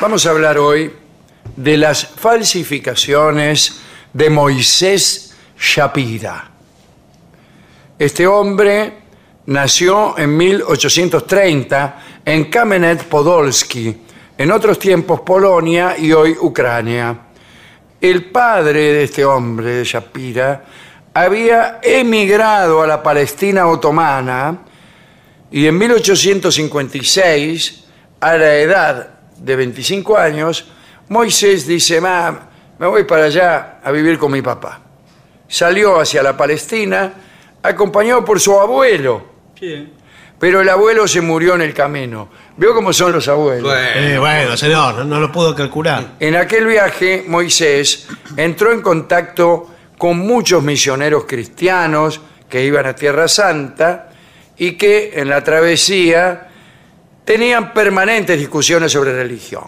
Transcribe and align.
Vamos 0.00 0.26
a 0.26 0.30
hablar 0.30 0.58
hoy 0.58 0.90
de 1.54 1.76
las 1.76 2.04
falsificaciones 2.04 3.80
de 4.12 4.28
Moisés 4.28 5.36
Shapira. 5.56 6.50
Este 7.96 8.26
hombre 8.26 8.92
nació 9.46 10.18
en 10.18 10.36
1830 10.36 12.02
en 12.24 12.50
Kamenet 12.50 13.04
Podolski, 13.04 13.96
en 14.36 14.50
otros 14.50 14.80
tiempos 14.80 15.20
Polonia 15.20 15.94
y 15.96 16.12
hoy 16.12 16.36
Ucrania. 16.40 17.16
El 18.00 18.32
padre 18.32 18.94
de 18.94 19.04
este 19.04 19.24
hombre, 19.24 19.76
de 19.76 19.84
Shapira, 19.84 20.64
había 21.14 21.78
emigrado 21.80 22.82
a 22.82 22.86
la 22.88 23.00
Palestina 23.00 23.68
otomana 23.68 24.58
y 25.52 25.68
en 25.68 25.78
1856, 25.78 27.84
a 28.18 28.36
la 28.36 28.54
edad 28.56 29.13
de 29.38 29.56
25 29.56 30.16
años, 30.16 30.66
Moisés 31.08 31.66
dice, 31.66 32.00
"Ma, 32.00 32.48
me 32.78 32.86
voy 32.86 33.04
para 33.04 33.24
allá 33.24 33.78
a 33.82 33.90
vivir 33.90 34.18
con 34.18 34.32
mi 34.32 34.42
papá. 34.42 34.80
Salió 35.46 36.00
hacia 36.00 36.22
la 36.22 36.36
Palestina, 36.36 37.12
acompañado 37.62 38.24
por 38.24 38.40
su 38.40 38.58
abuelo, 38.58 39.24
pero 40.38 40.60
el 40.60 40.68
abuelo 40.68 41.06
se 41.06 41.20
murió 41.20 41.54
en 41.54 41.62
el 41.62 41.72
camino. 41.72 42.28
¿Veo 42.56 42.74
cómo 42.74 42.92
son 42.92 43.12
los 43.12 43.28
abuelos? 43.28 43.72
Eh, 43.76 44.16
bueno, 44.18 44.56
señor, 44.56 44.96
no, 44.96 45.04
no 45.04 45.20
lo 45.20 45.30
puedo 45.30 45.54
calcular. 45.54 46.14
En 46.18 46.36
aquel 46.36 46.66
viaje, 46.66 47.24
Moisés 47.26 48.08
entró 48.36 48.72
en 48.72 48.82
contacto 48.82 49.70
con 49.96 50.18
muchos 50.18 50.62
misioneros 50.62 51.24
cristianos 51.24 52.20
que 52.48 52.64
iban 52.64 52.86
a 52.86 52.94
Tierra 52.94 53.28
Santa 53.28 54.10
y 54.56 54.72
que 54.72 55.12
en 55.14 55.28
la 55.28 55.42
travesía 55.42 56.48
tenían 57.24 57.72
permanentes 57.72 58.38
discusiones 58.38 58.92
sobre 58.92 59.12
religión. 59.14 59.64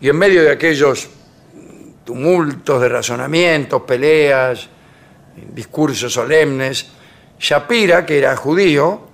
Y 0.00 0.08
en 0.08 0.16
medio 0.16 0.42
de 0.42 0.52
aquellos 0.52 1.08
tumultos 2.04 2.80
de 2.80 2.88
razonamientos, 2.88 3.82
peleas, 3.82 4.68
discursos 5.52 6.12
solemnes, 6.12 6.86
Shapira, 7.38 8.04
que 8.04 8.18
era 8.18 8.36
judío, 8.36 9.08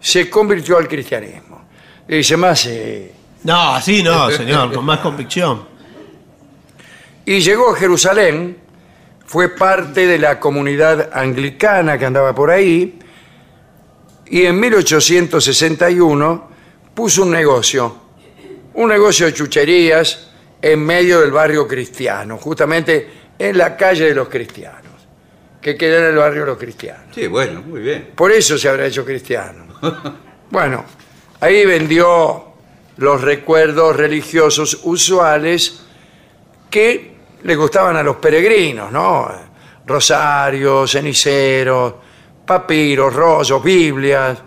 se 0.00 0.28
convirtió 0.28 0.78
al 0.78 0.88
cristianismo. 0.88 1.66
Y 2.08 2.16
dice 2.16 2.36
más, 2.36 2.66
eh, 2.66 3.12
No, 3.44 3.74
así 3.74 4.02
no, 4.02 4.30
señor, 4.30 4.72
con 4.72 4.84
más 4.84 5.00
convicción. 5.00 5.64
y 7.24 7.40
llegó 7.40 7.72
a 7.72 7.76
Jerusalén, 7.76 8.56
fue 9.24 9.48
parte 9.56 10.06
de 10.06 10.18
la 10.18 10.38
comunidad 10.38 11.10
anglicana 11.12 11.98
que 11.98 12.04
andaba 12.04 12.34
por 12.34 12.50
ahí, 12.50 12.98
y 14.28 14.44
en 14.44 14.60
1861 14.60 16.55
puso 16.96 17.24
un 17.24 17.30
negocio, 17.30 17.94
un 18.72 18.88
negocio 18.88 19.26
de 19.26 19.34
chucherías 19.34 20.30
en 20.62 20.82
medio 20.82 21.20
del 21.20 21.30
barrio 21.30 21.68
cristiano, 21.68 22.38
justamente 22.38 23.10
en 23.38 23.58
la 23.58 23.76
calle 23.76 24.06
de 24.06 24.14
los 24.14 24.30
cristianos, 24.30 25.06
que 25.60 25.76
queda 25.76 25.98
en 25.98 26.04
el 26.06 26.16
barrio 26.16 26.40
de 26.40 26.46
los 26.46 26.58
cristianos. 26.58 27.14
Sí, 27.14 27.26
bueno, 27.26 27.60
muy 27.60 27.82
bien. 27.82 28.12
Por 28.14 28.32
eso 28.32 28.56
se 28.56 28.66
habrá 28.70 28.86
hecho 28.86 29.04
cristiano. 29.04 29.66
Bueno, 30.48 30.84
ahí 31.40 31.66
vendió 31.66 32.52
los 32.98 33.20
recuerdos 33.20 33.96
religiosos 33.96 34.78
usuales 34.84 35.80
que 36.70 37.16
le 37.42 37.56
gustaban 37.56 37.96
a 37.96 38.02
los 38.04 38.16
peregrinos, 38.16 38.92
¿no? 38.92 39.28
Rosarios, 39.84 40.92
ceniceros, 40.92 41.94
papiros, 42.46 43.12
rollos, 43.12 43.60
Biblias, 43.60 44.38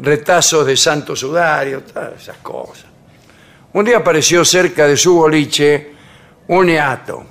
retazos 0.00 0.66
de 0.66 0.76
santo 0.76 1.14
sudario, 1.14 1.82
todas 1.82 2.22
esas 2.22 2.38
cosas. 2.38 2.86
Un 3.72 3.84
día 3.84 3.98
apareció 3.98 4.44
cerca 4.44 4.86
de 4.86 4.96
su 4.96 5.14
boliche 5.16 5.92
un 6.48 6.66
neato, 6.66 7.24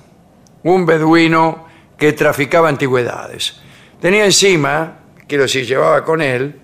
un 0.62 0.86
beduino 0.86 1.66
que 1.98 2.12
traficaba 2.12 2.68
antigüedades. 2.68 3.60
Tenía 4.00 4.24
encima, 4.24 4.98
quiero 5.26 5.44
decir, 5.44 5.66
llevaba 5.66 6.04
con 6.04 6.20
él, 6.22 6.54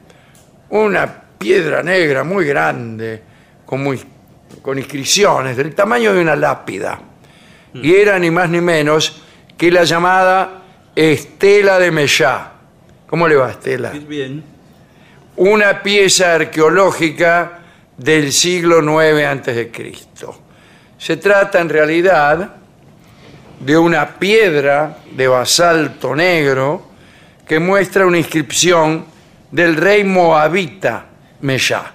una 0.70 1.22
piedra 1.38 1.82
negra 1.82 2.22
muy 2.22 2.44
grande, 2.44 3.22
con, 3.66 3.82
muy- 3.82 4.00
con 4.60 4.78
inscripciones, 4.78 5.56
del 5.56 5.74
tamaño 5.74 6.12
de 6.12 6.20
una 6.20 6.36
lápida. 6.36 7.00
Y 7.74 7.94
era 7.94 8.18
ni 8.18 8.30
más 8.30 8.50
ni 8.50 8.60
menos 8.60 9.22
que 9.56 9.70
la 9.70 9.84
llamada 9.84 10.62
Estela 10.94 11.78
de 11.78 11.90
Mellá. 11.90 12.52
¿Cómo 13.08 13.26
le 13.26 13.34
va, 13.36 13.50
Estela? 13.50 13.90
Bien. 13.90 14.44
Una 15.36 15.82
pieza 15.82 16.34
arqueológica 16.34 17.60
del 17.96 18.32
siglo 18.32 18.80
IX 18.80 19.68
Cristo. 19.72 20.40
Se 20.98 21.16
trata 21.16 21.60
en 21.60 21.68
realidad 21.68 22.56
de 23.60 23.78
una 23.78 24.18
piedra 24.18 24.98
de 25.10 25.28
basalto 25.28 26.14
negro 26.14 26.90
que 27.46 27.58
muestra 27.58 28.06
una 28.06 28.18
inscripción 28.18 29.06
del 29.50 29.76
rey 29.76 30.04
moabita 30.04 31.06
Meshá. 31.40 31.92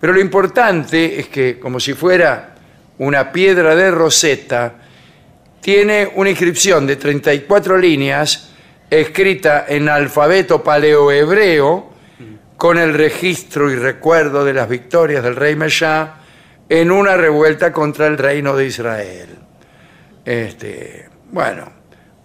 Pero 0.00 0.12
lo 0.12 0.20
importante 0.20 1.18
es 1.18 1.28
que, 1.28 1.58
como 1.58 1.80
si 1.80 1.94
fuera 1.94 2.54
una 2.98 3.32
piedra 3.32 3.74
de 3.74 3.90
roseta, 3.90 4.74
tiene 5.60 6.10
una 6.14 6.30
inscripción 6.30 6.86
de 6.86 6.96
34 6.96 7.76
líneas 7.76 8.50
escrita 8.90 9.66
en 9.68 9.88
alfabeto 9.88 10.62
paleohebreo 10.62 11.97
con 12.58 12.76
el 12.76 12.92
registro 12.92 13.70
y 13.70 13.76
recuerdo 13.76 14.44
de 14.44 14.52
las 14.52 14.68
victorias 14.68 15.22
del 15.22 15.36
rey 15.36 15.54
Meshá 15.54 16.16
en 16.68 16.90
una 16.90 17.16
revuelta 17.16 17.72
contra 17.72 18.08
el 18.08 18.18
reino 18.18 18.56
de 18.56 18.66
Israel. 18.66 19.28
Este, 20.24 21.08
bueno, 21.30 21.70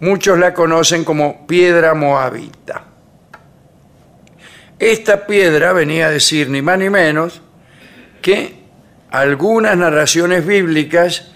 muchos 0.00 0.36
la 0.36 0.52
conocen 0.52 1.04
como 1.04 1.46
piedra 1.46 1.94
moabita. 1.94 2.84
Esta 4.76 5.24
piedra 5.24 5.72
venía 5.72 6.08
a 6.08 6.10
decir 6.10 6.50
ni 6.50 6.60
más 6.60 6.80
ni 6.80 6.90
menos 6.90 7.40
que 8.20 8.56
algunas 9.12 9.76
narraciones 9.76 10.44
bíblicas 10.44 11.30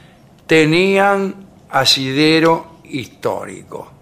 tenían 0.48 1.36
asidero 1.70 2.80
histórico. 2.82 3.92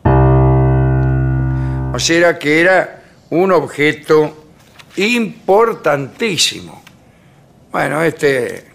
O 1.93 1.99
sea 1.99 2.39
que 2.39 2.63
era 2.63 3.03
un 3.29 3.53
objeto 3.53 4.46
importantísimo. 4.97 6.83
Bueno, 7.71 8.03
este, 8.03 8.69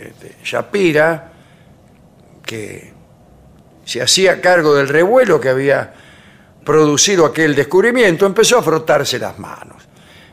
este 0.00 0.36
Shapira, 0.42 1.32
que 2.44 2.92
se 3.84 4.02
hacía 4.02 4.40
cargo 4.40 4.74
del 4.74 4.88
revuelo 4.88 5.40
que 5.40 5.48
había 5.48 5.94
producido 6.64 7.26
aquel 7.26 7.54
descubrimiento, 7.54 8.26
empezó 8.26 8.58
a 8.58 8.62
frotarse 8.62 9.18
las 9.18 9.38
manos. 9.38 9.82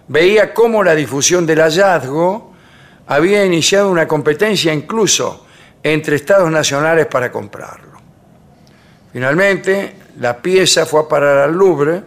Veía 0.07 0.53
cómo 0.53 0.83
la 0.83 0.93
difusión 0.95 1.45
del 1.45 1.59
hallazgo 1.59 2.53
había 3.07 3.45
iniciado 3.45 3.89
una 3.89 4.07
competencia 4.07 4.73
incluso 4.73 5.45
entre 5.81 6.15
estados 6.15 6.51
nacionales 6.51 7.05
para 7.05 7.31
comprarlo. 7.31 7.99
Finalmente, 9.13 9.95
la 10.19 10.41
pieza 10.41 10.85
fue 10.85 11.01
a 11.01 11.07
parar 11.07 11.37
al 11.37 11.53
Louvre, 11.53 12.03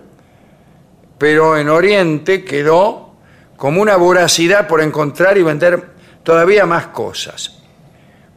pero 1.18 1.58
en 1.58 1.68
Oriente 1.68 2.44
quedó 2.44 3.14
como 3.56 3.82
una 3.82 3.96
voracidad 3.96 4.68
por 4.68 4.80
encontrar 4.80 5.36
y 5.36 5.42
vender 5.42 5.90
todavía 6.22 6.64
más 6.64 6.86
cosas. 6.88 7.58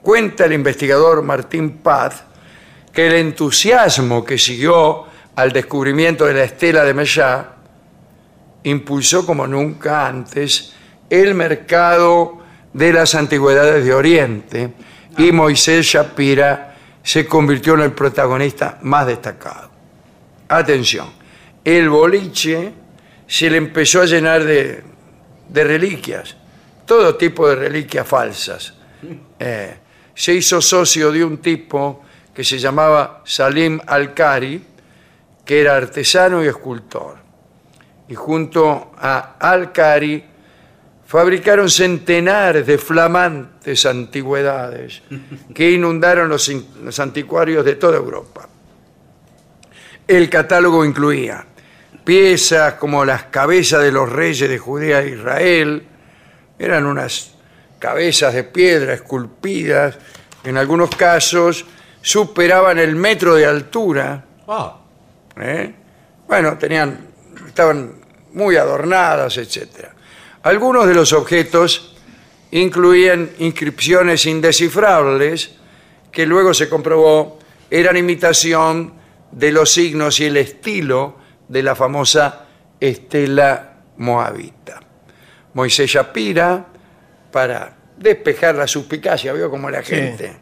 Cuenta 0.01 0.45
el 0.45 0.54
investigador 0.54 1.22
Martín 1.22 1.78
Paz 1.78 2.24
que 2.92 3.07
el 3.07 3.13
entusiasmo 3.13 4.25
que 4.25 4.38
siguió 4.38 5.06
al 5.36 5.51
descubrimiento 5.51 6.25
de 6.25 6.33
la 6.33 6.44
estela 6.44 6.83
de 6.83 6.94
Mellá 6.94 7.51
impulsó 8.63 9.25
como 9.25 9.48
nunca 9.48 10.07
antes 10.07 10.74
el 11.10 11.36
mercado 11.36 12.39
de 12.74 12.94
las 12.94 13.16
antigüedades 13.16 13.86
de 13.86 13.94
Oriente 13.94 14.74
y 15.18 15.31
Moisés 15.31 15.86
Shapira 15.86 16.75
se 17.04 17.25
convirtió 17.25 17.74
en 17.75 17.81
el 17.81 17.92
protagonista 17.92 18.78
más 18.81 19.07
destacado. 19.07 19.69
Atención, 20.48 21.20
el 21.63 21.89
boliche 21.89 22.73
se 23.27 23.49
le 23.49 23.57
empezó 23.57 24.01
a 24.01 24.05
llenar 24.05 24.43
de, 24.43 24.83
de 25.49 25.63
reliquias, 25.63 26.35
todo 26.85 27.15
tipo 27.15 27.47
de 27.49 27.55
reliquias 27.55 28.07
falsas. 28.07 28.73
Eh, 29.43 29.75
se 30.13 30.35
hizo 30.35 30.61
socio 30.61 31.11
de 31.11 31.25
un 31.25 31.39
tipo 31.39 32.03
que 32.31 32.43
se 32.43 32.59
llamaba 32.59 33.23
Salim 33.25 33.79
Al-Kari, 33.87 34.63
que 35.43 35.61
era 35.61 35.75
artesano 35.75 36.43
y 36.43 36.47
escultor. 36.47 37.15
Y 38.07 38.13
junto 38.13 38.91
a 38.99 39.37
Al-Kari 39.39 40.23
fabricaron 41.07 41.71
centenares 41.71 42.67
de 42.67 42.77
flamantes 42.77 43.83
antigüedades 43.87 45.01
que 45.55 45.71
inundaron 45.71 46.29
los, 46.29 46.51
los 46.83 46.99
anticuarios 46.99 47.65
de 47.65 47.75
toda 47.75 47.97
Europa. 47.97 48.47
El 50.07 50.29
catálogo 50.29 50.85
incluía 50.85 51.47
piezas 52.03 52.75
como 52.75 53.06
las 53.06 53.24
cabezas 53.24 53.81
de 53.81 53.92
los 53.92 54.09
reyes 54.09 54.50
de 54.50 54.57
Judea 54.57 55.01
e 55.01 55.09
Israel, 55.09 55.88
eran 56.57 56.86
unas 56.86 57.33
cabezas 57.80 58.33
de 58.33 58.44
piedra 58.44 58.94
esculpidas, 58.94 59.98
en 60.44 60.57
algunos 60.57 60.95
casos 60.95 61.65
superaban 62.01 62.80
el 62.80 62.95
metro 62.95 63.36
de 63.36 63.45
altura. 63.45 64.25
Ah, 64.48 64.80
¿eh? 65.39 65.74
Bueno, 66.27 66.57
tenían, 66.57 67.07
estaban 67.48 67.94
muy 68.33 68.56
adornadas, 68.56 69.38
etc. 69.38 69.88
Algunos 70.44 70.88
de 70.88 70.94
los 70.94 71.13
objetos 71.13 71.95
incluían 72.51 73.30
inscripciones 73.39 74.25
indescifrables 74.25 75.56
que 76.12 76.25
luego 76.25 76.54
se 76.54 76.68
comprobó 76.68 77.39
eran 77.69 77.95
imitación 77.95 78.94
de 79.31 79.51
los 79.51 79.71
signos 79.71 80.19
y 80.19 80.25
el 80.25 80.38
estilo 80.38 81.20
de 81.51 81.62
la 81.63 81.75
famosa 81.75 82.45
estela 82.80 83.74
moabita. 83.98 84.80
Moisés 85.53 85.89
Shapira, 85.92 86.65
para 87.31 87.75
despejar 87.98 88.56
la 88.56 88.68
suspicacia, 88.68 89.33
vio 89.33 89.50
como 89.50 89.69
la 89.69 89.83
Sí. 89.83 89.95
gente, 89.95 90.33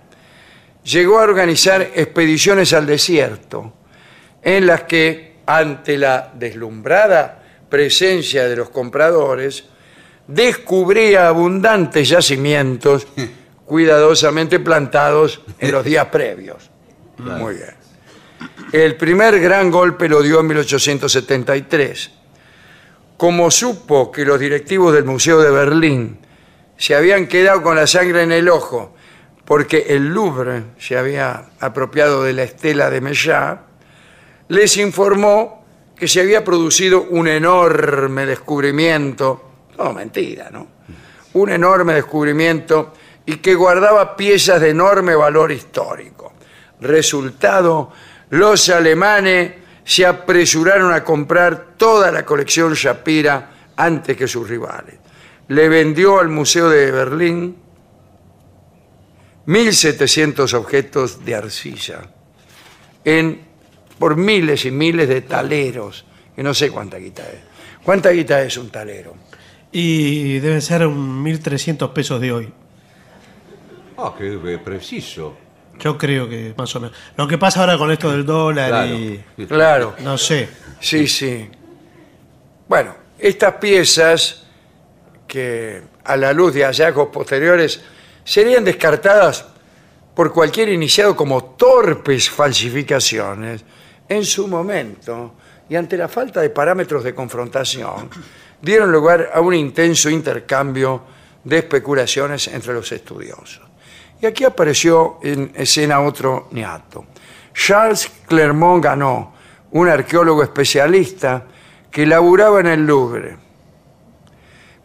llegó 0.83 1.19
a 1.19 1.23
organizar 1.23 1.81
expediciones 1.95 2.73
al 2.73 2.85
desierto 2.85 3.73
en 4.43 4.67
las 4.67 4.83
que, 4.83 5.37
ante 5.47 5.97
la 5.97 6.31
deslumbrada 6.35 7.41
presencia 7.69 8.47
de 8.47 8.55
los 8.55 8.69
compradores, 8.69 9.65
descubría 10.27 11.27
abundantes 11.27 12.07
yacimientos 12.07 13.07
cuidadosamente 13.65 14.59
plantados 14.59 15.41
en 15.57 15.71
los 15.71 15.83
días 15.83 16.05
previos. 16.05 16.69
Muy 17.17 17.55
bien. 17.55 17.75
El 18.71 18.95
primer 18.97 19.39
gran 19.39 19.71
golpe 19.71 20.07
lo 20.07 20.21
dio 20.21 20.39
en 20.39 20.47
1873. 20.47 22.11
Como 23.17 23.49
supo 23.49 24.11
que 24.11 24.23
los 24.23 24.39
directivos 24.39 24.93
del 24.93 25.05
Museo 25.05 25.41
de 25.41 25.49
Berlín 25.49 26.19
se 26.77 26.95
habían 26.95 27.27
quedado 27.27 27.63
con 27.63 27.75
la 27.75 27.87
sangre 27.87 28.21
en 28.21 28.31
el 28.31 28.47
ojo 28.47 28.95
porque 29.43 29.87
el 29.89 30.09
Louvre 30.09 30.65
se 30.77 30.95
había 30.95 31.45
apropiado 31.59 32.21
de 32.21 32.33
la 32.33 32.43
estela 32.43 32.91
de 32.91 33.01
Mellá, 33.01 33.63
les 34.49 34.77
informó 34.77 35.65
que 35.95 36.07
se 36.07 36.21
había 36.21 36.43
producido 36.43 37.07
un 37.09 37.27
enorme 37.27 38.27
descubrimiento, 38.27 39.51
no 39.79 39.91
mentira, 39.91 40.51
¿no? 40.51 40.67
Un 41.33 41.49
enorme 41.49 41.95
descubrimiento 41.95 42.93
y 43.25 43.37
que 43.37 43.55
guardaba 43.55 44.15
piezas 44.15 44.61
de 44.61 44.69
enorme 44.69 45.15
valor 45.15 45.51
histórico. 45.51 46.33
Resultado, 46.81 47.91
los 48.29 48.69
alemanes 48.69 49.53
se 49.83 50.05
apresuraron 50.05 50.93
a 50.93 51.03
comprar 51.03 51.75
toda 51.77 52.11
la 52.11 52.25
colección 52.25 52.73
Shapira 52.73 53.51
antes 53.75 54.15
que 54.15 54.27
sus 54.27 54.47
rivales. 54.47 54.95
Le 55.47 55.67
vendió 55.67 56.19
al 56.19 56.29
Museo 56.29 56.69
de 56.69 56.91
Berlín 56.91 57.55
1.700 59.47 60.53
objetos 60.53 61.25
de 61.25 61.35
arcilla 61.35 62.01
en, 63.03 63.41
por 63.97 64.15
miles 64.15 64.65
y 64.65 64.71
miles 64.71 65.09
de 65.09 65.21
taleros, 65.21 66.05
que 66.35 66.43
no 66.43 66.53
sé 66.53 66.69
cuánta 66.69 66.97
guita 66.97 67.23
es. 67.23 67.39
¿Cuánta 67.83 68.11
guita 68.11 68.43
es 68.43 68.57
un 68.57 68.69
talero? 68.69 69.15
y 69.71 70.39
deben 70.39 70.61
ser 70.61 70.85
un 70.87 71.23
1.300 71.23 71.93
pesos 71.93 72.19
de 72.19 72.31
hoy. 72.31 72.53
Ah, 73.97 74.13
qué 74.17 74.33
eh, 74.33 74.57
preciso. 74.57 75.37
Yo 75.79 75.97
creo 75.97 76.27
que 76.27 76.53
más 76.57 76.75
o 76.75 76.79
menos. 76.79 76.95
Lo 77.15 77.27
que 77.27 77.37
pasa 77.37 77.61
ahora 77.61 77.77
con 77.77 77.91
esto 77.91 78.11
del 78.11 78.25
dólar 78.25 78.69
Claro. 78.69 78.95
y. 78.95 79.45
Claro, 79.47 79.95
No 79.99 80.17
sé. 80.17 80.49
sí, 80.79 81.07
sí. 81.07 81.49
Bueno, 82.67 82.95
estas 83.17 83.55
piezas 83.55 84.43
que 85.27 85.81
a 86.03 86.15
la 86.17 86.33
luz 86.33 86.53
de 86.53 86.63
hallazgos 86.65 87.09
posteriores 87.09 87.81
serían 88.23 88.63
descartadas 88.63 89.45
por 90.13 90.33
cualquier 90.33 90.69
iniciado 90.69 91.15
como 91.15 91.43
torpes 91.55 92.29
falsificaciones, 92.29 93.63
en 94.07 94.25
su 94.25 94.47
momento, 94.47 95.35
y 95.69 95.75
ante 95.75 95.95
la 95.97 96.07
falta 96.09 96.41
de 96.41 96.49
parámetros 96.49 97.03
de 97.03 97.13
confrontación, 97.15 98.09
dieron 98.61 98.91
lugar 98.91 99.29
a 99.33 99.39
un 99.39 99.53
intenso 99.53 100.09
intercambio 100.09 101.03
de 101.43 101.59
especulaciones 101.59 102.47
entre 102.49 102.73
los 102.73 102.91
estudiosos. 102.91 103.61
Y 104.21 104.25
aquí 104.25 104.43
apareció 104.43 105.17
en 105.23 105.51
escena 105.55 106.01
otro 106.01 106.47
niato. 106.51 107.05
Charles 107.53 108.09
Clermont 108.27 108.83
Ganó, 108.83 109.33
un 109.71 109.87
arqueólogo 109.87 110.43
especialista 110.43 111.45
que 111.91 112.05
laburaba 112.05 112.59
en 112.59 112.67
el 112.67 112.85
Louvre, 112.85 113.37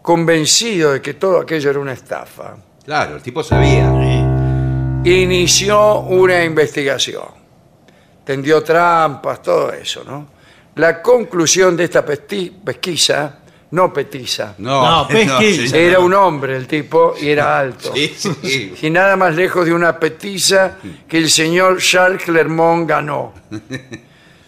convencido 0.03 0.93
de 0.93 1.03
que 1.03 1.15
todo 1.15 1.41
aquello 1.41 1.71
era 1.71 1.79
una 1.79 1.93
estafa, 1.93 2.57
Claro, 2.85 3.17
el 3.17 3.23
tipo 3.23 3.43
sabía. 3.43 3.91
inició 5.05 6.01
una 6.01 6.45
investigación. 6.45 7.25
Tendió 8.25 8.63
trampas, 8.63 9.41
todo 9.41 9.73
eso, 9.73 10.05
¿no? 10.05 10.27
La 10.75 11.01
conclusión 11.01 11.77
de 11.77 11.85
esta 11.85 12.05
pesquisa, 12.05 13.39
no 13.75 13.93
petiza, 13.93 14.55
No, 14.59 15.03
No, 15.03 15.09
pesquisa. 15.09 15.77
era 15.77 15.99
un 15.99 16.15
hombre 16.15 16.57
el 16.57 16.67
tipo 16.69 17.15
y 17.21 17.29
era 17.31 17.59
alto. 17.59 17.93
Sí, 17.93 18.15
sí. 18.17 18.75
Y 18.83 18.91
nada 18.91 19.17
más 19.17 19.35
lejos 19.35 19.67
de 19.67 19.73
una 19.75 19.99
petiza 19.99 20.79
que 21.09 21.19
el 21.19 21.29
señor 21.29 21.79
Charles 21.81 22.23
Clermont 22.23 22.89
ganó. 22.89 23.35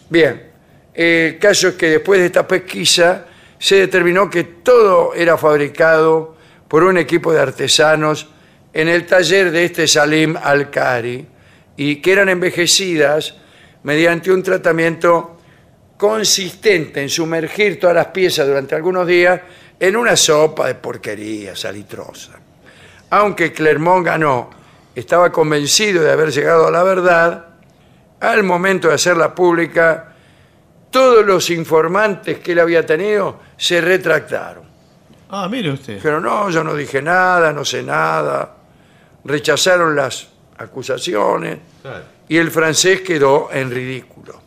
Bien, 0.09 0.50
el 0.95 1.38
caso 1.38 1.68
es 1.68 1.75
que 1.75 1.90
después 1.90 2.21
de 2.21 2.26
esta 2.26 2.47
pesquisa 2.47 3.26
se 3.59 3.76
determinó 3.76 4.30
que 4.30 4.45
todo 4.45 5.12
era 5.14 5.37
fabricado 5.37 6.37
por 6.68 6.85
un 6.85 6.97
equipo 6.97 7.33
de 7.33 7.40
artesanos 7.40 8.28
en 8.73 8.88
el 8.88 9.06
taller 9.06 9.50
de 9.50 9.64
este 9.64 9.88
Salim 9.88 10.37
Al-Kari 10.40 11.26
y 11.76 11.97
que 11.97 12.12
eran 12.12 12.28
envejecidas 12.28 13.35
mediante 13.83 14.30
un 14.30 14.42
tratamiento 14.42 15.36
consistente 15.97 17.00
en 17.03 17.09
sumergir 17.09 17.81
todas 17.81 17.97
las 17.97 18.07
piezas 18.07 18.47
durante 18.47 18.75
algunos 18.75 19.07
días 19.07 19.41
en 19.79 19.97
una 19.97 20.17
sopa 20.17 20.67
de 20.67 20.75
porquería 20.75 21.55
salitrosa. 21.57 22.33
Aunque 23.11 23.53
Clermont 23.53 24.05
ganó, 24.05 24.50
estaba 24.95 25.31
convencido 25.31 26.03
de 26.03 26.12
haber 26.12 26.31
llegado 26.33 26.67
a 26.67 26.71
la 26.71 26.83
verdad, 26.83 27.47
al 28.21 28.43
momento 28.43 28.88
de 28.88 28.95
hacerla 28.95 29.35
pública, 29.35 30.12
todos 30.91 31.25
los 31.26 31.50
informantes 31.50 32.38
que 32.38 32.53
él 32.53 32.61
había 32.61 32.85
tenido 32.87 33.41
se 33.57 33.81
retractaron. 33.81 34.65
Ah, 35.29 35.49
mire 35.50 35.71
usted. 35.73 35.95
Dijeron, 35.97 36.23
no, 36.23 36.49
yo 36.50 36.62
no 36.65 36.75
dije 36.75 37.03
nada, 37.03 37.53
no 37.53 37.65
sé 37.65 37.83
nada. 37.83 38.55
Rechazaron 39.25 39.95
las 39.97 40.29
acusaciones 40.57 41.59
Claro. 41.83 42.05
y 42.29 42.37
el 42.38 42.50
francés 42.50 43.00
quedó 43.03 43.50
en 43.53 43.71
ridículo. 43.71 44.41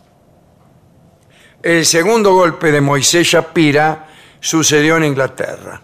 El 1.61 1.85
segundo 1.85 2.33
golpe 2.33 2.71
de 2.71 2.79
Moisés 2.79 3.27
Shapira 3.27 4.07
sucedió 4.39 4.95
en 4.95 5.03
Inglaterra. 5.03 5.81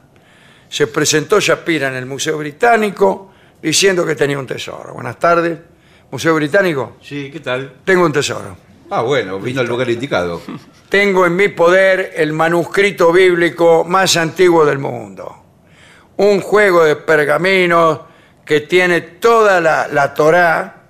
Se 0.69 0.87
presentó 0.87 1.41
Shapira 1.41 1.89
en 1.89 1.95
el 1.95 2.05
Museo 2.05 2.37
Británico 2.37 3.33
diciendo 3.61 4.05
que 4.05 4.15
tenía 4.15 4.39
un 4.39 4.47
tesoro. 4.47 4.93
Buenas 4.93 5.19
tardes, 5.19 5.59
Museo 6.09 6.33
Británico. 6.35 6.95
Sí, 7.01 7.29
¿qué 7.29 7.41
tal? 7.41 7.73
Tengo 7.83 8.05
un 8.05 8.13
tesoro. 8.13 8.55
Ah, 8.89 9.01
bueno, 9.01 9.37
vino 9.37 9.59
al 9.59 9.67
lugar 9.67 9.89
indicado. 9.89 10.41
Tengo 10.89 11.25
en 11.25 11.35
mi 11.35 11.49
poder 11.49 12.13
el 12.15 12.31
manuscrito 12.31 13.11
bíblico 13.11 13.83
más 13.83 14.15
antiguo 14.15 14.65
del 14.65 14.79
mundo. 14.79 15.43
Un 16.15 16.39
juego 16.39 16.85
de 16.85 16.95
pergaminos 16.95 17.99
que 18.45 18.61
tiene 18.61 19.01
toda 19.01 19.59
la, 19.59 19.89
la 19.89 20.13
Torá, 20.13 20.83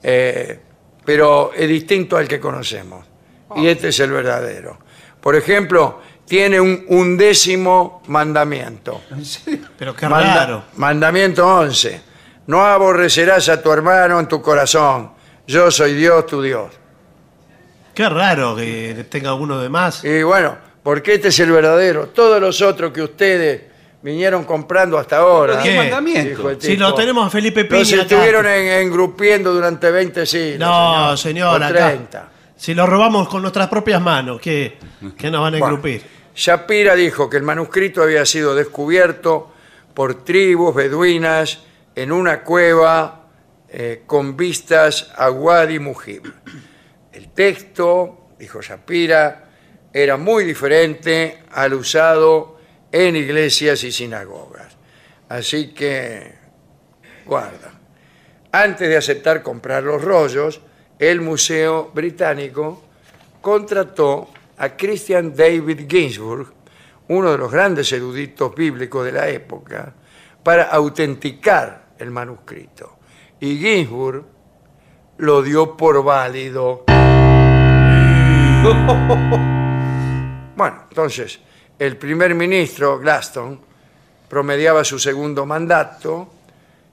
eh, 0.00 0.60
pero 1.04 1.50
es 1.52 1.68
distinto 1.68 2.16
al 2.16 2.28
que 2.28 2.38
conocemos. 2.38 3.17
Y 3.56 3.66
este 3.68 3.88
es 3.88 4.00
el 4.00 4.10
verdadero. 4.10 4.78
Por 5.20 5.34
ejemplo, 5.36 6.00
tiene 6.26 6.60
un 6.60 6.84
undécimo 6.88 8.02
mandamiento. 8.06 9.00
Pero 9.78 9.94
qué 9.96 10.08
Manda- 10.08 10.34
raro. 10.36 10.64
Mandamiento 10.76 11.46
11. 11.46 12.00
No 12.46 12.64
aborrecerás 12.64 13.48
a 13.48 13.60
tu 13.62 13.72
hermano 13.72 14.20
en 14.20 14.26
tu 14.28 14.40
corazón. 14.40 15.10
Yo 15.46 15.70
soy 15.70 15.94
Dios, 15.94 16.26
tu 16.26 16.42
Dios. 16.42 16.68
Qué 17.94 18.08
raro 18.08 18.54
que 18.54 19.06
tenga 19.10 19.34
uno 19.34 19.58
de 19.60 19.68
más. 19.68 20.04
Y 20.04 20.22
bueno, 20.22 20.56
porque 20.82 21.14
este 21.14 21.28
es 21.28 21.40
el 21.40 21.50
verdadero. 21.50 22.08
Todos 22.08 22.40
los 22.40 22.62
otros 22.62 22.92
que 22.92 23.02
ustedes 23.02 23.62
vinieron 24.02 24.44
comprando 24.44 24.96
hasta 24.98 25.16
ahora. 25.18 25.60
¿Qué? 25.62 25.70
diez 25.70 25.82
mandamientos. 25.82 26.28
dijo 26.36 26.50
el 26.50 26.60
Si 26.60 26.68
tipo, 26.68 26.82
lo 26.84 26.94
tenemos 26.94 27.26
a 27.26 27.30
Felipe 27.30 27.64
Piña. 27.64 27.80
Los 27.80 27.92
acá. 27.94 28.02
estuvieron 28.02 28.46
en- 28.46 28.68
engrupiendo 28.86 29.52
durante 29.52 29.90
20 29.90 30.24
siglos. 30.26 30.60
No, 30.60 31.10
O 31.10 31.16
señor, 31.16 31.62
acá. 31.62 31.88
30. 31.88 32.28
Si 32.58 32.74
lo 32.74 32.86
robamos 32.86 33.28
con 33.28 33.40
nuestras 33.42 33.68
propias 33.68 34.02
manos, 34.02 34.40
¿qué, 34.40 34.78
qué 35.16 35.30
nos 35.30 35.42
van 35.42 35.54
a 35.54 35.58
Bueno, 35.58 35.76
engrupir? 35.76 36.02
Shapira 36.34 36.96
dijo 36.96 37.30
que 37.30 37.36
el 37.36 37.44
manuscrito 37.44 38.02
había 38.02 38.26
sido 38.26 38.52
descubierto 38.56 39.52
por 39.94 40.24
tribus 40.24 40.74
beduinas 40.74 41.60
en 41.94 42.10
una 42.10 42.42
cueva 42.42 43.28
eh, 43.68 44.02
con 44.06 44.36
vistas 44.36 45.12
a 45.16 45.30
Wadi 45.30 45.78
Mujib. 45.78 46.32
El 47.12 47.28
texto, 47.28 48.26
dijo 48.40 48.60
Shapira, 48.60 49.44
era 49.92 50.16
muy 50.16 50.42
diferente 50.42 51.44
al 51.52 51.74
usado 51.74 52.58
en 52.90 53.14
iglesias 53.14 53.84
y 53.84 53.92
sinagogas. 53.92 54.76
Así 55.28 55.74
que, 55.74 56.34
guarda. 57.24 57.72
Antes 58.50 58.88
de 58.88 58.96
aceptar 58.96 59.44
comprar 59.44 59.84
los 59.84 60.02
rollos, 60.02 60.60
el 60.98 61.20
Museo 61.20 61.90
Británico 61.94 62.82
contrató 63.40 64.28
a 64.58 64.70
Christian 64.70 65.34
David 65.34 65.86
Ginsburg, 65.88 66.52
uno 67.08 67.32
de 67.32 67.38
los 67.38 67.50
grandes 67.50 67.90
eruditos 67.92 68.54
bíblicos 68.54 69.04
de 69.04 69.12
la 69.12 69.28
época, 69.28 69.94
para 70.42 70.64
autenticar 70.64 71.88
el 71.98 72.10
manuscrito. 72.10 72.98
Y 73.40 73.58
Ginsburg 73.58 74.24
lo 75.18 75.42
dio 75.42 75.76
por 75.76 76.02
válido. 76.02 76.84
Bueno, 80.58 80.86
entonces, 80.88 81.38
el 81.78 81.96
primer 81.96 82.34
ministro 82.34 82.98
Glaston 82.98 83.60
promediaba 84.28 84.82
su 84.82 84.98
segundo 84.98 85.46
mandato 85.46 86.28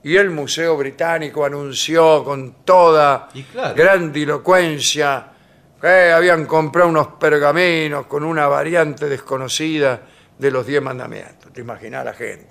y 0.05 0.17
el 0.17 0.29
Museo 0.29 0.77
Británico 0.77 1.43
anunció 1.43 2.23
con 2.23 2.63
toda 2.63 3.27
Y 3.33 3.41
claro. 3.41 3.73
grandilocuencia 3.75 5.31
que 5.81 6.11
habían 6.11 6.45
comprado 6.45 6.89
unos 6.89 7.07
pergaminos 7.19 8.05
con 8.05 8.23
una 8.23 8.47
variante 8.47 9.09
desconocida 9.09 9.99
de 10.37 10.51
los 10.51 10.67
diez 10.67 10.79
mandamientos. 10.79 11.51
Te 11.51 11.61
imaginas 11.61 12.05
la 12.05 12.13
gente. 12.13 12.47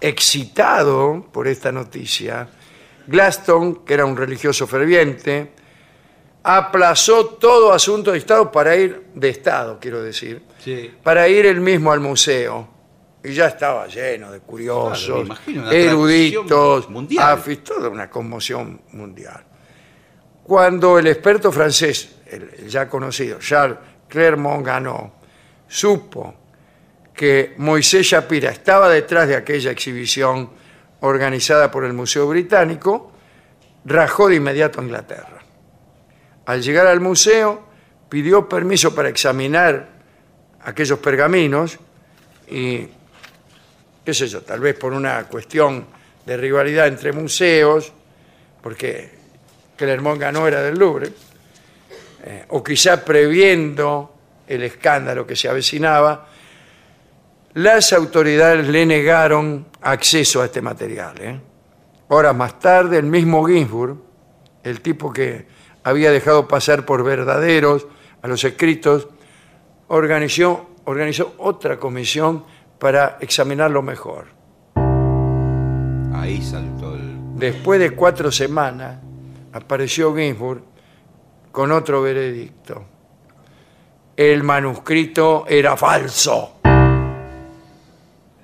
Excitado 0.00 1.26
por 1.32 1.48
esta 1.48 1.72
noticia, 1.72 2.46
Glaston, 3.08 3.84
que 3.84 3.94
era 3.94 4.04
un 4.04 4.16
religioso 4.16 4.68
ferviente, 4.68 5.50
aplazó 6.44 7.26
todo 7.26 7.72
asunto 7.72 8.12
de 8.12 8.18
Estado 8.18 8.52
para 8.52 8.76
ir, 8.76 9.06
de 9.12 9.28
Estado 9.28 9.78
quiero 9.80 10.00
decir, 10.02 10.40
Sí. 10.62 10.92
para 11.02 11.26
ir 11.26 11.46
él 11.46 11.60
mismo 11.60 11.90
al 11.90 11.98
museo. 11.98 12.68
Y 13.24 13.32
ya 13.32 13.46
estaba 13.46 13.86
lleno 13.86 14.26
de 14.30 14.38
Claro, 14.38 14.42
curiosos, 14.46 15.18
me 15.20 15.24
imagino, 15.26 15.62
una 15.62 15.72
eruditos, 15.72 16.90
mundial. 16.90 17.38
afis- 17.38 17.62
toda 17.62 17.88
una 17.88 18.10
conmoción 18.10 18.82
mundial. 18.92 19.42
Cuando 20.42 20.98
el 20.98 21.06
experto 21.06 21.50
francés, 21.50 22.16
el, 22.26 22.50
el 22.58 22.68
ya 22.68 22.86
conocido 22.88 23.38
Charles 23.38 23.78
Clermont 24.08 24.64
Ganó, 24.66 25.14
supo 25.66 26.34
que 27.14 27.54
Moisés 27.56 28.06
Shapira 28.06 28.50
estaba 28.50 28.90
detrás 28.90 29.26
de 29.28 29.36
aquella 29.36 29.70
exhibición 29.70 30.50
organizada 31.00 31.70
por 31.70 31.84
el 31.84 31.94
Museo 31.94 32.26
Británico, 32.28 33.10
rajó 33.86 34.28
de 34.28 34.36
inmediato 34.36 34.80
a 34.80 34.84
Inglaterra. 34.84 35.38
Al 36.44 36.60
llegar 36.60 36.86
al 36.86 37.00
museo, 37.00 37.62
pidió 38.10 38.46
permiso 38.48 38.94
para 38.94 39.08
examinar 39.08 39.88
aquellos 40.62 40.98
pergaminos 40.98 41.78
y, 42.50 42.86
qué 44.04 44.12
sé 44.12 44.28
yo, 44.28 44.42
tal 44.42 44.60
vez 44.60 44.76
por 44.76 44.92
una 44.92 45.24
cuestión 45.24 45.86
de 46.24 46.36
rivalidad 46.36 46.86
entre 46.86 47.12
museos, 47.12 47.92
porque 48.62 49.10
Clermont 49.76 50.20
ganó 50.20 50.46
era 50.46 50.62
del 50.62 50.78
Louvre, 50.78 51.10
eh, 52.24 52.44
o 52.48 52.62
quizá 52.62 53.04
previendo 53.04 54.14
el 54.46 54.62
escándalo 54.62 55.26
que 55.26 55.36
se 55.36 55.48
avecinaba, 55.48 56.28
las 57.54 57.92
autoridades 57.92 58.66
le 58.68 58.84
negaron 58.84 59.66
acceso 59.82 60.42
a 60.42 60.46
este 60.46 60.60
material. 60.60 61.14
¿eh? 61.20 61.40
Horas 62.08 62.34
más 62.34 62.58
tarde, 62.58 62.98
el 62.98 63.06
mismo 63.06 63.44
Ginsburg, 63.44 63.96
el 64.62 64.80
tipo 64.80 65.12
que 65.12 65.46
había 65.82 66.10
dejado 66.10 66.48
pasar 66.48 66.84
por 66.84 67.04
verdaderos 67.04 67.86
a 68.22 68.28
los 68.28 68.42
escritos, 68.44 69.08
organizó, 69.88 70.70
organizó 70.84 71.34
otra 71.38 71.78
comisión 71.78 72.44
para 72.78 73.18
examinarlo 73.20 73.82
mejor. 73.82 74.26
Ahí 76.12 76.42
saltó 76.42 76.94
el. 76.94 77.36
después 77.36 77.80
de 77.80 77.90
cuatro 77.90 78.30
semanas, 78.30 78.98
apareció 79.52 80.14
Ginsburg 80.14 80.62
con 81.52 81.70
otro 81.72 82.02
veredicto. 82.02 82.84
El 84.16 84.42
manuscrito 84.42 85.44
era 85.48 85.76
falso. 85.76 86.60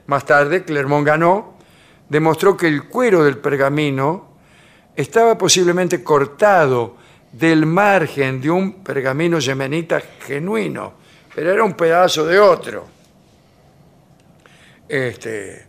Más 0.07 0.25
tarde, 0.25 0.65
Clermont 0.65 1.07
ganó, 1.07 1.55
demostró 2.09 2.57
que 2.57 2.67
el 2.67 2.89
cuero 2.89 3.23
del 3.23 3.39
pergamino 3.39 4.31
estaba 4.97 5.39
posiblemente 5.39 6.03
cortado 6.03 6.97
del 7.33 7.67
margen 7.67 8.41
de 8.41 8.51
un 8.51 8.83
pergamino 8.83 9.39
yemenita 9.39 10.01
genuino, 10.21 10.95
pero 11.35 11.53
era 11.53 11.63
un 11.63 11.75
pedazo 11.75 12.27
de 12.27 12.39
otro. 12.41 13.00
Este, 14.91 15.67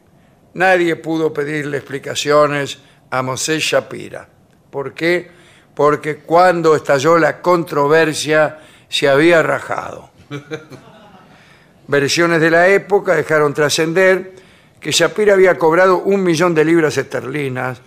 nadie 0.56 0.96
pudo 0.96 1.32
pedirle 1.32 1.78
explicaciones 1.78 2.80
a 3.12 3.22
Mosé 3.22 3.60
Shapira. 3.60 4.28
¿Por 4.72 4.96
qué? 4.96 5.30
Porque 5.76 6.18
cuando 6.18 6.76
estalló 6.76 7.20
la 7.20 7.40
controversia 7.40 8.58
se 8.90 9.08
había 9.08 9.44
rajado. 9.44 10.10
Versiones 11.88 12.42
de 12.42 12.50
la 12.50 12.68
época 12.68 13.14
dejaron 13.14 13.54
trascender 13.54 14.34
que 14.80 14.92
Shapira 14.92 15.34
había 15.34 15.56
cobrado 15.56 16.00
un 16.00 16.24
millón 16.24 16.56
de 16.56 16.66
libras 16.66 16.98
esterlinas 16.98 17.80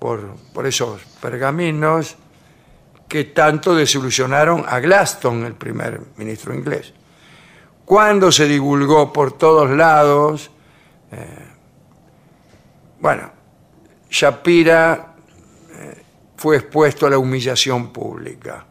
por, 0.00 0.34
por 0.52 0.66
esos 0.66 1.02
pergaminos 1.20 2.16
que 3.06 3.26
tanto 3.26 3.76
desilusionaron 3.76 4.64
a 4.66 4.80
Glaston, 4.80 5.44
el 5.44 5.54
primer 5.54 6.00
ministro 6.16 6.52
inglés. 6.52 6.92
Cuando 7.84 8.32
se 8.32 8.46
divulgó 8.46 9.12
por 9.12 9.38
todos 9.38 9.70
lados, 9.70 10.50
bueno, 13.00 13.30
Shapira 14.08 15.14
eh, 15.72 16.02
fue 16.36 16.56
expuesto 16.56 17.06
a 17.06 17.10
la 17.10 17.18
humillación 17.18 17.92
pública 17.92 18.64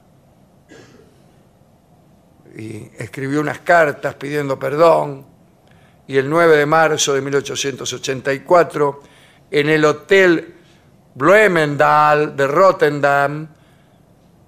y 2.55 2.89
escribió 2.97 3.41
unas 3.41 3.59
cartas 3.59 4.15
pidiendo 4.15 4.57
perdón 4.59 5.25
y 6.07 6.17
el 6.17 6.29
9 6.29 6.57
de 6.57 6.65
marzo 6.65 7.13
de 7.13 7.21
1884 7.21 9.01
en 9.51 9.69
el 9.69 9.85
Hotel 9.85 10.55
Bloemendal 11.15 12.35
de 12.35 12.47
Rotterdam 12.47 13.47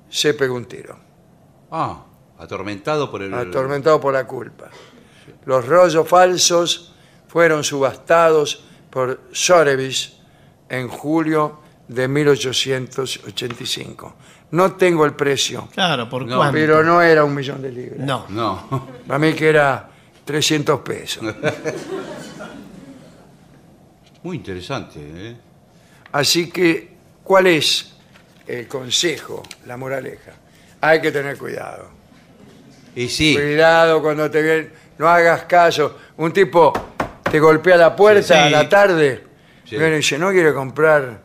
se 0.10 0.34
pegó 0.34 0.56
un 0.56 0.66
tiro, 0.66 0.98
Ah, 1.72 2.04
atormentado 2.40 3.10
por 3.12 3.22
el. 3.22 3.34
atormentado 3.34 4.00
por 4.00 4.14
la 4.14 4.26
culpa. 4.26 4.70
Los 5.46 5.66
rollos 5.68 6.08
falsos 6.08 6.95
fueron 7.36 7.66
subastados 7.66 8.64
por 8.90 9.20
Sotheby's 9.34 10.14
en 10.70 10.88
julio 10.88 11.60
de 11.86 12.08
1885. 12.08 14.16
No 14.52 14.72
tengo 14.78 15.04
el 15.04 15.16
precio, 15.16 15.68
Claro, 15.74 16.08
¿por 16.08 16.26
No, 16.26 16.38
cuánto? 16.38 16.54
pero 16.54 16.82
no 16.82 17.02
era 17.02 17.26
un 17.26 17.36
millón 17.36 17.62
de 17.62 17.74
libras. 17.74 18.00
No. 18.00 18.26
No. 18.30 18.88
Para 19.06 19.20
mí 19.20 19.34
que 19.34 19.50
era 19.50 19.90
300 20.24 20.80
pesos. 20.80 21.26
Muy 24.24 24.38
interesante, 24.38 25.00
¿eh? 25.02 25.36
Así 26.14 26.50
que, 26.50 26.94
¿cuál 27.22 27.48
es 27.48 27.96
el 28.48 28.66
consejo, 28.70 29.44
la 29.66 29.76
moraleja? 29.76 30.32
Hay 30.80 31.02
que 31.02 31.12
tener 31.12 31.38
cuidado. 31.38 31.90
Y 32.96 33.10
sí. 33.10 33.34
Cuidado 33.36 34.02
cuando 34.02 34.32
te 34.32 34.42
ven, 34.42 34.72
no 34.98 35.10
hagas 35.10 35.44
caso. 35.44 35.98
Un 36.16 36.32
tipo 36.32 36.72
te 37.36 37.40
golpea 37.42 37.76
la 37.78 37.96
puerta 37.96 38.22
Sí, 38.22 38.28
sí. 38.34 38.40
a 38.40 38.50
la 38.50 38.70
tarde, 38.70 39.24
Sí. 39.66 39.76
viene 39.78 39.96
y 39.96 39.98
dice, 39.98 40.18
no 40.18 40.32
quiere 40.32 40.54
comprar 40.54 41.20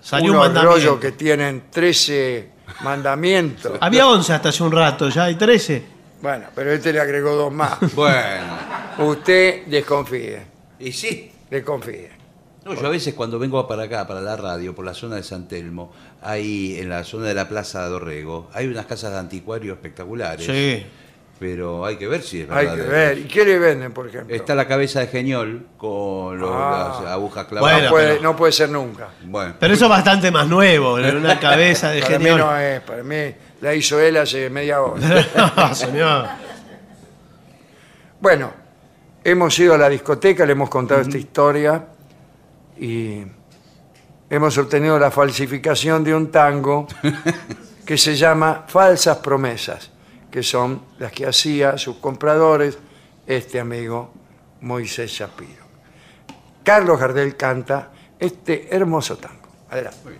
Salió 0.00 0.24
un 0.26 0.30
unos 0.36 0.46
mandamiento. 0.48 0.74
rollos 0.76 1.00
que 1.00 1.12
tienen 1.12 1.64
13 1.70 2.50
mandamientos. 2.82 3.72
Había 3.80 4.06
11 4.06 4.32
hasta 4.34 4.48
hace 4.50 4.62
un 4.62 4.72
rato, 4.72 5.08
ya 5.08 5.24
hay 5.24 5.36
13. 5.36 5.82
Bueno, 6.20 6.46
pero 6.54 6.72
este 6.72 6.92
le 6.92 7.00
agregó 7.00 7.34
dos 7.34 7.52
más. 7.52 7.78
Bueno. 7.94 8.58
Usted 8.98 9.66
desconfíe, 9.66 10.42
Y 10.78 10.92
sí. 10.92 11.30
desconfíe. 11.50 12.10
No, 12.64 12.74
yo 12.74 12.86
a 12.86 12.90
veces 12.90 13.12
cuando 13.14 13.38
vengo 13.38 13.66
para 13.68 13.82
acá, 13.84 14.06
para 14.06 14.20
la 14.22 14.36
radio, 14.36 14.74
por 14.74 14.84
la 14.86 14.94
zona 14.94 15.16
de 15.16 15.22
San 15.22 15.46
Telmo, 15.48 15.92
ahí 16.22 16.76
en 16.78 16.88
la 16.88 17.04
zona 17.04 17.26
de 17.26 17.34
la 17.34 17.46
Plaza 17.48 17.84
de 17.84 17.90
Dorrego, 17.90 18.48
hay 18.54 18.66
unas 18.66 18.86
casas 18.86 19.12
de 19.12 19.18
anticuario 19.18 19.72
espectaculares. 19.74 20.46
Sí. 20.46 20.84
Pero 21.38 21.84
hay 21.84 21.96
que 21.96 22.06
ver 22.06 22.22
si 22.22 22.42
es 22.42 22.50
Hay 22.50 22.66
verdad. 22.66 22.84
que 22.84 22.90
ver. 22.90 23.18
¿Y 23.18 23.24
qué 23.24 23.44
le 23.44 23.58
venden, 23.58 23.92
por 23.92 24.06
ejemplo? 24.08 24.34
Está 24.34 24.54
la 24.54 24.66
cabeza 24.68 25.00
de 25.00 25.08
Geñol 25.08 25.66
con 25.76 26.38
los- 26.38 26.50
Ah. 26.52 27.00
las 27.02 27.12
agujas 27.12 27.46
clavadas. 27.46 27.74
Bueno, 27.74 27.86
no, 27.86 27.90
puede, 27.90 28.08
pero- 28.12 28.22
no 28.22 28.36
puede 28.36 28.52
ser 28.52 28.70
nunca. 28.70 29.08
Bueno. 29.24 29.54
Pero 29.58 29.74
eso 29.74 29.84
es 29.86 29.90
bastante 29.90 30.30
más 30.30 30.46
nuevo, 30.46 30.98
en 30.98 31.16
una 31.16 31.38
cabeza 31.40 31.90
de 31.90 32.00
Para 32.02 32.18
mí 32.20 32.24
no 32.30 32.56
es, 32.56 32.80
para 32.82 33.02
mí 33.02 33.34
la 33.60 33.74
hizo 33.74 33.98
él 34.00 34.16
hace 34.16 34.48
media 34.48 34.80
hora. 34.80 35.00
No, 35.56 35.74
señor. 35.74 36.26
Bueno, 38.20 38.52
hemos 39.22 39.58
ido 39.58 39.74
a 39.74 39.78
la 39.78 39.88
discoteca, 39.88 40.46
le 40.46 40.52
hemos 40.52 40.70
contado 40.70 41.00
esta 41.00 41.18
historia 41.18 41.84
y 42.78 43.22
hemos 44.30 44.56
obtenido 44.58 44.98
la 44.98 45.10
falsificación 45.10 46.02
de 46.04 46.14
un 46.14 46.30
tango 46.30 46.86
que 47.84 47.98
se 47.98 48.16
llama 48.16 48.64
Falsas 48.66 49.18
Promesas, 49.18 49.90
que 50.34 50.42
son 50.42 50.82
las 50.98 51.12
que 51.12 51.26
hacía 51.26 51.78
sus 51.78 51.98
compradores 51.98 52.76
este 53.24 53.60
amigo 53.60 54.10
Moisés 54.62 55.12
Shapiro. 55.12 55.62
Carlos 56.64 56.98
Gardel 56.98 57.36
canta 57.36 57.92
este 58.18 58.66
hermoso 58.74 59.16
tango. 59.16 59.46
Adelante. 59.70 60.18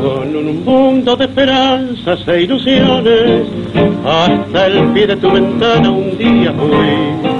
Con 0.00 0.36
un 0.36 0.64
mundo 0.64 1.16
de 1.16 1.24
esperanzas 1.24 2.28
e 2.28 2.42
ilusiones, 2.42 3.48
hasta 4.06 4.66
el 4.68 4.92
pie 4.92 5.08
de 5.08 5.16
tu 5.16 5.32
ventana 5.32 5.90
un 5.90 6.16
día 6.16 6.52
fui, 6.52 7.33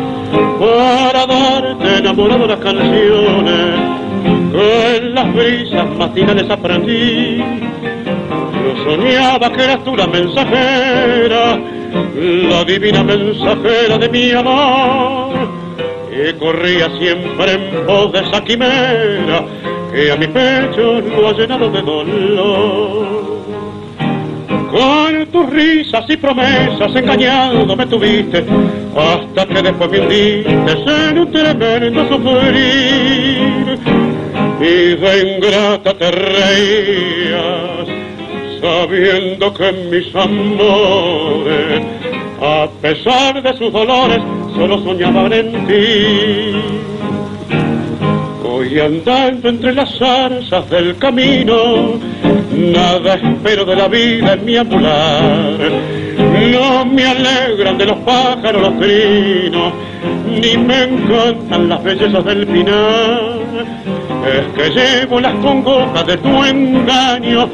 para 0.59 1.27
darte 1.27 1.99
enamorado 1.99 2.47
las 2.47 2.59
canciones, 2.59 3.81
que 4.53 4.97
en 4.97 5.15
las 5.15 5.35
brisas 5.35 5.87
matinales 5.97 6.49
aprendí. 6.51 7.39
Yo 7.39 8.85
soñaba 8.85 9.51
que 9.53 9.65
eras 9.65 9.85
tú 9.85 9.97
la 9.97 10.07
mensajera, 10.07 11.59
la 12.15 12.65
divina 12.65 13.03
mensajera 13.03 13.99
de 13.99 14.09
mi 14.09 14.31
amor, 14.33 15.49
y 16.11 16.33
corría 16.35 16.89
siempre 16.99 17.53
en 17.53 17.87
pos 17.87 18.13
de 18.13 18.21
esa 18.21 18.43
quimera 18.45 19.45
que 19.93 20.11
a 20.11 20.17
mi 20.17 20.27
pecho 20.27 21.01
lo 21.01 21.29
ha 21.29 21.33
llenado 21.33 21.71
de 21.71 21.83
dolor. 21.83 23.34
Con 24.75 25.27
tus 25.27 25.51
risas 25.51 26.05
y 26.09 26.17
promesas 26.17 26.97
engañado 26.97 27.77
me 27.77 27.87
tuviste, 27.87 28.45
hasta 28.97 29.47
que 29.47 29.63
después 29.63 29.89
me 29.89 30.01
hundiste 30.01 31.11
en 31.11 31.19
un 31.21 31.31
tremendo 31.31 32.09
sufrir. 32.09 33.79
Y 34.61 34.97
de 34.97 35.37
ingrata 35.37 35.95
te 35.97 36.11
reías, 36.11 37.87
sabiendo 38.61 39.55
que 39.55 39.73
mis 39.93 40.13
amores, 40.17 41.83
a 42.43 42.69
pesar 42.83 43.41
de 43.45 43.57
sus 43.57 43.73
dolores, 43.73 44.19
solo 44.57 44.83
soñaban 44.83 45.33
en 45.35 45.67
ti. 45.69 46.84
Hoy 48.65 48.81
andando 48.81 49.51
entre 49.51 49.75
las 49.75 49.99
zarzas 49.99 50.71
del 50.71 50.97
camino, 50.97 52.01
nada 52.51 53.15
espero 53.17 53.67
de 53.67 53.77
la 53.77 53.89
vida 53.89 54.33
en 54.33 54.45
mi 54.47 54.57
ambular. 54.57 55.59
No 56.51 56.87
me 56.87 57.05
alegran 57.05 57.77
de 57.77 57.85
los 57.85 57.99
pájaros 57.99 58.63
los 58.63 58.81
trinos, 58.81 59.71
ni 60.31 60.57
me 60.57 60.85
encantan 60.85 61.69
las 61.69 61.85
bellezas 61.85 62.25
del 62.25 62.47
pinar. 62.47 63.33
Es 64.27 64.47
que 64.55 64.71
llevo 64.71 65.21
las 65.21 65.35
congojas 65.35 66.07
de 66.07 66.17
tu 66.17 66.45
engaño, 66.45 67.49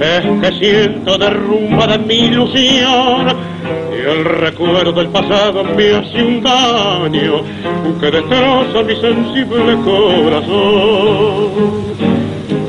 es 0.00 0.22
que 0.40 0.58
siento 0.58 1.18
derrumbada 1.18 1.98
mi 1.98 2.14
ilusión. 2.14 3.26
Y 3.92 4.08
el 4.08 4.24
recuerdo 4.24 4.92
del 4.92 5.08
pasado 5.08 5.64
me 5.64 5.94
hace 5.94 6.22
un 6.22 6.42
daño 6.42 7.42
que 8.00 8.10
destroza 8.10 8.82
mi 8.82 8.96
sensible 8.96 9.76
corazón. 9.84 11.74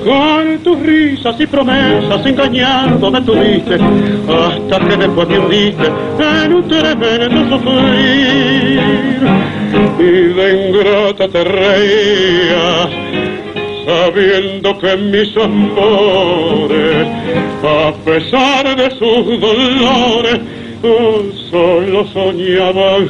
Con 0.03 0.59
tus 0.59 0.79
risas 0.81 1.39
y 1.39 1.47
promesas 1.47 2.25
engañando 2.25 3.09
me 3.09 3.21
tuviste 3.21 3.75
hasta 3.75 4.79
que 4.87 4.97
después 4.97 5.27
me 5.29 5.39
hundiste 5.39 5.91
en 6.19 6.53
un 6.53 6.67
tremendo 6.67 7.57
sufrir. 7.57 8.81
Y 9.97 10.33
de 10.33 10.67
ingrata 10.67 11.27
te 11.27 11.43
reías 11.43 13.04
sabiendo 13.85 14.77
que 14.79 14.97
mis 14.97 15.37
amores, 15.37 17.07
a 17.63 17.93
pesar 18.03 18.75
de 18.75 18.89
sus 18.91 19.39
dolores, 19.39 20.41
solo 21.49 22.07
soñaban 22.07 23.09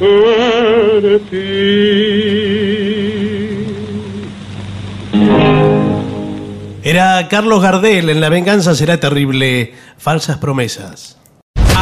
en 0.00 1.20
ti. 1.30 1.36
Era 6.82 7.26
Carlos 7.28 7.62
Gardel 7.62 8.10
en 8.10 8.20
La 8.20 8.28
venganza 8.28 8.74
será 8.76 9.00
terrible. 9.00 9.74
Falsas 9.98 10.38
promesas. 10.38 11.18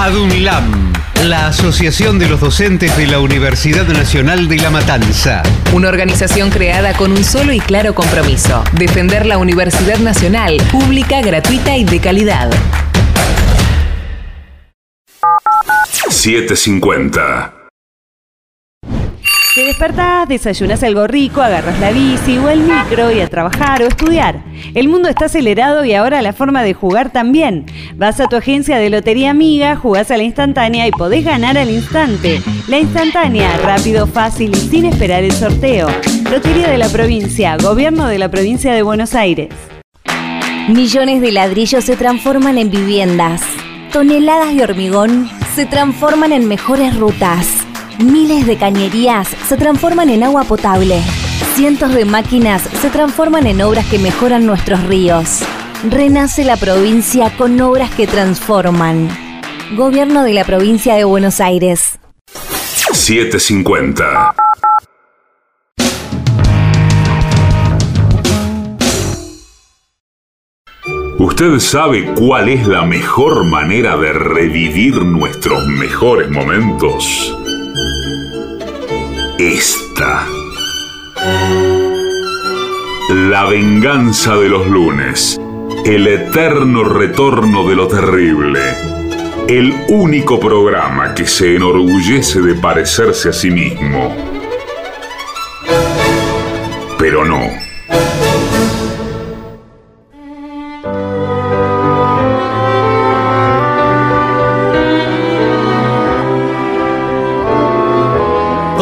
ADUNLAM, 0.05 0.93
la 1.25 1.47
Asociación 1.47 2.19
de 2.19 2.29
los 2.29 2.39
Docentes 2.39 2.95
de 2.99 3.07
la 3.07 3.21
Universidad 3.21 3.87
Nacional 3.87 4.49
de 4.49 4.59
La 4.59 4.69
Matanza. 4.69 5.43
Una 5.73 5.89
organización 5.89 6.51
creada 6.51 6.93
con 6.93 7.11
un 7.11 7.25
solo 7.25 7.55
y 7.55 7.59
claro 7.59 7.95
compromiso, 7.95 8.63
defender 8.73 9.25
la 9.25 9.39
Universidad 9.39 9.99
Nacional, 10.01 10.59
pública, 10.71 11.23
gratuita 11.23 11.79
y 11.79 11.85
de 11.85 12.01
calidad. 12.01 12.51
750. 16.11 17.64
Te 19.55 19.65
despertás, 19.65 20.27
desayunas 20.29 20.83
algo 20.83 21.07
rico, 21.07 21.41
agarras 21.41 21.79
la 21.79 21.93
bici 21.93 22.39
o 22.39 22.49
el 22.49 22.59
micro 22.59 23.13
y 23.13 23.21
a 23.21 23.29
trabajar 23.29 23.83
o 23.83 23.87
estudiar. 23.87 24.43
El 24.75 24.89
mundo 24.89 25.09
está 25.09 25.27
acelerado 25.27 25.85
y 25.85 25.95
ahora 25.95 26.23
la 26.23 26.33
forma 26.33 26.65
de 26.65 26.75
jugar 26.75 27.13
también. 27.13 27.65
Vas 27.95 28.19
a 28.19 28.27
tu 28.27 28.35
agencia 28.35 28.79
de 28.79 28.91
lotería 28.91 29.31
amiga, 29.31 29.77
jugás 29.77 30.11
a 30.11 30.17
la 30.17 30.25
instantánea 30.25 30.89
y 30.89 30.91
podés 30.91 31.25
ganar 31.25 31.57
al 31.57 31.71
instante. 31.71 32.43
La 32.67 32.81
instantánea, 32.81 33.57
rápido, 33.59 34.09
fácil 34.09 34.51
y 34.51 34.59
sin 34.59 34.87
esperar 34.87 35.23
el 35.23 35.31
sorteo. 35.31 35.87
Lotería 36.29 36.69
de 36.69 36.79
la 36.79 36.89
provincia, 36.89 37.57
Gobierno 37.57 38.09
de 38.09 38.19
la 38.19 38.29
provincia 38.29 38.75
de 38.75 38.83
Buenos 38.83 39.15
Aires. 39.15 39.51
Millones 40.67 41.21
de 41.21 41.31
ladrillos 41.31 41.85
se 41.85 41.95
transforman 41.95 42.59
en 42.59 42.73
viviendas. 42.73 43.41
Toneladas 43.93 44.57
de 44.57 44.65
hormigón 44.65 45.31
se 45.55 45.65
transforman 45.65 46.33
en 46.33 46.49
mejores 46.49 46.97
rutas. 46.97 47.64
Miles 47.99 48.47
de 48.47 48.57
cañerías 48.57 49.29
se 49.47 49.57
transforman 49.57 50.11
en 50.11 50.25
agua 50.25 50.43
potable. 50.45 51.01
Cientos 51.55 51.95
de 51.95 52.05
máquinas 52.05 52.63
se 52.63 52.91
transforman 52.91 53.47
en 53.47 53.63
obras 53.63 53.87
que 53.87 54.01
mejoran 54.01 54.47
nuestros 54.47 54.83
ríos. 54.85 55.43
Renace 55.89 56.45
la 56.45 56.57
provincia 56.57 57.31
con 57.37 57.61
obras 57.61 57.91
que 57.95 58.09
transforman. 58.09 59.09
Gobierno 59.77 60.25
de 60.25 60.35
la 60.35 60.45
provincia 60.45 60.97
de 60.97 61.05
Buenos 61.05 61.41
Aires. 61.41 61.99
750. 62.93 64.35
¿Usted 71.21 71.59
sabe 71.61 72.13
cuál 72.15 72.49
es 72.49 72.67
la 72.67 72.83
mejor 72.85 73.45
manera 73.45 73.97
de 73.97 74.13
revivir 74.13 74.97
nuestros 75.03 75.65
mejores 75.69 76.29
momentos? 76.29 77.44
Esta. 79.39 80.27
La 83.11 83.47
venganza 83.47 84.37
de 84.37 84.49
los 84.49 84.69
lunes. 84.69 85.41
El 85.85 86.07
eterno 86.07 86.85
retorno 86.85 87.69
de 87.69 87.75
lo 87.75 87.89
terrible. 87.89 88.61
El 89.49 89.75
único 89.89 90.39
programa 90.39 91.15
que 91.15 91.27
se 91.27 91.57
enorgullece 91.57 92.41
de 92.41 92.55
parecerse 92.55 93.31
a 93.31 93.33
sí 93.33 93.51
mismo. 93.51 94.15
Pero 96.99 97.25
no. 97.25 97.64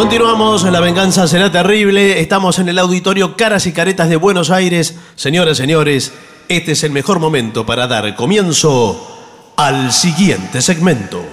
Continuamos, 0.02 0.64
La 0.64 0.80
venganza 0.80 1.28
será 1.28 1.52
terrible. 1.52 2.18
Estamos 2.18 2.58
en 2.58 2.68
el 2.68 2.80
auditorio 2.80 3.36
Caras 3.36 3.68
y 3.68 3.72
Caretas 3.72 4.08
de 4.08 4.16
Buenos 4.16 4.50
Aires. 4.50 4.98
Señoras, 5.14 5.56
señores, 5.56 6.12
este 6.48 6.72
es 6.72 6.82
el 6.82 6.90
mejor 6.90 7.20
momento 7.20 7.64
para 7.64 7.86
dar 7.86 8.12
comienzo 8.16 9.54
al 9.56 9.92
siguiente 9.92 10.60
segmento. 10.60 11.24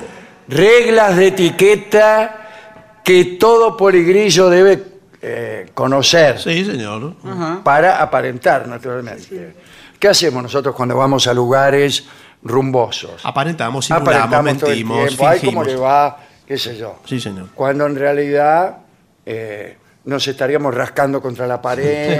Reglas 0.47 1.17
de 1.17 1.27
etiqueta 1.29 2.99
que 3.03 3.25
todo 3.39 3.75
poligrillo 3.75 4.51
debe 4.51 4.83
eh, 5.19 5.71
conocer 5.73 6.37
Sí, 6.39 6.63
señor. 6.63 7.15
para 7.63 7.99
aparentar, 8.03 8.67
naturalmente. 8.67 9.55
¿Qué 9.97 10.07
hacemos 10.07 10.43
nosotros 10.43 10.75
cuando 10.75 10.95
vamos 10.95 11.25
a 11.25 11.33
lugares 11.33 12.05
rumbosos? 12.43 13.19
Aparentamos, 13.23 13.87
simulamos, 13.87 14.09
Aparentamos 14.13 14.57
todo 14.59 14.69
el 14.69 14.85
mentimos. 14.85 15.19
Ay, 15.21 15.39
cómo 15.39 15.63
fingimos. 15.63 15.67
le 15.67 15.75
va, 15.75 16.17
qué 16.49 16.57
sé 16.57 16.75
yo. 16.75 16.95
Sí, 17.05 17.19
señor. 17.21 17.47
Cuando 17.55 17.85
en 17.85 17.95
realidad 17.95 18.79
eh, 19.25 19.77
nos 20.05 20.27
estaríamos 20.27 20.73
rascando 20.73 21.21
contra 21.21 21.45
la 21.47 21.61
pared, 21.61 22.19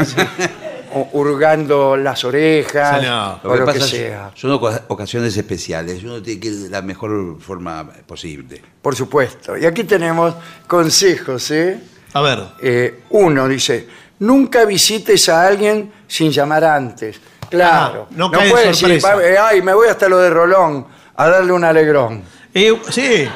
o 0.94 1.08
hurgando 1.14 1.98
las 1.98 2.24
orejas, 2.24 3.04
o 3.44 3.56
lo 3.56 3.66
que, 3.66 3.82
sea. 3.82 4.32
son 4.36 4.52
oca- 4.52 4.84
ocasiones 4.88 5.36
especiales. 5.36 6.04
Uno 6.04 6.22
tiene 6.22 6.40
que 6.40 6.48
ir 6.50 6.56
de 6.58 6.70
la 6.70 6.82
mejor 6.82 7.42
forma 7.42 7.90
posible. 8.08 8.62
Por 8.82 8.96
supuesto. 8.96 9.58
Y 9.58 9.66
aquí 9.66 9.84
tenemos 9.84 10.34
consejos, 10.68 11.50
¿eh? 11.52 11.80
A 12.14 12.22
ver. 12.22 12.40
Eh, 12.62 13.02
uno 13.10 13.48
dice, 13.48 13.88
nunca 14.20 14.66
visites 14.66 15.28
a 15.30 15.46
alguien 15.48 15.92
sin 16.08 16.32
llamar 16.32 16.64
antes. 16.64 17.20
Claro. 17.50 18.08
Ah, 18.10 18.14
no 18.16 18.30
de 18.30 18.38
puedes 18.38 18.68
decir, 18.68 19.00
sorpresa. 19.02 19.16
"Va- 19.16 19.24
eh, 19.26 19.38
ay, 19.40 19.62
me 19.64 19.74
voy 19.74 19.88
hasta 19.88 20.08
lo 20.08 20.18
de 20.20 20.30
Rolón 20.30 20.86
a 21.16 21.28
darle 21.30 21.52
un 21.52 21.64
alegrón. 21.64 22.24
Eh, 22.54 22.80
sí. 22.90 23.28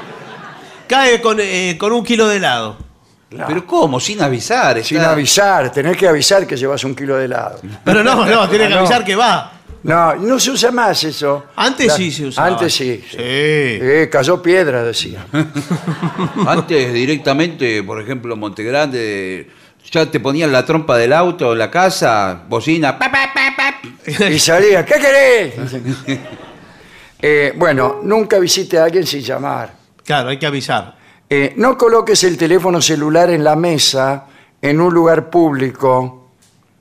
Cae 0.87 1.21
con, 1.21 1.37
eh, 1.39 1.75
con 1.79 1.91
un 1.91 2.03
kilo 2.03 2.27
de 2.27 2.37
helado. 2.37 2.77
Claro. 3.29 3.45
Pero 3.47 3.65
¿cómo? 3.65 3.99
Sin 3.99 4.21
avisar. 4.21 4.83
sin 4.83 4.97
está- 4.97 5.11
avisar, 5.11 5.71
tenés 5.71 5.97
que 5.97 6.07
avisar 6.07 6.45
que 6.45 6.55
llevas 6.55 6.83
un 6.83 6.93
kilo 6.95 7.15
de 7.17 7.25
helado. 7.25 7.59
Pero 7.83 8.03
no, 8.03 8.25
no, 8.25 8.47
tiene 8.49 8.67
que 8.67 8.73
Ah, 8.73 8.75
no. 8.75 8.79
avisar 8.81 9.03
que 9.03 9.15
va. 9.15 9.51
No, 9.83 10.15
no 10.15 10.39
se 10.39 10.51
usa 10.51 10.71
más 10.71 11.03
eso. 11.03 11.45
Antes 11.55 11.87
La- 11.87 11.95
sí 11.97 12.11
se 12.11 12.27
usaba. 12.27 12.47
Antes 12.47 12.73
sí. 12.73 13.01
sí. 13.03 13.07
Sí. 13.11 13.17
Eh, 13.19 14.07
cayó 14.11 14.41
piedra, 14.41 14.83
decía. 14.83 15.25
Antes 16.47 16.93
directamente, 16.93 17.83
por 17.83 17.99
ejemplo, 18.01 18.33
en 18.35 18.39
Montegrande, 18.39 19.49
ya 19.91 20.05
te 20.09 20.19
ponían 20.19 20.51
la 20.51 20.63
trompa 20.65 20.97
del 20.97 21.11
auto, 21.13 21.53
la 21.55 21.69
casa, 21.71 22.43
bocina. 22.47 22.97
pa, 22.97 23.11
pa, 23.11 23.29
pa, 23.33 23.53
pa. 23.57 24.29
Y 24.29 24.39
salía, 24.39 24.85
¿qué 24.85 24.93
querés? 24.99 25.53
Eh, 27.25 27.53
bueno, 27.55 28.01
nunca 28.03 28.37
visite 28.37 28.77
a 28.77 28.83
alguien 28.83 29.07
sin 29.07 29.21
llamar. 29.21 29.71
Claro, 30.05 30.29
hay 30.29 30.37
que 30.37 30.45
avisar. 30.45 30.95
Eh, 31.29 31.53
no 31.57 31.77
coloques 31.77 32.23
el 32.23 32.37
teléfono 32.37 32.81
celular 32.81 33.29
en 33.29 33.43
la 33.43 33.55
mesa 33.55 34.25
en 34.61 34.79
un 34.79 34.93
lugar 34.93 35.29
público. 35.29 36.29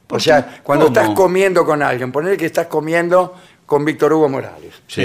O 0.08 0.20
sea, 0.20 0.60
cuando 0.62 0.86
¿Cómo? 0.86 1.00
estás 1.00 1.14
comiendo 1.14 1.64
con 1.64 1.82
alguien, 1.82 2.12
poner 2.12 2.36
que 2.36 2.46
estás 2.46 2.66
comiendo 2.66 3.34
con 3.64 3.84
Víctor 3.84 4.12
Hugo 4.12 4.28
Morales. 4.28 4.74
Sí. 4.86 5.02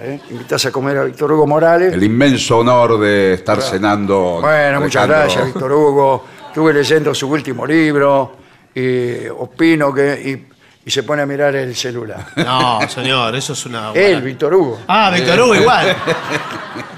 ¿eh? 0.00 0.20
Invitas 0.30 0.66
a 0.66 0.70
comer 0.70 0.98
a 0.98 1.04
Víctor 1.04 1.32
Hugo 1.32 1.46
Morales. 1.46 1.94
El 1.94 2.02
inmenso 2.02 2.58
honor 2.58 3.00
de 3.00 3.34
estar 3.34 3.62
cenando. 3.62 4.40
Bueno, 4.42 4.80
muchas 4.80 5.06
gracias, 5.08 5.46
Víctor 5.46 5.72
Hugo. 5.72 6.24
Estuve 6.48 6.74
leyendo 6.74 7.14
su 7.14 7.28
último 7.28 7.66
libro 7.66 8.36
y 8.74 9.26
opino 9.28 9.92
que. 9.94 10.20
Y, 10.22 10.56
y 10.84 10.90
se 10.90 11.02
pone 11.02 11.22
a 11.22 11.26
mirar 11.26 11.56
el 11.56 11.74
celular. 11.74 12.26
No, 12.36 12.80
señor, 12.88 13.34
eso 13.34 13.54
es 13.54 13.66
una. 13.66 13.92
Él, 13.94 14.20
Víctor 14.20 14.54
Hugo. 14.54 14.80
Ah, 14.86 15.10
Víctor 15.14 15.40
Hugo, 15.40 15.54
igual. 15.54 15.96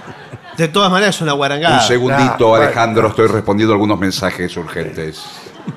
De 0.59 0.69
todas 0.69 0.91
maneras 0.91 1.15
es 1.17 1.23
una 1.23 1.33
guarangada. 1.33 1.81
Un 1.81 1.87
segundito, 1.87 2.47
Ah, 2.47 2.49
bueno. 2.49 2.65
Alejandro, 2.67 3.09
estoy 3.09 3.29
respondiendo 3.29 3.73
algunos 3.73 3.99
mensajes 3.99 4.55
urgentes. 4.57 5.25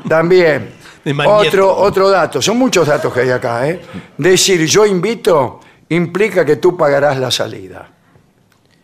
También. 0.10 0.74
De 1.06 1.14
Magneto. 1.14 1.48
Otro, 1.48 1.78
otro 1.78 2.10
dato, 2.10 2.42
son 2.42 2.58
muchos 2.58 2.88
datos 2.88 3.14
que 3.14 3.22
hay 3.22 3.30
acá. 3.30 3.68
¿eh? 3.68 3.80
Decir 4.18 4.66
yo 4.66 4.86
invito 4.86 5.60
implica 5.90 6.44
que 6.46 6.58
tú 6.58 6.76
pagarás 6.76 7.18
la 7.18 7.30
salida. 7.32 7.88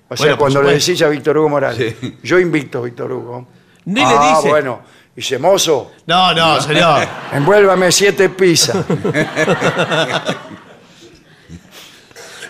O 0.10 0.16
sea, 0.16 0.26
Bueno, 0.26 0.38
por 0.38 0.40
cuando 0.46 0.62
le 0.62 0.70
supuesto. 0.80 0.92
decís 0.92 1.02
a 1.04 1.10
Víctor 1.10 1.38
Hugo 1.38 1.50
Morales, 1.50 1.96
yo 2.24 2.40
invito, 2.40 2.82
Víctor 2.82 3.12
Hugo. 3.12 3.48
Ni 3.86 4.02
le 4.02 4.06
ah, 4.08 4.36
dice. 4.38 4.50
bueno. 4.50 4.80
Dice, 5.16 5.40
mozo, 5.40 5.92
No, 6.06 6.32
no, 6.34 6.62
señor. 6.62 7.02
envuélvame 7.34 7.92
siete 7.92 8.30
pizzas. 8.30 8.78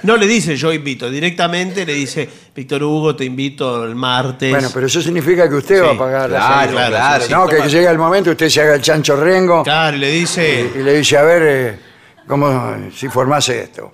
No 0.03 0.15
le 0.17 0.27
dice 0.27 0.55
yo 0.55 0.71
invito, 0.73 1.10
directamente 1.10 1.86
le 1.86 1.93
dice 1.93 2.27
Víctor 2.55 2.83
Hugo, 2.83 3.15
te 3.15 3.25
invito 3.25 3.83
el 3.83 3.95
martes. 3.95 4.49
bueno, 4.51 4.69
pero 4.73 4.88
eso 4.88 5.01
significa 5.01 5.47
que 5.49 5.55
usted 5.55 5.83
va 5.83 5.91
a 5.91 5.97
pagar 5.97 6.29
la 6.29 6.38
claro, 6.39 6.73
salida. 6.77 6.88
claro, 6.89 7.23
sí, 7.25 7.31
no, 7.33 7.47
que 7.47 7.55
toma. 7.57 7.67
llega 7.67 7.91
el 7.91 7.97
momento, 7.97 8.31
usted 8.31 8.49
se 8.49 8.62
haga 8.62 8.75
el 8.75 8.81
chancho 8.81 9.15
rengo 9.15 9.63
Claro, 9.63 9.97
y 9.97 9.99
le 9.99 10.10
dice. 10.12 10.71
y 10.75 10.79
le 10.83 10.97
dice, 10.97 11.17
a 11.17 11.23
ver, 11.23 11.41
eh, 11.45 11.79
cómo 12.27 12.75
si 12.95 13.07
formase 13.10 13.63
esto. 13.63 13.93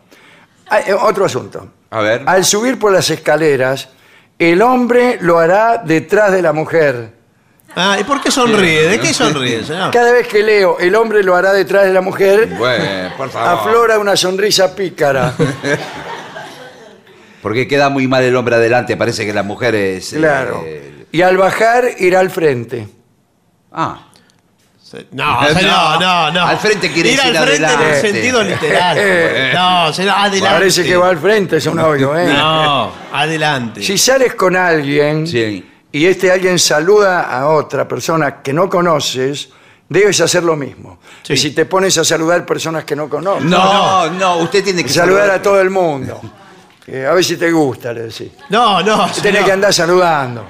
Ah, 0.69 0.79
eh, 0.81 0.93
otro 0.93 1.25
asunto. 1.25 1.67
A 1.91 2.01
ver. 2.01 2.23
Al 2.25 2.43
subir 2.43 2.79
por 2.79 2.91
las 2.91 3.09
escaleras, 3.09 3.89
el 4.39 4.61
hombre 4.61 5.17
lo 5.21 5.37
hará 5.39 5.77
detrás 5.85 6.31
de 6.31 6.41
la 6.41 6.51
mujer. 6.53 7.11
Ah, 7.75 7.97
¿y 7.99 8.03
por 8.03 8.21
qué 8.21 8.29
sonríe? 8.29 8.83
¿De 8.87 8.99
qué 8.99 9.13
sonríe, 9.13 9.63
señor? 9.63 9.91
Cada 9.91 10.11
vez 10.11 10.27
que 10.27 10.43
leo 10.43 10.77
el 10.79 10.93
hombre 10.95 11.23
lo 11.23 11.35
hará 11.35 11.51
detrás 11.53 11.85
de 11.85 11.93
la 11.93 12.01
mujer, 12.01 12.47
Bueno, 12.57 12.85
por 13.17 13.29
favor. 13.31 13.49
aflora 13.59 13.97
una 13.99 14.15
sonrisa 14.15 14.75
pícara. 14.75 15.33
Porque 17.41 17.67
queda 17.67 17.89
muy 17.89 18.07
mal 18.07 18.23
el 18.23 18.35
hombre 18.35 18.55
adelante, 18.55 18.95
parece 18.95 19.25
que 19.25 19.33
la 19.33 19.43
mujer 19.43 19.75
es... 19.75 20.13
eh, 20.13 20.17
Claro. 20.17 20.63
Y 21.11 21.21
al 21.21 21.35
bajar, 21.37 21.85
ir 21.99 22.15
al 22.15 22.29
frente. 22.29 22.87
Ah. 23.71 24.07
No, 25.11 25.39
señor, 25.47 25.99
no, 25.99 26.31
no. 26.31 26.45
Al 26.45 26.57
frente 26.59 26.91
quiere 26.91 27.09
Ir 27.09 27.17
decir 27.17 27.35
al 27.37 27.43
frente 27.47 27.63
en 27.65 27.69
el 27.69 27.75
adelante. 27.75 28.01
sentido 28.11 28.43
literal. 28.45 28.97
Eh, 28.99 29.51
No, 29.53 29.91
señor, 29.91 30.13
adelante. 30.17 30.55
Parece 30.55 30.83
que 30.83 30.95
va 30.95 31.09
al 31.09 31.17
frente, 31.17 31.57
es 31.57 31.65
un 31.65 31.75
novio, 31.77 32.17
¿eh? 32.17 32.27
No, 32.31 32.91
adelante. 33.11 33.81
Si 33.81 33.97
sales 33.97 34.35
con 34.35 34.55
alguien 34.55 35.25
Sí. 35.27 35.69
Y 35.93 36.05
este 36.07 36.29
alguien 36.31 36.59
saluda 36.59 37.21
a 37.21 37.47
otra 37.47 37.87
persona 37.87 38.41
que 38.41 38.51
no 38.51 38.67
conoces, 38.69 39.47
debes 39.87 40.19
hacer 40.19 40.43
lo 40.43 40.55
mismo. 40.57 40.99
Sí. 41.21 41.33
Y 41.33 41.37
si 41.37 41.51
te 41.51 41.65
pones 41.65 41.97
a 41.97 42.03
saludar 42.03 42.45
personas 42.45 42.83
que 42.83 42.95
no 42.95 43.07
conoces, 43.07 43.45
No, 43.45 44.09
no, 44.09 44.37
usted 44.39 44.61
tiene 44.63 44.83
que 44.83 44.89
saludar 44.89 45.29
a 45.29 45.41
todo 45.41 45.61
el 45.61 45.69
mundo. 45.69 46.19
Eh, 46.87 47.05
a 47.09 47.13
ver 47.13 47.23
si 47.23 47.37
te 47.37 47.49
gusta, 47.51 47.93
le 47.93 48.01
decís. 48.07 48.29
No, 48.49 48.81
no, 48.83 49.07
señor. 49.13 49.45
que 49.45 49.51
andar 49.53 49.73
saludando. 49.73 50.45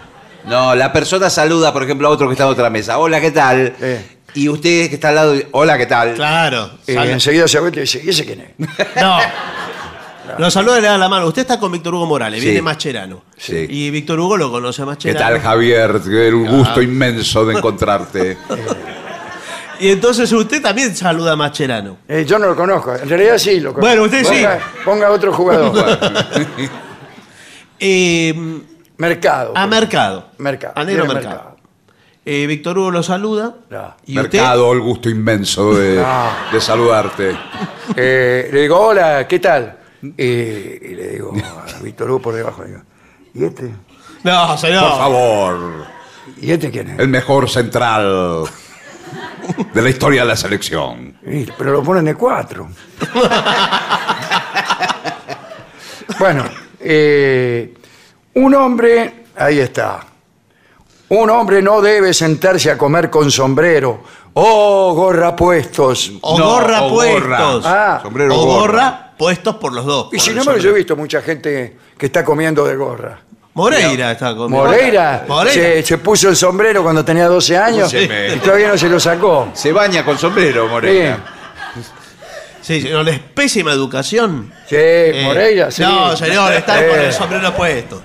No, 0.46 0.74
la 0.74 0.92
persona 0.92 1.30
saluda, 1.30 1.72
por 1.72 1.84
ejemplo, 1.84 2.08
a 2.08 2.12
otro 2.12 2.28
que 2.28 2.34
está 2.34 2.46
en 2.46 2.50
otra 2.50 2.70
mesa. 2.72 2.98
Hola, 2.98 3.22
¿qué 3.22 3.30
tal? 3.32 3.76
Eh. 3.80 4.06
Y 4.36 4.50
usted 4.50 4.90
que 4.90 4.96
está 4.96 5.10
al 5.10 5.16
lado, 5.16 5.36
hola, 5.52 5.78
¿qué 5.78 5.86
tal? 5.86 6.16
Claro. 6.16 6.72
Y 6.88 6.94
sal- 6.94 7.10
enseguida 7.12 7.48
se 7.48 7.60
vuelve 7.60 7.78
y 7.78 7.82
dice, 7.82 8.02
¿y 8.04 8.10
ese 8.10 8.26
quién 8.26 8.42
es? 8.42 8.50
No. 8.96 9.20
Lo 10.38 10.50
saluda 10.52 10.80
y 10.80 10.82
le 10.82 10.88
da 10.88 10.98
la 10.98 11.10
mano. 11.10 11.28
Usted 11.28 11.42
está 11.44 11.60
con 11.60 11.72
Víctor 11.72 11.94
Hugo 11.96 12.06
Morales, 12.06 12.40
Sí. 12.40 12.46
viene 12.48 12.62
Mascherano. 12.62 13.24
Sí. 13.38 13.66
Y 13.70 13.90
Víctor 13.92 14.20
Hugo 14.20 14.38
lo 14.38 14.52
conoce 14.52 14.82
a 14.82 14.86
¿Qué 14.86 14.90
Mascherano. 14.92 15.20
tal, 15.20 15.40
Javier? 15.42 15.96
Un 16.34 16.48
gusto 16.58 16.82
inmenso 16.82 17.46
de 17.46 17.56
encontrarte. 17.58 18.38
Y 19.80 19.90
entonces 19.90 20.32
usted 20.32 20.62
también 20.62 20.96
saluda 20.96 21.34
a 21.34 21.36
Mascherano. 21.36 21.98
Eh, 22.08 22.24
yo 22.26 22.40
no 22.40 22.46
lo 22.48 22.56
conozco, 22.56 22.96
en 22.96 23.10
realidad 23.10 23.38
sí 23.38 23.60
lo 23.60 23.74
conozco. 23.74 23.82
Bueno, 23.82 24.04
usted 24.04 24.24
sí. 24.24 24.36
Ponga- 24.42 24.60
Ponga 24.86 25.12
otro 25.12 25.34
jugador. 25.34 25.74
Eh, 27.80 28.34
Mercado. 28.98 29.52
a 29.58 29.62
por 29.62 29.70
Mercado. 29.70 30.26
Mercado. 30.38 30.74
A 30.78 30.84
Negro 30.86 31.04
Viene 31.04 31.14
Mercado. 31.16 31.36
Mercado. 31.36 31.58
Eh, 32.26 32.48
Víctor 32.48 32.78
Hugo 32.78 32.92
lo 32.92 33.04
saluda. 33.04 33.56
No. 33.70 33.96
Y 34.06 34.18
usted. 34.20 34.40
Mercado, 34.40 34.72
el 34.72 34.80
gusto 34.80 35.10
inmenso 35.10 35.74
de, 35.74 35.96
No. 35.98 36.30
de 36.54 36.62
saludarte. 36.62 37.36
Eh, 37.98 38.50
le 38.54 38.62
digo, 38.62 38.80
hola, 38.80 39.28
¿qué 39.28 39.40
tal? 39.40 39.78
Eh, 40.18 40.80
y 40.82 40.96
le 40.96 41.08
digo 41.10 41.32
a 41.34 41.82
Víctor 41.82 42.10
Hugo 42.12 42.22
por 42.22 42.36
debajo, 42.36 42.62
le 42.64 42.70
digo, 42.70 42.82
¿y 43.34 43.44
este? 43.46 43.72
No, 44.24 44.58
señor. 44.58 44.90
Por 44.90 44.98
favor, 44.98 45.86
¿Y 46.42 46.52
este 46.52 46.70
quién 46.72 46.90
es? 46.92 47.00
el 47.00 47.08
mejor 47.08 47.50
central 47.50 48.44
de 49.74 49.82
la 49.82 49.90
historia 49.90 50.22
de 50.24 50.28
la 50.28 50.36
selección. 50.36 51.18
Pero 51.58 51.72
lo 51.72 51.84
ponen 51.84 52.06
de 52.06 52.16
cuatro. 52.16 52.68
bueno, 56.20 56.44
eh, 56.80 57.74
un 58.36 58.56
hombre, 58.56 59.26
ahí 59.38 59.60
está. 59.60 60.02
Un 61.10 61.30
hombre 61.30 61.62
no 61.62 61.82
debe 61.82 62.14
sentarse 62.14 62.72
a 62.72 62.78
comer 62.78 63.10
con 63.10 63.30
sombrero. 63.32 64.04
Oh, 64.34 64.94
gorra 64.96 65.36
puestos. 65.36 66.12
O 66.22 66.38
No, 66.40 66.46
gorra 66.56 66.84
o 66.84 66.90
gorra. 66.90 67.38
puestos. 67.38 67.66
Ah, 67.68 68.00
Sombrero 68.02 68.36
o 68.36 68.46
gorra. 68.46 68.60
gorra 68.62 69.03
puestos 69.18 69.56
por 69.56 69.74
los 69.74 69.86
dos. 69.86 70.10
y 70.14 70.20
sin 70.20 70.38
embargo, 70.38 70.60
yo 70.62 70.70
he 70.72 70.74
visto 70.74 70.96
mucha 70.96 71.22
gente 71.22 71.78
que 71.98 72.06
está 72.06 72.24
comiendo 72.24 72.66
de 72.66 72.76
gorra. 72.76 73.20
Moreira 73.56 74.12
está 74.14 74.36
con 74.36 74.50
Moreira, 74.52 75.26
Moreira. 75.28 75.54
Se, 75.54 75.84
se 75.84 75.98
puso 76.00 76.28
el 76.30 76.36
sombrero 76.36 76.82
cuando 76.82 77.06
tenía 77.06 77.28
12 77.28 77.56
años 77.58 77.94
y 77.94 78.38
todavía 78.40 78.68
no 78.70 78.78
se 78.78 78.90
lo 78.90 79.00
sacó. 79.00 79.50
Se 79.54 79.72
baña 79.72 80.04
con 80.04 80.18
sombrero, 80.18 80.68
Morena. 80.68 81.24
Sí, 82.62 82.82
señor, 82.82 83.08
es 83.10 83.20
pésima 83.20 83.72
educación. 83.74 84.52
Sí, 84.68 84.76
Eh, 84.78 85.22
Moreira, 85.26 85.70
sí. 85.70 85.82
No, 85.84 86.16
señor, 86.16 86.54
está 86.54 86.84
Eh, 86.84 86.90
con 86.90 87.00
el 87.00 87.14
sombrero 87.14 87.54
puesto. 87.54 88.02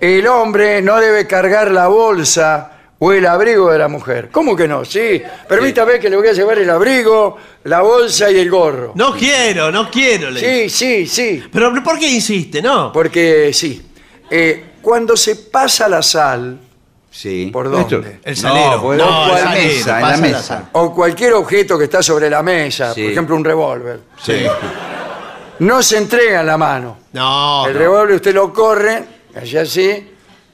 El 0.00 0.26
hombre 0.26 0.80
no 0.82 0.98
debe 1.00 1.26
cargar 1.26 1.70
la 1.70 1.88
bolsa 1.88 2.71
o 3.04 3.12
el 3.12 3.26
abrigo 3.26 3.72
de 3.72 3.78
la 3.80 3.88
mujer. 3.88 4.28
¿Cómo 4.30 4.54
que 4.54 4.68
no? 4.68 4.84
Sí. 4.84 5.20
Permítame 5.48 5.98
que 5.98 6.08
le 6.08 6.16
voy 6.16 6.28
a 6.28 6.32
llevar 6.32 6.58
el 6.60 6.70
abrigo, 6.70 7.36
la 7.64 7.80
bolsa 7.80 8.30
y 8.30 8.38
el 8.38 8.48
gorro. 8.48 8.92
No 8.94 9.12
quiero, 9.12 9.72
no 9.72 9.90
quiero. 9.90 10.30
le 10.30 10.40
dice. 10.40 10.68
Sí, 10.68 11.06
sí, 11.06 11.06
sí. 11.40 11.44
Pero 11.52 11.72
¿por 11.82 11.98
qué 11.98 12.08
insiste? 12.08 12.62
No. 12.62 12.92
Porque 12.92 13.50
sí. 13.52 13.90
Eh, 14.30 14.74
cuando 14.80 15.16
se 15.16 15.34
pasa 15.36 15.88
la 15.88 16.00
sal 16.02 16.58
Sí. 17.10 17.50
¿Por 17.52 17.66
Esto- 17.66 17.96
dónde? 17.96 18.20
El 18.24 18.36
salero. 18.36 18.76
No, 18.76 18.82
pues, 18.82 18.98
No, 18.98 19.22
o 19.32 19.36
el 19.36 19.42
salero, 19.42 19.74
mesa, 19.74 20.00
en 20.00 20.08
la 20.08 20.16
mesa. 20.16 20.42
sal. 20.42 20.68
o 20.72 20.94
cualquier 20.94 21.34
objeto 21.34 21.76
que 21.78 21.84
está 21.84 22.02
sobre 22.02 22.30
la 22.30 22.42
mesa, 22.42 22.94
Sí. 22.94 23.02
por 23.02 23.10
ejemplo 23.12 23.36
un 23.36 23.44
revólver, 23.44 24.00
Sí. 24.24 24.46
no 25.58 25.82
se 25.82 25.98
entrega 25.98 26.40
en 26.40 26.46
la 26.46 26.56
mano. 26.56 26.98
No, 27.12 27.66
el 27.66 27.74
no. 27.74 27.78
revólver 27.78 28.14
usted 28.16 28.34
lo 28.34 28.50
corre, 28.52 29.04
así 29.34 29.58
así, 29.58 30.10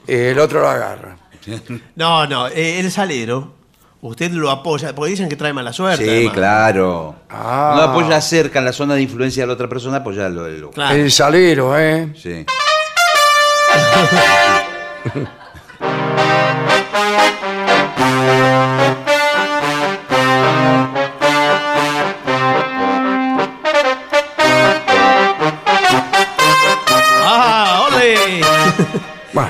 y 0.08 0.12
el 0.12 0.38
otro 0.40 0.60
lo 0.60 0.68
agarra. 0.68 1.16
No, 1.96 2.26
no, 2.26 2.48
eh, 2.48 2.78
el 2.80 2.90
salero, 2.90 3.52
usted 4.00 4.30
lo 4.32 4.50
apoya, 4.50 4.94
porque 4.94 5.10
dicen 5.10 5.28
que 5.28 5.36
trae 5.36 5.52
mala 5.52 5.72
suerte. 5.72 6.04
Sí, 6.04 6.10
además. 6.10 6.34
claro. 6.34 7.14
Ah. 7.30 7.74
No 7.76 7.82
apoya 7.82 8.20
cerca 8.20 8.58
en 8.60 8.64
la 8.66 8.72
zona 8.72 8.94
de 8.94 9.02
influencia 9.02 9.42
de 9.42 9.46
la 9.48 9.52
otra 9.54 9.68
persona, 9.68 9.98
apoyalo. 9.98 10.46
el- 10.46 10.68
Claro. 10.70 10.94
El 10.94 11.10
salero, 11.10 11.76
¿eh? 11.78 12.12
Sí. 12.16 12.44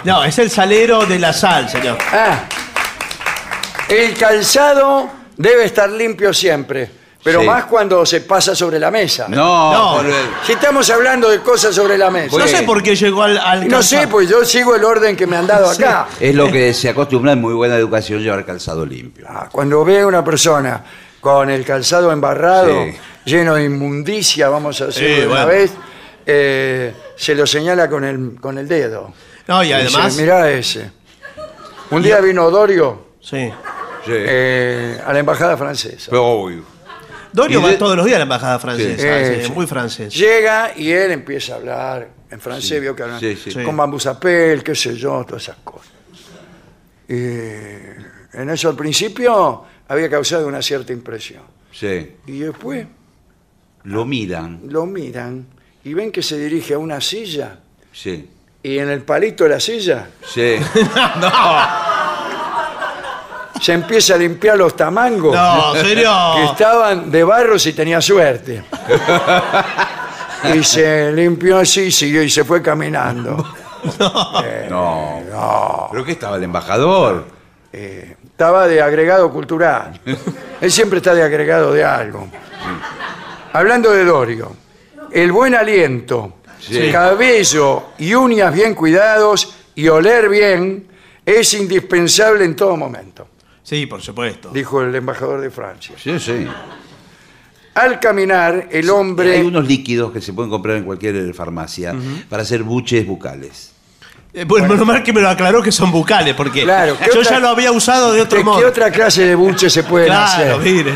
No, 0.09 0.25
es 0.25 0.38
el 0.38 0.51
salero 0.51 1.05
de 1.07 1.18
la 1.18 1.33
sal, 1.33 1.68
señor. 1.68 1.99
Ah, 2.12 2.44
el 3.88 4.14
calzado 4.16 5.11
debe 5.37 5.64
estar 5.64 5.88
limpio 5.90 6.33
siempre, 6.33 6.90
pero 7.23 7.40
Sí. 7.40 7.47
más 7.47 7.64
cuando 7.66 8.05
se 8.07 8.21
pasa 8.23 8.55
sobre 8.55 8.79
la 8.79 8.90
mesa. 8.90 9.27
No, 9.29 9.73
No. 9.73 9.97
por 9.99 10.07
el- 10.07 10.12
Si 10.47 10.53
estamos 10.53 10.88
hablando 10.90 11.29
de 11.29 11.40
cosas 11.40 11.75
sobre 11.75 11.97
la 11.99 12.11
mesa. 12.11 12.37
No 12.38 12.47
sé 12.47 12.62
por 12.62 12.83
qué 12.83 12.94
llegó 12.97 13.23
al, 13.23 13.38
al 13.38 13.68
No 13.68 13.83
sé, 13.83 13.97
calzado. 13.97 14.12
pues 14.12 14.29
yo 14.29 14.44
sigo 14.44 14.75
el 14.75 14.85
orden 14.85 15.16
que 15.16 15.27
me 15.27 15.37
han 15.37 15.47
dado 15.47 15.68
acá. 15.71 16.07
es 16.21 16.35
lo 16.35 16.51
que 16.51 16.73
se 16.75 16.88
acostumbra 16.88 17.33
en 17.33 17.40
muy 17.40 17.55
buena 17.55 17.77
educación 17.77 18.21
llevar 18.23 18.44
calzado 18.44 18.85
limpio. 18.87 19.27
Ah, 19.29 19.49
Cuando 19.51 19.85
ve 19.85 20.01
a 20.01 20.07
una 20.07 20.25
persona 20.25 20.85
con 21.21 21.51
el 21.51 21.64
calzado 21.64 22.12
embarrado, 22.12 22.85
Sí. 22.85 22.97
lleno 23.25 23.55
de 23.57 23.64
inmundicia, 23.64 24.49
vamos 24.49 24.81
a 24.81 24.87
decirlo 24.87 25.09
Sí, 25.09 25.21
de 25.23 25.27
una 25.27 25.44
bueno. 25.44 25.47
vez, 25.61 25.73
eh, 26.25 26.94
se 27.16 27.35
lo 27.35 27.47
señala 27.47 27.88
con 27.88 28.05
el, 28.05 28.37
con 28.40 28.59
el 28.59 28.68
dedo. 28.68 29.12
No, 29.49 29.63
y 29.65 29.67
Dice, 29.69 29.77
además. 29.79 30.17
mirá 30.17 30.51
ese. 30.51 30.91
Un 31.91 32.03
día 32.03 32.21
vino 32.21 32.51
Dorio 32.51 33.07
Sí. 33.21 33.51
Sí. 34.05 34.13
eh, 34.15 35.01
a 35.05 35.13
la 35.13 35.19
embajada 35.19 35.57
francesa. 35.57 36.07
Pero, 36.11 36.37
uy, 36.43 36.63
Dorio 37.33 37.59
Y 37.59 37.63
va 37.63 37.69
de- 37.71 37.77
todos 37.77 37.97
los 37.97 38.05
días 38.07 38.17
a 38.17 38.19
la 38.21 38.23
embajada 38.25 38.59
francesa, 38.59 39.35
Sí. 39.37 39.45
sí, 39.47 39.53
muy 39.53 39.67
francés. 39.67 40.15
Llega 40.15 40.73
y 40.77 40.91
él 40.91 41.11
empieza 41.13 41.55
a 41.55 41.57
hablar 41.57 42.09
en 42.31 42.41
francés, 42.41 42.81
vio 42.81 42.95
que 42.97 43.03
hablan 43.03 43.21
Sí, 43.21 43.37
sí. 43.37 43.51
Sí. 43.51 43.63
con 43.63 43.77
bambusapel, 43.77 44.63
qué 44.63 44.75
sé 44.75 44.95
yo, 44.97 45.25
todas 45.27 45.43
esas 45.43 45.57
cosas. 45.65 45.93
Y 47.09 47.15
en 47.15 48.51
eso 48.51 48.69
al 48.69 48.77
principio 48.77 49.65
había 49.89 50.09
causado 50.11 50.47
una 50.47 50.63
cierta 50.63 50.93
impresión. 50.93 51.43
sí. 51.73 52.17
Y 52.27 52.41
después 52.41 52.87
Lo 53.85 54.05
miran. 54.05 54.61
lo 54.69 54.85
miran 54.87 55.47
y 55.85 55.95
ven 55.95 56.11
que 56.13 56.23
se 56.23 56.39
dirige 56.39 56.75
a 56.75 56.79
una 56.79 57.01
silla 57.01 57.59
Sí. 57.93 58.29
Y 58.62 58.79
en 58.79 58.90
el 58.90 59.03
palito 59.03 59.44
de 59.44 59.51
la 59.51 59.61
silla 59.61 60.07
Sí. 60.27 60.57
se 63.61 63.73
empieza 63.73 64.14
a 64.14 64.18
limpiar 64.18 64.57
los 64.57 64.77
tamangos 64.77 65.35
No, 65.35 65.75
serio. 65.75 66.11
que 66.37 66.44
estaban 66.44 67.11
de 67.11 67.25
barro 67.25 67.59
si 67.59 67.73
tenía 67.73 68.01
suerte. 68.01 68.62
Y 70.55 70.62
se 70.62 71.11
limpió 71.12 71.59
así 71.59 71.90
siguió, 71.90 72.23
y 72.23 72.31
se 72.31 72.44
fue 72.44 72.62
caminando. 72.62 73.37
No. 74.71 75.88
¿Pero 75.90 76.05
qué 76.05 76.12
estaba 76.12 76.37
el 76.37 76.44
embajador? 76.44 77.25
Eh, 77.73 78.16
estaba 78.25 78.66
de 78.68 78.81
agregado 78.81 79.31
cultural. 79.33 80.01
Él 80.61 80.71
siempre 80.71 80.99
está 80.99 81.14
de 81.14 81.23
agregado 81.23 81.73
de 81.73 81.85
algo. 81.85 82.29
Hablando 83.53 83.90
de 83.90 84.05
Dorio, 84.05 84.53
el 85.11 85.33
buen 85.33 85.55
aliento, 85.55 86.35
Sí. 86.61 86.90
cabello 86.92 87.85
y 87.99 88.14
uñas 88.14 88.53
bien 88.53 88.75
cuidados 88.75 89.55
y 89.75 89.88
oler 89.88 90.29
bien 90.29 90.87
es 91.25 91.55
indispensable 91.55 92.44
en 92.44 92.57
todo 92.57 92.77
momento, 92.77 93.29
Sí, 93.62 93.87
por 93.87 94.01
supuesto. 94.03 94.51
dijo 94.53 94.83
el 94.83 94.94
embajador 94.94 95.40
de 95.40 95.51
Francia. 95.51 95.94
Sí, 96.03 96.18
sí. 96.18 96.47
Al 97.75 98.01
caminar, 98.01 98.68
el 98.73 98.90
hombre... 98.90 99.37
Hay 99.37 99.42
unos 99.47 99.66
líquidos 99.66 100.11
que 100.11 100.21
se 100.21 100.33
pueden 100.33 100.51
comprar 100.51 100.77
en 100.79 100.85
cualquier 100.85 101.33
farmacia 101.33 101.94
para 102.29 102.42
hacer 102.42 102.62
buches 102.64 103.07
bucales. 103.07 103.73
Eh, 104.35 104.44
bueno, 104.44 104.68
menos 104.68 104.87
mal 104.87 105.03
que 105.03 105.12
me 105.12 105.21
lo 105.21 105.29
aclaró 105.29 105.62
que 105.62 105.71
son 105.73 105.90
bucales, 105.92 106.35
porque 106.35 106.62
Claro, 106.64 106.97
¿qué 106.99 107.11
yo 107.14 107.21
otra- 107.21 107.31
ya 107.33 107.38
lo 107.40 107.49
había 107.49 107.71
usado 107.73 108.12
de 108.12 108.21
otro 108.21 108.38
¿De 108.38 108.44
modo. 108.44 108.59
qué 108.59 108.66
otra 108.66 108.90
clase 108.90 109.25
de 109.25 109.35
buche 109.35 109.71
se 109.71 109.85
pueden 109.85 110.09
Claro, 110.09 110.57
hacer? 110.57 110.73
mire. 110.73 110.92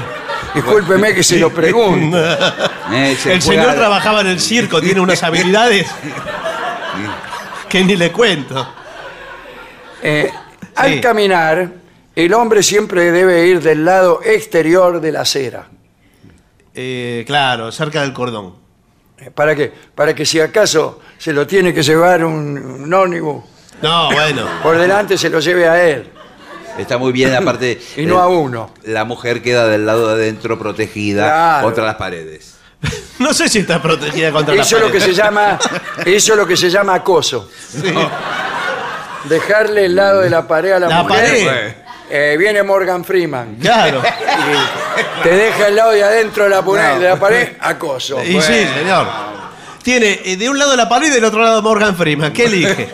Discúlpeme 0.54 1.14
que 1.14 1.22
se 1.22 1.38
lo 1.38 1.50
pregunte. 1.52 2.18
Eh, 2.92 3.16
se 3.18 3.32
El 3.32 3.40
fue 3.40 3.54
señor 3.54 3.70
a- 3.70 3.74
trabajaba 3.74 4.20
en 4.20 4.26
el 4.26 4.40
circo, 4.40 4.78
tiene 4.82 5.00
unas 5.00 5.22
habilidades. 5.22 5.86
Que 7.68 7.82
ni 7.84 7.96
le 7.96 8.12
cuento. 8.12 8.68
Eh, 10.02 10.30
Al 10.76 11.00
caminar, 11.00 11.70
el 12.14 12.34
hombre 12.34 12.62
siempre 12.62 13.10
debe 13.12 13.46
ir 13.46 13.62
del 13.62 13.84
lado 13.84 14.20
exterior 14.22 15.00
de 15.00 15.12
la 15.12 15.22
acera. 15.22 15.68
Eh, 16.74 17.24
claro, 17.26 17.72
cerca 17.72 18.02
del 18.02 18.12
cordón. 18.12 18.56
Eh, 19.18 19.30
¿Para 19.30 19.54
qué? 19.54 19.72
Para 19.94 20.14
que 20.14 20.26
si 20.26 20.38
acaso 20.40 21.00
se 21.16 21.32
lo 21.32 21.46
tiene 21.46 21.72
que 21.72 21.82
llevar 21.82 22.24
un, 22.24 22.58
un 22.58 22.92
ómnibus 22.92 23.42
No, 23.80 24.10
bueno. 24.12 24.44
por 24.62 24.76
delante, 24.76 25.16
se 25.16 25.30
lo 25.30 25.40
lleve 25.40 25.66
a 25.68 25.82
él. 25.88 26.10
Está 26.78 26.98
muy 26.98 27.12
bien, 27.12 27.34
aparte. 27.34 27.80
Y 27.96 28.06
no 28.06 28.16
eh, 28.18 28.22
a 28.22 28.26
uno. 28.28 28.70
La 28.84 29.04
mujer 29.04 29.42
queda 29.42 29.66
del 29.68 29.84
lado 29.86 30.08
de 30.08 30.14
adentro 30.22 30.58
protegida 30.58 31.24
Claro. 31.28 31.64
contra 31.66 31.84
las 31.84 31.96
paredes. 31.96 32.54
No 33.18 33.32
sé 33.32 33.48
si 33.48 33.60
está 33.60 33.80
protegida 33.80 34.32
contra 34.32 34.54
Eso 34.54 34.62
es 34.76 34.82
la 34.82 34.88
lo 34.88 34.92
que 34.92 35.00
se 35.00 35.12
llama, 35.14 35.56
eso 36.04 36.32
es 36.32 36.36
lo 36.38 36.44
que 36.46 36.56
se 36.56 36.68
llama 36.70 36.94
acoso. 36.94 37.48
Dejarle 39.24 39.84
el 39.84 39.94
lado 39.94 40.20
de 40.22 40.30
la 40.30 40.48
pared 40.48 40.72
a 40.72 40.78
la, 40.80 40.88
La 40.88 41.02
mujer. 41.04 41.46
pared. 41.46 41.74
Eh, 42.10 42.36
viene 42.36 42.62
Morgan 42.64 43.04
Freeman. 43.04 43.56
Claro. 43.60 44.02
Y 44.02 45.22
te 45.22 45.30
deja 45.30 45.68
el 45.68 45.76
lado 45.76 45.92
de 45.92 46.02
adentro 46.02 46.44
de 46.44 46.50
la, 46.50 46.62
pared- 46.64 46.98
de 46.98 47.08
la 47.08 47.16
pared, 47.20 47.48
acoso. 47.60 48.22
Y 48.24 48.40
sí, 48.40 48.66
señor. 48.76 49.06
Tiene 49.84 50.20
eh, 50.24 50.36
de 50.36 50.50
un 50.50 50.58
lado 50.58 50.74
la 50.74 50.88
pared 50.88 51.06
y 51.06 51.10
del 51.10 51.24
otro 51.24 51.42
lado 51.42 51.62
Morgan 51.62 51.96
Freeman. 51.96 52.32
¿Qué 52.32 52.46
elige? 52.46 52.88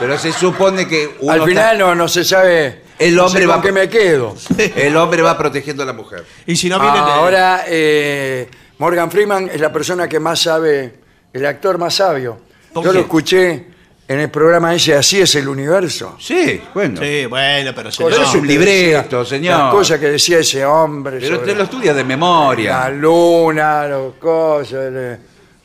Pero 0.00 0.18
se 0.18 0.32
supone 0.32 0.88
que 0.88 1.16
uno 1.20 1.32
Al 1.32 1.38
está- 1.40 1.48
final 1.50 1.78
no, 1.78 1.94
no 1.94 2.08
se 2.08 2.24
sabe 2.24 2.80
El 2.98 3.16
no 3.16 3.26
hombre 3.26 3.46
va- 3.46 3.60
qué 3.60 3.72
me 3.72 3.88
quedo. 3.88 4.34
el 4.76 4.96
hombre 4.96 5.22
va 5.22 5.36
protegiendo 5.36 5.82
a 5.82 5.86
la 5.86 5.92
mujer. 5.92 6.24
Y 6.46 6.56
si 6.56 6.68
no 6.68 6.78
viene. 6.78 6.98
Ah, 6.98 7.14
ahora 7.16 7.64
eh, 7.66 8.48
Morgan 8.78 9.10
Freeman 9.10 9.50
es 9.52 9.60
la 9.60 9.72
persona 9.72 10.08
que 10.08 10.20
más 10.20 10.40
sabe, 10.42 10.94
el 11.32 11.44
actor 11.46 11.78
más 11.78 11.94
sabio. 11.94 12.38
¿Por 12.72 12.84
Yo 12.84 12.90
qué? 12.90 12.94
lo 12.98 13.00
escuché 13.04 13.66
en 14.06 14.20
el 14.20 14.30
programa 14.30 14.74
ese 14.74 14.94
Así 14.94 15.20
es 15.20 15.34
el 15.36 15.48
universo. 15.48 16.16
Sí, 16.20 16.60
bueno. 16.74 17.00
Sí, 17.00 17.26
bueno, 17.26 17.70
pero 17.74 17.90
Pero 17.96 18.10
señor. 18.10 18.12
es 18.28 18.34
un 18.34 18.46
libreto, 18.46 19.24
señor. 19.24 19.58
Las 19.58 19.70
cosas 19.72 19.98
que 19.98 20.10
decía 20.10 20.38
ese 20.38 20.64
hombre. 20.64 21.18
Pero 21.20 21.40
te 21.40 21.54
lo 21.54 21.64
estudia 21.64 21.94
de 21.94 22.04
memoria. 22.04 22.80
La 22.80 22.90
luna, 22.90 23.86
los 23.88 24.14
cosas, 24.14 24.72
el- 24.92 25.18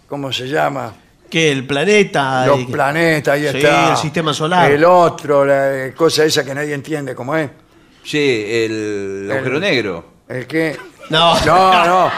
¿cómo 0.08 0.32
se 0.32 0.48
llama? 0.48 0.94
Que 1.30 1.52
el 1.52 1.66
planeta. 1.68 2.46
Los 2.48 2.62
y- 2.62 2.66
planetas, 2.66 3.36
ahí 3.36 3.42
Sí, 3.52 3.58
está. 3.58 3.92
el 3.92 3.98
sistema 3.98 4.34
solar. 4.34 4.72
El 4.72 4.84
otro, 4.84 5.46
la 5.46 5.76
eh, 5.86 5.94
cosa 5.96 6.24
esa 6.26 6.44
que 6.44 6.56
nadie 6.56 6.74
entiende 6.74 7.14
cómo 7.14 7.36
es. 7.36 7.50
Sí, 8.04 8.46
el 8.48 9.30
agujero 9.32 9.60
negro. 9.60 10.06
El 10.28 10.48
que. 10.48 10.76
No. 11.10 11.40
No, 11.46 11.86
no. 11.86 12.12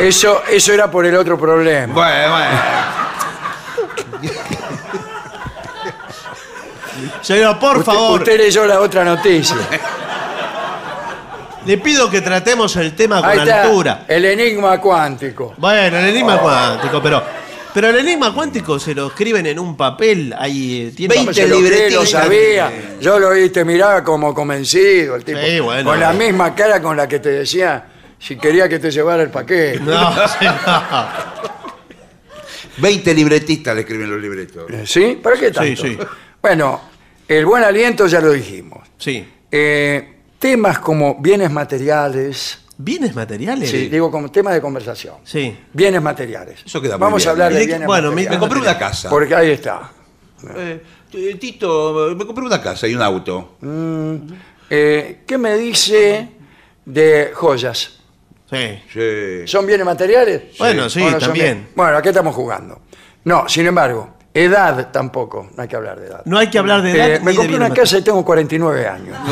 Eso, 0.00 0.42
eso 0.50 0.72
era 0.72 0.90
por 0.90 1.04
el 1.06 1.14
otro 1.14 1.38
problema. 1.38 1.92
Bueno, 1.92 2.30
bueno. 2.32 2.60
Señor, 7.22 7.58
por 7.58 7.78
Usted- 7.78 7.92
favor, 7.92 8.20
Usted 8.20 8.38
leyó 8.38 8.66
la 8.66 8.80
otra 8.80 9.04
noticia. 9.04 9.56
le 11.64 11.78
pido 11.78 12.10
que 12.10 12.20
tratemos 12.20 12.74
el 12.76 12.94
tema 12.96 13.20
con 13.20 13.30
Ahí 13.30 13.38
está. 13.38 13.62
altura. 13.62 14.04
El 14.08 14.24
enigma 14.24 14.80
cuántico. 14.80 15.54
Bueno, 15.56 15.98
el 15.98 16.08
enigma 16.08 16.38
cuántico, 16.38 17.00
pero. 17.02 17.22
Pero 17.72 17.88
el 17.88 17.98
enigma 17.98 18.34
cuántico 18.34 18.78
se 18.78 18.94
lo 18.94 19.08
escriben 19.08 19.46
en 19.46 19.58
un 19.58 19.76
papel, 19.76 20.34
ahí 20.36 20.88
eh, 20.88 20.92
tiene 20.94 21.14
Veinte 21.14 21.34
Se 21.34 21.90
lo 21.90 22.04
sabía. 22.04 22.96
Yo 23.00 23.18
lo 23.18 23.30
vi, 23.30 23.48
te 23.50 23.64
miraba 23.64 24.02
como 24.02 24.34
convencido 24.34 25.16
el 25.16 25.24
tipo. 25.24 25.38
Sí, 25.40 25.60
bueno. 25.60 25.88
con 25.90 26.00
la 26.00 26.12
misma 26.12 26.54
cara 26.54 26.82
con 26.82 26.96
la 26.96 27.06
que 27.06 27.18
te 27.18 27.30
decía 27.30 27.86
si 28.18 28.36
quería 28.36 28.68
que 28.68 28.78
te 28.78 28.90
llevara 28.90 29.22
el 29.22 29.30
paquete. 29.30 29.80
No, 29.80 30.28
señor. 30.38 30.54
20 32.76 33.14
libretistas 33.14 33.74
le 33.74 33.82
escriben 33.82 34.10
los 34.10 34.20
libretos. 34.20 34.70
¿Sí? 34.84 35.18
¿Para 35.22 35.36
qué 35.36 35.50
tanto? 35.50 35.82
Sí, 35.82 35.96
sí. 35.96 35.98
Bueno, 36.40 36.80
el 37.28 37.46
buen 37.46 37.62
aliento 37.62 38.06
ya 38.06 38.20
lo 38.20 38.32
dijimos. 38.32 38.88
Sí. 38.98 39.26
Eh, 39.50 40.20
temas 40.38 40.78
como 40.78 41.16
bienes 41.16 41.50
materiales, 41.50 42.59
¿Bienes 42.82 43.14
materiales? 43.14 43.68
sí, 43.70 43.88
digo 43.88 44.10
como 44.10 44.30
tema 44.30 44.52
de 44.52 44.60
conversación. 44.60 45.16
Sí. 45.24 45.56
Bienes 45.72 46.00
materiales. 46.00 46.60
Eso 46.64 46.80
queda 46.80 46.96
muy 46.96 47.04
Vamos 47.04 47.18
bien. 47.22 47.28
a 47.28 47.32
hablar 47.32 47.52
¿Y 47.52 47.54
de 47.56 47.66
bienes 47.66 47.86
bueno, 47.86 48.08
me- 48.08 48.22
materiales. 48.22 48.36
Me 48.36 48.40
compré 48.40 48.60
una 48.60 48.78
casa. 48.78 49.10
Porque 49.10 49.34
ahí 49.34 49.50
está. 49.50 49.90
Eh, 50.56 50.82
eh, 51.12 51.34
Tito, 51.38 52.14
me 52.16 52.24
compré 52.24 52.44
una 52.44 52.62
casa 52.62 52.86
y 52.88 52.94
un 52.94 53.02
auto. 53.02 53.56
Eh, 54.70 55.22
¿Qué 55.26 55.36
me 55.38 55.56
dice 55.56 56.28
de 56.86 57.32
joyas? 57.34 57.98
Sí. 58.50 58.82
Sí. 58.92 59.46
¿Son 59.46 59.66
bienes 59.66 59.84
materiales? 59.84 60.56
Bueno, 60.58 60.88
sí, 60.88 61.00
¿O 61.02 61.04
no 61.04 61.10
son 61.12 61.20
también. 61.20 61.44
bien? 61.58 61.68
Bueno, 61.76 61.96
¿a 61.98 62.02
qué 62.02 62.08
estamos 62.08 62.34
jugando? 62.34 62.80
No, 63.24 63.48
sin 63.48 63.66
embargo, 63.66 64.14
edad 64.32 64.90
tampoco, 64.90 65.50
no 65.54 65.62
hay 65.62 65.68
que 65.68 65.76
hablar 65.76 66.00
de 66.00 66.06
edad. 66.06 66.22
No 66.24 66.38
hay 66.38 66.48
que 66.48 66.58
hablar 66.58 66.80
de 66.82 66.90
edad. 66.92 67.10
Eh, 67.10 67.20
me 67.22 67.32
de 67.32 67.36
compré 67.36 67.56
una 67.56 67.70
casa 67.74 67.98
y 67.98 68.02
tengo 68.02 68.24
49 68.24 68.86
años. 68.88 69.16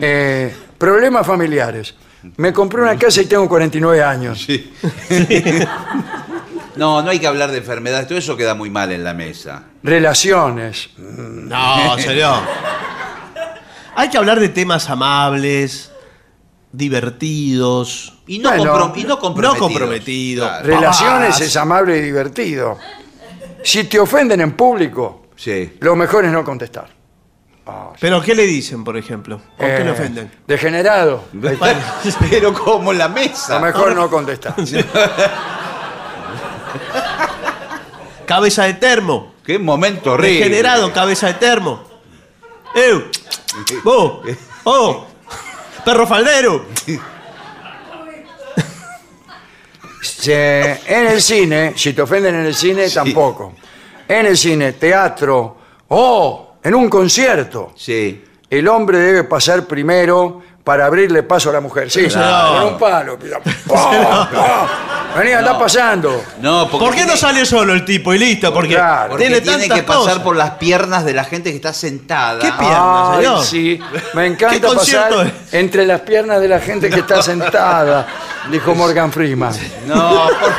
Eh, 0.00 0.52
problemas 0.84 1.26
familiares. 1.26 1.94
Me 2.36 2.52
compré 2.52 2.82
una 2.82 2.96
casa 2.98 3.22
y 3.22 3.26
tengo 3.26 3.48
49 3.48 4.02
años. 4.02 4.46
No, 6.76 7.02
no 7.02 7.10
hay 7.10 7.20
que 7.20 7.26
hablar 7.28 7.52
de 7.52 7.58
enfermedades. 7.58 8.08
Todo 8.08 8.18
eso 8.18 8.36
queda 8.36 8.54
muy 8.56 8.68
mal 8.68 8.90
en 8.90 9.04
la 9.04 9.14
mesa. 9.14 9.62
Relaciones. 9.84 10.88
No, 10.98 11.96
señor. 11.98 12.40
Hay 13.94 14.10
que 14.10 14.18
hablar 14.18 14.40
de 14.40 14.48
temas 14.48 14.90
amables, 14.90 15.92
divertidos. 16.72 18.14
Y 18.26 18.40
no, 18.40 18.48
Bueno, 18.50 18.74
comprom- 18.74 18.96
y 18.98 19.04
no 19.04 19.18
comprometidos. 19.20 19.54
no 19.54 19.60
comprometidos. 19.60 20.48
Claro. 20.48 20.66
Relaciones 20.66 21.28
Papás. 21.28 21.40
es 21.42 21.56
amable 21.56 21.96
y 21.98 22.00
divertido. 22.00 22.76
Si 23.62 23.84
te 23.84 24.00
ofenden 24.00 24.40
en 24.40 24.52
público, 24.56 25.28
Sí. 25.36 25.74
lo 25.78 25.94
mejor 25.94 26.24
es 26.24 26.32
no 26.32 26.42
contestar. 26.44 26.88
¿Pero 28.00 28.20
qué 28.20 28.34
le 28.34 28.44
dicen, 28.46 28.84
por 28.84 28.96
ejemplo? 28.96 29.38
¿Con 29.56 29.66
qué 29.66 29.76
Eh, 29.76 29.84
le 29.84 29.90
ofenden? 29.92 30.30
Degenerado. 30.46 31.24
Pero 32.30 32.52
como 32.52 32.92
en 32.92 32.98
la 32.98 33.08
Lo 33.08 33.14
mesa. 33.14 33.58
mejor 33.58 33.94
no 33.94 34.10
contestar. 34.10 34.54
Cabeza 38.26 38.64
de 38.64 38.74
termo. 38.74 39.34
Qué 39.44 39.58
momento 39.58 40.12
horrible. 40.12 40.38
Degenerado, 40.38 40.92
cabeza 40.92 41.26
de 41.28 41.34
termo. 41.34 41.82
¡Eu! 42.74 43.04
¡Oh! 43.84 44.22
¡Oh! 44.64 45.06
¡Perro 45.84 46.06
faldero! 46.06 46.66
Se- 50.02 50.80
en 50.86 51.06
el 51.08 51.20
cine, 51.22 51.74
si 51.76 51.92
te 51.92 52.02
ofenden 52.02 52.34
en 52.36 52.46
el 52.46 52.54
cine, 52.54 52.88
tampoco. 52.90 53.54
En 54.08 54.26
el 54.26 54.36
cine, 54.36 54.72
teatro 54.72 55.56
o 55.88 56.53
en 56.64 56.74
un 56.74 56.88
concierto, 56.88 57.72
Sí. 57.76 58.24
el 58.50 58.66
hombre 58.68 58.98
debe 58.98 59.24
pasar 59.24 59.64
primero 59.66 60.42
para 60.64 60.86
abrirle 60.86 61.22
paso 61.22 61.50
a 61.50 61.52
la 61.52 61.60
mujer. 61.60 61.90
Sí, 61.90 62.06
Claro. 62.06 62.54
con 62.54 62.72
un 62.72 62.78
palo. 62.78 63.18
¡Pah! 63.68 64.68
Vení, 65.18 65.30
anda 65.32 65.56
pasando. 65.58 66.24
No, 66.40 66.66
porque 66.68 66.86
¿Por 66.86 66.94
qué 66.94 67.00
no 67.02 67.06
tiene- 67.12 67.20
sale 67.20 67.46
solo 67.46 67.72
el 67.74 67.84
tipo 67.84 68.12
y 68.14 68.18
listo? 68.18 68.52
Porque, 68.52 68.74
Claro. 68.74 69.10
Porque 69.10 69.26
tiene 69.26 69.40
tiene, 69.42 69.58
tantas 69.60 69.76
que 69.78 69.82
pasar 69.84 70.02
cosas. 70.02 70.18
por 70.20 70.34
las 70.36 70.50
piernas 70.52 71.04
de 71.04 71.12
la 71.14 71.22
gente 71.24 71.50
que 71.50 71.56
está 71.56 71.72
sentada. 71.72 72.40
¿Qué 72.40 72.50
piernas, 72.58 73.08
Ay, 73.10 73.16
señor? 73.24 73.44
sí, 73.44 73.80
me 74.14 74.22
¿Qué 74.22 74.26
encanta 74.28 74.66
concierto 74.68 75.16
pasar 75.18 75.32
es? 75.46 75.54
entre 75.54 75.86
las 75.86 76.00
piernas 76.00 76.40
de 76.40 76.48
la 76.48 76.58
gente 76.58 76.88
que 76.90 77.00
está 77.00 77.22
sentada, 77.22 78.06
dijo 78.50 78.74
Morgan 78.74 79.12
Freeman. 79.12 79.54
No, 79.86 80.28
por- 80.40 80.52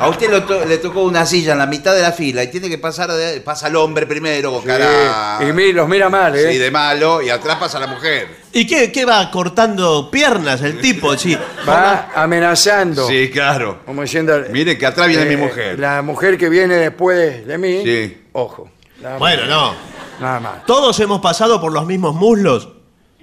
a 0.00 0.08
usted 0.08 0.30
lo 0.30 0.42
to- 0.44 0.64
le 0.64 0.78
tocó 0.78 1.02
una 1.02 1.24
silla 1.26 1.52
en 1.52 1.58
la 1.58 1.66
mitad 1.66 1.94
de 1.94 2.02
la 2.02 2.10
fila 2.12 2.42
y 2.42 2.48
tiene 2.48 2.68
que 2.68 2.78
pasar, 2.78 3.12
de- 3.12 3.40
pasa 3.40 3.68
el 3.68 3.76
hombre 3.76 4.06
primero, 4.06 4.50
con 4.52 4.62
cara 4.64 5.38
y 5.40 5.52
mi- 5.52 5.72
los 5.72 5.88
mira 5.88 6.08
mal, 6.08 6.34
¿eh? 6.34 6.50
sí, 6.52 6.58
de 6.58 6.70
malo, 6.70 7.20
y 7.22 7.30
atrás 7.30 7.56
pasa 7.58 7.78
la 7.78 7.86
mujer. 7.86 8.40
¿Y 8.52 8.66
qué, 8.66 8.90
qué 8.90 9.04
va 9.04 9.30
cortando 9.30 10.10
piernas 10.10 10.62
el 10.62 10.80
tipo? 10.80 11.14
Sí. 11.18 11.36
Va 11.68 12.08
amenazando. 12.14 13.06
Sí, 13.06 13.30
claro. 13.30 13.80
Como 13.86 14.02
diciendo. 14.02 14.40
Mire 14.50 14.76
que 14.78 14.86
atrás 14.86 15.06
viene 15.06 15.22
eh, 15.24 15.26
mi 15.26 15.36
mujer. 15.36 15.78
La 15.78 16.02
mujer 16.02 16.36
que 16.38 16.48
viene 16.48 16.74
después 16.76 17.46
de 17.46 17.58
mí. 17.58 17.82
Sí. 17.84 18.22
Ojo. 18.32 18.68
Nada 19.00 19.10
más. 19.14 19.18
Bueno, 19.20 19.46
no. 19.46 19.74
Nada 20.20 20.40
más. 20.40 20.66
Todos 20.66 20.98
hemos 21.00 21.20
pasado 21.20 21.60
por 21.60 21.72
los 21.72 21.86
mismos 21.86 22.14
muslos. 22.14 22.68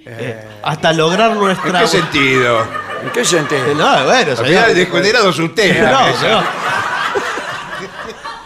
eh, 0.06 0.42
hasta 0.62 0.92
lograr 0.94 1.32
¿En 1.32 1.38
nuestra. 1.38 1.80
qué 1.80 1.86
sentido? 1.86 2.66
¿En 3.04 3.10
qué 3.12 3.24
sentido? 3.24 3.74
No, 3.74 4.04
bueno, 4.04 4.36
señor. 4.36 4.46
final, 4.46 4.74
desconderado 4.74 5.30
es 5.30 5.38
usted. 5.38 5.82
No, 5.90 6.16
señor. 6.20 6.44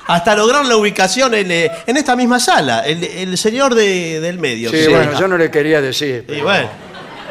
Hasta 0.06 0.34
lograr 0.36 0.66
la 0.66 0.76
ubicación 0.76 1.32
en, 1.34 1.50
eh, 1.50 1.70
en 1.86 1.96
esta 1.96 2.16
misma 2.16 2.38
sala. 2.38 2.80
El, 2.80 3.02
el 3.04 3.38
señor 3.38 3.74
de- 3.74 4.20
del 4.20 4.38
medio. 4.38 4.68
Sí, 4.70 4.76
que 4.76 4.88
bueno, 4.88 5.18
yo 5.18 5.26
no 5.28 5.38
le 5.38 5.50
quería 5.50 5.80
decir. 5.80 6.24
Y 6.28 6.32
pero 6.32 6.44
bueno. 6.44 6.68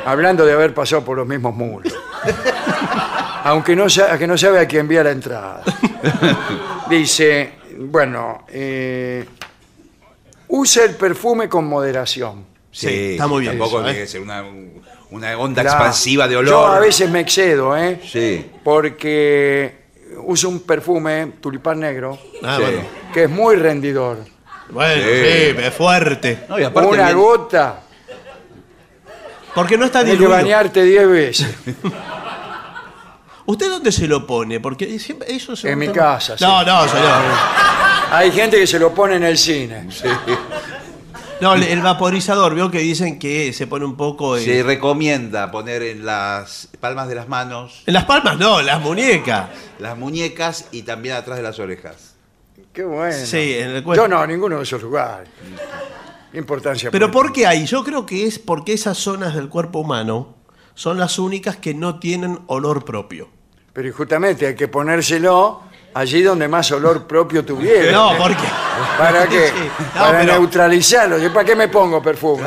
Hablando 0.06 0.46
de 0.46 0.54
haber 0.54 0.74
pasado 0.74 1.04
por 1.06 1.18
los 1.18 1.28
mismos 1.28 1.54
muros. 1.56 1.94
Aunque 3.44 3.76
no, 3.76 3.88
sa- 3.90 4.18
que 4.18 4.26
no 4.26 4.38
sabe 4.38 4.60
a 4.60 4.68
quién 4.68 4.82
envía 4.82 5.04
la 5.04 5.12
entrada. 5.12 5.62
Dice, 6.90 7.54
bueno, 7.78 8.46
eh, 8.50 9.26
usa 10.48 10.86
el 10.86 10.96
perfume 10.96 11.48
con 11.50 11.66
moderación. 11.68 12.46
Sí, 12.72 12.88
Sí, 12.88 13.12
está 13.12 13.28
muy 13.28 13.42
bien 13.42 13.60
Tampoco 13.60 13.82
eso, 13.82 13.90
¿eh? 13.90 13.94
que 13.96 14.08
ser 14.08 14.22
una, 14.22 14.44
una 15.12 15.38
onda 15.38 15.64
La- 15.64 15.70
expansiva 15.72 16.28
de 16.28 16.38
olor. 16.38 16.50
Yo 16.52 16.66
a 16.68 16.80
veces 16.80 17.10
me 17.10 17.20
excedo, 17.22 17.78
¿eh? 17.78 18.02
Sí. 18.10 18.50
Porque 18.64 19.82
uso 20.24 20.50
un 20.50 20.62
perfume, 20.62 21.34
tulipán 21.42 21.80
negro, 21.80 22.18
Ah, 22.44 22.56
Sí. 22.58 22.64
bueno. 22.64 22.82
que 23.14 23.24
es 23.24 23.30
muy 23.30 23.56
rendidor. 23.56 24.20
Bueno, 24.70 25.04
Sí. 25.04 25.10
sí, 25.10 25.56
es 25.62 25.74
fuerte. 25.74 26.46
No, 26.48 26.58
y 26.60 26.64
aparte 26.64 26.90
Una 26.90 27.12
gota, 27.12 27.82
Porque 29.54 29.78
no 29.78 29.86
está 29.86 30.00
tienes 30.00 30.18
que 30.18 30.24
diluido. 30.24 30.42
bañarte 30.44 30.84
10 30.84 31.08
veces. 31.10 31.56
¿Usted 33.46 33.70
dónde 33.70 33.92
se 33.92 34.08
lo 34.08 34.26
pone? 34.26 34.60
Porque 34.62 34.98
siempre 34.98 35.34
eso 35.36 35.54
es 35.54 35.64
un 35.66 35.72
En 35.72 35.80
mi 35.80 35.88
tema- 35.88 36.14
casa, 36.14 36.38
sí. 36.38 36.44
No, 36.44 36.64
no, 36.64 36.88
señor. 36.88 37.12
Hay 38.12 38.32
gente 38.32 38.58
que 38.58 38.68
se 38.68 38.80
lo 38.80 38.94
pone 38.94 39.16
en 39.18 39.24
el 39.24 39.38
cine. 39.38 39.88
No, 41.42 41.56
el- 41.56 41.82
vaporizador, 41.82 42.54
veo 42.56 42.70
que 42.70 42.80
dicen 42.80 43.18
que 43.20 43.52
se 43.54 43.66
pone 43.68 43.84
un 43.86 43.98
poco 43.98 44.38
en, 44.38 44.46
Se 44.46 44.64
recomienda 44.64 45.50
poner 45.52 45.82
en 45.82 46.06
las 46.06 46.70
palmas 46.80 47.08
de 47.08 47.16
las 47.16 47.28
manos, 47.28 47.84
en 47.86 47.94
las 47.94 48.06
palmas, 48.06 48.38
no, 48.38 48.62
las 48.62 48.80
muñecas. 48.80 49.50
las 49.80 49.98
muñecas 49.98 50.68
y 50.72 50.84
también 50.84 51.16
atrás 51.16 51.38
de 51.38 51.44
las 51.44 51.60
orejas. 51.60 52.16
Qué 52.72 52.84
bueno. 52.84 53.26
Sí, 53.26 53.56
en 53.58 53.72
el 53.72 53.84
cuerpo. 53.84 54.04
Yo 54.04 54.08
no, 54.08 54.26
ninguno 54.26 54.58
de 54.58 54.64
esos 54.64 54.82
lugares. 54.82 55.30
¿Qué 56.32 56.38
importancia? 56.38 56.90
Pero? 56.92 57.12
¿por 57.12 57.34
qué 57.34 57.46
hay? 57.46 57.66
Yo 57.66 57.84
creo 57.84 58.06
que 58.06 58.26
es 58.26 58.40
porque 58.40 58.74
esas 58.74 58.98
zonas 58.98 59.36
del 59.36 59.50
cuerpo 59.50 59.80
humano 59.80 60.36
son 60.76 60.98
las 60.98 61.20
únicas 61.20 61.58
que 61.58 61.74
no 61.74 62.00
tienen 62.00 62.40
olor 62.48 62.86
propio. 62.86 63.30
Pero 63.74 63.92
justamente 63.94 64.48
hay 64.48 64.56
que 64.56 64.68
ponérselo 64.68 65.64
allí 65.94 66.22
donde 66.22 66.48
más 66.48 66.72
olor 66.72 67.08
propio 67.08 67.44
tuviera. 67.46 67.92
No, 67.92 68.14
porque 68.18 68.44
¿Para 68.98 69.28
qué? 69.28 69.48
Sí. 69.56 69.70
No, 69.96 70.02
Para 70.02 70.20
pero- 70.20 70.34
neutralizarlo. 70.34 71.24
¿Y 71.24 71.30
¿Para 71.30 71.46
qué 71.46 71.56
me 71.56 71.68
pongo 71.68 72.02
perfume? 72.02 72.44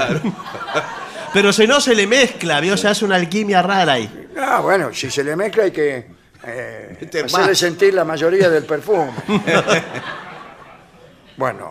pero 1.33 1.53
si 1.53 1.67
no 1.67 1.81
se 1.81 1.95
le 1.95 2.07
mezcla, 2.07 2.61
¿vio? 2.61 2.77
Se 2.77 2.89
hace 2.89 3.05
una 3.05 3.17
alquimia 3.17 3.63
rara 3.63 3.95
ahí. 3.95 4.29
Ah, 4.39 4.61
bueno, 4.61 4.93
si 4.93 5.11
se 5.11 5.23
le 5.23 5.37
mezcla 5.37 5.65
hay 5.65 5.71
que 5.71 6.07
eh, 6.47 6.99
Este 7.01 7.21
hacerle 7.25 7.47
más. 7.49 7.59
sentir 7.59 7.95
la 7.95 8.05
mayoría 8.05 8.49
del 8.51 8.65
perfume. 8.65 9.13
bueno, 11.37 11.71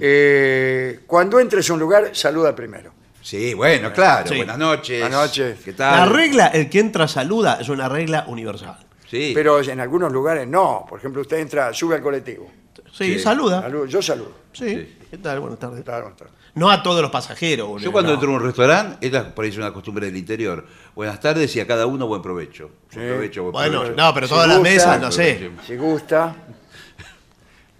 eh, 0.00 1.00
cuando 1.06 1.40
entres 1.40 1.68
a 1.70 1.74
un 1.74 1.80
lugar, 1.80 2.10
saluda 2.12 2.54
primero. 2.54 2.92
Sí, 3.22 3.54
bueno, 3.54 3.92
claro. 3.92 4.28
Sí. 4.28 4.36
Buenas 4.36 4.58
noches. 4.58 5.00
Buenas 5.00 5.20
noches. 5.20 5.58
¿Qué 5.64 5.72
La 5.72 5.76
tal? 5.76 6.10
regla, 6.14 6.46
el 6.48 6.70
que 6.70 6.78
entra 6.78 7.08
saluda, 7.08 7.58
es 7.60 7.68
una 7.68 7.88
regla 7.88 8.24
universal. 8.28 8.78
Sí. 9.08 9.32
Pero 9.34 9.60
en 9.60 9.80
algunos 9.80 10.12
lugares 10.12 10.46
no. 10.48 10.84
Por 10.88 10.98
ejemplo, 10.98 11.22
usted 11.22 11.38
entra, 11.38 11.72
sube 11.72 11.96
al 11.96 12.02
colectivo. 12.02 12.50
Sí, 12.92 13.14
Sí. 13.14 13.18
saluda. 13.20 13.62
Saludo, 13.62 13.86
yo 13.86 14.02
saludo. 14.02 14.32
Sí. 14.52 14.96
¿Qué 15.10 15.18
tal? 15.18 15.40
Buenas 15.40 15.58
tardes. 15.58 15.84
Claro. 15.84 16.14
No 16.54 16.70
a 16.70 16.82
todos 16.82 17.02
los 17.02 17.10
pasajeros. 17.10 17.68
boludo, 17.68 17.84
Yo 17.84 17.92
cuando 17.92 18.10
no. 18.10 18.14
entro 18.14 18.30
a 18.30 18.34
un 18.36 18.42
restaurante, 18.42 19.06
es 19.06 19.12
la- 19.12 19.34
por 19.34 19.44
ahí 19.44 19.50
es 19.50 19.56
una 19.58 19.72
costumbre 19.72 20.06
del 20.06 20.16
interior. 20.16 20.66
Buenas 20.94 21.20
tardes 21.20 21.54
y 21.56 21.60
a 21.60 21.66
cada 21.66 21.86
uno 21.86 22.06
buen 22.06 22.22
provecho. 22.22 22.70
Buen 22.94 23.06
Sí. 23.06 23.12
provecho, 23.12 23.42
buen 23.42 23.52
Bueno, 23.52 23.80
provecho. 23.80 23.96
no, 24.02 24.14
pero 24.14 24.26
Si 24.26 24.32
todas 24.32 24.48
las 24.48 24.58
gusta, 24.58 24.70
mesas, 24.72 25.00
no 25.00 25.12
sé. 25.12 25.50
Si 25.66 25.76
gusta, 25.76 26.34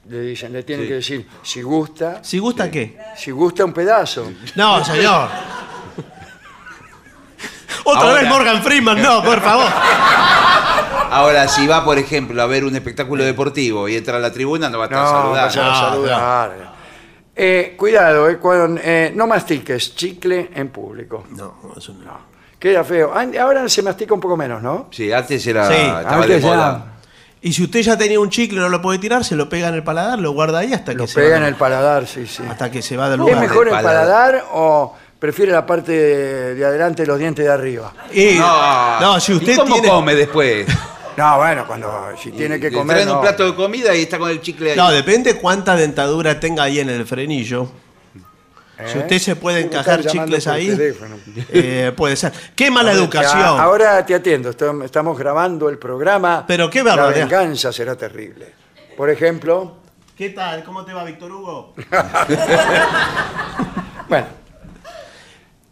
le 0.09 0.21
dicen, 0.21 0.53
le 0.53 0.63
tienen 0.63 0.85
Sí. 0.85 0.89
que 0.89 0.95
decir, 0.95 1.27
si 1.43 1.63
gusta, 1.63 2.23
Si 2.23 2.39
gusta, 2.39 2.71
¿qué? 2.71 2.99
si 3.17 3.31
gusta 3.31 3.65
un 3.65 3.73
pedazo. 3.73 4.31
No, 4.55 4.85
señor. 4.85 5.29
Otra 7.85 8.03
Ahora. 8.03 8.21
vez 8.21 8.29
Morgan 8.29 8.63
Freeman, 8.63 9.01
no, 9.03 9.23
por 9.23 9.41
favor. 9.41 9.67
Ahora, 11.11 11.49
si 11.49 11.67
va, 11.67 11.85
por 11.85 11.99
ejemplo, 11.99 12.41
a 12.43 12.47
ver 12.47 12.65
un 12.65 12.75
espectáculo 12.75 13.25
deportivo 13.25 13.89
y 13.89 13.97
entra 13.97 14.17
a 14.17 14.21
la 14.21 14.33
tribuna, 14.33 14.69
no 14.69 14.79
va 14.79 14.85
a 14.85 14.87
estar 14.89 15.03
No, 15.03 15.11
saludando. 15.11 15.33
vayan 15.47 15.65
a 15.65 15.69
No, 15.71 15.77
saludar. 15.91 16.77
Eh, 17.39 17.75
cuidado, 17.77 18.29
eh, 18.31 18.39
cuando, 18.39 18.81
eh, 18.83 19.13
no 19.15 19.27
mastiques 19.27 19.95
chicle 19.95 20.51
en 20.55 20.69
público. 20.71 21.25
No, 21.31 21.55
eso 21.77 21.93
no. 21.95 22.35
Queda 22.59 22.83
feo. 22.85 23.15
An- 23.15 23.37
Ahora 23.39 23.69
se 23.69 23.83
mastica 23.83 24.15
un 24.15 24.21
poco 24.21 24.37
menos, 24.37 24.63
¿no? 24.63 24.89
Sí, 24.91 25.13
antes 25.13 25.47
era, 25.47 25.69
Sí, 25.69 25.75
estaba 25.75 26.15
Antes 26.23 26.29
de 26.29 26.41
ya. 26.41 26.85
Y 27.43 27.53
si 27.53 27.63
usted 27.63 27.81
ya 27.83 27.97
tenía 27.99 28.19
un 28.19 28.31
chicle 28.31 28.59
y 28.59 28.61
no 28.63 28.69
lo 28.71 28.81
puede 28.81 28.99
tirar, 28.99 29.23
se 29.25 29.37
lo 29.37 29.49
pega 29.49 29.69
en 29.69 29.75
el 29.75 29.85
paladar, 29.85 30.19
lo 30.19 30.33
guarda 30.33 30.61
ahí 30.61 30.73
hasta 30.73 30.95
Lo 30.95 31.05
que 31.05 31.09
se 31.09 31.21
pega 31.21 31.33
va, 31.33 31.37
en 31.37 31.45
el 31.45 31.55
paladar, 31.55 32.07
sí, 32.07 32.27
sí. 32.27 32.43
hasta 32.49 32.71
que 32.71 32.81
se 32.83 32.97
va 32.97 33.05
del 33.11 33.21
¿Es 33.21 33.27
lugar. 33.27 33.39
mejor 33.41 33.69
el 33.69 33.75
paladar. 33.75 34.05
paladar 34.07 34.45
o 34.53 34.97
prefiere 35.19 35.53
la 35.53 35.65
parte 35.67 35.93
de, 35.93 36.55
de 36.55 36.65
adelante 36.65 37.03
de 37.03 37.07
los 37.09 37.19
dientes 37.19 37.45
de 37.45 37.53
arriba? 37.53 37.93
Y- 38.13 38.37
No, 38.39 39.01
no, 39.01 39.21
si 39.21 39.33
¿Y 39.33 39.37
usted 39.37 39.57
cómo 39.59 39.75
tiene 39.75 39.89
come 39.89 40.15
después? 40.15 40.67
No, 41.17 41.37
bueno, 41.39 41.67
cuando 41.67 42.11
si 42.23 42.31
tiene 42.33 42.61
que 42.61 42.71
comer. 42.71 42.97
traen 42.97 43.09
no. 43.09 43.15
un 43.17 43.21
plato 43.23 43.47
de 43.47 43.55
comida 43.55 43.95
y 43.95 44.03
está 44.03 44.19
con 44.19 44.31
el 44.31 44.41
chicle 44.41 44.73
ahí. 44.73 44.77
No, 44.77 44.91
depende 44.91 45.37
cuánta 45.39 45.75
dentadura 45.77 46.39
tenga 46.39 46.65
ahí 46.65 46.81
en 46.81 46.91
el 46.91 47.07
frenillo. 47.07 47.71
Si 48.93 48.99
¿Eh? 48.99 49.01
usted 49.01 49.19
se 49.19 49.37
puede 49.37 49.61
encajar 49.63 50.05
chicles 50.05 50.47
ahí, 50.47 50.77
eh, 51.51 51.93
puede 51.97 52.15
ser. 52.17 52.31
Qué 52.55 52.71
mala 52.71 52.93
educación. 52.93 53.41
ahora 53.59 54.05
te 54.05 54.15
atiendo. 54.15 54.51
Estam- 54.51 54.85
Estamos 54.85 55.19
grabando 55.19 55.71
el 55.71 55.79
programa. 55.79 56.45
Pero 56.47 56.69
qué 56.69 56.83
La 56.83 56.95
barbaridad. 56.95 57.27
venganza 57.27 57.73
será 57.73 57.97
terrible. 57.97 58.53
Por 58.97 59.09
ejemplo, 59.09 59.77
¿Qué 60.17 60.31
tal? 60.31 60.65
¿Cómo 60.65 60.83
te 60.85 60.93
va, 60.95 61.05
Víctor 61.05 61.31
Hugo? 61.33 61.75
bueno. 64.09 64.27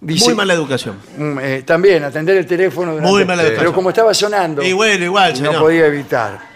Dice- 0.05 0.27
Muy 0.27 0.35
mala 0.35 0.55
educación. 0.55 0.97
Mm, 1.17 1.39
eh, 1.41 1.63
también 1.67 2.05
atender 2.05 2.37
el 2.37 2.47
teléfono. 2.47 2.93
durante- 2.93 3.11
Muy 3.11 3.25
mala 3.25 3.43
Pero 3.43 3.53
educación. 3.55 3.75
como 3.75 3.89
estaba 3.91 4.15
sonando. 4.15 4.63
Y 4.63 4.73
bueno, 4.73 5.05
igual, 5.05 5.31
no 5.33 5.37
señor. 5.37 5.59
podía 5.59 5.87
evitar. 5.87 6.55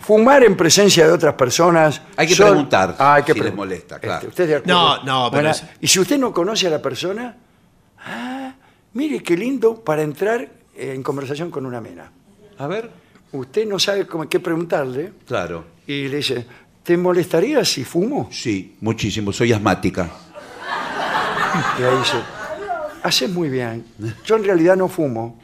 Fumar 0.00 0.42
en 0.44 0.56
presencia 0.56 1.06
de 1.06 1.12
otras 1.12 1.34
personas. 1.34 2.00
Hay 2.16 2.26
que 2.26 2.34
preguntar 2.36 2.96
Ah, 2.98 3.14
hay 3.14 3.22
que 3.24 3.34
si 3.34 3.40
les 3.40 3.54
molesta, 3.54 3.98
claro. 3.98 4.16
Este, 4.20 4.28
¿Usted 4.28 4.48
de 4.48 4.54
acuerdo? 4.56 4.72
No, 4.74 5.04
no, 5.04 5.30
pero 5.30 5.50
es- 5.50 5.62
Y 5.80 5.86
si 5.88 6.00
usted 6.00 6.18
no 6.18 6.32
conoce 6.32 6.66
a 6.66 6.70
la 6.70 6.80
persona, 6.80 7.36
ah, 8.06 8.52
mire 8.94 9.22
qué 9.22 9.36
lindo 9.36 9.82
para 9.84 10.02
entrar 10.02 10.40
eh, 10.74 10.92
en 10.94 11.02
conversación 11.02 11.50
con 11.50 11.66
una 11.66 11.80
mina. 11.80 12.10
A 12.58 12.66
ver, 12.66 12.90
Usted 13.30 13.66
no 13.66 13.78
sabe 13.78 14.06
cómo, 14.06 14.26
qué 14.26 14.40
preguntarle 14.40 15.12
claro. 15.26 15.62
y 15.86 16.08
le 16.08 16.16
dice, 16.16 16.46
¿te 16.82 16.96
molestaría 16.96 17.62
si 17.62 17.84
fumo? 17.84 18.30
Sí, 18.32 18.76
muchísimo. 18.80 19.34
Soy 19.34 19.52
asmática. 19.52 20.08
Y 21.78 21.82
ahí 21.82 21.98
dice, 21.98 22.16
haces 23.08 23.30
muy 23.30 23.48
bien. 23.48 23.84
Yo 24.24 24.36
en 24.36 24.44
realidad 24.44 24.76
no 24.76 24.88
fumo. 24.88 25.38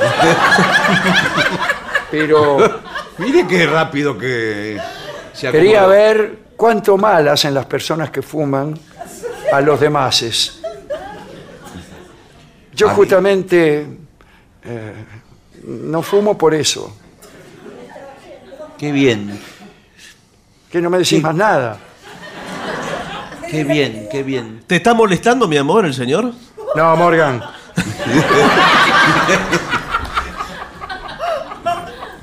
Pero 2.10 2.80
Mire 3.18 3.46
qué 3.46 3.66
rápido 3.66 4.16
que 4.16 4.78
se 5.32 5.50
quería 5.50 5.80
acomodó. 5.80 5.98
ver 5.98 6.38
cuánto 6.56 6.96
mal 6.96 7.28
hacen 7.28 7.54
las 7.54 7.66
personas 7.66 8.10
que 8.10 8.22
fuman 8.22 8.78
a 9.52 9.60
los 9.60 9.78
demás. 9.78 10.60
Yo 12.74 12.88
A 12.88 12.90
mí. 12.90 12.96
justamente 12.96 13.86
eh, 14.64 14.92
no 15.64 16.02
fumo 16.02 16.36
por 16.38 16.54
eso. 16.54 16.96
Qué 18.78 18.90
bien, 18.92 19.38
Que 20.72 20.80
no 20.80 20.88
me 20.88 20.98
decís 20.98 21.22
más 21.22 21.34
nada. 21.34 21.78
qué 23.50 23.64
bien, 23.64 24.08
qué 24.10 24.22
bien. 24.22 24.62
¿Te 24.66 24.76
está 24.76 24.94
molestando, 24.94 25.46
mi 25.46 25.58
amor, 25.58 25.84
el 25.84 25.92
señor? 25.92 26.32
No, 26.74 26.96
Morgan. 26.96 27.42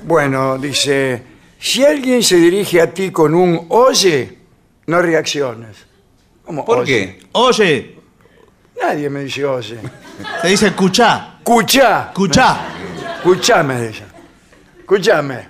bueno, 0.04 0.58
dice, 0.58 1.24
si 1.60 1.84
alguien 1.86 2.24
se 2.24 2.36
dirige 2.38 2.82
a 2.82 2.93
ti 2.93 3.12
con 3.12 3.34
un 3.36 3.66
oye, 3.70 4.38
no 4.88 5.02
reacciones. 5.02 5.78
¿Cómo 6.45 6.64
¿Por 6.64 6.80
oye? 6.80 7.18
qué? 7.20 7.28
Oye, 7.34 7.93
Nadie 8.82 9.10
me 9.10 9.22
dice 9.22 9.43
oye. 9.43 9.80
te 10.41 10.48
dice 10.50 10.68
escuchá, 10.68 11.38
Escuchá. 11.39 12.06
escuchá. 12.10 12.60
Escuchame, 13.18 13.88
dice. 13.88 14.04
Escuchame. 14.80 15.48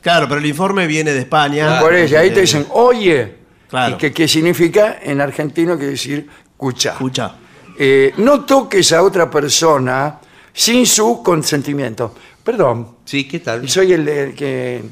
Claro, 0.00 0.28
pero 0.28 0.38
el 0.40 0.46
informe 0.46 0.86
viene 0.86 1.12
de 1.12 1.18
España. 1.20 1.80
Por 1.80 1.92
eso, 1.92 2.16
ahí 2.18 2.30
te 2.30 2.42
dicen 2.42 2.66
oye. 2.70 3.36
Claro. 3.68 3.96
¿Y 3.96 3.98
que, 3.98 4.12
qué 4.12 4.26
significa? 4.28 4.98
En 5.02 5.20
argentino 5.20 5.76
quiere 5.76 5.90
decir 5.92 6.28
escuchá. 6.52 6.92
Escuchá. 6.92 7.34
Eh, 7.78 8.12
no 8.18 8.44
toques 8.44 8.92
a 8.92 9.02
otra 9.02 9.30
persona 9.30 10.18
sin 10.52 10.84
su 10.86 11.22
consentimiento. 11.22 12.14
Perdón, 12.42 12.96
Sí, 13.04 13.28
¿qué 13.28 13.38
tal? 13.40 13.68
soy 13.68 13.92
el, 13.92 14.08
el 14.08 14.34
que... 14.34 14.82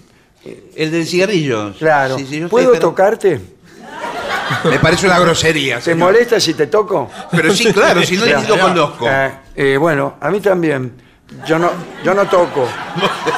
El 0.76 0.90
del 0.92 1.04
cigarrillo. 1.06 1.72
Claro. 1.76 2.16
Sí, 2.16 2.24
sí, 2.24 2.30
yo 2.38 2.44
estoy 2.46 2.48
¿Puedo 2.50 2.72
esperando. 2.74 2.88
tocarte? 2.90 3.40
Me 4.70 4.78
parece 4.78 5.06
una 5.08 5.18
grosería. 5.18 5.76
¿Te 5.78 5.82
señor. 5.82 5.98
molesta 5.98 6.38
si 6.38 6.54
te 6.54 6.68
toco? 6.68 7.10
Pero 7.32 7.52
sí, 7.52 7.72
claro, 7.72 8.00
si 8.04 8.16
no 8.16 8.26
ni 8.26 8.46
lo 8.46 8.60
conozco. 8.60 9.06
Eh, 9.10 9.32
eh, 9.56 9.76
bueno, 9.76 10.14
a 10.20 10.30
mí 10.30 10.38
también. 10.40 10.92
Yo 11.48 11.58
no, 11.58 11.70
yo 12.04 12.14
no 12.14 12.26
toco. 12.26 12.68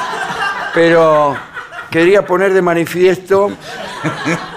Pero 0.75 1.35
quería 1.89 2.23
poner 2.23 2.53
de 2.53 2.61
manifiesto 2.61 3.49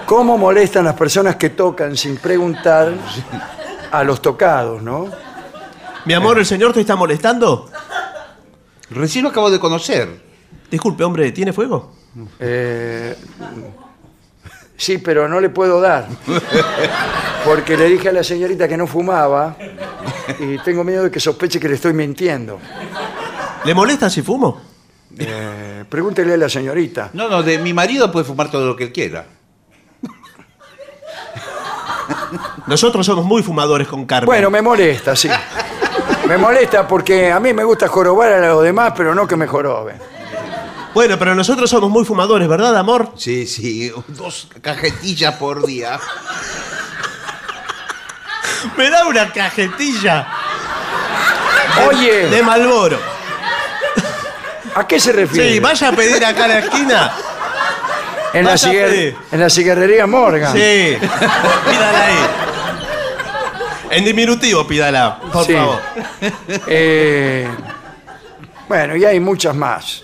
cómo 0.05 0.37
molestan 0.37 0.85
las 0.85 0.93
personas 0.93 1.37
que 1.37 1.49
tocan 1.49 1.97
sin 1.97 2.17
preguntar 2.17 2.93
a 3.93 4.03
los 4.03 4.23
tocados, 4.23 4.81
¿no? 4.81 5.07
Mi 6.05 6.15
amor, 6.15 6.39
¿el 6.39 6.47
señor 6.47 6.73
te 6.73 6.81
está 6.81 6.95
molestando? 6.95 7.69
Recién 8.89 9.23
lo 9.23 9.29
acabo 9.29 9.51
de 9.51 9.59
conocer. 9.59 10.19
Disculpe, 10.69 11.03
hombre, 11.03 11.31
¿tiene 11.31 11.53
fuego? 11.53 11.93
Eh, 12.39 13.15
sí, 14.75 14.97
pero 14.97 15.27
no 15.27 15.39
le 15.39 15.49
puedo 15.49 15.79
dar. 15.79 16.07
Porque 17.45 17.77
le 17.77 17.85
dije 17.85 18.09
a 18.09 18.13
la 18.13 18.23
señorita 18.23 18.67
que 18.67 18.77
no 18.77 18.87
fumaba 18.87 19.55
y 20.39 20.57
tengo 20.59 20.83
miedo 20.83 21.03
de 21.03 21.11
que 21.11 21.19
sospeche 21.19 21.59
que 21.59 21.69
le 21.69 21.75
estoy 21.75 21.93
mintiendo. 21.93 22.59
¿Le 23.63 23.75
molesta 23.75 24.09
si 24.09 24.23
fumo? 24.23 24.59
Eh, 25.19 25.85
pregúntele 25.87 26.33
a 26.33 26.37
la 26.37 26.49
señorita. 26.49 27.11
No, 27.13 27.29
no, 27.29 27.43
de 27.43 27.59
mi 27.59 27.73
marido 27.73 28.11
puede 28.11 28.25
fumar 28.25 28.49
todo 28.49 28.65
lo 28.65 28.75
que 28.75 28.85
él 28.85 28.91
quiera. 28.91 29.27
Nosotros 32.67 33.05
somos 33.05 33.25
muy 33.25 33.43
fumadores 33.43 33.87
con 33.87 34.05
Carmen. 34.05 34.25
Bueno, 34.27 34.49
me 34.49 34.61
molesta, 34.61 35.15
sí. 35.15 35.29
Me 36.27 36.37
molesta 36.37 36.87
porque 36.87 37.31
a 37.31 37.39
mí 37.39 37.53
me 37.53 37.63
gusta 37.63 37.87
jorobar 37.87 38.31
a 38.31 38.47
los 38.47 38.63
demás, 38.63 38.93
pero 38.95 39.13
no 39.13 39.27
que 39.27 39.35
me 39.35 39.47
joroben. 39.47 39.99
Bueno, 40.93 41.17
pero 41.19 41.33
nosotros 41.35 41.69
somos 41.69 41.89
muy 41.89 42.05
fumadores, 42.05 42.47
¿verdad, 42.47 42.77
amor? 42.77 43.11
Sí, 43.17 43.47
sí, 43.47 43.91
dos 44.09 44.47
cajetillas 44.61 45.35
por 45.35 45.65
día. 45.65 45.99
Me 48.77 48.89
da 48.89 49.05
una 49.05 49.31
cajetilla 49.31 50.27
Oye, 51.89 52.27
de 52.29 52.41
Malboro. 52.43 52.99
¿a 54.75 54.87
qué 54.87 54.99
se 54.99 55.11
refiere? 55.11 55.53
Sí, 55.53 55.59
vaya 55.59 55.89
a 55.89 55.91
pedir 55.91 56.23
acá 56.25 56.45
a 56.45 56.47
la 56.47 56.59
esquina. 56.59 57.11
en, 58.33 58.45
la 58.45 58.53
cigar- 58.57 59.15
en 59.31 59.39
la 59.39 59.49
cigarrería 59.49 60.07
Morgan. 60.07 60.53
Sí, 60.53 60.97
pídala 60.99 62.05
ahí. 62.05 62.15
En 63.95 64.05
diminutivo, 64.05 64.65
pídala, 64.67 65.19
por 65.31 65.45
Sí. 65.45 65.53
favor. 65.53 65.79
Eh, 66.67 67.47
bueno, 68.67 68.95
y 68.95 69.05
hay 69.05 69.19
muchas 69.19 69.55
más. 69.55 70.03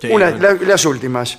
Sí, 0.00 0.08
Una- 0.10 0.30
bueno. 0.30 0.58
la- 0.60 0.66
las 0.66 0.84
últimas. 0.84 1.38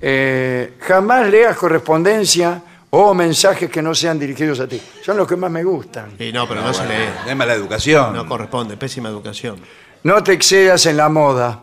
Eh, 0.00 0.74
jamás 0.80 1.28
leas 1.28 1.56
correspondencia 1.56 2.60
o 2.90 3.14
mensajes 3.14 3.70
que 3.70 3.80
no 3.82 3.94
sean 3.94 4.18
dirigidos 4.18 4.60
a 4.60 4.66
ti. 4.68 4.80
Son 5.04 5.16
los 5.16 5.26
que 5.28 5.36
más 5.36 5.50
me 5.50 5.62
gustan. 5.64 6.12
Sí, 6.18 6.32
no, 6.32 6.48
pero 6.48 6.62
no 6.62 6.72
se 6.74 6.84
lee. 6.86 7.08
Es 7.28 7.36
mala 7.36 7.54
educación. 7.54 8.14
No 8.14 8.26
corresponde, 8.26 8.76
pésima 8.76 9.08
educación. 9.08 9.56
No 10.02 10.22
te 10.22 10.32
excedas 10.32 10.84
en 10.86 10.96
la 10.96 11.08
moda. 11.08 11.60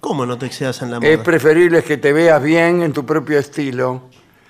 ¿Cómo 0.00 0.24
no 0.24 0.38
te 0.38 0.46
excedas 0.46 0.80
en 0.82 0.90
la 0.92 1.00
moda? 1.00 1.10
Es 1.10 1.18
preferible 1.18 1.82
que 1.82 1.96
te 1.96 2.12
veas 2.12 2.42
bien 2.42 2.82
en 2.82 2.92
tu 2.92 3.04
propio 3.04 3.38
estilo. 3.38 4.02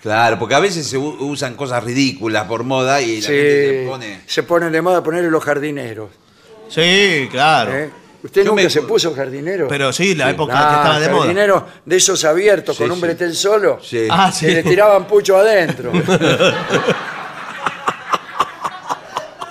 Claro, 0.02 0.38
porque 0.38 0.54
a 0.54 0.60
veces 0.60 0.86
se 0.86 0.96
usan 0.96 1.54
cosas 1.54 1.82
ridículas 1.82 2.46
por 2.46 2.62
moda 2.62 3.00
y 3.02 3.20
la 3.20 3.26
Sí, 3.26 3.34
gente 3.34 3.82
se 3.82 3.88
pone. 3.88 4.20
se 4.26 4.42
ponen 4.44 4.72
de 4.72 4.80
moda 4.82 5.02
ponerle 5.02 5.30
los 5.30 5.42
jardineros. 5.44 6.10
Sí, 6.68 7.28
claro. 7.30 7.72
¿eh? 7.74 7.90
¿Usted 8.22 8.42
Yo 8.44 8.50
nunca 8.50 8.64
me- 8.64 8.70
se 8.70 8.82
puso 8.82 9.14
jardinero? 9.14 9.68
Pero 9.68 9.92
sí, 9.92 10.14
la 10.14 10.30
época 10.30 10.52
que 10.52 10.58
Ah, 10.58 10.74
estaba 10.82 11.00
de 11.00 11.08
moda. 11.08 11.20
jardinero 11.22 11.66
de 11.84 11.96
esos 11.96 12.24
abiertos 12.24 12.76
Sí, 12.76 12.82
con 12.82 12.90
un 12.92 12.96
sí. 12.98 13.02
bretel 13.02 13.34
solo. 13.34 13.78
Sí. 13.82 14.06
Ah, 14.10 14.30
Se 14.32 14.48
le 14.52 14.62
sí. 14.62 14.68
tiraban 14.68 15.06
pucho 15.06 15.36
adentro. 15.36 15.92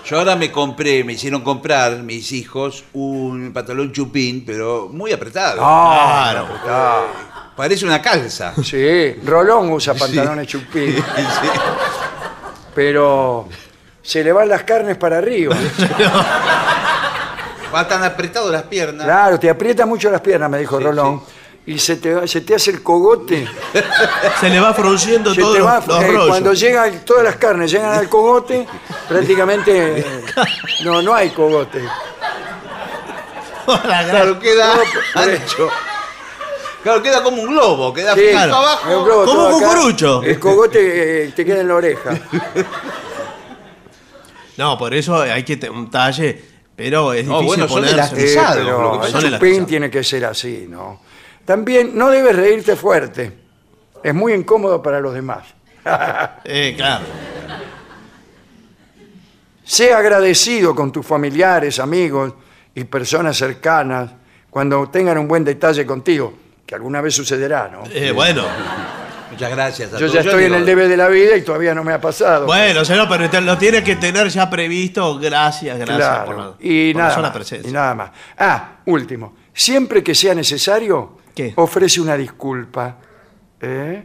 Yo 0.05 0.19
ahora 0.19 0.35
me 0.37 0.51
compré, 0.51 1.03
me 1.03 1.13
hicieron 1.13 1.41
comprar 1.41 1.97
mis 1.97 2.31
hijos 2.31 2.85
un 2.93 3.51
pantalón 3.53 3.91
chupín, 3.91 4.45
pero 4.45 4.87
muy 4.91 5.11
apretado. 5.11 5.59
Ah, 5.61 6.45
Claro. 6.63 7.07
Parece 7.57 7.85
una 7.85 8.01
calza. 8.01 8.53
Sí, 8.63 9.15
Rolón 9.25 9.71
usa 9.71 9.93
pantalones 9.95 10.47
chupín. 10.47 10.95
Pero 12.75 13.47
se 14.01 14.23
le 14.23 14.31
van 14.31 14.49
las 14.49 14.63
carnes 14.63 14.97
para 14.97 15.17
arriba. 15.17 15.55
Va 17.73 17.87
tan 17.87 18.03
apretado 18.03 18.51
las 18.51 18.63
piernas. 18.63 19.05
Claro, 19.05 19.39
te 19.39 19.49
aprieta 19.49 19.85
mucho 19.85 20.09
las 20.09 20.21
piernas, 20.21 20.49
me 20.49 20.59
dijo 20.59 20.77
Sí, 20.77 20.83
Rolón. 20.83 21.21
Y 21.65 21.77
se 21.79 21.97
te, 21.97 22.13
va- 22.13 22.25
se 22.27 22.41
te 22.41 22.55
hace 22.55 22.71
el 22.71 22.81
cogote. 22.81 23.45
Se 24.39 24.49
le 24.49 24.57
va 24.59 24.73
frunciendo 24.73 25.33
Se 25.33 25.41
todos 25.41 25.55
te 25.57 25.61
va- 25.61 25.83
los 25.85 26.01
eh, 26.01 26.07
rollos. 26.07 26.27
cuando 26.29 26.53
llegan 26.53 26.99
todas 27.03 27.25
las 27.25 27.35
carnes 27.35 27.69
llegan 27.69 27.93
al 27.97 28.07
cogote, 28.07 28.65
prácticamente 29.09 29.99
eh, 29.99 30.23
no, 30.85 31.01
no 31.01 31.13
hay 31.13 31.31
cogote. 31.31 31.81
La 33.67 34.05
Claro, 34.09 34.39
queda 34.39 34.75
ancho. 35.15 35.69
Claro, 36.87 37.03
queda 37.03 37.21
como 37.21 37.41
un 37.41 37.49
globo, 37.49 37.93
queda 37.93 38.15
Sí, 38.15 38.21
un 38.31 38.37
abajo. 38.37 39.03
globo 39.03 39.25
Como 39.25 39.33
todo 39.33 39.57
un 39.57 39.61
acá, 39.63 39.73
cucurucho. 39.75 40.23
El 40.23 40.39
cogote 40.39 41.25
eh, 41.25 41.31
te 41.35 41.43
queda 41.43 41.59
en 41.59 41.67
la 41.67 41.75
oreja. 41.75 42.11
No, 44.55 44.75
por 44.77 44.91
eso 44.93 45.19
hay 45.21 45.43
que 45.43 45.57
tener 45.57 45.77
un 45.77 45.87
talle, 45.91 46.41
pero 46.75 47.11
es 47.13 47.25
No, 47.27 47.41
difícil 47.41 47.47
bueno, 47.47 47.67
son 47.67 47.81
ponerse. 47.81 48.15
Eh, 48.15 48.21
Pesado, 48.35 48.55
pero 48.55 48.81
lo 48.81 48.99
que 49.01 49.05
el 49.05 49.11
son 49.11 49.21
chupín 49.21 49.27
elastizados. 49.33 49.67
tiene 49.67 49.91
que 49.91 50.03
ser 50.03 50.25
así, 50.25 50.65
¿no? 50.67 51.01
También 51.45 51.91
no 51.93 52.09
debes 52.09 52.35
reírte 52.35 52.75
fuerte. 52.77 53.37
Es 54.01 54.15
muy 54.15 54.33
incómodo 54.33 54.81
para 54.81 54.99
los 55.01 55.13
demás. 55.13 55.43
Eh, 56.45 56.73
claro. 56.77 57.03
Sé 59.65 59.93
agradecido 59.93 60.73
con 60.73 60.91
tus 60.91 61.05
familiares, 61.05 61.79
amigos 61.79 62.33
y 62.73 62.83
personas 62.85 63.35
cercanas 63.37 64.09
cuando 64.49 64.89
tengan 64.89 65.17
un 65.17 65.27
buen 65.27 65.43
detalle 65.43 65.85
contigo, 65.85 66.33
que 66.67 66.75
alguna 66.75 67.01
vez 67.01 67.15
sucederá, 67.15 67.67
¿no? 67.71 67.83
Eh, 67.91 68.11
bueno. 68.11 68.45
Muchas 69.31 69.49
gracias. 69.51 69.89
a 69.93 69.99
Yo 69.99 70.07
todos. 70.07 70.13
ya 70.13 70.19
estoy 70.21 70.43
en 70.45 70.49
digo, 70.51 70.55
el 70.57 70.65
debe 70.65 70.87
de 70.87 70.95
la 70.97 71.07
vida 71.09 71.35
y 71.35 71.41
todavía 71.41 71.73
no 71.75 71.83
me 71.83 71.91
ha 71.93 71.99
pasado. 72.01 72.45
Bueno, 72.45 72.83
señor, 72.85 73.07
pero 73.09 73.29
te- 73.29 73.41
lo 73.41 73.57
tiene 73.57 73.83
que 73.83 73.95
tener 73.97 74.27
ya 74.29 74.49
previsto. 74.49 75.17
Gracias, 75.19 75.77
gracias 75.77 75.97
Claro, 75.97 76.25
por 76.25 76.37
la, 76.37 76.53
y, 76.59 76.93
por 76.93 76.99
la 76.99 77.03
nada 77.07 77.15
sola 77.15 77.27
más, 77.29 77.35
presencia. 77.37 77.69
y 77.69 77.73
nada 77.73 77.93
más. 77.95 78.11
Ah, 78.37 78.69
último. 78.85 79.35
Siempre 79.53 80.01
que 80.03 80.15
sea 80.15 80.33
necesario, 80.33 81.17
¿Qué? 81.35 81.53
ofrece 81.57 81.99
una 82.01 82.15
disculpa. 82.15 82.97
¿eh? 83.61 84.03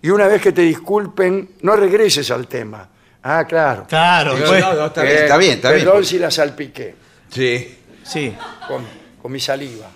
Y 0.00 0.10
una 0.10 0.26
vez 0.26 0.40
que 0.40 0.52
te 0.52 0.62
disculpen, 0.62 1.50
no 1.62 1.76
regreses 1.76 2.30
al 2.30 2.46
tema. 2.48 2.88
Ah, 3.22 3.44
claro. 3.46 3.86
Claro, 3.88 4.36
No, 4.36 4.46
pues, 4.46 4.60
no, 4.64 4.74
no, 4.74 4.86
está 4.86 5.02
bien, 5.02 5.16
Eh, 5.16 5.20
está 5.22 5.36
bien, 5.36 5.52
está 5.52 5.70
bien. 5.72 5.84
Perdón 5.84 6.04
si 6.04 6.18
la 6.18 6.30
salpiqué 6.30 6.94
Sí. 7.30 7.78
sí. 8.02 8.34
con, 8.66 8.84
con 9.20 9.30
mi 9.30 9.38
saliva. 9.38 9.86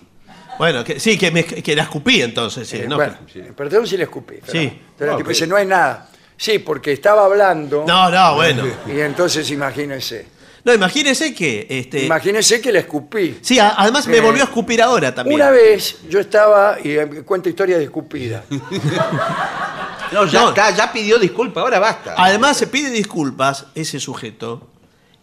Bueno, 0.59 0.83
que, 0.85 0.99
sí, 1.01 1.19
que, 1.19 1.31
me, 1.31 1.45
que 1.45 1.77
la 1.77 1.83
escupí 1.85 2.23
entonces, 2.23 2.69
sí. 2.69 2.79
Eh, 2.79 2.87
no, 2.89 2.97
bueno, 2.97 3.17
que- 3.33 3.41
Perdón 3.53 3.87
si 3.87 3.97
la 3.97 4.05
escupí. 4.05 4.37
pero- 4.41 4.53
Sí. 4.53 4.59
el 4.99 5.07
tipo 5.11 5.17
que- 5.19 5.29
dice, 5.29 5.47
no 5.47 5.57
hay 5.57 5.67
nada. 5.67 6.09
Sí, 6.37 6.59
porque 6.59 6.93
estaba 6.93 7.25
hablando. 7.25 7.85
no, 7.87 8.11
no, 8.11 8.35
bueno. 8.35 8.65
Y 8.87 9.01
entonces 9.01 9.51
imagínese. 9.51 10.35
No, 10.65 10.75
imagínese 10.75 11.33
que. 11.33 11.65
Este, 11.71 12.05
Imagínese 12.07 12.61
que 12.61 12.73
la 12.73 12.81
escupí. 12.81 13.39
sí, 13.41 13.59
a- 13.59 13.75
además 13.77 14.07
me 14.09 14.17
Eh, 14.17 14.21
volvió 14.21 14.43
a 14.43 14.47
escupir 14.47 14.83
ahora 14.83 15.15
también. 15.15 15.37
Una 15.41 15.51
vez 15.51 15.99
yo 16.09 16.19
estaba, 16.19 16.77
y 16.83 16.91
eh, 16.99 17.07
cuento 17.25 17.49
historia 17.49 17.79
de 17.79 17.85
escupida. 17.85 18.43
No, 20.13 20.25
ya 20.25 20.41
No. 20.43 20.49
está, 20.51 20.71
ya 20.71 20.93
pidió 20.93 21.19
disculpa, 21.19 21.61
ahora 21.63 21.79
basta. 21.81 22.15
Además 22.17 22.57
se 22.57 22.69
pide 22.69 22.91
disculpas 22.91 23.67
ese 23.75 23.99
sujeto 23.99 24.69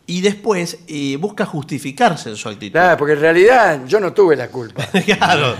y 0.05 0.21
después 0.21 0.79
eh, 0.87 1.17
busca 1.17 1.45
justificarse 1.45 2.29
en 2.29 2.35
su 2.35 2.49
actitud. 2.49 2.77
Nada, 2.77 2.97
porque 2.97 3.13
en 3.13 3.19
realidad 3.19 3.85
yo 3.85 3.99
no 3.99 4.13
tuve 4.13 4.35
la 4.35 4.49
culpa. 4.49 4.85
claro. 5.05 5.55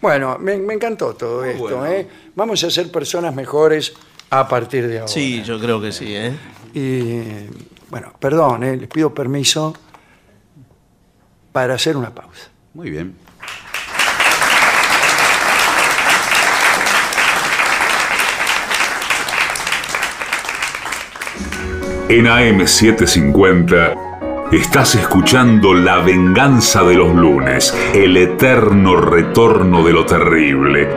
Bueno, 0.00 0.38
me, 0.38 0.56
me 0.56 0.74
encantó 0.74 1.14
todo 1.14 1.44
esto. 1.44 1.62
bueno. 1.62 1.86
¿eh? 1.86 2.08
Vamos 2.34 2.62
a 2.64 2.70
ser 2.70 2.90
personas 2.90 3.34
mejores 3.34 3.92
a 4.30 4.48
partir 4.48 4.86
de 4.86 5.00
ahora. 5.00 5.12
Sí, 5.12 5.42
yo 5.42 5.58
creo 5.58 5.80
que 5.80 5.92
sí, 5.92 6.14
¿eh? 6.14 6.32
Y 6.72 7.50
bueno, 7.90 8.12
perdón, 8.18 8.62
¿eh? 8.62 8.76
les 8.76 8.88
pido 8.88 9.12
permiso 9.12 9.74
para 11.52 11.74
hacer 11.74 11.96
una 11.96 12.14
pausa. 12.14 12.48
Muy 12.74 12.90
bien. 12.90 13.16
En 22.10 22.26
AM750 22.26 24.50
estás 24.50 24.96
escuchando 24.96 25.72
La 25.72 25.98
venganza 25.98 26.82
de 26.82 26.96
los 26.96 27.14
lunes, 27.14 27.72
el 27.94 28.16
eterno 28.16 28.96
retorno 28.96 29.84
de 29.84 29.92
lo 29.92 30.04
terrible. 30.04 30.88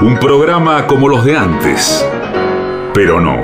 Un 0.00 0.18
programa 0.18 0.86
como 0.86 1.06
los 1.06 1.22
de 1.26 1.36
antes, 1.36 2.02
pero 2.94 3.20
no. 3.20 3.36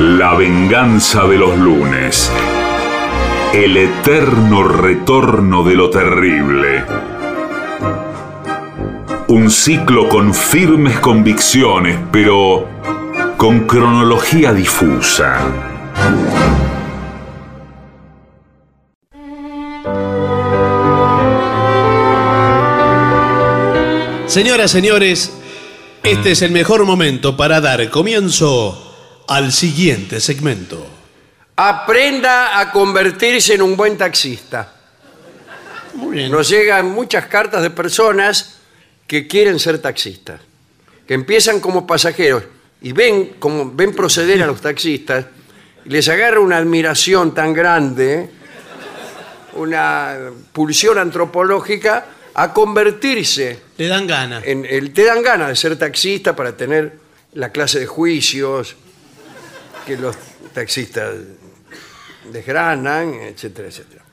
La 0.00 0.34
venganza 0.34 1.26
de 1.26 1.38
los 1.38 1.56
lunes, 1.56 2.30
el 3.54 3.78
eterno 3.78 4.64
retorno 4.64 5.64
de 5.64 5.74
lo 5.74 5.88
terrible. 5.88 7.07
Un 9.30 9.50
ciclo 9.50 10.08
con 10.08 10.32
firmes 10.32 11.00
convicciones, 11.00 11.98
pero 12.10 12.66
con 13.36 13.66
cronología 13.66 14.54
difusa. 14.54 15.46
Señoras, 24.26 24.70
señores, 24.70 25.30
este 26.02 26.30
es 26.30 26.40
el 26.40 26.50
mejor 26.52 26.86
momento 26.86 27.36
para 27.36 27.60
dar 27.60 27.90
comienzo 27.90 29.26
al 29.28 29.52
siguiente 29.52 30.20
segmento. 30.20 30.86
Aprenda 31.54 32.58
a 32.58 32.72
convertirse 32.72 33.52
en 33.52 33.60
un 33.60 33.76
buen 33.76 33.98
taxista. 33.98 34.72
Muy 35.92 36.16
bien. 36.16 36.32
Nos 36.32 36.48
llegan 36.48 36.90
muchas 36.92 37.26
cartas 37.26 37.60
de 37.60 37.68
personas 37.68 38.57
que 39.08 39.26
quieren 39.26 39.58
ser 39.58 39.80
taxistas, 39.80 40.40
que 41.06 41.14
empiezan 41.14 41.58
como 41.58 41.86
pasajeros 41.86 42.44
y 42.82 42.92
ven 42.92 43.36
como 43.40 43.72
ven 43.72 43.92
proceder 43.94 44.42
a 44.42 44.46
los 44.46 44.60
taxistas 44.60 45.24
y 45.84 45.88
les 45.88 46.08
agarra 46.08 46.38
una 46.38 46.58
admiración 46.58 47.34
tan 47.34 47.54
grande, 47.54 48.28
una 49.54 50.30
pulsión 50.52 50.98
antropológica, 50.98 52.06
a 52.34 52.52
convertirse 52.52 53.58
Le 53.78 53.88
dan 53.88 54.06
ganas. 54.06 54.44
en 54.46 54.64
el, 54.64 54.92
te 54.92 55.04
dan 55.04 55.22
ganas 55.22 55.48
de 55.48 55.56
ser 55.56 55.76
taxista 55.76 56.36
para 56.36 56.56
tener 56.56 56.92
la 57.32 57.50
clase 57.50 57.80
de 57.80 57.86
juicios 57.86 58.76
que 59.86 59.96
los 59.96 60.16
taxistas 60.52 61.14
desgranan, 62.30 63.14
etcétera, 63.14 63.68
etcétera. 63.68 64.04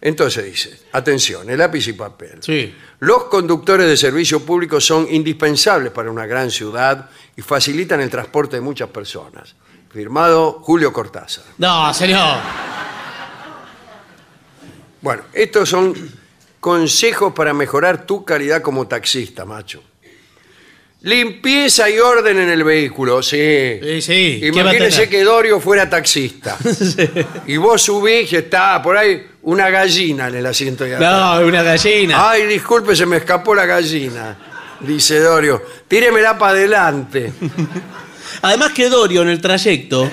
Entonces 0.00 0.44
dice, 0.44 0.80
atención, 0.92 1.48
el 1.50 1.58
lápiz 1.58 1.86
y 1.88 1.92
papel. 1.92 2.38
Sí. 2.40 2.74
Los 3.00 3.24
conductores 3.24 3.86
de 3.86 3.96
servicio 3.96 4.40
público 4.44 4.80
son 4.80 5.06
indispensables 5.10 5.92
para 5.92 6.10
una 6.10 6.26
gran 6.26 6.50
ciudad 6.50 7.10
y 7.36 7.42
facilitan 7.42 8.00
el 8.00 8.08
transporte 8.08 8.56
de 8.56 8.62
muchas 8.62 8.88
personas. 8.88 9.54
Firmado 9.92 10.60
Julio 10.62 10.92
Cortázar. 10.92 11.44
No, 11.58 11.92
señor. 11.92 12.38
Bueno, 15.02 15.22
estos 15.32 15.68
son 15.68 15.94
consejos 16.60 17.32
para 17.34 17.52
mejorar 17.52 18.06
tu 18.06 18.24
calidad 18.24 18.62
como 18.62 18.86
taxista, 18.86 19.44
macho. 19.44 19.82
Limpieza 21.02 21.88
y 21.88 21.98
orden 21.98 22.38
en 22.38 22.50
el 22.50 22.62
vehículo, 22.62 23.22
sí. 23.22 23.78
Sí, 23.82 24.02
sí. 24.02 24.38
¿qué 24.40 24.50
va 24.52 24.58
a 24.58 24.62
Imagínese 24.74 24.96
tener? 24.96 25.08
que 25.08 25.24
Dorio 25.24 25.58
fuera 25.60 25.88
taxista. 25.88 26.58
Y 27.46 27.56
vos 27.56 27.80
subís 27.82 28.30
y 28.32 28.36
está 28.36 28.82
por 28.82 28.96
ahí 28.98 29.26
una 29.42 29.70
gallina 29.70 30.28
en 30.28 30.34
el 30.34 30.46
asiento 30.46 30.84
de 30.84 30.96
atrás. 30.96 31.40
No, 31.40 31.46
una 31.46 31.62
gallina. 31.62 32.30
Ay, 32.30 32.46
disculpe, 32.46 32.94
se 32.94 33.06
me 33.06 33.16
escapó 33.16 33.54
la 33.54 33.64
gallina. 33.64 34.36
Dice 34.80 35.18
Dorio, 35.20 35.62
tíremela 35.88 36.36
para 36.38 36.52
adelante. 36.52 37.32
Además 38.42 38.72
que 38.72 38.88
Dorio 38.90 39.22
en 39.22 39.28
el 39.30 39.40
trayecto 39.40 40.10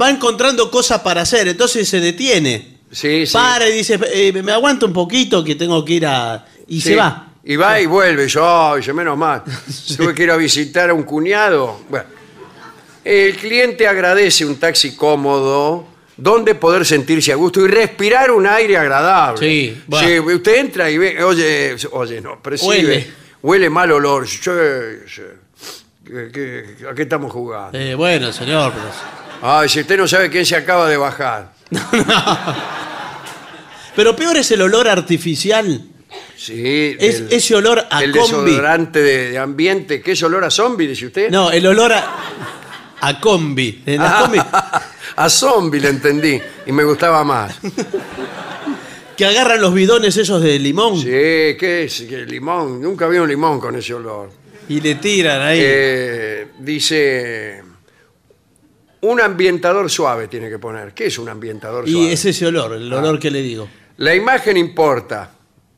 va 0.00 0.08
encontrando 0.10 0.70
cosas 0.70 1.00
para 1.00 1.20
hacer, 1.22 1.48
entonces 1.48 1.86
se 1.88 2.00
detiene. 2.00 2.78
Sí, 2.90 3.26
sí. 3.26 3.32
Para 3.34 3.68
y 3.68 3.72
dice, 3.72 3.98
eh, 4.12 4.32
me 4.42 4.52
aguanta 4.52 4.86
un 4.86 4.92
poquito 4.92 5.44
que 5.44 5.54
tengo 5.54 5.84
que 5.84 5.92
ir 5.94 6.06
a... 6.06 6.44
Y 6.66 6.80
Sí. 6.80 6.88
se 6.90 6.96
va. 6.96 7.29
Y 7.44 7.56
va 7.56 7.80
y 7.80 7.86
vuelve. 7.86 8.24
Y 8.24 8.28
yo, 8.28 8.76
dice, 8.76 8.92
menos 8.92 9.16
mal. 9.16 9.42
Tuve 9.96 10.14
que 10.14 10.22
ir 10.24 10.30
a 10.30 10.36
visitar 10.36 10.90
a 10.90 10.94
un 10.94 11.02
cuñado. 11.04 11.80
Bueno, 11.88 12.06
el 13.04 13.36
cliente 13.36 13.86
agradece 13.88 14.44
un 14.44 14.56
taxi 14.60 14.94
cómodo 14.94 15.86
donde 16.16 16.54
poder 16.54 16.84
sentirse 16.84 17.32
a 17.32 17.36
gusto 17.36 17.64
y 17.64 17.68
respirar 17.68 18.30
un 18.30 18.46
aire 18.46 18.76
agradable. 18.76 19.38
Sí, 19.40 19.82
bueno. 19.86 20.34
Usted 20.34 20.56
entra 20.56 20.90
y 20.90 20.98
ve, 20.98 21.24
oye, 21.24 21.76
oye, 21.92 22.20
no, 22.20 22.38
percibe, 22.42 22.68
Huele. 22.76 23.10
huele, 23.42 23.70
mal 23.70 23.90
olor. 23.92 24.28
Sí. 24.28 24.38
¿Qué- 26.04 26.30
qué- 26.32 26.76
¿A 26.90 26.94
qué 26.94 27.02
estamos 27.02 27.32
jugando? 27.32 27.78
Eh, 27.78 27.94
bueno, 27.94 28.32
señor, 28.34 28.72
pero... 28.74 28.90
Ay, 29.42 29.68
si 29.70 29.80
usted 29.80 29.96
no 29.96 30.06
sabe 30.06 30.28
quién 30.28 30.44
se 30.44 30.56
acaba 30.56 30.86
de 30.88 30.98
bajar. 30.98 31.52
Pero 33.96 34.14
peor 34.16 34.36
es 34.36 34.50
el 34.50 34.62
olor 34.62 34.88
artificial. 34.88 35.82
Sí, 36.36 36.96
Es 36.98 37.20
el- 37.20 37.32
ese 37.32 37.54
olor 37.54 37.78
a 37.90 38.00
combi. 38.00 38.12
desodorante 38.12 39.00
de, 39.00 39.30
de 39.30 39.38
ambiente. 39.38 40.00
¿Qué 40.00 40.12
es 40.12 40.22
olor 40.22 40.44
a 40.44 40.50
zombie, 40.50 40.86
dice 40.88 41.06
usted? 41.06 41.30
No, 41.30 41.50
el 41.50 41.66
olor 41.66 41.92
a, 41.92 42.16
a 43.00 43.20
combi. 43.20 43.82
En 43.86 43.98
las 44.00 44.12
combi 44.22 44.38
a 45.16 45.28
zombie 45.28 45.80
le 45.80 45.88
entendí 45.88 46.40
y 46.66 46.72
me 46.72 46.84
gustaba 46.84 47.22
más. 47.24 47.58
que 49.16 49.26
agarran 49.26 49.60
los 49.60 49.74
bidones 49.74 50.16
esos 50.16 50.40
de 50.42 50.58
limón 50.58 50.96
Sí, 50.96 51.08
¿qué 51.08 51.84
es? 51.84 52.06
¿Qué 52.08 52.24
limón? 52.24 52.80
Nunca 52.80 53.06
vi 53.06 53.18
un 53.18 53.28
limón 53.28 53.60
con 53.60 53.76
ese 53.76 53.92
olor. 53.94 54.30
y 54.68 54.80
le 54.80 54.94
tiran 54.94 55.42
ahí. 55.42 55.58
Eh, 55.62 56.46
dice, 56.58 57.62
un 59.02 59.20
ambientador 59.20 59.90
suave 59.90 60.28
tiene 60.28 60.48
que 60.48 60.58
poner. 60.58 60.94
¿Qué 60.94 61.06
es 61.06 61.18
un 61.18 61.28
ambientador 61.28 61.86
y 61.86 61.92
suave? 61.92 62.12
es 62.12 62.24
ese 62.24 62.46
olor, 62.46 62.72
el 62.74 62.90
olor 62.92 63.18
que 63.18 63.30
le 63.30 63.42
digo. 63.42 63.68
La 63.98 64.14
imagen 64.14 64.56
importa. 64.56 65.32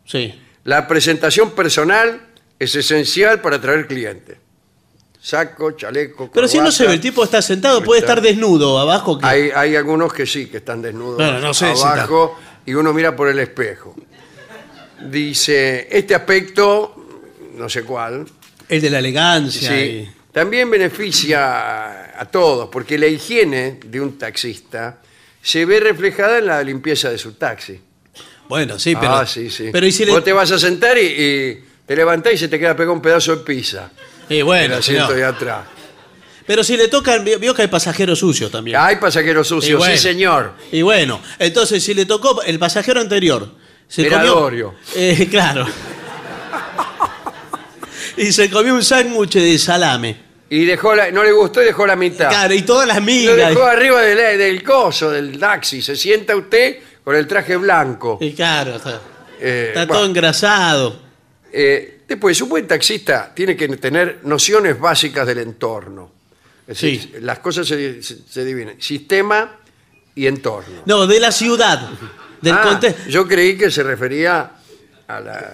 Sí. 0.05 0.35
La 0.65 0.87
presentación 0.87 1.53
personal 1.53 2.21
es 2.59 2.75
esencial 2.75 3.41
para 3.41 3.57
atraer 3.57 3.87
clientes. 3.87 4.37
Saco, 5.21 5.71
chaleco, 5.73 6.31
Pero 6.33 6.49
si 6.49 6.59
no 6.59 6.73
se 6.73 6.87
ve, 6.87 6.95
el 6.95 7.01
tipo 7.01 7.23
está 7.23 7.41
sentado, 7.41 7.83
puede 7.83 8.01
estar 8.01 8.21
desnudo 8.21 8.79
abajo. 8.79 9.19
Que... 9.19 9.27
Hay, 9.27 9.51
hay 9.55 9.77
algunos 9.77 10.13
que 10.13 10.27
sí, 10.27 10.47
que 10.47 10.57
están 10.57 10.83
desnudos 10.83 11.17
Bueno, 11.17 11.39
no 11.39 11.55
sé 11.55 11.75
si 11.77 11.83
abajo 11.83 12.37
y 12.67 12.75
uno 12.75 12.93
mira 12.93 13.15
por 13.15 13.29
el 13.29 13.39
espejo. 13.39 13.95
Dice, 15.09 15.89
este 15.91 16.15
aspecto, 16.15 16.95
no 17.57 17.69
sé 17.69 17.83
cuál, 17.85 18.27
El 18.69 18.81
de 18.81 18.91
la 18.91 18.99
elegancia. 19.01 19.69
sí, 19.69 19.75
y- 19.75 20.11
también 20.33 20.71
beneficia 20.71 22.19
a 22.19 22.25
todos, 22.25 22.69
porque 22.71 22.97
la 22.97 23.07
higiene 23.07 23.79
de 23.85 24.01
un 24.01 24.17
taxista 24.17 24.99
se 25.43 25.67
ve 25.67 25.79
reflejada 25.79 26.39
en 26.39 26.47
la 26.47 26.63
limpieza 26.63 27.11
de 27.11 27.19
su 27.19 27.33
taxi. 27.35 27.79
Bueno, 28.53 28.79
sí, 28.79 28.95
pero. 28.95 29.15
ah, 29.15 29.27
sí, 29.27 29.49
sí. 29.49 29.71
Pero 29.73 29.87
y 29.87 29.93
si 29.93 30.05
le. 30.05 30.13
Vos 30.13 30.23
te 30.23 30.35
vas 30.35 30.51
a 30.53 30.59
sentar 30.59 30.99
y, 30.99 31.01
y 31.07 31.65
te 31.87 31.97
levantás 31.97 32.35
y 32.35 32.37
se 32.37 32.49
te 32.49 32.59
queda 32.59 32.77
pegado 32.77 32.93
un 32.93 33.01
pedazo 33.01 33.35
de 33.35 33.43
pizza 33.45 33.91
en 34.29 34.37
el 34.37 34.45
bueno, 34.45 34.77
asiento 34.77 35.07
señor. 35.07 35.17
de 35.19 35.25
atrás. 35.25 35.61
Pero 36.47 36.63
si 36.63 36.77
le 36.77 36.89
tocan, 36.89 37.25
vio 37.25 37.39
vio 37.39 37.55
que 37.55 37.63
hay 37.63 37.69
pasajeros 37.69 38.19
sucios 38.19 38.51
también. 38.51 38.77
Hay 38.79 38.97
pasajeros 38.97 39.49
sucios, 39.49 39.79
bueno. 39.79 39.97
sí 39.97 40.03
señor. 40.03 40.53
Y 40.71 40.83
bueno, 40.83 41.19
entonces 41.39 41.83
si 41.83 41.95
le 41.95 42.05
tocó 42.05 42.43
el 42.43 42.59
pasajero 42.59 43.01
anterior, 43.01 43.49
se 43.89 44.07
Era 44.07 44.19
comió. 44.19 44.35
Dorio. 44.35 44.75
Eh, 44.97 45.29
claro. 45.31 45.67
y 48.19 48.33
se 48.33 48.51
comió 48.51 48.75
un 48.75 48.85
sándwich 48.85 49.33
de 49.35 49.59
salame. 49.59 50.17
Y 50.51 50.67
dejó 50.67 50.95
la, 50.95 51.11
no 51.11 51.25
le 51.25 51.33
gustó 51.33 51.63
y 51.63 51.65
dejó 51.65 51.87
la 51.87 51.97
mitad. 51.97 52.29
Claro, 52.29 52.53
y 52.53 52.61
todas 52.61 52.87
las 52.87 52.97
Lo 52.99 53.03
migas. 53.05 53.37
dejó 53.49 53.63
arriba 53.65 54.03
del, 54.03 54.37
del 54.39 54.63
coso, 54.63 55.11
del 55.11 55.39
taxi. 55.39 55.81
Se 55.81 55.97
sienta 55.97 56.37
usted 56.37 56.77
con 57.05 57.17
el 57.17 57.27
traje 57.27 57.57
blanco. 57.57 58.19
Y 58.21 58.33
claro, 58.33 58.77
está, 58.77 59.01
Eh, 59.41 59.67
está 59.69 59.81
bueno, 59.87 59.95
todo 59.95 60.07
engrasado. 60.07 60.97
eh, 61.53 62.01
después, 62.09 62.41
un 62.43 62.49
buen 62.49 62.67
taxista 62.67 63.33
tiene 63.35 63.57
que 63.57 63.69
tener 63.77 64.21
nociones 64.25 64.79
básicas 64.79 65.27
del 65.27 65.39
entorno. 65.39 66.11
Es 66.67 66.81
decir, 66.81 67.01
Sí. 67.01 67.13
las 67.21 67.41
cosas 67.41 67.67
se, 67.67 68.03
se- 68.03 68.19
se 68.29 68.45
dividen. 68.45 68.81
Sistema 68.81 69.57
y 70.15 70.27
entorno. 70.27 70.83
No, 70.87 71.07
de 71.07 71.19
la 71.21 71.33
ciudad. 71.33 71.91
Del 72.41 72.55
Ah, 72.55 72.63
conte- 72.63 72.95
yo 73.09 73.27
creí 73.27 73.57
que 73.57 73.71
se 73.71 73.83
refería 73.83 74.51
a 75.09 75.21
la, 75.21 75.53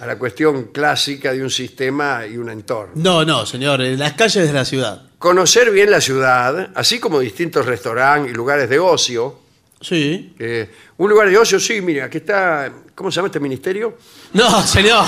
a 0.00 0.06
la 0.06 0.16
cuestión 0.18 0.66
clásica 0.72 1.32
de 1.32 1.42
un 1.42 1.50
sistema 1.50 2.24
y 2.26 2.36
un 2.36 2.48
entorno. 2.50 2.92
No, 2.96 3.24
no, 3.24 3.44
señor, 3.44 3.80
en 3.82 3.98
las 3.98 4.12
calles 4.14 4.46
de 4.46 4.52
la 4.52 4.64
ciudad. 4.64 5.02
Conocer 5.18 5.70
bien 5.72 5.90
la 5.90 6.00
ciudad, 6.00 6.70
así 6.74 7.00
como 7.00 7.18
distintos 7.20 7.66
restaurantes 7.66 8.30
y 8.32 8.34
lugares 8.34 8.68
de 8.68 8.78
ocio. 8.78 9.40
Sí. 9.80 10.34
Eh, 10.38 10.68
un 10.96 11.08
lugar 11.10 11.28
de 11.30 11.38
ocio, 11.38 11.60
sí, 11.60 11.80
mire, 11.80 12.02
aquí 12.02 12.18
está, 12.18 12.70
¿cómo 12.94 13.10
se 13.10 13.16
llama 13.16 13.28
este 13.28 13.40
ministerio? 13.40 13.96
No, 14.32 14.62
señor. 14.66 15.04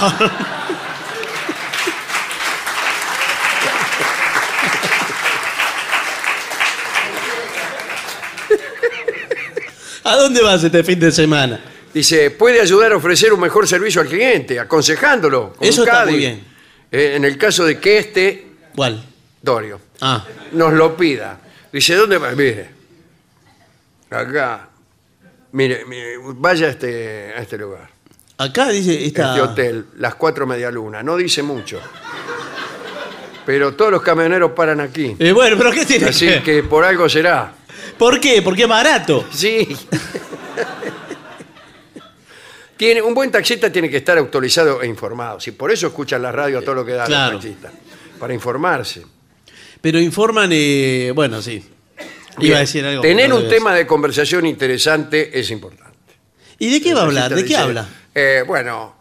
¿A 10.05 10.16
dónde 10.16 10.43
vas 10.43 10.64
este 10.64 10.83
fin 10.83 10.99
de 10.99 11.12
semana? 11.12 11.61
Dice, 11.93 12.31
puede 12.31 12.61
ayudar 12.61 12.93
a 12.93 12.97
ofrecer 12.97 13.33
un 13.33 13.41
mejor 13.41 13.66
servicio 13.66 14.01
al 14.01 14.09
cliente, 14.09 14.59
aconsejándolo. 14.59 15.53
con 15.55 15.66
Eso 15.66 15.83
un 15.83 15.89
está 15.89 16.05
muy 16.07 16.16
bien. 16.16 16.45
Eh, 16.91 17.14
en 17.16 17.25
el 17.25 17.37
caso 17.37 17.64
de 17.64 17.79
que 17.79 17.99
este, 17.99 18.47
¿Cuál? 18.75 19.03
Dorio, 19.43 19.81
Ah, 20.01 20.25
nos 20.53 20.73
lo 20.73 20.97
pida. 20.97 21.39
Dice, 21.73 21.95
¿dónde 21.95 22.18
va? 22.18 22.31
Mire, 22.33 22.71
acá. 24.11 24.69
Mire, 25.53 25.85
mire, 25.85 26.15
vaya 26.37 26.67
a 26.67 26.71
este, 26.71 27.33
a 27.37 27.41
este 27.41 27.59
lugar, 27.59 27.89
acá 28.39 28.69
dice 28.69 29.05
esta... 29.05 29.31
este 29.31 29.41
hotel, 29.41 29.87
las 29.99 30.15
cuatro 30.15 30.47
medialunas. 30.47 31.05
No 31.05 31.17
dice 31.17 31.43
mucho. 31.43 31.81
Pero 33.45 33.75
todos 33.75 33.91
los 33.91 34.03
camioneros 34.03 34.53
paran 34.53 34.81
aquí. 34.81 35.17
Eh, 35.19 35.33
bueno, 35.33 35.57
pero 35.59 35.73
¿qué 35.73 35.85
tiene 35.85 36.07
Así 36.07 36.27
que 36.27 36.43
que 36.43 36.63
por 36.63 36.85
algo 36.85 37.09
será. 37.09 37.53
¿Por 37.99 38.21
qué? 38.21 38.43
Porque 38.43 38.63
es 38.63 38.69
barato. 38.69 39.27
Sí. 39.33 39.67
tiene, 42.77 43.03
un 43.03 43.13
buen 43.13 43.31
taxista 43.31 43.71
tiene 43.73 43.91
que 43.91 43.97
estar 43.99 44.17
actualizado 44.19 44.83
e 44.83 44.87
informado. 44.87 45.41
Si 45.41 45.51
por 45.53 45.71
eso 45.71 45.89
escuchan 45.89 46.23
la 46.23 46.31
radio 46.31 46.59
a 46.59 46.63
todo 46.63 46.77
lo 46.77 46.85
que 46.85 46.93
da 46.93 47.07
Claro. 47.07 47.33
los 47.33 47.43
taxistas. 47.43 47.73
Para 48.19 48.33
informarse. 48.35 49.05
Pero 49.81 49.99
informan, 49.99 50.51
eh, 50.53 51.11
bueno, 51.15 51.43
sí. 51.43 51.65
Iba 52.39 52.57
a 52.59 52.61
decir 52.61 52.85
algo. 52.85 53.03
Tener 53.03 53.33
un 53.33 53.49
tema 53.49 53.74
de 53.74 53.87
conversación 53.87 54.47
interesante 54.47 55.39
es 55.39 55.51
importante. 55.51 55.91
¿Y 56.59 56.70
de 56.72 56.81
qué 56.81 56.95
va 56.95 57.01
a 57.01 57.05
hablar? 57.05 57.31
¿De 57.35 57.43
qué 57.43 57.49
dice, 57.49 57.57
habla? 57.61 57.89
eh, 58.14 58.45
bueno, 58.47 58.97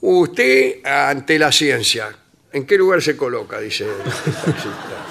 usted 0.00 0.84
ante 0.84 1.38
la 1.38 1.50
ciencia, 1.52 2.08
¿en 2.52 2.66
qué 2.66 2.76
lugar 2.76 3.00
se 3.02 3.16
coloca? 3.16 3.60
Dice 3.60 3.84
el 3.84 4.02
taxista. 4.04 5.06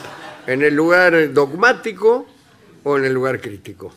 ¿En 0.48 0.62
el 0.64 0.74
lugar 0.74 1.32
dogmático 1.34 2.28
o 2.84 2.98
en 2.98 3.06
el 3.06 3.14
lugar 3.14 3.40
crítico? 3.40 3.94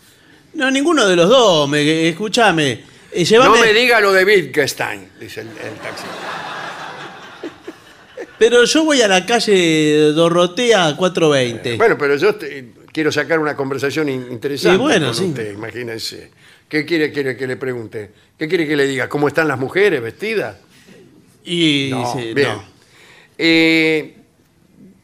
No, 0.55 0.71
ninguno 0.71 1.07
de 1.09 1.17
los 1.17 1.29
dos. 1.29 1.69
Me, 1.69 2.09
escúchame. 2.09 2.85
eh, 3.13 3.25
llévame- 3.25 3.45
No 3.45 3.57
me 3.57 3.73
diga 3.73 4.01
lo 4.01 4.13
de 4.13 4.25
Wittgenstein, 4.25 5.09
dice 5.19 5.41
el, 5.43 5.49
el 5.49 5.75
taxista. 5.81 6.09
Pero 8.39 8.65
yo 8.65 8.85
voy 8.85 9.01
a 9.03 9.09
la 9.09 9.25
calle 9.25 10.13
Dorotea 10.15 10.97
420. 10.97 11.77
Bueno, 11.77 11.97
pero 11.97 12.17
yo 12.17 12.35
te- 12.35 12.73
quiero 12.93 13.11
sacar 13.11 13.39
una 13.39 13.57
conversación 13.57 14.09
in- 14.09 14.29
interesante 14.31 14.77
Y 14.77 14.79
bueno, 14.81 15.07
con 15.07 15.15
sí. 15.15 15.25
usted, 15.25 15.53
imagínense. 15.53 16.31
¿Qué 16.69 16.85
quiere, 16.85 17.13
quiere 17.13 17.37
que 17.37 17.47
le 17.47 17.57
pregunte? 17.57 18.11
¿Qué 18.39 18.49
quiere 18.49 18.67
que 18.67 18.77
le 18.77 18.87
diga? 18.87 19.09
¿Cómo 19.09 19.29
están 19.29 19.47
las 19.49 19.59
mujeres 19.59 20.01
vestidas? 20.03 20.57
Y 21.45 21.89
No, 21.91 22.15
dice, 22.15 22.35
bien. 22.35 22.49
no. 22.49 22.65
Eh, 23.39 24.17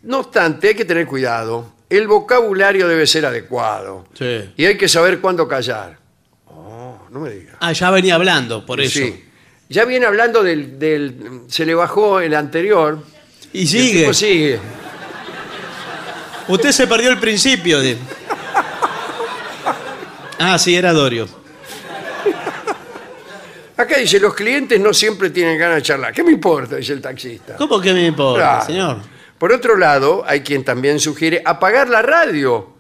no 0.04 0.20
obstante, 0.20 0.68
hay 0.68 0.74
que 0.74 0.84
tener 0.84 1.06
cuidado. 1.06 1.72
El 1.90 2.06
vocabulario 2.06 2.86
debe 2.88 3.06
ser 3.06 3.26
adecuado. 3.26 4.06
Sí. 4.14 4.50
Y 4.56 4.64
hay 4.66 4.76
que 4.76 4.88
saber 4.88 5.20
cuándo 5.20 5.48
callar. 5.48 5.98
Oh, 6.46 6.98
no 7.10 7.20
me 7.20 7.30
diga. 7.30 7.56
Ah, 7.60 7.72
ya 7.72 7.90
venía 7.90 8.14
hablando, 8.14 8.64
por 8.64 8.80
eso. 8.80 8.98
Sí. 9.00 9.24
Ya 9.70 9.84
viene 9.84 10.06
hablando 10.06 10.42
del, 10.42 10.78
del- 10.78 11.42
Se 11.48 11.66
le 11.66 11.74
bajó 11.74 12.20
el 12.20 12.34
anterior. 12.34 13.02
Y 13.52 13.62
El 13.62 13.68
sigue. 13.68 13.98
tipo 14.00 14.14
sigue. 14.14 14.58
Usted 16.48 16.72
se 16.72 16.86
perdió 16.86 17.10
el 17.10 17.18
principio 17.18 17.80
de. 17.80 17.96
Ah, 20.38 20.58
sí, 20.58 20.74
era 20.74 20.92
Dorio. 20.92 21.28
Acá 23.76 23.98
dice, 23.98 24.18
los 24.18 24.34
clientes 24.34 24.80
no 24.80 24.92
siempre 24.92 25.30
tienen 25.30 25.56
ganas 25.58 25.76
de 25.76 25.82
charlar. 25.82 26.12
¿Qué 26.12 26.24
me 26.24 26.32
importa? 26.32 26.76
Dice 26.76 26.92
el 26.94 27.00
taxista. 27.00 27.56
¿Cómo 27.56 27.80
que 27.80 27.92
me 27.92 28.06
importa, 28.06 28.40
Claro. 28.40 28.66
señor? 28.66 28.96
Por 29.38 29.52
otro 29.52 29.76
lado, 29.76 30.24
hay 30.26 30.40
quien 30.40 30.64
también 30.64 30.98
sugiere 30.98 31.40
apagar 31.44 31.88
la 31.88 32.02
radio 32.02 32.74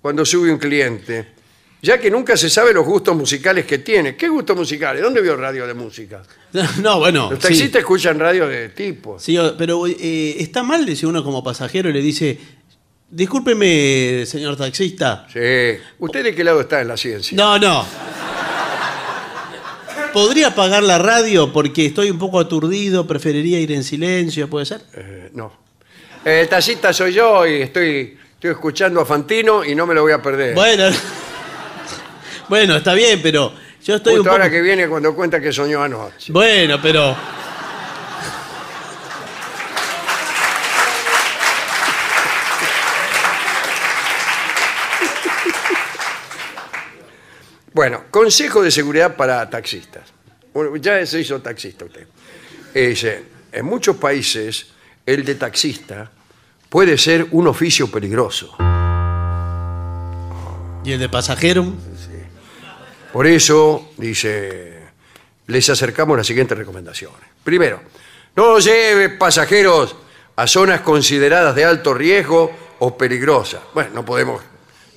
cuando 0.00 0.24
sube 0.24 0.50
un 0.50 0.56
cliente, 0.56 1.28
ya 1.82 1.98
que 1.98 2.10
nunca 2.10 2.34
se 2.38 2.48
sabe 2.48 2.72
los 2.72 2.86
gustos 2.86 3.14
musicales 3.14 3.66
que 3.66 3.78
tiene. 3.78 4.16
¿Qué 4.16 4.26
gustos 4.28 4.56
musicales? 4.56 5.02
¿Dónde 5.02 5.20
vio 5.20 5.36
radio 5.36 5.66
de 5.66 5.74
música? 5.74 6.22
No, 6.80 6.98
bueno. 6.98 7.28
Los 7.30 7.40
sí. 7.40 7.48
taxistas 7.48 7.80
escuchan 7.80 8.18
radio 8.18 8.48
de 8.48 8.70
tipo. 8.70 9.18
Sí, 9.18 9.36
o- 9.36 9.54
pero 9.54 9.86
eh, 9.86 10.36
está 10.38 10.62
mal 10.62 10.96
si 10.96 11.04
uno 11.04 11.22
como 11.22 11.44
pasajero 11.44 11.90
le 11.90 12.00
dice, 12.00 12.38
discúlpeme, 13.10 14.24
señor 14.26 14.56
taxista. 14.56 15.26
Sí. 15.32 15.80
¿Usted 15.98 16.24
de 16.24 16.34
qué 16.34 16.44
lado 16.44 16.60
está 16.60 16.80
en 16.80 16.88
la 16.88 16.96
ciencia? 16.96 17.36
No, 17.36 17.58
no. 17.58 17.84
¿Podría 20.12 20.48
apagar 20.48 20.82
la 20.82 20.98
radio 20.98 21.52
porque 21.52 21.86
estoy 21.86 22.10
un 22.10 22.18
poco 22.18 22.40
aturdido? 22.40 23.06
Preferiría 23.06 23.60
ir 23.60 23.72
en 23.72 23.84
silencio, 23.84 24.48
¿puede 24.48 24.66
ser? 24.66 24.80
Eh, 24.94 25.30
no. 25.34 25.52
El 26.24 26.48
taxista 26.48 26.92
soy 26.92 27.12
yo 27.12 27.46
y 27.46 27.62
estoy, 27.62 28.18
estoy 28.34 28.50
escuchando 28.50 29.00
a 29.00 29.06
Fantino 29.06 29.64
y 29.64 29.74
no 29.74 29.86
me 29.86 29.94
lo 29.94 30.02
voy 30.02 30.12
a 30.12 30.22
perder. 30.22 30.54
Bueno, 30.54 30.84
bueno, 32.48 32.76
está 32.76 32.94
bien, 32.94 33.20
pero 33.22 33.52
yo 33.84 33.96
estoy 33.96 34.14
Justo 34.14 34.20
un 34.22 34.24
poco... 34.24 34.30
ahora 34.30 34.50
que 34.50 34.60
viene 34.60 34.88
cuando 34.88 35.14
cuenta 35.14 35.40
que 35.40 35.52
soñó 35.52 35.82
anoche. 35.82 36.32
Bueno, 36.32 36.78
pero... 36.82 37.14
Bueno, 47.78 48.06
consejo 48.10 48.60
de 48.60 48.72
seguridad 48.72 49.14
para 49.14 49.48
taxistas. 49.48 50.02
Bueno, 50.52 50.74
ya 50.78 51.06
se 51.06 51.20
hizo 51.20 51.40
taxista 51.40 51.84
usted. 51.84 52.08
Eh, 52.74 52.88
Dice, 52.88 53.24
en 53.52 53.64
muchos 53.66 53.94
países 53.98 54.66
el 55.06 55.24
de 55.24 55.36
taxista 55.36 56.10
puede 56.68 56.98
ser 56.98 57.28
un 57.30 57.46
oficio 57.46 57.88
peligroso. 57.88 58.56
¿Y 60.84 60.90
el 60.90 60.98
de 60.98 61.08
pasajero? 61.08 61.72
Por 63.12 63.28
eso, 63.28 63.92
dice, 63.96 64.88
les 65.46 65.70
acercamos 65.70 66.16
las 66.16 66.26
siguientes 66.26 66.58
recomendaciones. 66.58 67.28
Primero, 67.44 67.80
no 68.34 68.58
lleve 68.58 69.10
pasajeros 69.10 69.94
a 70.34 70.48
zonas 70.48 70.80
consideradas 70.80 71.54
de 71.54 71.64
alto 71.64 71.94
riesgo 71.94 72.50
o 72.80 72.98
peligrosas. 72.98 73.60
Bueno, 73.72 73.90
no 73.94 74.04
podemos 74.04 74.42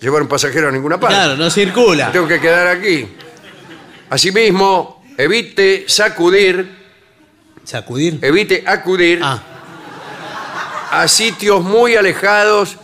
llevar 0.02 0.22
un 0.22 0.28
pasajero 0.28 0.68
a 0.68 0.72
ninguna 0.72 1.00
parte. 1.00 1.16
Claro, 1.16 1.38
no 1.38 1.50
circula. 1.50 2.12
Tengo 2.12 2.28
que 2.28 2.40
quedar 2.42 2.68
aquí. 2.68 3.08
Asimismo, 4.10 5.04
evite 5.18 5.86
sacudir, 5.88 6.70
¿Sacudir? 7.64 8.20
evite 8.22 8.64
acudir 8.68 9.20
Ah, 9.24 9.42
a 10.92 11.08
sitios 11.08 11.62
muy 11.64 11.96
alejados 11.96 12.76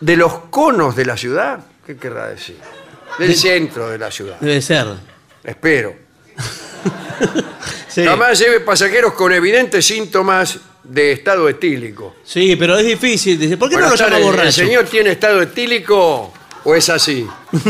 de 0.00 0.16
los 0.16 0.32
conos 0.50 0.96
de 0.96 1.04
la 1.04 1.16
ciudad. 1.16 1.58
¿Qué 1.84 1.96
querrá 1.96 2.28
decir? 2.28 2.56
Del 3.18 3.34
centro 3.36 3.88
de 3.90 3.98
la 3.98 4.10
ciudad. 4.10 4.36
debe 4.40 4.62
ser. 4.62 4.86
Espero. 5.44 5.94
Sí. 7.88 8.04
Jamás 8.04 8.38
lleve 8.38 8.60
pasajeros 8.60 9.14
con 9.14 9.32
evidentes 9.32 9.86
síntomas 9.86 10.58
de 10.88 11.12
estado 11.12 11.48
etílico. 11.48 12.16
Sí, 12.24 12.56
pero 12.56 12.76
es 12.78 12.86
difícil. 12.86 13.38
Dice, 13.38 13.56
¿por 13.56 13.68
qué 13.68 13.76
no 13.76 13.82
lo 13.82 13.94
llama 13.94 13.98
tardes, 14.10 14.18
¿El 14.18 14.24
borracho? 14.24 14.52
señor 14.52 14.84
tiene 14.86 15.10
estado 15.12 15.42
etílico 15.42 16.32
o 16.64 16.74
es 16.74 16.88
así? 16.88 17.26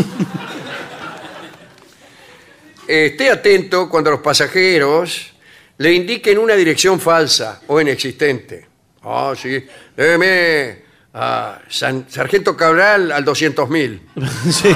Esté 2.86 3.30
atento 3.30 3.88
cuando 3.88 4.10
los 4.12 4.20
pasajeros 4.20 5.32
le 5.78 5.92
indiquen 5.92 6.38
una 6.38 6.54
dirección 6.54 7.00
falsa 7.00 7.60
o 7.66 7.80
inexistente. 7.80 8.66
Ah, 9.02 9.34
sí. 9.40 9.64
Débeme 9.96 10.84
a 11.14 11.58
San- 11.68 12.06
Sargento 12.08 12.56
Cabral 12.56 13.10
al 13.12 13.24
200.000. 13.24 14.00
Sí. 14.52 14.74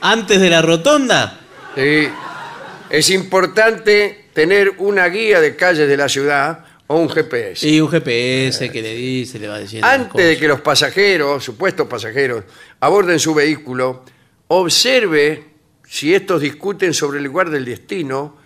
Antes 0.00 0.40
de 0.40 0.48
la 0.50 0.62
rotonda. 0.62 1.40
Sí. 1.74 2.08
Es 2.88 3.10
importante 3.10 4.27
tener 4.38 4.74
una 4.78 5.08
guía 5.08 5.40
de 5.40 5.56
calles 5.56 5.88
de 5.88 5.96
la 5.96 6.08
ciudad 6.08 6.64
o 6.86 6.94
un 6.96 7.08
GPS. 7.10 7.66
Y 7.68 7.80
un 7.80 7.88
GPS 7.90 8.70
que 8.70 8.80
le 8.80 8.94
dice, 8.94 9.36
le 9.40 9.48
va 9.48 9.58
diciendo. 9.58 9.84
Antes 9.88 10.24
de 10.24 10.38
que 10.38 10.46
los 10.46 10.60
pasajeros, 10.60 11.42
supuestos 11.42 11.88
pasajeros, 11.88 12.44
aborden 12.78 13.18
su 13.18 13.34
vehículo, 13.34 14.04
observe 14.46 15.44
si 15.84 16.14
estos 16.14 16.40
discuten 16.40 16.94
sobre 16.94 17.18
el 17.18 17.24
lugar 17.24 17.50
del 17.50 17.64
destino 17.64 18.36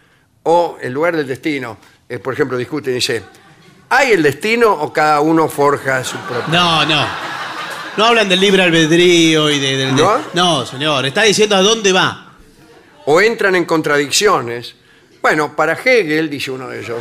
o 0.44 0.78
el 0.80 0.94
lugar 0.94 1.14
del 1.14 1.26
destino. 1.26 1.76
Eh, 2.08 2.18
por 2.18 2.32
ejemplo, 2.32 2.56
discuten 2.56 2.92
y 2.92 2.94
dice, 2.96 3.22
¿hay 3.90 4.12
el 4.12 4.22
destino 4.22 4.72
o 4.72 4.90
cada 4.94 5.20
uno 5.20 5.46
forja 5.46 6.02
su 6.02 6.16
propio? 6.16 6.44
No, 6.54 6.86
no. 6.86 7.06
No 7.98 8.06
hablan 8.06 8.30
del 8.30 8.40
libre 8.40 8.62
albedrío 8.62 9.50
y 9.50 9.58
de, 9.58 9.76
del- 9.76 9.94
de- 9.94 10.02
¿No? 10.02 10.18
No, 10.32 10.64
señor. 10.64 11.04
Está 11.04 11.24
diciendo 11.24 11.54
a 11.54 11.60
dónde 11.60 11.92
va. 11.92 12.32
O 13.04 13.20
entran 13.20 13.54
en 13.56 13.66
contradicciones. 13.66 14.76
Bueno, 15.22 15.54
para 15.54 15.74
Hegel, 15.74 16.28
dice 16.28 16.50
uno 16.50 16.68
de 16.68 16.80
ellos, 16.80 16.98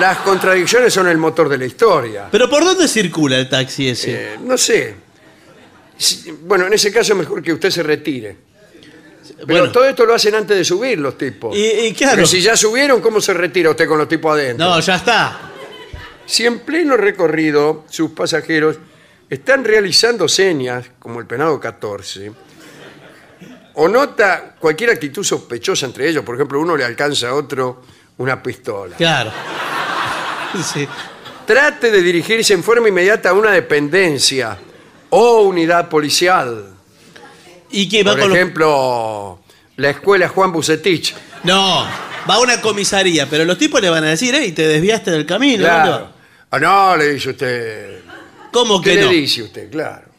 las 0.00 0.18
contradicciones 0.18 0.92
son 0.94 1.06
el 1.08 1.18
motor 1.18 1.48
de 1.48 1.58
la 1.58 1.66
historia. 1.66 2.28
Pero 2.30 2.48
¿por 2.48 2.64
dónde 2.64 2.88
circula 2.88 3.38
el 3.38 3.48
taxi 3.48 3.90
ese? 3.90 4.12
Eh, 4.34 4.38
no 4.42 4.56
sé. 4.56 4.94
Si- 5.96 6.30
Bueno, 6.42 6.66
en 6.66 6.72
ese 6.72 6.90
caso 6.90 7.12
es 7.12 7.18
mejor 7.18 7.42
que 7.42 7.52
usted 7.52 7.70
se 7.70 7.82
retire. 7.82 8.36
Pero 9.46 9.46
Bueno. 9.46 9.72
todo 9.72 9.84
esto 9.84 10.06
lo 10.06 10.14
hacen 10.14 10.34
antes 10.34 10.56
de 10.56 10.64
subir 10.64 10.98
los 10.98 11.18
tipos. 11.18 11.56
Y, 11.56 11.64
y 11.86 11.92
claro. 11.92 12.16
Porque 12.16 12.26
si 12.28 12.40
ya 12.40 12.56
subieron, 12.56 13.00
¿cómo 13.00 13.20
se 13.20 13.34
retira 13.34 13.70
usted 13.70 13.86
con 13.86 13.98
los 13.98 14.08
tipos 14.08 14.32
adentro? 14.32 14.66
No, 14.66 14.80
ya 14.80 14.96
está. 14.96 15.38
Si 16.24 16.46
en 16.46 16.60
pleno 16.60 16.96
recorrido 16.96 17.84
sus 17.90 18.12
pasajeros 18.12 18.76
están 19.28 19.64
realizando 19.64 20.28
señas, 20.28 20.86
como 20.98 21.20
el 21.20 21.26
penado 21.26 21.58
14, 21.60 22.32
o 23.74 23.88
nota 23.88 24.54
cualquier 24.58 24.90
actitud 24.90 25.24
sospechosa 25.24 25.86
entre 25.86 26.08
ellos, 26.08 26.24
por 26.24 26.34
ejemplo, 26.34 26.60
uno 26.60 26.76
le 26.76 26.84
alcanza 26.84 27.28
a 27.28 27.34
otro 27.34 27.82
una 28.18 28.42
pistola, 28.42 28.96
Claro. 28.96 29.32
Sí. 30.62 30.86
trate 31.46 31.90
de 31.90 32.02
dirigirse 32.02 32.52
en 32.52 32.62
forma 32.62 32.88
inmediata 32.88 33.30
a 33.30 33.32
una 33.32 33.50
dependencia 33.52 34.58
o 35.10 35.40
unidad 35.42 35.88
policial. 35.88 36.66
¿Y 37.70 37.88
qué 37.88 38.02
va 38.02 38.12
Por 38.12 38.20
con 38.20 38.28
los- 38.30 38.36
ejemplo, 38.38 39.40
la 39.76 39.90
escuela 39.90 40.28
Juan 40.28 40.52
Bucetich. 40.52 41.14
No, 41.44 41.86
va 42.28 42.34
a 42.34 42.40
una 42.40 42.60
comisaría, 42.60 43.26
pero 43.28 43.44
los 43.46 43.56
tipos 43.56 43.80
le 43.80 43.88
van 43.88 44.04
a 44.04 44.08
decir, 44.10 44.34
hey, 44.36 44.52
te 44.52 44.68
desviaste 44.68 45.10
del 45.10 45.24
camino. 45.26 45.64
¿dónde 45.64 45.82
Claro. 45.82 46.04
va?". 46.04 46.12
Ah, 46.50 46.58
no, 46.60 46.96
le 46.98 47.14
dice 47.14 47.30
usted. 47.30 48.00
¿Cómo 48.52 48.80
¿Qué 48.82 48.90
que 48.90 48.96
le 48.96 49.02
no? 49.06 49.10
dice 49.10 49.42
usted? 49.42 49.70
Claro. 49.70 50.11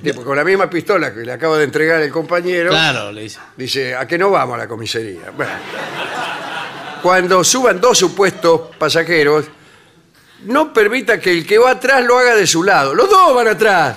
Tipo, 0.00 0.22
con 0.24 0.36
la 0.36 0.44
misma 0.44 0.70
pistola 0.70 1.12
que 1.12 1.20
le 1.20 1.32
acaba 1.32 1.58
de 1.58 1.64
entregar 1.64 2.00
el 2.00 2.10
compañero, 2.10 2.70
Claro, 2.70 3.12
le 3.12 3.22
dice. 3.22 3.38
dice, 3.56 3.94
¿a 3.94 4.06
qué 4.06 4.16
no 4.16 4.30
vamos 4.30 4.54
a 4.54 4.58
la 4.58 4.68
comisaría? 4.68 5.30
Bueno. 5.36 5.52
Cuando 7.02 7.42
suban 7.42 7.80
dos 7.80 7.98
supuestos 7.98 8.74
pasajeros, 8.78 9.46
no 10.44 10.72
permita 10.72 11.18
que 11.20 11.30
el 11.32 11.46
que 11.46 11.58
va 11.58 11.72
atrás 11.72 12.04
lo 12.04 12.18
haga 12.18 12.36
de 12.36 12.46
su 12.46 12.62
lado. 12.62 12.94
Los 12.94 13.10
dos 13.10 13.34
van 13.34 13.48
atrás. 13.48 13.96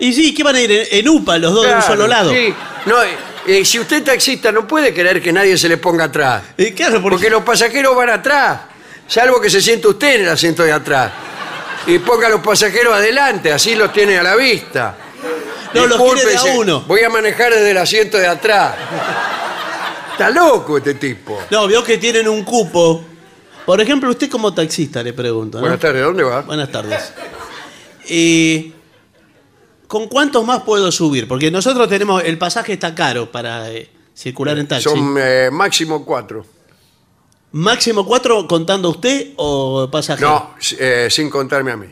Y 0.00 0.12
sí, 0.12 0.34
¿qué 0.34 0.42
van 0.42 0.56
a 0.56 0.60
ir 0.60 0.70
en, 0.72 0.86
en 0.90 1.08
UPA 1.08 1.38
los 1.38 1.54
dos 1.54 1.62
de 1.64 1.68
un 1.68 1.76
Claro, 1.78 1.92
solo 1.94 2.06
lado? 2.08 2.30
sí. 2.32 2.52
No, 2.86 3.00
eh, 3.04 3.16
eh, 3.46 3.64
si 3.64 3.78
usted 3.78 3.98
es 3.98 4.04
taxista, 4.04 4.50
no 4.50 4.66
puede 4.66 4.92
querer 4.92 5.22
que 5.22 5.32
nadie 5.32 5.56
se 5.56 5.68
le 5.68 5.76
ponga 5.76 6.04
atrás. 6.04 6.42
Eh, 6.58 6.74
claro, 6.74 6.94
porque, 7.00 7.10
Porque 7.16 7.30
los 7.30 7.44
pasajeros 7.44 7.94
van 7.94 8.10
atrás, 8.10 8.60
salvo 9.06 9.40
que 9.40 9.48
se 9.48 9.60
siente 9.62 9.86
usted 9.86 10.16
en 10.16 10.22
el 10.22 10.28
asiento 10.30 10.64
de 10.64 10.72
atrás. 10.72 11.12
Y 11.86 11.98
ponga 11.98 12.28
a 12.28 12.30
los 12.30 12.40
pasajeros 12.40 12.94
adelante, 12.94 13.52
así 13.52 13.74
los 13.74 13.92
tiene 13.92 14.18
a 14.18 14.22
la 14.22 14.36
vista. 14.36 14.96
No, 15.74 15.86
los 15.86 15.98
de 16.24 16.36
a 16.36 16.44
uno. 16.56 16.80
Voy 16.82 17.02
a 17.02 17.08
manejar 17.08 17.52
desde 17.52 17.70
el 17.70 17.78
asiento 17.78 18.18
de 18.18 18.26
atrás. 18.26 18.74
Está 20.12 20.30
loco 20.30 20.76
este 20.78 20.94
tipo. 20.94 21.40
No, 21.50 21.66
vio 21.66 21.82
que 21.82 21.96
tienen 21.96 22.28
un 22.28 22.44
cupo 22.44 23.02
Por 23.64 23.80
ejemplo, 23.80 24.10
usted 24.10 24.28
como 24.28 24.52
taxista, 24.52 25.02
le 25.02 25.12
pregunto. 25.12 25.58
¿no? 25.58 25.62
Buenas 25.62 25.80
tardes, 25.80 26.02
¿dónde 26.02 26.22
va? 26.22 26.42
Buenas 26.42 26.70
tardes. 26.70 27.12
Eh, 28.08 28.72
¿Con 29.86 30.08
cuántos 30.08 30.44
más 30.44 30.62
puedo 30.62 30.90
subir? 30.90 31.28
Porque 31.28 31.50
nosotros 31.50 31.88
tenemos, 31.88 32.22
el 32.24 32.38
pasaje 32.38 32.74
está 32.74 32.94
caro 32.94 33.30
para 33.30 33.70
eh, 33.70 33.88
circular 34.14 34.58
en 34.58 34.66
taxi. 34.66 34.88
Son 34.88 35.16
eh, 35.18 35.48
máximo 35.52 36.04
cuatro. 36.04 36.44
¿Máximo 37.52 38.06
cuatro 38.06 38.46
contando 38.48 38.88
usted 38.90 39.32
o 39.36 39.88
pasajero? 39.90 40.28
No, 40.28 40.54
eh, 40.78 41.08
sin 41.10 41.28
contarme 41.28 41.72
a 41.72 41.76
mí. 41.76 41.86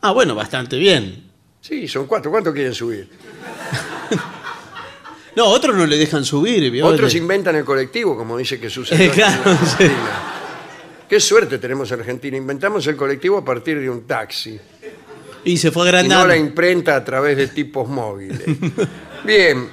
Ah, 0.00 0.12
bueno, 0.12 0.34
bastante 0.34 0.76
bien. 0.78 1.30
Sí, 1.60 1.86
son 1.88 2.06
cuatro. 2.06 2.30
¿Cuánto 2.30 2.52
quieren 2.52 2.74
subir? 2.74 3.08
No, 5.36 5.44
otros 5.48 5.76
no 5.76 5.84
le 5.84 5.98
dejan 5.98 6.24
subir. 6.24 6.70
¿vio? 6.70 6.86
Otros 6.86 7.14
inventan 7.14 7.54
el 7.56 7.64
colectivo, 7.66 8.16
como 8.16 8.38
dice 8.38 8.58
que 8.58 8.70
sucede. 8.70 9.10
Claro, 9.10 9.54
sí. 9.76 9.84
Qué 11.06 11.20
suerte 11.20 11.58
tenemos 11.58 11.92
en 11.92 12.00
Argentina. 12.00 12.38
Inventamos 12.38 12.86
el 12.86 12.96
colectivo 12.96 13.36
a 13.36 13.44
partir 13.44 13.78
de 13.78 13.90
un 13.90 14.06
taxi. 14.06 14.58
Y 15.44 15.58
se 15.58 15.70
fue 15.70 15.82
Y 15.82 15.84
no 15.84 15.88
agrandando. 15.98 16.26
la 16.28 16.36
imprenta 16.38 16.96
a 16.96 17.04
través 17.04 17.36
de 17.36 17.48
tipos 17.48 17.86
móviles. 17.86 18.40
Bien, 19.24 19.68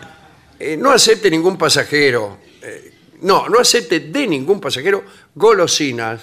eh, 0.60 0.76
no 0.76 0.92
acepte 0.92 1.32
ningún 1.32 1.58
pasajero, 1.58 2.40
eh, 2.62 2.93
no, 3.24 3.50
no 3.50 3.60
acepte 3.60 4.00
de 4.00 4.28
ningún 4.28 4.60
pasajero 4.62 5.04
golosinas, 5.36 6.22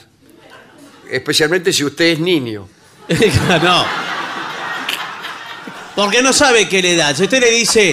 especialmente 1.11 1.73
si 1.73 1.85
usted 1.85 2.05
es 2.07 2.21
niño. 2.21 2.69
no. 3.63 3.85
Porque 5.97 6.23
no 6.23 6.33
sabe 6.33 6.69
qué 6.69 6.81
le 6.81 6.97
da. 6.97 7.15
Si 7.15 7.25
usted 7.25 7.41
le 7.41 7.51
dice, 7.51 7.93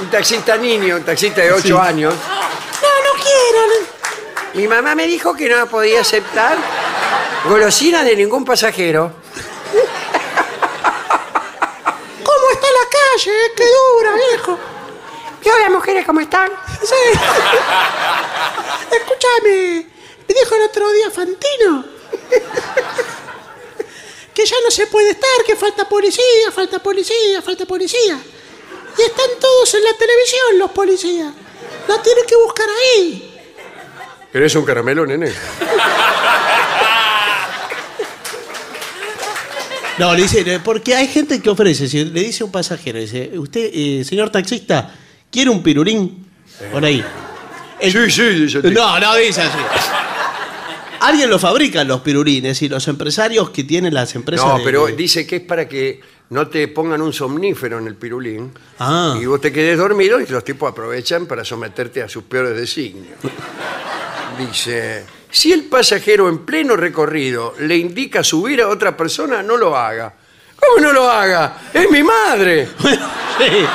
Un 0.00 0.10
taxista 0.10 0.56
niño, 0.56 0.96
un 0.96 1.02
taxista 1.04 1.40
de 1.40 1.52
8 1.52 1.62
Sí. 1.66 1.72
años. 1.72 2.14
No, 2.14 2.88
no 3.16 3.22
quiero. 3.22 3.86
Mi 4.54 4.68
mamá 4.68 4.94
me 4.94 5.06
dijo 5.06 5.34
que 5.34 5.48
no 5.48 5.66
podía 5.66 6.00
aceptar 6.00 6.56
golosinas 7.48 8.04
de 8.04 8.14
ningún 8.16 8.44
pasajero. 8.44 9.12
¿Cómo 12.22 12.50
está 12.52 12.66
la 12.66 12.88
calle? 12.90 13.32
¡Qué 13.56 13.64
dura, 13.64 14.14
viejo! 14.30 14.58
¿Y 15.44 15.48
hola, 15.48 15.70
mujeres, 15.70 16.04
cómo 16.06 16.20
están? 16.20 16.50
Sí. 16.82 17.18
Escúchame, 18.90 19.86
me 20.28 20.34
dijo 20.34 20.54
el 20.54 20.62
otro 20.62 20.92
día 20.92 21.10
Fantino 21.10 21.84
que 24.34 24.44
ya 24.44 24.56
no 24.64 24.70
se 24.70 24.86
puede 24.88 25.10
estar, 25.10 25.30
que 25.46 25.54
falta 25.54 25.88
policía, 25.88 26.50
falta 26.52 26.80
policía, 26.80 27.40
falta 27.40 27.64
policía. 27.64 28.18
Y 28.98 29.02
están 29.02 29.30
todos 29.40 29.74
en 29.74 29.84
la 29.84 29.92
televisión 29.96 30.58
los 30.58 30.72
policías. 30.72 31.32
La 31.86 32.02
tienen 32.02 32.26
que 32.26 32.36
buscar 32.36 32.66
ahí. 32.68 33.30
¿Querés 34.32 34.54
un 34.56 34.64
caramelo, 34.64 35.06
nene? 35.06 35.32
no, 39.98 40.14
le 40.14 40.22
dice, 40.22 40.60
porque 40.64 40.96
hay 40.96 41.06
gente 41.06 41.40
que 41.40 41.50
ofrece, 41.50 41.86
si 41.88 42.04
le 42.04 42.20
dice 42.20 42.42
a 42.42 42.46
un 42.46 42.52
pasajero, 42.52 42.98
dice, 42.98 43.30
usted, 43.38 43.70
eh, 43.72 44.04
señor 44.04 44.30
taxista, 44.30 44.92
¿quiere 45.30 45.50
un 45.50 45.62
pirurín? 45.62 46.23
Por 46.72 46.84
ahí. 46.84 47.04
El- 47.80 47.92
Sí, 47.92 48.10
sí, 48.10 48.22
dice 48.22 48.56
el 48.58 48.62
tipo. 48.62 48.74
No, 48.80 48.98
no 49.00 49.14
dice 49.16 49.42
así. 49.42 49.58
Alguien 51.00 51.28
lo 51.28 51.38
fabrica 51.38 51.84
los 51.84 52.00
pirulines 52.00 52.62
y 52.62 52.68
los 52.68 52.86
empresarios 52.88 53.50
que 53.50 53.64
tienen 53.64 53.92
las 53.92 54.14
empresas. 54.14 54.46
No, 54.46 54.58
de- 54.58 54.64
pero 54.64 54.86
dice 54.86 55.26
que 55.26 55.36
es 55.36 55.42
para 55.42 55.68
que 55.68 56.00
no 56.30 56.48
te 56.48 56.68
pongan 56.68 57.02
un 57.02 57.12
somnífero 57.12 57.78
en 57.78 57.86
el 57.86 57.96
pirulín 57.96 58.52
Ah. 58.78 59.18
y 59.20 59.26
vos 59.26 59.40
te 59.40 59.52
quedes 59.52 59.76
dormido 59.76 60.18
y 60.20 60.26
los 60.26 60.42
tipos 60.44 60.70
aprovechan 60.72 61.26
para 61.26 61.44
someterte 61.44 62.02
a 62.02 62.08
sus 62.08 62.24
peores 62.24 62.56
designios. 62.56 63.18
Dice, 64.38 65.04
si 65.30 65.52
el 65.52 65.64
pasajero 65.64 66.28
en 66.28 66.38
pleno 66.44 66.74
recorrido 66.76 67.54
le 67.60 67.76
indica 67.76 68.24
subir 68.24 68.62
a 68.62 68.68
otra 68.68 68.96
persona, 68.96 69.42
no 69.42 69.56
lo 69.56 69.76
haga. 69.76 70.12
¿Cómo 70.56 70.80
no 70.86 70.92
lo 70.92 71.10
haga? 71.10 71.58
¡Es 71.72 71.90
mi 71.90 72.02
madre! 72.02 72.68
Sí, 73.36 73.66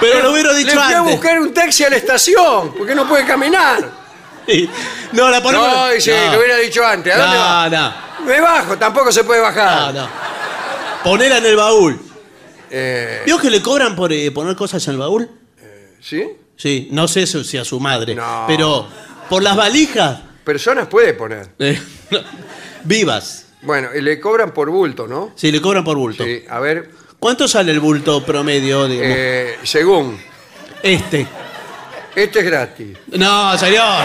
pero 0.00 0.22
lo 0.22 0.32
hubiera 0.32 0.52
dicho 0.54 0.68
Le 0.74 0.80
fui 0.82 0.92
a 0.94 0.98
antes. 0.98 1.12
buscar 1.14 1.40
un 1.40 1.52
taxi 1.54 1.84
a 1.84 1.90
la 1.90 1.96
estación, 1.96 2.74
porque 2.76 2.94
no 2.94 3.06
puede 3.08 3.24
caminar. 3.24 3.90
Sí. 4.48 4.66
No, 5.12 5.28
la 5.28 5.42
ponemos. 5.42 5.68
No, 5.70 5.88
dice, 5.90 6.18
No. 6.24 6.32
lo 6.32 6.38
hubiera 6.38 6.56
dicho 6.56 6.82
antes. 6.82 7.14
¿A 7.14 7.18
dónde 7.18 7.36
No, 7.36 7.42
va? 7.42 7.68
no. 7.68 8.24
Me 8.24 8.40
bajo, 8.40 8.78
tampoco 8.78 9.12
se 9.12 9.22
puede 9.22 9.42
bajar. 9.42 9.92
No, 9.92 10.00
no. 10.00 10.08
Ponela 11.04 11.36
en 11.36 11.44
el 11.44 11.54
baúl. 11.56 12.00
Eh, 12.70 13.22
¿Vio 13.26 13.38
que 13.38 13.50
le 13.50 13.60
cobran 13.60 13.94
por 13.94 14.10
eh, 14.10 14.30
poner 14.30 14.56
cosas 14.56 14.82
en 14.88 14.94
el 14.94 14.98
baúl? 15.00 15.30
¿Sí? 16.00 16.24
Sí, 16.56 16.88
no 16.92 17.06
sé 17.08 17.26
si 17.26 17.44
si 17.44 17.58
a 17.58 17.64
su 17.66 17.78
madre. 17.78 18.14
No. 18.14 18.44
Pero 18.46 18.86
por 19.28 19.42
las 19.42 19.54
valijas. 19.54 20.20
Personas 20.44 20.86
puede 20.88 21.12
poner. 21.12 21.50
eh, 21.58 21.78
no, 22.10 22.20
vivas. 22.84 23.48
Bueno, 23.60 23.88
y 23.94 24.00
le 24.00 24.18
cobran 24.18 24.52
por 24.54 24.70
bulto, 24.70 25.06
¿no? 25.06 25.32
Sí, 25.34 25.52
le 25.52 25.60
cobran 25.60 25.84
por 25.84 25.98
bulto. 25.98 26.24
Sí, 26.24 26.42
a 26.48 26.58
ver, 26.58 26.88
¿Cuánto 27.18 27.48
sale 27.48 27.72
el 27.72 27.80
bulto 27.80 28.24
promedio? 28.24 28.86
digamos? 28.86 29.16
eh, 29.16 29.58
según, 29.64 30.20
Este. 30.82 31.26
este 32.14 32.38
es 32.38 32.44
gratis. 32.44 32.96
No, 33.08 33.56
señor. 33.58 34.04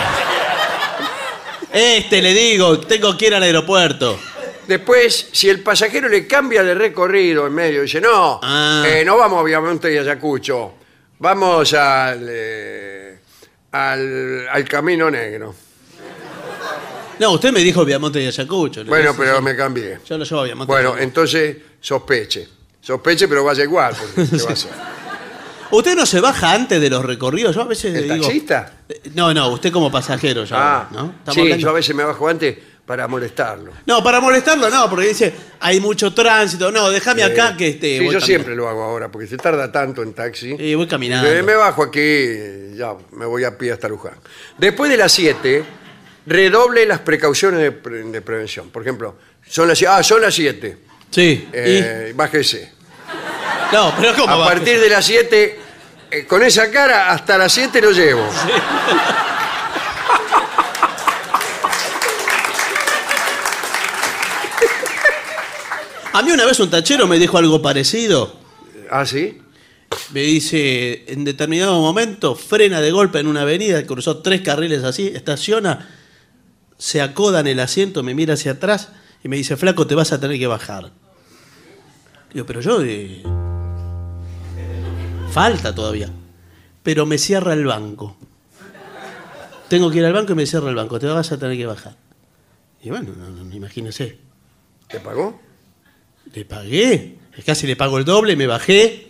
Este, 1.72 2.22
le 2.22 2.34
digo, 2.34 2.80
tengo 2.82 3.16
que 3.18 3.28
ir 3.28 3.36
al 3.36 3.44
aeropuerto. 3.44 4.20
Después, 4.68 5.30
si 5.32 5.50
el 5.50 5.60
pasajero 5.62 6.08
le 6.08 6.26
cambia 6.26 6.64
de 6.64 6.74
recorrido 6.74 7.46
en 7.48 7.54
medio, 7.54 7.82
dice, 7.82 8.00
no, 8.00 8.40
Ah. 8.42 8.84
eh, 8.88 9.04
no 9.06 9.18
vamos 9.18 9.42
obviamente 9.44 9.96
a 9.98 10.02
Ayacucho, 10.02 10.74
vamos 11.20 11.74
al, 11.74 12.26
eh, 12.30 13.18
al, 13.72 14.48
al 14.50 14.64
Camino 14.68 15.12
Negro. 15.12 15.54
No, 17.20 17.32
usted 17.34 17.52
me 17.52 17.60
dijo 17.60 17.84
Viamonte 17.86 18.22
y 18.24 18.28
Ayacucho. 18.28 18.86
Bueno, 18.86 19.14
pero 19.18 19.42
me 19.42 19.56
cambié. 19.56 20.00
Yo 20.08 20.18
lo 20.18 20.24
llevo 20.26 20.42
a 20.42 20.44
Viamonte. 20.46 20.72
Bueno, 20.74 20.96
entonces 20.98 21.58
sospeche. 21.80 22.48
Sospeche, 22.84 23.28
pero 23.28 23.44
vaya 23.44 23.64
igual. 23.64 23.96
Porque, 23.98 24.30
¿qué 24.38 24.44
va 24.44 24.50
a 24.50 24.54
hacer? 24.54 24.72
¿Usted 25.72 25.96
no 25.96 26.06
se 26.06 26.20
baja 26.20 26.52
antes 26.54 26.80
de 26.80 26.90
los 26.90 27.04
recorridos? 27.04 27.56
Yo 27.56 27.62
a 27.62 27.66
veces 27.66 27.96
¿El 27.96 28.08
le 28.08 28.14
digo... 28.16 28.26
taxista? 28.26 28.74
Eh, 28.90 29.02
No, 29.16 29.34
no, 29.34 29.48
usted 29.50 29.72
como 29.72 29.90
pasajero 29.92 30.44
ya, 30.44 30.56
Ah, 30.58 30.90
¿no? 30.92 31.16
Sí, 31.34 31.40
hablando- 31.42 31.56
yo 31.64 31.70
a 31.70 31.74
veces 31.74 31.96
me 31.96 32.04
bajo 32.04 32.28
antes 32.28 32.58
para 32.86 33.08
molestarlo. 33.08 33.72
No, 33.86 34.04
para 34.04 34.20
molestarlo 34.20 34.70
no, 34.70 34.90
porque 34.90 35.08
dice, 35.08 35.34
hay 35.62 35.80
mucho 35.80 36.14
tránsito. 36.14 36.70
No, 36.72 36.90
déjame 36.92 37.24
acá 37.24 37.56
que 37.58 37.70
este. 37.70 37.88
Sí, 37.88 37.94
yo 37.94 38.00
caminando. 38.04 38.26
siempre 38.26 38.56
lo 38.56 38.68
hago 38.68 38.84
ahora, 38.84 39.10
porque 39.10 39.26
se 39.28 39.38
tarda 39.38 39.72
tanto 39.72 40.04
en 40.04 40.14
taxi. 40.14 40.54
Y 40.60 40.76
voy 40.76 40.86
caminando. 40.88 41.28
Eh, 41.32 41.42
Me 41.42 41.56
bajo 41.56 41.82
aquí, 41.84 42.76
ya 42.76 42.94
me 43.14 43.26
voy 43.26 43.46
a 43.46 43.58
pie 43.58 43.72
hasta 43.72 43.88
Luján. 43.88 44.16
Después 44.58 44.92
de 44.92 44.98
las 44.98 45.12
7, 45.14 45.64
redoble 46.28 46.86
las 46.86 47.00
precauciones 47.00 47.62
de, 47.62 47.72
pre- 47.72 48.04
de 48.04 48.22
prevención. 48.22 48.70
Por 48.70 48.82
ejemplo, 48.84 49.16
son 49.48 49.68
las, 49.70 49.82
ah, 49.84 50.04
son 50.04 50.22
las 50.22 50.36
7. 50.36 50.78
Sí. 51.14 51.48
Eh, 51.54 52.12
bájese. 52.16 52.72
No, 53.72 53.94
pero 54.00 54.16
¿cómo 54.16 54.34
A 54.34 54.48
partir 54.48 54.80
de 54.80 54.90
las 54.90 55.06
7, 55.06 55.60
eh, 56.10 56.26
con 56.26 56.42
esa 56.42 56.72
cara, 56.72 57.12
hasta 57.12 57.38
las 57.38 57.54
7 57.54 57.82
lo 57.82 57.92
llevo. 57.92 58.28
A 66.14 66.22
mí 66.22 66.32
una 66.32 66.46
vez 66.46 66.60
un 66.60 66.70
tachero 66.70 67.08
me 67.08 67.18
dijo 67.18 67.40
algo 67.40 67.62
parecido. 67.62 68.36
¿Ah, 68.92 69.06
sí? 69.06 69.42
Me 70.12 70.22
dice, 70.22 71.06
en 71.08 71.24
determinado 71.24 71.80
momento, 71.80 72.36
frena 72.36 72.82
de 72.82 72.92
golpe 72.92 73.20
en 73.20 73.26
una 73.26 73.42
avenida, 73.42 73.84
cruzó 73.86 74.18
tres 74.20 74.42
carriles 74.42 74.84
así, 74.84 75.08
estaciona, 75.08 75.90
se 76.78 77.02
acoda 77.02 77.40
en 77.40 77.48
el 77.48 77.60
asiento, 77.60 78.04
me 78.04 78.14
mira 78.14 78.36
hacia 78.36 78.54
atrás 78.54 78.90
y 79.24 79.28
me 79.28 79.38
dice, 79.38 79.58
flaco, 79.58 79.88
te 79.88 79.96
vas 79.96 80.12
a 80.12 80.20
tener 80.20 80.38
que 80.38 80.46
bajar. 80.48 80.92
Digo, 82.34 82.46
pero 82.46 82.62
yo... 82.62 82.82
eh, 82.84 83.24
falta 85.32 85.74
todavía. 85.74 86.10
Pero 86.82 87.06
me 87.06 87.18
cierra 87.18 87.54
el 87.54 87.66
banco. 87.66 88.18
Tengo 89.70 89.90
que 89.90 89.98
ir 90.00 90.06
al 90.06 90.14
banco 90.14 90.34
y 90.34 90.36
me 90.36 90.46
cierra 90.46 90.70
el 90.70 90.76
banco, 90.76 91.00
te 91.00 91.08
vas 91.08 91.32
a 91.32 91.38
tener 91.40 91.58
que 91.58 91.66
bajar. 91.66 91.96
Y 92.84 92.90
bueno, 92.90 93.12
no, 93.18 93.30
no, 93.44 93.56
imagínese. 93.56 94.18
¿Te 94.88 95.00
pagó? 95.00 95.40
Le 96.34 96.46
pagué, 96.46 97.18
casi 97.46 97.66
le 97.66 97.76
pago 97.76 97.98
el 97.98 98.06
doble, 98.06 98.36
me 98.36 98.46
bajé 98.48 99.08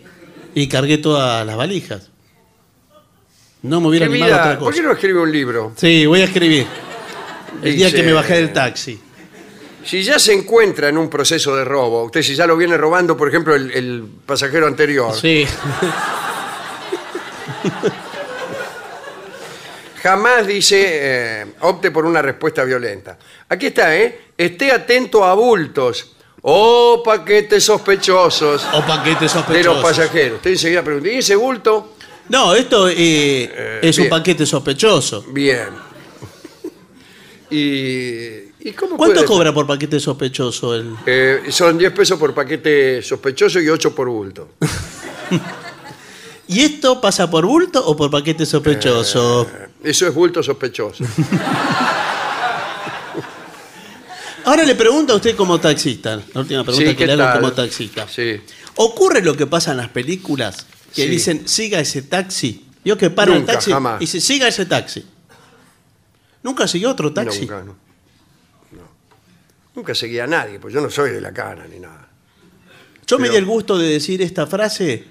y 0.54 0.68
cargué 0.68 0.98
todas 0.98 1.44
las 1.46 1.56
valijas. 1.56 2.10
No 3.62 3.80
me 3.80 3.88
hubiera 3.88 4.06
¿Qué 4.06 4.12
animado 4.12 4.34
a 4.34 4.38
otra 4.38 4.58
¿Por 4.58 4.72
qué 4.72 4.78
cosa. 4.80 4.88
no 4.88 4.92
escribe 4.94 5.20
un 5.22 5.32
libro? 5.32 5.72
Sí, 5.76 6.06
voy 6.06 6.20
a 6.20 6.24
escribir. 6.24 6.66
El 7.62 7.76
día 7.76 7.86
Dice- 7.86 7.96
que 7.98 8.02
me 8.04 8.12
bajé 8.12 8.34
del 8.36 8.52
taxi. 8.52 9.00
Si 9.84 10.02
ya 10.02 10.18
se 10.18 10.32
encuentra 10.32 10.88
en 10.88 10.96
un 10.98 11.08
proceso 11.10 11.54
de 11.54 11.64
robo, 11.64 12.04
usted 12.04 12.22
si 12.22 12.34
ya 12.34 12.46
lo 12.46 12.56
viene 12.56 12.76
robando, 12.76 13.16
por 13.16 13.28
ejemplo, 13.28 13.54
el, 13.54 13.70
el 13.72 14.04
pasajero 14.26 14.66
anterior, 14.66 15.14
Sí. 15.14 15.46
jamás 20.02 20.46
dice 20.46 20.82
eh, 20.86 21.46
opte 21.60 21.90
por 21.90 22.04
una 22.04 22.20
respuesta 22.22 22.64
violenta. 22.64 23.18
Aquí 23.48 23.66
está, 23.66 23.96
¿eh? 23.96 24.20
Esté 24.36 24.70
atento 24.72 25.24
a 25.24 25.34
bultos 25.34 26.12
o 26.42 27.02
paquetes 27.02 27.64
sospechosos 27.64 28.66
O 28.74 28.82
paquetes 28.84 29.20
de 29.20 29.28
sospechosos. 29.30 29.74
los 29.76 29.82
pasajeros. 29.82 30.36
Usted 30.36 30.50
enseguida 30.50 30.82
pregunta, 30.82 31.08
¿y 31.08 31.16
ese 31.16 31.36
bulto? 31.36 31.94
No, 32.28 32.54
esto 32.54 32.88
eh, 32.88 33.80
es 33.82 33.96
un 33.98 34.04
bien. 34.04 34.10
paquete 34.10 34.44
sospechoso. 34.46 35.24
Bien. 35.28 35.68
¿Y, 37.50 38.43
y 38.64 38.72
cómo 38.72 38.96
¿Cuánto 38.96 39.16
puede- 39.16 39.26
cobra 39.26 39.52
por 39.54 39.66
paquete 39.66 40.00
sospechoso 40.00 40.74
el.? 40.74 40.94
Eh, 41.06 41.42
son 41.50 41.78
10 41.78 41.92
pesos 41.92 42.18
por 42.18 42.34
paquete 42.34 43.02
sospechoso 43.02 43.60
y 43.60 43.68
8 43.68 43.94
por 43.94 44.08
bulto. 44.08 44.48
¿Y 46.48 46.60
esto 46.60 47.00
pasa 47.00 47.30
por 47.30 47.46
bulto 47.46 47.84
o 47.86 47.96
por 47.96 48.10
paquete 48.10 48.44
sospechoso? 48.44 49.48
Eso 49.82 50.06
es 50.06 50.14
bulto 50.14 50.42
sospechoso. 50.42 51.04
Ahora 54.46 54.62
le 54.64 54.74
pregunto 54.74 55.14
a 55.14 55.16
usted 55.16 55.34
como 55.36 55.58
taxista, 55.58 56.16
la 56.34 56.40
última 56.42 56.62
pregunta 56.64 56.90
Sí, 56.90 56.96
que 56.96 56.96
¿qué 56.96 57.06
le 57.06 57.12
hago 57.14 57.22
tal? 57.24 57.40
como 57.40 57.52
taxista. 57.52 58.06
Sí. 58.08 58.40
¿Ocurre 58.76 59.22
lo 59.22 59.34
que 59.34 59.46
pasa 59.46 59.70
en 59.70 59.78
las 59.78 59.88
películas? 59.88 60.66
Que 60.94 61.04
Sí. 61.04 61.08
dicen, 61.08 61.48
siga 61.48 61.80
ese 61.80 62.02
taxi. 62.02 62.66
Vio 62.84 62.98
que 62.98 63.08
para 63.08 63.32
el 63.32 63.38
Nunca, 63.38 63.54
taxi 63.54 63.72
jamás. 63.72 63.96
y 64.02 64.04
dice, 64.04 64.20
siga 64.20 64.46
ese 64.46 64.66
taxi. 64.66 65.02
¿Nunca 66.42 66.68
siguió 66.68 66.90
otro 66.90 67.10
taxi? 67.10 67.40
Nunca. 67.40 67.62
No. 67.64 67.76
Nunca 69.74 69.94
seguía 69.94 70.24
a 70.24 70.26
nadie, 70.26 70.58
pues 70.60 70.72
yo 70.72 70.80
no 70.80 70.88
soy 70.90 71.10
de 71.10 71.20
la 71.20 71.32
cara 71.32 71.66
ni 71.66 71.78
nada. 71.80 72.08
Yo 73.06 73.18
me 73.18 73.24
Pero- 73.24 73.32
di 73.32 73.38
el 73.38 73.44
gusto 73.44 73.76
de 73.78 73.88
decir 73.88 74.22
esta 74.22 74.46
frase 74.46 75.04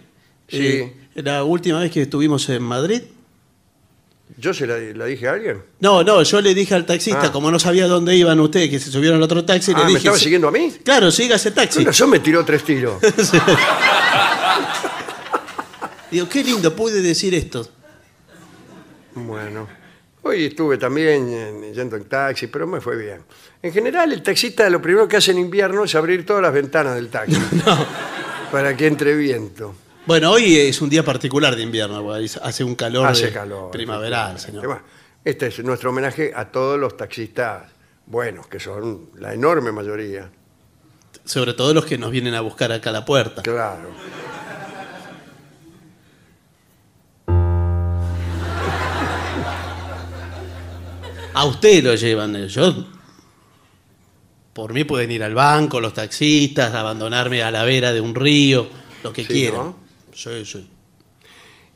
eh, 0.47 0.93
la 1.15 1.43
última 1.43 1.79
vez 1.79 1.91
que 1.91 2.01
estuvimos 2.03 2.47
en 2.49 2.63
Madrid. 2.63 3.01
¿Yo 4.37 4.51
se 4.53 4.65
la, 4.65 4.77
la 4.79 5.05
dije 5.05 5.27
a 5.27 5.33
alguien? 5.33 5.61
No, 5.79 6.03
no, 6.03 6.23
yo 6.23 6.41
le 6.41 6.55
dije 6.55 6.73
al 6.73 6.85
taxista, 6.87 7.25
Ah. 7.25 7.31
como 7.31 7.51
no 7.51 7.59
sabía 7.59 7.85
dónde 7.87 8.15
iban 8.15 8.39
ustedes, 8.39 8.69
que 8.69 8.79
se 8.79 8.89
subieron 8.89 9.17
al 9.17 9.23
otro 9.23 9.45
taxi, 9.45 9.73
Ah, 9.75 9.79
le 9.79 9.83
¿me 9.83 9.89
dije... 9.89 9.97
estaba 9.99 10.17
"Sí". 10.17 10.23
siguiendo 10.23 10.47
a 10.47 10.51
mí? 10.51 10.73
Claro, 10.83 11.11
siga 11.11 11.35
ese 11.35 11.51
taxi. 11.51 11.79
Con 11.79 11.85
razón 11.87 12.09
me 12.09 12.19
tiró 12.19 12.43
tres 12.43 12.63
tiros. 12.63 12.95
Digo, 16.11 16.29
qué 16.29 16.43
lindo, 16.43 16.75
pude 16.75 17.01
decir 17.01 17.33
esto. 17.33 17.67
Bueno, 19.15 19.67
hoy 20.23 20.45
estuve 20.45 20.77
también 20.77 21.27
eh, 21.29 21.71
yendo 21.75 21.95
en 21.95 22.05
taxi, 22.05 22.47
pero 22.47 22.65
me 22.67 22.81
fue 22.81 22.97
bien. 22.97 23.21
En 23.61 23.71
general, 23.71 24.11
el 24.11 24.21
taxista 24.23 24.69
lo 24.69 24.81
primero 24.81 25.07
que 25.07 25.17
hace 25.17 25.31
en 25.31 25.37
invierno 25.37 25.83
es 25.83 25.93
abrir 25.95 26.25
todas 26.25 26.41
las 26.41 26.51
ventanas 26.53 26.95
del 26.95 27.09
taxi. 27.09 27.37
Para 28.51 28.75
que 28.75 28.87
entre 28.87 29.15
viento. 29.15 29.73
Bueno, 30.05 30.31
hoy 30.31 30.57
es 30.57 30.81
un 30.81 30.89
día 30.89 31.03
particular 31.03 31.55
de 31.55 31.63
invierno, 31.63 32.03
porque 32.03 32.29
hace 32.41 32.63
un 32.63 32.75
calor, 32.75 33.07
Hace 33.07 33.27
de- 33.27 33.31
calor. 33.33 33.71
primaveral, 33.71 34.39
señor. 34.39 34.65
Bueno, 34.67 34.81
este 35.23 35.47
es 35.47 35.63
nuestro 35.63 35.91
homenaje 35.91 36.31
a 36.35 36.51
todos 36.51 36.77
los 36.79 36.97
taxistas 36.97 37.63
buenos, 38.05 38.47
que 38.47 38.59
son 38.59 39.09
la 39.17 39.33
enorme 39.33 39.71
mayoría. 39.71 40.29
Sobre 41.23 41.53
todo 41.53 41.73
los 41.73 41.85
que 41.85 41.97
nos 41.97 42.11
vienen 42.11 42.35
a 42.35 42.41
buscar 42.41 42.71
acá 42.73 42.89
a 42.89 42.93
la 42.93 43.05
puerta. 43.05 43.41
Claro. 43.41 43.89
A 51.33 51.45
usted 51.45 51.83
lo 51.83 51.95
llevan. 51.95 52.47
Yo, 52.47 52.85
por 54.53 54.73
mí 54.73 54.83
pueden 54.83 55.11
ir 55.11 55.23
al 55.23 55.33
banco, 55.33 55.81
los 55.81 55.93
taxistas, 55.93 56.73
abandonarme 56.73 57.41
a 57.43 57.51
la 57.51 57.63
vera 57.63 57.91
de 57.91 58.01
un 58.01 58.13
río, 58.13 58.67
lo 59.03 59.11
que 59.11 59.23
Sí, 59.23 59.27
quieran. 59.33 59.59
¿no? 59.59 59.77
Sí, 60.13 60.45
sí. 60.45 60.69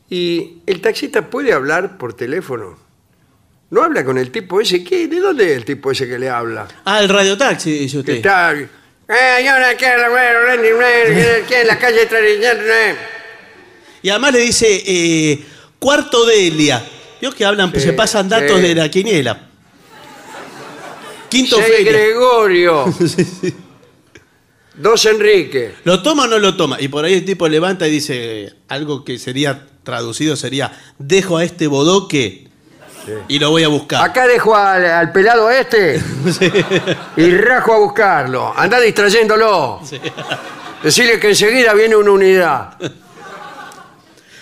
¿Y 0.09 0.59
el 0.65 0.79
taxista 0.79 1.29
puede 1.29 1.51
hablar 1.53 1.97
por 1.97 2.13
teléfono? 2.13 2.77
¿No 3.69 3.83
habla 3.83 4.05
con 4.05 4.17
el 4.17 4.31
tipo 4.31 4.61
ese? 4.61 4.83
¿Qué? 4.83 5.07
¿De 5.07 5.19
dónde 5.19 5.51
es 5.51 5.57
el 5.57 5.65
tipo 5.65 5.91
ese 5.91 6.07
que 6.07 6.17
le 6.17 6.29
habla? 6.29 6.67
Ah, 6.85 7.01
el 7.01 7.09
radiotaxi, 7.09 7.71
dice 7.71 7.97
usted. 7.99 8.13
está... 8.13 8.53
Eh, 8.53 8.67
que 9.77 9.85
en 11.61 11.67
la 11.67 11.77
calle. 11.79 12.07
Y 14.01 14.09
además 14.09 14.33
le 14.33 14.39
dice, 14.39 14.83
eh, 14.85 15.45
cuarto 15.79 16.25
Delia. 16.25 16.83
Vio 17.19 17.31
que 17.31 17.43
hablan, 17.45 17.71
Sí, 17.73 17.79
se 17.79 17.93
pasan 17.93 18.29
datos 18.29 18.57
sí. 18.57 18.67
de 18.67 18.75
la 18.75 18.89
quiniela. 18.89 19.46
Quinto 21.29 21.57
Seis 21.57 21.67
Feria. 21.67 21.91
Gregorio. 21.91 22.85
Dos 24.75 25.05
Enrique. 25.07 25.75
¿Lo 25.85 26.03
toma 26.03 26.25
o 26.25 26.27
no 26.27 26.37
lo 26.37 26.55
toma? 26.55 26.79
Y 26.79 26.87
por 26.87 27.03
ahí 27.03 27.15
el 27.15 27.25
tipo 27.25 27.47
levanta 27.47 27.87
y 27.87 27.91
dice 27.91 28.53
algo 28.67 29.03
que 29.03 29.17
sería 29.17 29.65
traducido 29.83 30.35
sería, 30.35 30.71
dejo 30.99 31.37
a 31.37 31.43
este 31.43 31.65
bodoque 31.67 32.47
y 33.27 33.39
lo 33.39 33.49
voy 33.49 33.63
a 33.63 33.69
buscar. 33.69 34.03
Acá 34.03 34.27
dejo 34.27 34.55
al, 34.55 34.85
al 34.85 35.11
pelado 35.11 35.49
este 35.49 35.99
y 37.17 37.31
rajo 37.31 37.73
a 37.73 37.79
buscarlo. 37.79 38.53
Anda 38.55 38.79
distrayéndolo. 38.79 39.81
Decirle 40.83 41.19
que 41.19 41.29
enseguida 41.29 41.73
viene 41.73 41.95
una 41.95 42.11
unidad. 42.11 42.77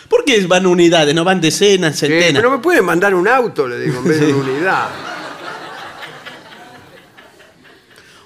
¿Por 0.09 0.25
qué 0.25 0.45
van 0.47 0.65
unidades? 0.65 1.15
No 1.15 1.23
van 1.23 1.39
decenas, 1.39 1.97
centenas. 1.97 2.33
pero 2.33 2.51
me 2.51 2.57
pueden 2.57 2.85
mandar 2.85 3.13
un 3.15 3.27
auto, 3.27 3.67
le 3.67 3.79
digo, 3.79 3.99
en 3.99 4.03
vez 4.03 4.19
de 4.19 4.33
una 4.33 4.51
unidad. 4.51 4.89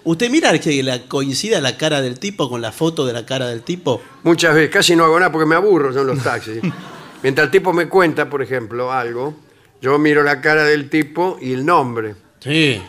¿Usted 0.04 0.30
mira 0.30 0.58
que 0.60 0.82
la, 0.82 1.08
coincida 1.08 1.60
la 1.60 1.78
cara 1.78 2.02
del 2.02 2.20
tipo 2.20 2.50
con 2.50 2.62
la 2.62 2.72
foto 2.72 3.06
de 3.06 3.14
la 3.14 3.26
cara 3.26 3.48
del 3.48 3.64
tipo? 3.64 4.02
Muchas 4.24 4.56
veces, 4.56 4.70
casi 4.70 4.96
no 4.96 5.04
hago 5.04 5.20
nada 5.20 5.32
porque 5.32 5.46
me 5.46 5.56
aburro, 5.56 5.94
son 5.94 6.08
los 6.08 6.24
taxis. 6.24 6.62
Mientras 7.24 7.46
el 7.46 7.52
tipo 7.52 7.74
me 7.74 7.90
cuenta, 7.90 8.30
por 8.30 8.42
ejemplo, 8.42 8.92
algo, 8.92 9.36
yo 9.82 9.98
miro 10.00 10.24
la 10.24 10.40
cara 10.40 10.64
del 10.64 10.90
tipo 10.90 11.38
y 11.42 11.52
el 11.54 11.66
nombre. 11.66 12.16
Sí. 12.40 12.82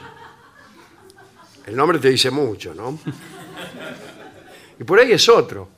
El 1.67 1.77
nombre 1.77 1.99
te 1.99 2.11
dice 2.11 2.31
mucho, 2.31 2.75
¿no? 2.75 2.99
Y 4.79 4.85
por 4.85 4.99
ahí 5.01 5.13
es 5.13 5.29
otro. 5.29 5.69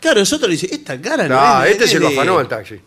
Claro, 0.00 0.20
nosotros 0.20 0.48
le 0.48 0.56
dice, 0.56 0.68
esta 0.70 1.00
cara 1.00 1.26
no, 1.26 1.36
Ah, 1.38 1.62
es 1.64 1.72
este 1.72 1.84
es 1.84 1.90
se 1.92 1.98
lo 1.98 2.08
afanó 2.08 2.40
el 2.40 2.46
taxi. 2.46 2.78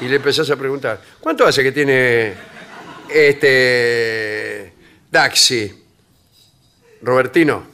Y 0.00 0.08
le 0.08 0.16
empezás 0.16 0.50
a 0.50 0.56
preguntar, 0.56 1.00
¿cuánto 1.20 1.46
hace 1.46 1.62
que 1.62 1.72
tiene 1.72 2.34
este 3.08 4.74
taxi? 5.10 5.81
Robertino. 7.02 7.72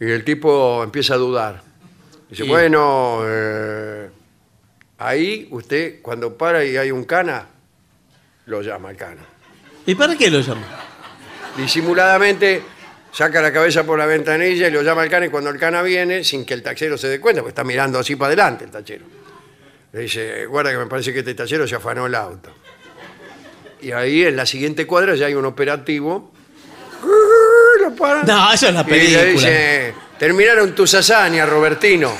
Y 0.00 0.10
el 0.10 0.24
tipo 0.24 0.82
empieza 0.82 1.14
a 1.14 1.16
dudar. 1.18 1.62
Dice, 2.30 2.44
bueno, 2.44 3.20
eh, 3.24 4.08
ahí 4.98 5.48
usted 5.50 6.00
cuando 6.00 6.38
para 6.38 6.64
y 6.64 6.76
hay 6.76 6.90
un 6.90 7.04
cana, 7.04 7.46
lo 8.46 8.62
llama 8.62 8.88
al 8.88 8.96
cana. 8.96 9.22
¿Y 9.84 9.94
para 9.94 10.16
qué 10.16 10.30
lo 10.30 10.40
llama? 10.40 10.66
Disimuladamente 11.56 12.62
saca 13.12 13.42
la 13.42 13.52
cabeza 13.52 13.84
por 13.84 13.98
la 13.98 14.06
ventanilla 14.06 14.68
y 14.68 14.70
lo 14.70 14.82
llama 14.82 15.02
al 15.02 15.10
cana 15.10 15.26
y 15.26 15.28
cuando 15.28 15.50
el 15.50 15.58
cana 15.58 15.82
viene, 15.82 16.24
sin 16.24 16.46
que 16.46 16.54
el 16.54 16.62
taxero 16.62 16.96
se 16.96 17.08
dé 17.08 17.20
cuenta, 17.20 17.42
porque 17.42 17.50
está 17.50 17.64
mirando 17.64 17.98
así 17.98 18.16
para 18.16 18.28
adelante 18.28 18.64
el 18.64 18.70
tachero. 18.70 19.04
Le 19.92 20.00
dice, 20.00 20.46
guarda 20.46 20.70
que 20.70 20.78
me 20.78 20.86
parece 20.86 21.12
que 21.12 21.18
este 21.18 21.34
tachero 21.34 21.66
se 21.66 21.74
afanó 21.74 22.06
el 22.06 22.14
auto. 22.14 22.54
Y 23.82 23.92
ahí 23.92 24.24
en 24.24 24.36
la 24.36 24.46
siguiente 24.46 24.86
cuadra 24.86 25.14
ya 25.14 25.26
hay 25.26 25.34
un 25.34 25.44
operativo. 25.46 26.30
Lo 27.80 27.94
paran. 27.96 28.26
No, 28.26 28.52
eso 28.52 28.68
es 28.68 28.74
la 28.74 28.84
Y 28.86 28.90
le 28.90 29.26
dice, 29.32 29.94
terminaron 30.18 30.74
tus 30.74 30.92
hazañas, 30.94 31.48
Robertino. 31.48 32.12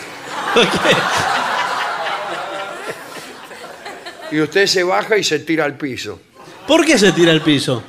Y 4.32 4.40
usted 4.40 4.66
se 4.66 4.82
baja 4.82 5.16
y 5.18 5.24
se 5.24 5.40
tira 5.40 5.64
al 5.64 5.76
piso. 5.76 6.20
¿Por 6.66 6.84
qué 6.84 6.98
se 6.98 7.12
tira 7.12 7.32
al 7.32 7.42
piso? 7.42 7.82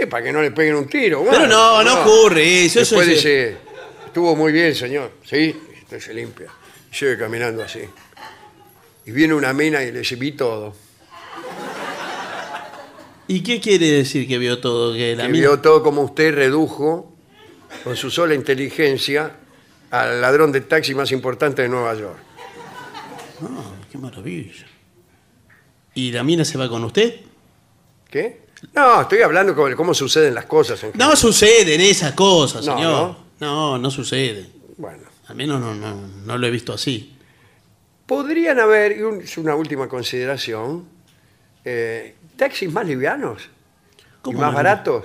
Eh, 0.00 0.06
para 0.06 0.24
que 0.24 0.32
no 0.32 0.40
le 0.40 0.52
peguen 0.52 0.76
un 0.76 0.86
tiro. 0.88 1.24
Pero 1.28 1.46
no, 1.46 1.82
no 1.82 2.00
ocurre 2.02 2.64
eso, 2.64 2.80
eso 2.80 2.94
Después 2.94 3.08
es- 3.08 3.14
dice, 3.16 3.56
estuvo 4.06 4.36
muy 4.36 4.52
bien, 4.52 4.74
señor. 4.74 5.12
Sí, 5.28 5.54
usted 5.82 6.00
se 6.00 6.14
limpia. 6.14 6.46
Sigue 6.92 7.18
caminando 7.18 7.62
así. 7.62 7.80
Y 9.06 9.10
viene 9.10 9.34
una 9.34 9.52
mina 9.52 9.82
y 9.82 9.90
le 9.92 10.00
dice, 10.00 10.14
vi 10.16 10.32
todo. 10.32 10.74
¿Y 13.30 13.42
qué 13.44 13.60
quiere 13.60 13.86
decir 13.92 14.26
que 14.26 14.38
vio 14.38 14.58
todo? 14.58 14.92
Que 14.92 15.14
la 15.14 15.28
mina- 15.28 15.32
vio 15.48 15.60
todo 15.60 15.84
como 15.84 16.02
usted 16.02 16.34
redujo, 16.34 17.14
con 17.84 17.94
su 17.96 18.10
sola 18.10 18.34
inteligencia, 18.34 19.36
al 19.92 20.20
ladrón 20.20 20.50
de 20.50 20.62
taxi 20.62 20.94
más 20.96 21.12
importante 21.12 21.62
de 21.62 21.68
Nueva 21.68 21.94
York. 21.94 22.18
Ah, 23.42 23.72
qué 23.90 23.98
maravilla. 23.98 24.66
¿Y 25.94 26.10
la 26.10 26.24
mina 26.24 26.44
se 26.44 26.58
va 26.58 26.68
con 26.68 26.82
usted? 26.82 27.20
¿Qué? 28.10 28.46
No, 28.74 29.02
estoy 29.02 29.22
hablando 29.22 29.54
de 29.64 29.76
cómo 29.76 29.94
suceden 29.94 30.34
las 30.34 30.46
cosas. 30.46 30.82
En 30.82 30.90
No 30.96 31.14
suceden 31.14 31.80
esas 31.80 32.12
cosas, 32.14 32.66
No, 32.66 32.74
señor. 32.76 33.16
No, 33.38 33.78
no, 33.78 33.90
suceden. 33.92 34.48
Bueno. 34.76 35.04
Al 35.28 35.36
menos 35.36 35.60
no, 35.60 35.72
no, 35.72 35.94
no 36.26 36.36
lo 36.36 36.46
he 36.48 36.50
visto 36.50 36.72
así. 36.72 37.14
Podrían 38.06 38.58
haber, 38.58 38.98
y 38.98 39.02
un- 39.02 39.20
es 39.20 39.38
una 39.38 39.54
última 39.54 39.88
consideración, 39.88 40.84
eh, 41.64 42.16
taxis 42.40 42.72
más 42.72 42.86
livianos 42.86 43.42
y 43.44 44.02
¿Cómo 44.22 44.40
más 44.40 44.52
baratos. 44.54 45.04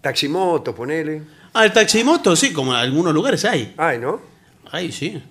Taximoto, 0.00 0.74
ponele. 0.74 1.22
Ah, 1.54 1.64
el 1.64 1.72
taximoto, 1.72 2.36
sí, 2.36 2.52
como 2.52 2.72
en 2.72 2.78
algunos 2.80 3.14
lugares 3.14 3.44
hay. 3.44 3.74
Ay, 3.76 3.98
¿no? 3.98 4.20
Ahí 4.70 4.92
sí. 4.92 5.22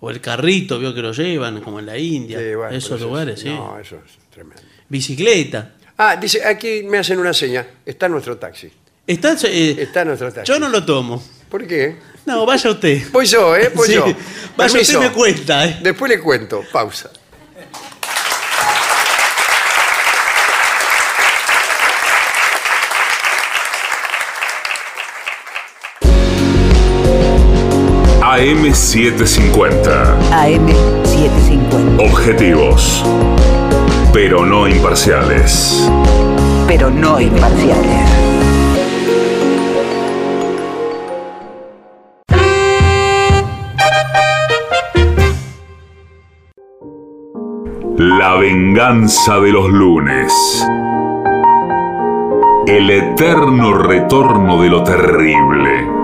O 0.00 0.10
el 0.10 0.20
carrito, 0.20 0.78
veo 0.78 0.94
que 0.94 1.02
lo 1.02 1.12
llevan, 1.12 1.60
como 1.60 1.78
en 1.80 1.86
la 1.86 1.98
India. 1.98 2.38
Sí, 2.38 2.44
bueno, 2.54 2.62
pero 2.68 2.76
Esos 2.78 2.86
eso 2.86 2.94
es- 2.96 3.00
lugares, 3.02 3.40
sí. 3.40 3.48
No, 3.48 3.78
eso 3.78 3.96
es 3.96 4.12
tremendo. 4.30 4.62
Bicicleta. 4.88 5.72
Ah, 5.98 6.16
dice, 6.16 6.44
aquí 6.44 6.82
me 6.84 6.98
hacen 6.98 7.18
una 7.18 7.34
seña. 7.34 7.66
Está 7.84 8.08
nuestro 8.08 8.38
taxi. 8.38 8.72
¿Está, 9.06 9.34
eh, 9.44 9.76
Está 9.78 10.04
nuestro 10.04 10.32
taxi. 10.32 10.50
yo 10.50 10.58
no 10.58 10.68
lo 10.68 10.84
tomo. 10.84 11.22
¿Por 11.50 11.66
qué? 11.66 11.96
No, 12.26 12.46
vaya 12.46 12.70
usted. 12.70 13.02
Voy 13.12 13.26
yo, 13.26 13.56
¿eh? 13.56 13.70
Voy 13.74 13.88
Sí. 13.88 13.94
yo. 13.94 14.04
Vaya 14.04 14.16
Permiso. 14.72 14.98
usted 14.98 15.00
me 15.00 15.12
cuenta, 15.12 15.66
¿eh? 15.66 15.80
Después 15.82 16.08
le 16.10 16.20
cuento. 16.20 16.62
Pausa. 16.72 17.10
AM750. 28.30 30.14
AM750. 30.30 31.98
Objetivos, 31.98 33.04
pero 34.12 34.46
no 34.46 34.68
imparciales. 34.68 35.90
Pero 36.68 36.90
no 36.90 37.20
imparciales. 37.20 38.08
La 47.96 48.36
venganza 48.36 49.40
de 49.40 49.50
los 49.50 49.68
lunes. 49.70 50.32
El 52.68 52.90
eterno 52.90 53.72
retorno 53.72 54.62
de 54.62 54.68
lo 54.68 54.84
terrible. 54.84 55.99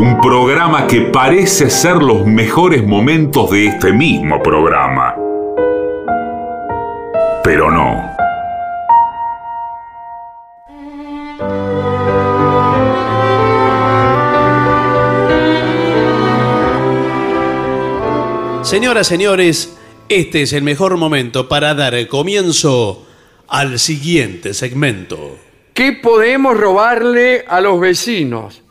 Un 0.00 0.20
programa 0.20 0.86
que 0.86 1.00
parece 1.00 1.68
ser 1.68 1.96
los 1.96 2.24
mejores 2.24 2.86
momentos 2.86 3.50
de 3.50 3.66
este 3.66 3.92
mismo 3.92 4.40
programa. 4.40 5.16
Pero 7.42 7.68
no. 7.68 8.14
Señoras, 18.62 19.08
señores, 19.08 19.76
este 20.08 20.42
es 20.42 20.52
el 20.52 20.62
mejor 20.62 20.96
momento 20.96 21.48
para 21.48 21.74
dar 21.74 22.06
comienzo 22.06 23.04
al 23.48 23.80
siguiente 23.80 24.54
segmento. 24.54 25.38
¿Qué 25.74 25.90
podemos 25.90 26.56
robarle 26.56 27.44
a 27.48 27.60
los 27.60 27.80
vecinos? 27.80 28.62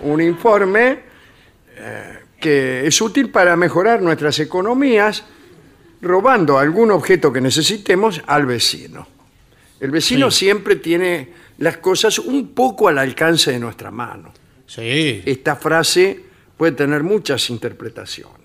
Un 0.00 0.20
informe 0.20 0.98
eh, 1.76 2.18
que 2.40 2.86
es 2.86 3.00
útil 3.00 3.30
para 3.30 3.56
mejorar 3.56 4.02
nuestras 4.02 4.38
economías 4.40 5.24
robando 6.02 6.58
algún 6.58 6.90
objeto 6.90 7.32
que 7.32 7.40
necesitemos 7.40 8.20
al 8.26 8.46
vecino. 8.46 9.06
El 9.80 9.90
vecino 9.90 10.30
Sí. 10.30 10.38
siempre 10.38 10.76
tiene 10.76 11.28
las 11.58 11.78
cosas 11.78 12.18
un 12.18 12.48
poco 12.48 12.88
al 12.88 12.98
alcance 12.98 13.52
de 13.52 13.58
nuestra 13.58 13.90
mano. 13.90 14.32
Sí. 14.66 15.22
Esta 15.24 15.56
frase 15.56 16.20
puede 16.56 16.72
tener 16.72 17.02
muchas 17.02 17.48
interpretaciones. 17.50 18.36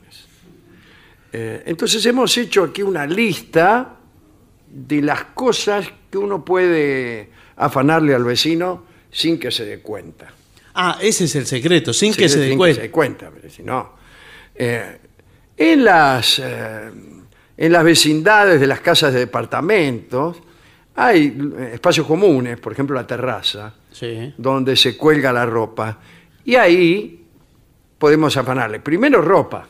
Eh, 1.33 1.63
entonces 1.65 2.05
hemos 2.05 2.37
hecho 2.37 2.63
aquí 2.63 2.81
una 2.81 3.05
lista 3.05 3.95
de 4.67 5.01
las 5.01 5.23
cosas 5.33 5.87
que 6.09 6.17
uno 6.17 6.43
puede 6.43 7.29
afanarle 7.57 8.13
al 8.15 8.23
vecino 8.23 8.85
sin 9.11 9.39
que 9.39 9.51
se 9.51 9.65
dé 9.65 9.79
cuenta. 9.79 10.33
Ah, 10.73 10.97
ese 11.01 11.25
es 11.25 11.35
el 11.35 11.45
secreto, 11.45 11.93
sin 11.93 12.13
que 12.13 12.29
se 12.29 12.35
sin 12.35 12.41
dé 12.43 12.49
que 12.51 12.57
cuenta. 12.57 12.75
se 12.75 12.81
dé 12.81 12.91
cuenta, 12.91 13.31
pero 13.33 13.49
si 13.49 13.63
no. 13.63 13.93
Eh, 14.55 14.97
en, 15.57 15.83
las, 15.83 16.39
eh, 16.39 16.91
en 17.57 17.71
las 17.71 17.83
vecindades 17.83 18.59
de 18.59 18.67
las 18.67 18.79
casas 18.81 19.13
de 19.13 19.19
departamentos 19.19 20.37
hay 20.95 21.37
eh, 21.57 21.71
espacios 21.73 22.05
comunes, 22.07 22.59
por 22.59 22.73
ejemplo 22.73 22.95
la 22.95 23.07
terraza, 23.07 23.73
Sí. 23.91 24.33
donde 24.37 24.75
se 24.75 24.95
cuelga 24.97 25.33
la 25.33 25.45
ropa. 25.45 25.99
Y 26.45 26.55
ahí 26.55 27.25
podemos 27.97 28.35
afanarle. 28.37 28.79
Primero 28.79 29.21
ropa. 29.21 29.67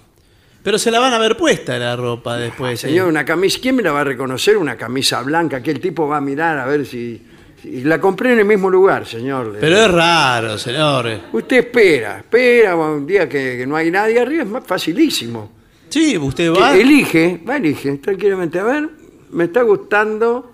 Pero 0.64 0.78
se 0.78 0.92
la 0.92 1.00
van 1.00 1.12
a 1.14 1.18
ver 1.18 1.36
puesta 1.36 1.78
la 1.80 1.96
ropa 1.96 2.38
después. 2.38 2.84
¿eh? 2.84 2.88
Señor, 2.90 3.08
una 3.08 3.26
camisa, 3.26 3.58
¿quién 3.62 3.76
me 3.76 3.82
la 3.82 3.92
va 3.92 4.02
a 4.02 4.04
reconocer? 4.04 4.58
Una 4.58 4.78
camisa 4.78 5.22
blanca, 5.24 5.62
que 5.64 5.72
el 5.72 5.80
tipo 5.80 6.08
va 6.08 6.18
a 6.18 6.22
mirar 6.22 6.60
a 6.60 6.66
ver 6.68 6.86
si... 6.86 7.26
si- 7.62 7.84
la 7.84 8.00
compré 8.00 8.34
en 8.34 8.40
el 8.40 8.46
mismo 8.46 8.70
lugar, 8.70 9.06
señor. 9.06 9.56
Pero 9.60 9.78
es 9.86 9.92
raro, 9.92 10.58
señor. 10.58 11.10
Usted 11.34 11.58
espera, 11.58 12.18
espera 12.20 12.76
un 12.76 13.06
día 13.06 13.28
que, 13.30 13.58
que 13.58 13.66
no 13.68 13.76
hay 13.76 13.92
nadie 13.92 14.20
arriba, 14.20 14.44
es 14.44 14.50
más 14.50 14.64
facilísimo. 14.66 15.52
Sí, 15.90 16.18
usted 16.18 16.52
va. 16.54 16.76
Elige, 16.76 17.40
va, 17.48 17.58
elige, 17.58 17.98
tranquilamente. 17.98 18.60
A 18.60 18.64
ver, 18.64 18.90
me 19.32 19.46
está 19.46 19.62
gustando 19.62 20.54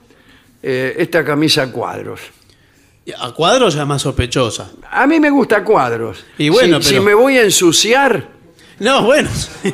eh, 0.63 0.95
esta 0.97 1.23
camisa 1.23 1.63
a 1.63 1.71
cuadros. 1.71 2.21
A 3.19 3.31
cuadros 3.31 3.73
ya 3.75 3.83
es 3.83 3.87
más 3.87 4.01
sospechosa. 4.01 4.71
A 4.91 5.07
mí 5.07 5.19
me 5.19 5.29
gusta 5.29 5.57
a 5.57 5.63
cuadros. 5.63 6.25
Y 6.37 6.49
bueno, 6.49 6.81
si, 6.81 6.89
pero- 6.89 6.99
si 7.01 7.05
me 7.05 7.13
voy 7.13 7.37
a 7.37 7.43
ensuciar, 7.43 8.27
No, 8.79 9.03
bueno, 9.03 9.29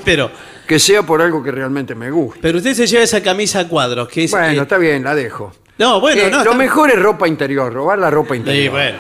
pero, 0.05 0.29
que 0.67 0.77
sea 0.79 1.01
por 1.03 1.21
algo 1.21 1.41
que 1.43 1.49
realmente 1.51 1.95
me 1.95 2.11
guste. 2.11 2.39
pero 2.41 2.57
usted 2.59 2.73
se 2.75 2.86
lleva 2.86 3.03
esa 3.03 3.23
camisa 3.23 3.61
a 3.61 3.67
cuadros, 3.67 4.07
que 4.09 4.25
es. 4.25 4.31
Bueno, 4.31 4.59
eh, 4.59 4.63
está 4.63 4.77
bien, 4.77 5.03
la 5.03 5.15
dejo. 5.15 5.51
No, 5.78 5.99
bueno, 5.99 6.21
Eh, 6.21 6.30
no. 6.32 6.38
lo 6.38 6.43
está- 6.43 6.57
mejor 6.57 6.89
es 6.91 6.99
ropa 7.01 7.28
interior, 7.28 7.71
robar 7.74 7.97
la 7.99 8.09
ropa 8.09 8.34
Sí, 8.34 8.39
interior. 8.39 8.71
bueno. 8.71 8.97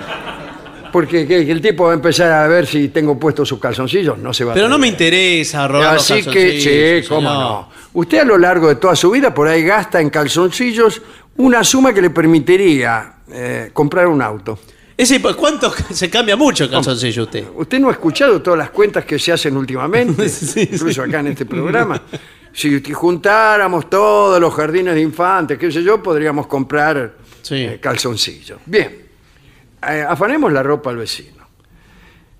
Porque 0.91 1.25
que- 1.27 1.43
que 1.45 1.51
el 1.51 1.59
tipo 1.61 1.85
va 1.85 1.91
a 1.91 1.95
empezar 1.95 2.31
a 2.31 2.47
ver 2.47 2.67
si 2.67 2.89
tengo 2.89 3.17
puestos 3.17 3.49
sus 3.49 3.59
calzoncillos, 3.59 4.17
no 4.19 4.31
se 4.33 4.43
va 4.45 4.51
a 4.51 4.53
Pero 4.53 4.67
no 4.69 4.77
me 4.77 4.89
atrever. 4.89 5.13
interesa 5.13 5.67
robar 5.67 5.93
los 5.95 6.03
Así 6.11 6.21
que, 6.21 6.23
calzoncillos, 6.31 7.03
sí, 7.03 7.09
cómo 7.09 7.29
señor. 7.29 7.43
no. 7.43 7.69
Usted 7.93 8.19
a 8.19 8.23
lo 8.25 8.37
largo 8.37 8.67
de 8.67 8.75
toda 8.75 8.95
su 8.95 9.09
vida 9.11 9.33
por 9.33 9.47
ahí 9.47 9.63
gasta 9.63 9.99
en 10.01 10.09
calzoncillos 10.11 11.01
una 11.37 11.63
suma 11.63 11.93
que 11.93 12.01
le 12.01 12.09
permitiría 12.11 13.09
eh, 13.31 13.71
comprar 13.73 14.05
un 14.07 14.21
auto. 14.21 14.59
Ese, 14.95 15.19
¿Cuánto 15.21 15.71
se 15.91 16.09
cambia 16.11 16.35
mucho 16.35 16.65
el 16.65 16.69
calzoncillo 16.69 17.23
usted? 17.23 17.45
¿Usted 17.55 17.79
no 17.79 17.89
ha 17.89 17.93
escuchado 17.93 18.39
todas 18.43 18.59
las 18.59 18.69
cuentas 18.69 19.03
que 19.05 19.17
se 19.17 19.31
hacen 19.31 19.57
últimamente? 19.57 20.29
Sí, 20.29 20.69
incluso 20.71 21.01
acá 21.01 21.21
en 21.21 21.27
este 21.27 21.45
programa. 21.47 21.99
Si 22.53 22.81
juntáramos 22.93 23.89
todos 23.89 24.39
los 24.39 24.53
jardines 24.53 24.93
de 24.93 25.01
infantes, 25.01 25.57
qué 25.57 25.71
sé 25.71 25.83
yo, 25.83 26.01
podríamos 26.03 26.47
comprar 26.47 27.15
Sí. 27.41 27.55
eh, 27.65 27.79
calzoncillos. 27.81 28.59
Bien, 28.65 29.01
Eh, 29.85 30.05
afanemos 30.07 30.51
la 30.53 30.63
ropa 30.63 30.91
al 30.91 30.97
vecino. 30.97 31.45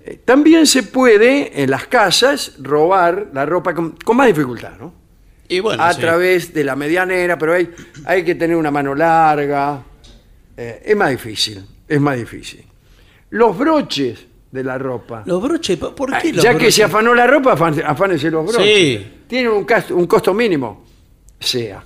Eh, 0.05 0.20
también 0.24 0.66
se 0.66 0.84
puede 0.84 1.61
en 1.61 1.70
las 1.70 1.88
casas 1.88 2.53
robar 2.59 3.28
la 3.34 3.45
ropa 3.45 3.74
con, 3.74 3.91
con 4.03 4.16
más 4.16 4.28
dificultad, 4.28 4.74
¿no? 4.80 4.93
Y 5.49 5.59
bueno, 5.59 5.84
a 5.84 5.91
sí. 5.93 5.99
través 5.99 6.53
de 6.53 6.64
la 6.64 6.76
medianera, 6.78 7.38
pero 7.38 7.53
hay, 7.53 7.70
hay 8.05 8.24
que 8.24 8.36
tener 8.36 8.55
una 8.55 8.72
mano 8.72 8.95
larga. 8.95 9.84
Es 10.55 10.95
más 10.95 11.09
difícil, 11.09 11.66
es 11.88 11.99
más 11.99 12.16
difícil. 12.16 12.64
Los 13.32 13.57
broches 13.57 14.26
de 14.54 14.64
la 14.64 14.78
ropa. 14.78 15.24
Los 15.26 15.41
broches, 15.41 15.78
¿por 15.78 16.10
qué 16.12 16.16
Ay, 16.28 16.32
los 16.32 16.43
ya 16.43 16.56
que 16.56 16.72
se 16.72 16.84
afanó 16.84 17.14
la 17.16 17.26
ropa, 17.26 17.54
afán- 17.58 17.84
afánese 17.86 18.30
los 18.30 18.45
broches. 18.45 18.64
Sí. 18.64 19.08
Tienen 19.28 19.51
un, 19.51 19.66
cas- 19.66 19.89
un 19.89 20.06
costo 20.06 20.32
mínimo. 20.34 20.86
Sea. 21.39 21.84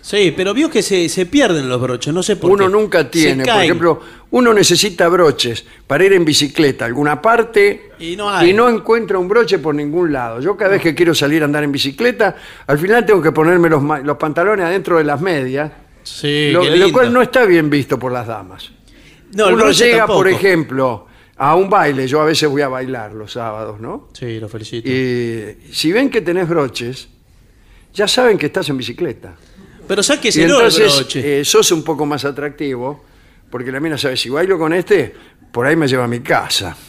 Sí, 0.00 0.34
pero 0.36 0.52
vio 0.52 0.68
que 0.68 0.82
se, 0.82 1.08
se 1.08 1.26
pierden 1.26 1.68
los 1.68 1.80
broches, 1.80 2.12
no 2.12 2.24
sé 2.24 2.34
por 2.34 2.50
Uno 2.50 2.66
qué. 2.66 2.72
nunca 2.72 2.98
Se 3.02 3.04
tiene. 3.04 3.44
Por 3.44 3.52
caen. 3.52 3.62
ejemplo, 3.62 4.00
uno 4.32 4.52
necesita 4.52 5.06
broches 5.08 5.64
para 5.86 6.04
ir 6.04 6.12
en 6.14 6.24
bicicleta 6.24 6.84
a 6.84 6.88
alguna 6.88 7.22
parte 7.22 7.92
Y 8.00 8.16
no 8.16 8.28
hay. 8.28 8.50
encuentra 8.50 9.16
un 9.18 9.28
broche 9.28 9.60
por 9.60 9.72
ningún 9.76 10.12
lado. 10.12 10.40
Yo 10.40 10.56
cada 10.56 10.72
vez 10.72 10.82
que 10.82 10.96
quiero 10.96 11.14
salir 11.14 11.42
a 11.42 11.44
andar 11.44 11.62
en 11.62 11.70
bicicleta, 11.70 12.34
al 12.66 12.78
final 12.80 13.06
tengo 13.06 13.22
que 13.22 13.30
ponerme 13.30 13.70
los, 13.70 13.80
ma- 13.80 14.00
los 14.00 14.16
pantalones 14.16 14.66
adentro 14.66 14.98
de 14.98 15.04
las 15.04 15.20
medias, 15.20 15.70
Sí, 16.02 16.50
lo, 16.50 16.62
qué 16.62 16.70
lo 16.70 16.74
lindo. 16.86 16.92
cual 16.92 17.12
no 17.12 17.22
está 17.22 17.44
bien 17.44 17.70
visto 17.70 17.96
por 17.96 18.10
las 18.10 18.26
damas. 18.26 18.72
No, 19.34 19.46
el 19.46 19.54
uno 19.54 19.64
broche 19.66 19.84
llega, 19.86 20.04
por 20.08 20.26
ejemplo, 20.26 21.06
a 21.44 21.56
un 21.56 21.68
baile, 21.68 22.06
yo 22.06 22.20
a 22.20 22.24
veces 22.24 22.48
voy 22.48 22.62
a 22.62 22.68
bailar 22.68 23.14
los 23.14 23.32
sábados, 23.32 23.80
¿no? 23.80 24.08
Sí, 24.12 24.38
lo 24.38 24.48
felicito. 24.48 24.88
Y 24.88 25.56
si 25.72 25.90
ven 25.90 26.08
que 26.08 26.20
tenés 26.20 26.48
broches, 26.48 27.08
ya 27.92 28.06
saben 28.06 28.38
que 28.38 28.46
estás 28.46 28.68
en 28.68 28.76
bicicleta. 28.76 29.34
Pero 29.88 30.02
Y 30.02 30.04
sáquese 30.04 30.44
el 30.44 30.50
entonces 30.52 30.94
broche. 30.94 31.40
eh, 31.40 31.44
sos 31.44 31.72
un 31.72 31.82
poco 31.82 32.06
más 32.06 32.24
atractivo, 32.24 33.04
porque 33.50 33.72
la 33.72 33.80
mina 33.80 33.98
sabe, 33.98 34.16
si 34.16 34.28
bailo 34.28 34.56
con 34.56 34.72
este, 34.72 35.12
por 35.50 35.66
ahí 35.66 35.74
me 35.74 35.88
lleva 35.88 36.04
a 36.04 36.08
mi 36.08 36.20
casa. 36.20 36.76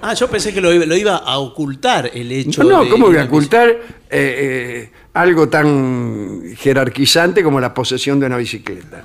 Ah, 0.00 0.14
yo 0.14 0.30
pensé 0.30 0.54
que 0.54 0.60
lo 0.60 0.72
iba, 0.72 0.86
lo 0.86 0.96
iba 0.96 1.16
a 1.16 1.38
ocultar 1.38 2.08
el 2.14 2.30
hecho 2.30 2.62
No, 2.62 2.70
no, 2.70 2.84
de 2.84 2.90
¿cómo 2.90 3.06
voy 3.06 3.16
a 3.16 3.24
ocultar 3.24 3.68
eh, 3.68 3.80
eh, 4.10 4.90
algo 5.14 5.48
tan 5.48 6.54
jerarquizante 6.56 7.42
como 7.42 7.58
la 7.58 7.74
posesión 7.74 8.20
de 8.20 8.26
una 8.26 8.36
bicicleta? 8.36 9.02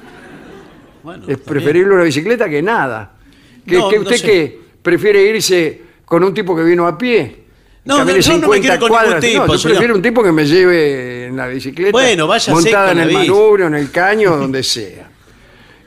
Bueno, 1.04 1.26
Es 1.28 1.38
preferible 1.38 1.94
una 1.94 2.04
bicicleta 2.04 2.50
que 2.50 2.62
nada. 2.62 3.12
¿Que, 3.68 3.78
No, 3.78 3.92
no 3.92 4.02
usted 4.02 4.18
sé. 4.18 4.26
qué? 4.26 4.60
¿Prefiere 4.82 5.22
irse 5.24 5.82
con 6.06 6.24
un 6.24 6.34
tipo 6.34 6.56
que 6.56 6.64
vino 6.64 6.88
a 6.88 6.98
pie? 6.98 7.44
No, 7.86 8.04
no, 8.06 8.18
yo 8.18 8.38
no 8.38 8.48
me 8.48 8.60
quiero 8.62 8.80
con 8.80 8.90
ningún 8.90 8.90
cuadras? 8.90 9.20
tipo, 9.22 9.46
No, 9.46 9.56
yo 9.56 9.70
prefiero 9.70 9.96
un 9.96 10.02
tipo 10.02 10.24
que 10.24 10.32
me 10.32 10.46
lleve 10.46 11.26
en 11.28 11.36
la 11.36 11.48
bicicleta. 11.48 11.92
Bueno, 11.92 12.28
montada 12.50 12.94
en 12.94 13.00
el 13.00 13.12
manubrio, 13.12 13.68
en 13.68 13.76
el 13.76 13.92
caño, 13.92 14.38
donde 14.38 14.64
sea. 14.64 15.10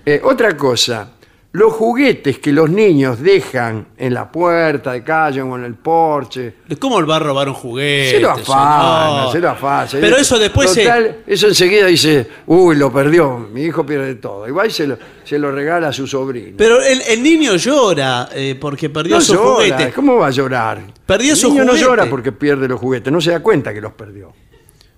Eh, 0.09 0.21
otra 0.23 0.57
cosa, 0.57 1.16
los 1.53 1.73
juguetes 1.73 2.39
que 2.39 2.53
los 2.53 2.69
niños 2.69 3.21
dejan 3.23 3.87
en 3.97 4.13
la 4.13 4.31
puerta 4.31 4.93
de 4.93 5.03
calle 5.03 5.41
o 5.41 5.57
en 5.57 5.65
el 5.65 5.75
porche. 5.75 6.55
¿Cómo 6.79 7.05
va 7.07 7.17
a 7.17 7.19
robar 7.19 7.49
un 7.49 7.55
juguete? 7.55 8.11
se 8.11 8.21
lo 8.21 8.31
afana, 8.33 9.17
señor? 9.19 9.33
se 9.33 9.39
lo 9.41 9.51
afana. 9.51 9.89
Pero 9.93 10.17
eso 10.19 10.39
después 10.39 10.71
se- 10.71 11.17
Eso 11.27 11.47
enseguida 11.49 11.87
dice, 11.87 12.27
uy, 12.47 12.77
lo 12.77 12.93
perdió, 12.93 13.39
mi 13.39 13.63
hijo 13.63 13.87
pierde 13.87 14.17
todo. 14.17 14.47
Y 14.47 14.51
va 14.51 14.67
y 14.67 14.71
se 14.71 14.87
lo, 14.87 14.99
se 15.25 15.39
lo 15.39 15.51
regala 15.51 15.89
a 15.89 15.93
su 15.95 16.07
sobrino. 16.07 16.57
Pero 16.59 16.83
el, 16.83 17.01
el 17.03 17.23
niño 17.23 17.57
llora 17.57 18.29
eh, 18.35 18.55
porque 18.61 18.91
perdió 18.91 19.15
no 19.17 19.21
su 19.23 19.33
llora, 19.35 19.55
juguete. 19.55 19.93
¿cómo 19.95 20.17
va 20.17 20.27
a 20.27 20.31
llorar? 20.31 20.83
Perdió 21.07 21.31
el 21.33 21.37
su 21.39 21.49
niño 21.49 21.63
juguete. 21.63 21.81
no 21.81 21.87
llora 21.89 22.11
porque 22.11 22.33
pierde 22.33 22.69
los 22.69 22.79
juguetes, 22.79 23.11
no 23.11 23.21
se 23.23 23.31
da 23.31 23.41
cuenta 23.41 23.73
que 23.73 23.81
los 23.81 23.93
perdió. 23.95 24.33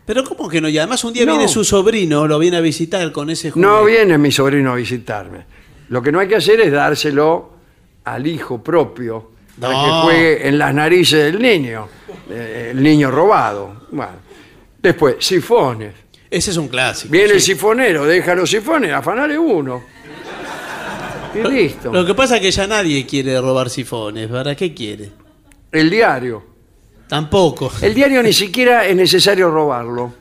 Pero 0.05 0.25
¿cómo 0.25 0.49
que 0.49 0.61
no? 0.61 0.69
Y 0.71 0.79
además 0.79 1.05
un 1.05 1.13
día 1.13 1.25
No. 1.27 1.33
viene 1.33 1.47
su 1.49 1.63
sobrino, 1.65 2.27
lo 2.27 2.39
viene 2.39 2.57
a 2.57 2.61
visitar 2.63 3.13
con 3.13 3.29
ese 3.31 3.51
juguete. 3.51 3.71
No 3.71 3.85
viene 3.85 4.17
mi 4.19 4.33
sobrino 4.33 4.73
a 4.73 4.75
visitarme. 4.75 5.58
Lo 5.89 6.03
que 6.03 6.13
no 6.13 6.21
hay 6.21 6.29
que 6.29 6.37
hacer 6.37 6.61
es 6.61 6.71
dárselo 6.73 7.51
al 8.05 8.27
hijo 8.27 8.63
propio 8.63 9.33
para 9.61 9.73
No. 9.73 9.85
que 9.85 9.91
juegue 10.03 10.49
en 10.49 10.59
las 10.59 10.75
narices 10.75 11.25
del 11.33 11.41
niño, 11.43 11.89
eh, 12.31 12.69
el 12.73 12.83
niño 12.83 13.11
robado. 13.11 13.83
Bueno. 13.91 14.13
Después, 14.81 15.17
sifones. 15.19 15.95
Ese 16.31 16.51
es 16.51 16.57
un 16.57 16.69
clásico. 16.69 17.11
Viene 17.11 17.33
el 17.35 17.41
sí. 17.41 17.53
sifonero, 17.53 18.05
deja 18.05 18.35
los 18.35 18.51
sifones, 18.51 18.93
afanale 18.93 19.39
uno. 19.39 19.83
Y 21.35 21.47
listo. 21.49 21.93
Lo 21.93 22.05
que 22.07 22.15
pasa 22.15 22.37
es 22.37 22.43
que 22.43 22.51
ya 22.51 22.67
nadie 22.67 23.05
quiere 23.07 23.41
robar 23.41 23.69
sifones, 23.71 24.31
¿verdad? 24.31 24.57
¿Qué 24.57 24.73
quiere? 24.75 25.11
El 25.73 25.91
diario. 25.91 26.43
Tampoco. 27.09 27.71
El 27.83 27.95
diario 27.95 28.23
ni 28.23 28.33
siquiera 28.33 28.87
es 28.87 28.95
necesario 28.97 29.51
robarlo. 29.51 30.13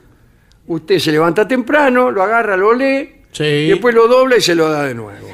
Usted 0.66 0.98
se 0.98 1.12
levanta 1.12 1.46
temprano, 1.48 2.10
lo 2.10 2.22
agarra, 2.22 2.56
lo 2.56 2.74
lee, 2.74 3.22
Sí. 3.32 3.44
y 3.44 3.68
después 3.68 3.94
lo 3.94 4.06
dobla 4.08 4.36
y 4.36 4.40
se 4.40 4.54
lo 4.54 4.68
da 4.70 4.84
de 4.84 4.94
nuevo. 4.94 5.28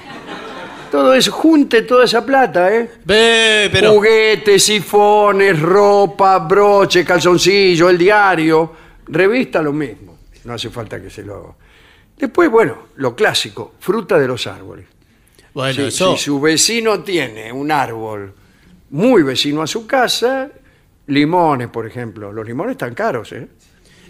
Todo 0.95 1.12
eso, 1.12 1.33
junte 1.33 1.83
toda 1.83 2.05
esa 2.05 2.25
plata, 2.25 2.73
¿eh? 2.73 2.89
Ve, 3.05 3.69
pero. 3.73 3.95
Juguetes, 3.95 4.62
sifones, 4.62 5.61
ropa, 5.61 6.39
broche, 6.39 7.05
calzoncillo, 7.05 7.91
el 7.91 7.99
diario, 7.99 8.73
revista, 9.09 9.61
lo 9.61 9.73
mismo. 9.73 10.16
No 10.45 10.53
hace 10.55 10.71
falta 10.71 11.03
que 11.03 11.11
se 11.11 11.25
lo... 11.25 11.57
Después, 12.16 12.49
bueno, 12.49 12.79
lo 12.95 13.16
clásico, 13.16 13.75
fruta 13.81 14.16
de 14.21 14.29
los 14.29 14.47
árboles. 14.47 14.87
Bueno, 15.53 15.75
Si- 15.75 15.83
eso. 15.83 16.16
si 16.16 16.23
su 16.27 16.41
vecino 16.41 17.01
tiene 17.01 17.51
un 17.51 17.73
árbol 17.73 18.33
muy 18.91 19.25
vecino 19.25 19.62
a 19.62 19.66
su 19.66 19.89
casa, 19.89 20.49
limones, 21.09 21.71
por 21.71 21.89
ejemplo. 21.89 22.33
Los 22.33 22.47
limones 22.47 22.73
están 22.75 22.95
caros, 22.95 23.33
¿eh? 23.33 23.49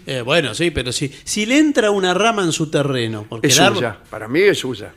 eh, 0.05 0.21
bueno, 0.21 0.53
sí, 0.53 0.69
pero 0.69 0.91
si, 0.91 1.07
si 1.23 1.47
le 1.47 1.57
entra 1.57 1.89
una 1.89 2.13
rama 2.13 2.43
en 2.43 2.51
su 2.51 2.69
terreno, 2.69 3.25
porque 3.27 3.47
Es 3.47 3.57
el 3.57 3.63
árbol- 3.63 3.75
suya. 3.77 3.97
Para 4.07 4.27
mí 4.27 4.41
es 4.41 4.59
suya. 4.59 4.93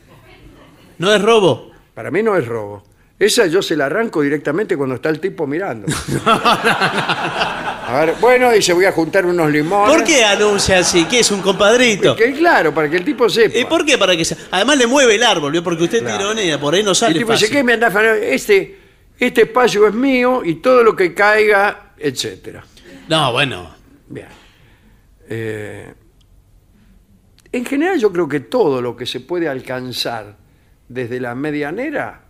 no 0.99 1.15
es 1.15 1.23
robo. 1.23 1.71
Para 1.99 2.13
mí 2.13 2.23
no 2.23 2.37
es 2.37 2.47
robo. 2.47 2.85
Esa 3.19 3.47
yo 3.47 3.61
se 3.61 3.75
la 3.75 3.87
arranco 3.87 4.23
directamente 4.23 4.77
cuando 4.77 4.95
está 4.95 5.09
el 5.09 5.19
tipo 5.19 5.49
mirando. 5.49 5.89
A 6.25 8.03
ver, 8.05 8.15
bueno, 8.21 8.53
dice, 8.53 8.73
voy 8.73 8.85
a 8.85 8.93
juntar 8.93 9.27
unos 9.27 9.51
limones. 9.51 9.97
¿Por 9.97 10.05
qué 10.05 10.25
anuncia 10.25 10.79
así? 10.79 11.07
¿Qué 11.07 11.19
es 11.19 11.31
un 11.33 11.41
compadrito? 11.43 12.15
Que 12.15 12.33
claro, 12.35 12.73
para 12.73 12.89
que 12.89 12.99
el 12.99 13.05
tipo 13.05 13.29
sepa. 13.29 13.59
¿Y 13.59 13.65
por 13.65 13.85
qué? 13.85 13.99
Para 13.99 14.17
que 14.17 14.25
se- 14.25 14.37
Además 14.53 14.79
le 14.79 14.87
mueve 14.87 15.17
el 15.17 15.25
árbol, 15.25 15.51
¿vio? 15.51 15.65
porque 15.65 15.83
usted 15.83 15.99
Claro. 15.99 16.19
tironea, 16.19 16.61
por 16.61 16.73
ahí 16.73 16.85
no 16.85 16.91
el 16.91 16.95
sale 16.95 17.15
tipo 17.19 17.33
dice, 17.33 17.47
fácil. 17.47 17.57
¿qué 17.57 17.65
me 17.65 17.73
anda 17.73 17.89
afanando? 17.89 18.23
Este, 18.23 18.79
este 19.19 19.43
espacio 19.43 19.89
es 19.89 19.95
mío 19.95 20.43
y 20.45 20.55
todo 20.55 20.85
lo 20.85 20.95
que 20.95 21.13
caiga, 21.15 21.95
etcétera. 21.99 22.63
No, 23.09 23.33
bueno. 23.33 23.75
Bien. 24.07 24.29
Eh, 25.29 25.93
en 27.51 27.65
general 27.67 27.99
yo 27.99 28.13
creo 28.13 28.29
que 28.29 28.39
todo 28.39 28.81
lo 28.81 28.95
que 28.97 29.05
se 29.05 29.19
puede 29.19 29.49
alcanzar 29.49 30.47
desde 30.89 31.21
la 31.21 31.35
medianera, 31.35 32.23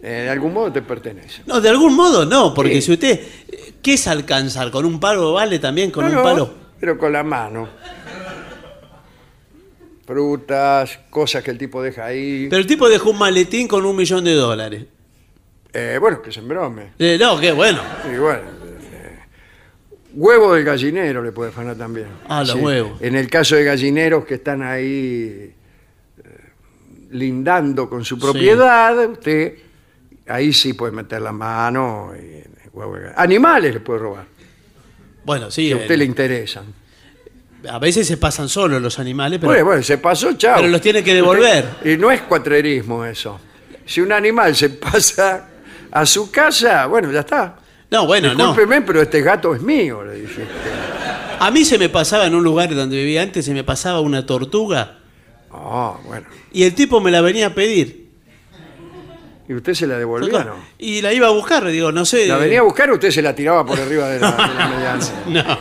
eh, 0.00 0.22
de 0.24 0.30
algún 0.30 0.52
modo 0.52 0.72
te 0.72 0.82
pertenece. 0.82 1.42
No, 1.46 1.60
de 1.60 1.68
algún 1.68 1.94
modo 1.94 2.24
no, 2.24 2.54
porque 2.54 2.74
Sí. 2.76 2.82
si 2.82 2.92
usted... 2.92 3.20
¿Qué 3.82 3.94
es 3.94 4.06
alcanzar? 4.08 4.70
¿Con 4.70 4.84
un 4.84 4.98
palo 5.00 5.32
vale 5.34 5.58
también? 5.60 5.90
¿Con 5.90 6.04
No, 6.04 6.10
un 6.10 6.16
no, 6.16 6.22
palo? 6.22 6.54
Pero 6.80 6.98
con 6.98 7.12
la 7.12 7.22
mano. 7.22 7.68
Frutas, 10.06 10.98
cosas 11.10 11.42
que 11.44 11.50
el 11.50 11.58
tipo 11.58 11.82
deja 11.82 12.06
ahí. 12.06 12.46
Pero 12.48 12.60
el 12.60 12.66
tipo 12.66 12.88
dejó 12.88 13.10
un 13.10 13.18
maletín 13.18 13.68
con 13.68 13.84
un 13.84 13.94
millón 13.94 14.24
de 14.24 14.32
dólares. 14.34 14.84
Eh, 15.72 15.98
bueno, 16.00 16.22
que 16.22 16.32
se 16.32 16.40
embrome. 16.40 16.92
Eh, 16.98 17.18
no, 17.20 17.38
qué 17.38 17.52
bueno. 17.52 17.80
Y 18.12 18.16
bueno, 18.16 18.40
eh, 18.92 19.18
huevo 20.14 20.54
del 20.54 20.64
gallinero 20.64 21.22
le 21.22 21.30
puede 21.30 21.50
afanar 21.50 21.76
también. 21.76 22.06
Ah, 22.26 22.42
los 22.42 22.54
huevos. 22.56 23.00
En 23.02 23.16
el 23.16 23.28
caso 23.28 23.54
de 23.54 23.64
gallineros 23.64 24.24
que 24.24 24.34
están 24.34 24.62
ahí 24.62 25.52
lindando 27.10 27.88
con 27.88 28.04
su 28.04 28.18
propiedad, 28.18 28.96
usted 29.10 29.54
ahí 30.26 30.52
sí 30.52 30.74
puede 30.74 30.92
meter 30.92 31.22
la 31.22 31.32
mano. 31.32 32.12
y 32.16 32.42
Animales 33.16 33.74
le 33.74 33.80
puede 33.80 33.98
robar, 34.00 34.24
Bueno, 35.24 35.50
sí. 35.50 35.66
si 35.66 35.72
a 35.72 35.76
usted 35.76 35.96
le 35.96 36.04
interesan. 36.04 36.64
A 37.68 37.78
veces 37.80 38.06
se 38.06 38.16
pasan 38.16 38.48
solos 38.48 38.80
los 38.80 38.98
animales, 39.00 39.40
pero... 39.40 39.50
Bueno, 39.50 39.64
bueno, 39.64 39.82
se 39.82 39.98
pasó, 39.98 40.32
chao. 40.34 40.56
Pero 40.58 40.68
los 40.68 40.80
tiene 40.80 41.02
que 41.02 41.12
devolver. 41.14 41.64
Usted- 41.78 41.90
y 41.92 41.96
no 41.96 42.10
es 42.12 42.22
cuatrerismo 42.22 43.04
eso. 43.04 43.40
Si 43.84 44.00
un 44.00 44.12
animal 44.12 44.54
se 44.54 44.70
pasa 44.70 45.48
a 45.90 46.06
su 46.06 46.30
casa, 46.30 46.86
bueno, 46.86 47.10
ya 47.10 47.20
está. 47.20 47.56
No, 47.90 48.06
bueno, 48.06 48.32
no. 48.34 48.48
Discúlpeme, 48.48 48.82
pero 48.82 49.02
este 49.02 49.22
gato 49.22 49.54
es 49.56 49.62
mío, 49.62 50.04
le 50.04 50.20
dice. 50.20 50.44
A 51.40 51.50
mí 51.50 51.64
se 51.64 51.78
me 51.78 51.88
pasaba 51.88 52.26
en 52.26 52.34
un 52.34 52.44
lugar 52.44 52.72
donde 52.74 52.96
vivía 52.96 53.22
antes, 53.22 53.44
se 53.44 53.54
me 53.54 53.64
pasaba 53.64 54.00
una 54.00 54.24
tortuga 54.26 54.97
Ah, 55.50 55.96
bueno. 56.06 56.26
y 56.52 56.62
el 56.64 56.74
tipo 56.74 57.00
me 57.00 57.10
la 57.10 57.20
venía 57.20 57.46
a 57.48 57.54
pedir. 57.54 58.08
¿Y 59.48 59.54
usted 59.54 59.72
se 59.72 59.86
la 59.86 59.98
devolvió 59.98 60.36
o 60.36 60.44
no? 60.44 60.54
Y 60.78 61.00
la 61.00 61.12
iba 61.14 61.26
a 61.26 61.30
buscar, 61.30 61.66
digo, 61.68 61.90
no 61.90 62.04
sé. 62.04 62.26
¿La 62.26 62.36
venía 62.36 62.60
a 62.60 62.62
buscar 62.64 62.90
o 62.90 62.94
usted 62.94 63.10
se 63.10 63.22
la 63.22 63.34
tiraba 63.34 63.64
por 63.64 63.80
arriba 63.80 64.08
de 64.10 64.20
la, 64.20 64.30
de 64.32 64.54
la 64.54 64.68
mediana? 65.26 65.46
No. 65.46 65.58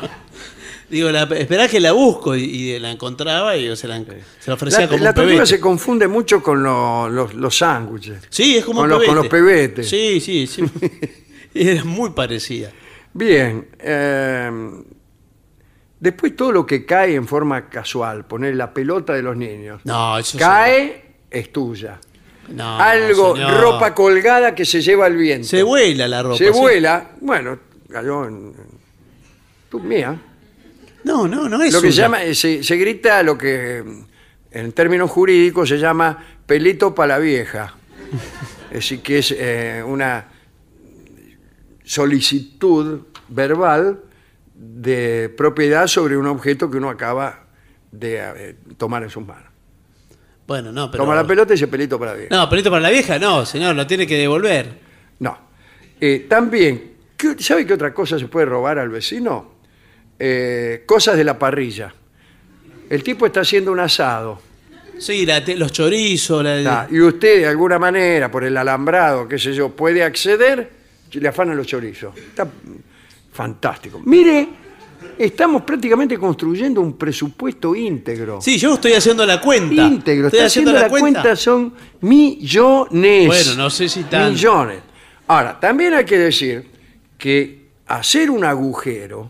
Digo, 0.90 1.10
la, 1.12 1.24
esperá 1.24 1.68
que 1.70 1.80
la 1.80 1.94
busco 1.94 2.36
y, 2.36 2.44
y 2.44 2.80
la 2.80 2.92
encontraba 2.92 3.56
y 3.58 3.66
yo 3.66 3.76
se 3.78 3.88
la, 3.88 3.98
se 4.00 4.48
la 4.48 4.54
ofrecía 4.56 4.82
La, 4.82 4.88
como 4.88 5.04
la 5.04 5.10
un 5.12 5.16
tortuga 5.16 5.34
pebete. 5.36 5.46
se 5.48 5.60
confunde 5.62 6.08
mucho 6.08 6.42
con 6.44 6.64
lo- 6.64 7.10
los, 7.10 7.34
los 7.34 7.58
sándwiches. 7.58 8.24
Sí, 8.30 8.58
es 8.58 8.66
como 8.66 8.82
con 8.82 8.86
un 8.86 8.90
los, 8.92 9.00
pebete. 9.00 9.08
con 9.08 9.16
los 9.24 9.28
pebetes. 9.28 9.90
Sí, 9.90 10.20
sí, 10.20 10.48
sí. 10.48 10.64
Y 11.54 11.68
Era 11.70 11.84
muy 11.86 12.10
parecida. 12.12 12.72
Bien. 13.14 13.68
eh, 13.80 14.52
después 16.00 16.36
todo 16.36 16.52
lo 16.52 16.66
que 16.66 16.86
cae 16.86 17.16
en 17.16 17.28
forma 17.28 17.70
casual, 17.70 18.26
poner 18.26 18.56
la 18.56 18.74
pelota 18.74 19.14
de 19.14 19.22
los 19.22 19.36
niños. 19.38 19.82
No, 19.86 20.18
eso 20.18 20.38
Cae, 20.38 21.06
es 21.30 21.52
tuya. 21.52 22.00
No, 22.50 22.80
Algo, 22.80 23.36
señor. 23.36 23.60
ropa 23.60 23.94
colgada 23.94 24.56
que 24.56 24.64
se 24.66 24.82
lleva 24.82 25.08
el 25.08 25.18
viento. 25.18 25.48
Se 25.48 25.64
vuela 25.64 26.08
la 26.08 26.24
ropa. 26.24 26.38
Se 26.38 26.46
sí. 26.54 26.60
vuela, 26.60 27.12
bueno, 27.22 27.60
cayó 27.92 28.26
en... 28.26 28.54
tu- 29.70 29.80
mía. 29.82 30.16
No, 31.04 31.28
no, 31.28 31.48
no 31.50 31.62
es 31.62 31.74
lo 31.74 31.82
que 31.82 31.88
se 31.88 31.94
suya. 31.94 32.04
llama, 32.04 32.20
se, 32.34 32.64
se 32.64 32.76
grita 32.78 33.22
lo 33.24 33.38
que 33.38 33.84
en 34.52 34.72
términos 34.72 35.12
jurídicos 35.12 35.68
se 35.70 35.78
llama 35.78 36.24
pelito 36.46 36.96
para 36.96 37.16
la 37.16 37.20
vieja. 37.20 37.76
Es 38.70 38.74
decir, 38.84 39.00
que 39.02 39.20
es 39.20 39.34
eh, 39.38 39.82
una 39.86 40.26
solicitud 41.86 43.02
verbal 43.30 44.00
de 44.60 45.30
propiedad 45.38 45.88
sobre 45.88 46.18
un 46.18 46.26
objeto 46.28 46.70
que 46.70 46.78
uno 46.78 46.90
acaba 46.90 47.46
de 47.92 48.18
eh, 48.20 48.56
tomar 48.78 49.04
en 49.04 49.10
sus 49.10 49.26
manos. 49.26 49.52
Bueno, 50.48 50.72
no, 50.72 50.90
pero... 50.90 51.04
Toma 51.04 51.16
la 51.16 51.28
pelota 51.28 51.54
y 51.54 51.56
dice 51.56 51.68
pelito 51.68 52.00
para 52.00 52.12
la 52.14 52.18
vieja. 52.18 52.36
No, 52.36 52.50
pelito 52.50 52.70
para 52.70 52.82
la 52.82 52.90
vieja, 52.90 53.20
no, 53.20 53.46
señor, 53.46 53.76
lo 53.76 53.86
tiene 53.86 54.08
que 54.08 54.18
devolver. 54.18 54.80
No. 55.20 55.38
Eh, 56.00 56.26
también, 56.30 56.94
¿qué- 57.18 57.36
¿sabe 57.40 57.66
qué 57.66 57.74
otra 57.74 57.94
cosa 57.94 58.18
se 58.18 58.28
puede 58.28 58.46
robar 58.46 58.80
al 58.80 58.90
vecino? 58.90 59.56
Eh, 60.18 60.84
cosas 60.86 61.18
de 61.18 61.24
la 61.24 61.38
parrilla. 61.38 61.94
El 62.90 63.04
tipo 63.04 63.26
está 63.26 63.42
haciendo 63.42 63.72
un 63.72 63.80
asado. 63.80 64.42
Sí, 64.98 65.26
la 65.26 65.44
te- 65.44 65.56
los 65.58 65.72
chorizos, 65.72 66.44
la... 66.44 66.64
Ta, 66.64 66.88
y 66.90 67.00
usted 67.02 67.42
de 67.42 67.48
alguna 67.48 67.78
manera, 67.78 68.32
por 68.32 68.44
el 68.44 68.56
alambrado, 68.58 69.28
qué 69.28 69.38
sé 69.38 69.54
yo, 69.54 69.70
puede 69.76 70.02
acceder, 70.04 70.72
le 71.12 71.28
afanan 71.28 71.58
los 71.58 71.68
chorizos. 71.68 72.18
Está 72.18 72.48
fantástico. 73.38 74.02
Mire, 74.04 74.48
estamos 75.18 75.62
prácticamente 75.62 76.18
construyendo 76.18 76.82
un 76.82 76.98
presupuesto 76.98 77.76
íntegro. 77.76 78.42
Sí, 78.42 78.58
yo 78.58 78.74
estoy 78.74 78.94
haciendo 78.94 79.24
la 79.28 79.40
cuenta. 79.40 79.84
Íntegro, 79.84 80.28
Estoy 80.28 80.42
haciendo 80.42 80.74
la 80.74 80.90
cuenta? 80.90 81.36
son 81.36 81.72
millones. 82.02 83.28
Bueno, 83.28 83.54
no 83.56 83.70
sé 83.70 83.88
si 83.88 84.04
tan- 84.06 84.32
Millones. 84.34 84.80
Ahora, 85.28 85.60
también 85.60 85.94
hay 85.94 86.04
que 86.06 86.18
decir 86.18 86.66
que 87.18 87.68
hacer 87.86 88.32
un 88.32 88.44
agujero 88.44 89.30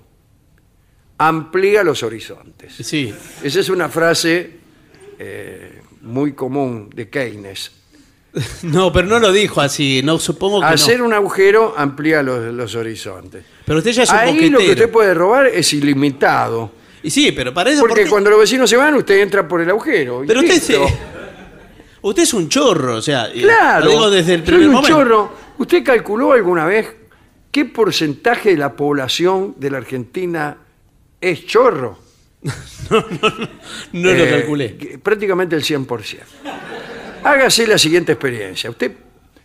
amplía 1.18 1.84
los 1.84 2.02
horizontes. 2.04 2.76
Sí. 2.82 3.14
Esa 3.44 3.60
es 3.60 3.70
una 3.70 3.90
frase 3.90 4.52
eh, 5.20 5.82
muy 6.02 6.32
común 6.34 6.90
de 6.96 7.10
Keynes. 7.10 7.72
No, 8.64 8.91
pero 8.91 9.07
no 9.07 9.19
lo 9.19 9.31
dijo 9.31 9.61
así, 9.61 10.01
no 10.03 10.19
supongo 10.19 10.59
que 10.59 10.65
Hacer 10.68 10.99
no. 10.99 11.05
un 11.05 11.14
agujero 11.14 11.73
amplía 11.77 12.22
los, 12.23 12.53
los 12.53 12.76
horizontes. 12.76 13.43
Pero 13.65 13.80
usted 13.80 13.91
ya 13.91 14.03
es 14.03 14.09
un 14.09 14.15
Ahí 14.18 14.27
lo 14.49 14.57
boquetero. 14.57 14.59
que 14.59 14.69
usted 14.72 14.89
puede 14.91 15.14
robar 15.14 15.47
es 15.47 15.73
ilimitado. 15.73 16.72
Y 17.03 17.09
sí, 17.09 17.31
pero 17.31 17.53
para 17.53 17.69
eso... 17.72 17.81
Porque 17.81 17.95
¿por 17.95 18.03
qué? 18.05 18.09
cuando 18.09 18.30
los 18.30 18.39
vecinos 18.39 18.69
se 18.69 18.76
van, 18.77 18.95
usted 18.95 19.19
entra 19.22 19.47
por 19.47 19.61
el 19.61 19.69
agujero. 19.69 20.23
y 20.23 20.27
Pero 20.27 20.39
usted, 20.41 20.53
listo. 20.53 20.85
usted 22.01 22.23
es 22.23 22.34
un 22.34 22.49
chorro, 22.49 22.95
o 22.97 23.01
sea... 23.01 23.30
y 23.34 23.41
Claro, 23.41 23.85
Lo 23.85 23.91
digo 23.91 24.09
desde 24.09 24.34
el 24.35 24.39
soy 24.41 24.47
primer 24.47 24.68
un 24.68 24.73
momento. 24.76 24.97
chorro. 24.97 25.31
¿Usted 25.59 25.84
calculó 25.84 26.34
alguna 26.34 26.65
vez 26.65 26.88
qué 27.51 27.65
porcentaje 27.65 28.49
de 28.51 28.57
la 28.57 28.73
población 28.73 29.55
de 29.57 29.72
la 29.72 29.77
Argentina 29.77 30.57
es 31.22 31.45
chorro? 31.45 31.97
No 32.89 34.11
lo 34.14 34.23
Eh, 34.23 34.30
calculé. 34.30 34.77
que- 34.77 34.97
Prácticamente 34.99 35.55
el 35.55 35.64
100%. 35.64 36.19
Hágase 37.23 37.68
la 37.68 37.77
siguiente 37.77 38.14
experiencia. 38.14 38.69
Usted 38.69 38.94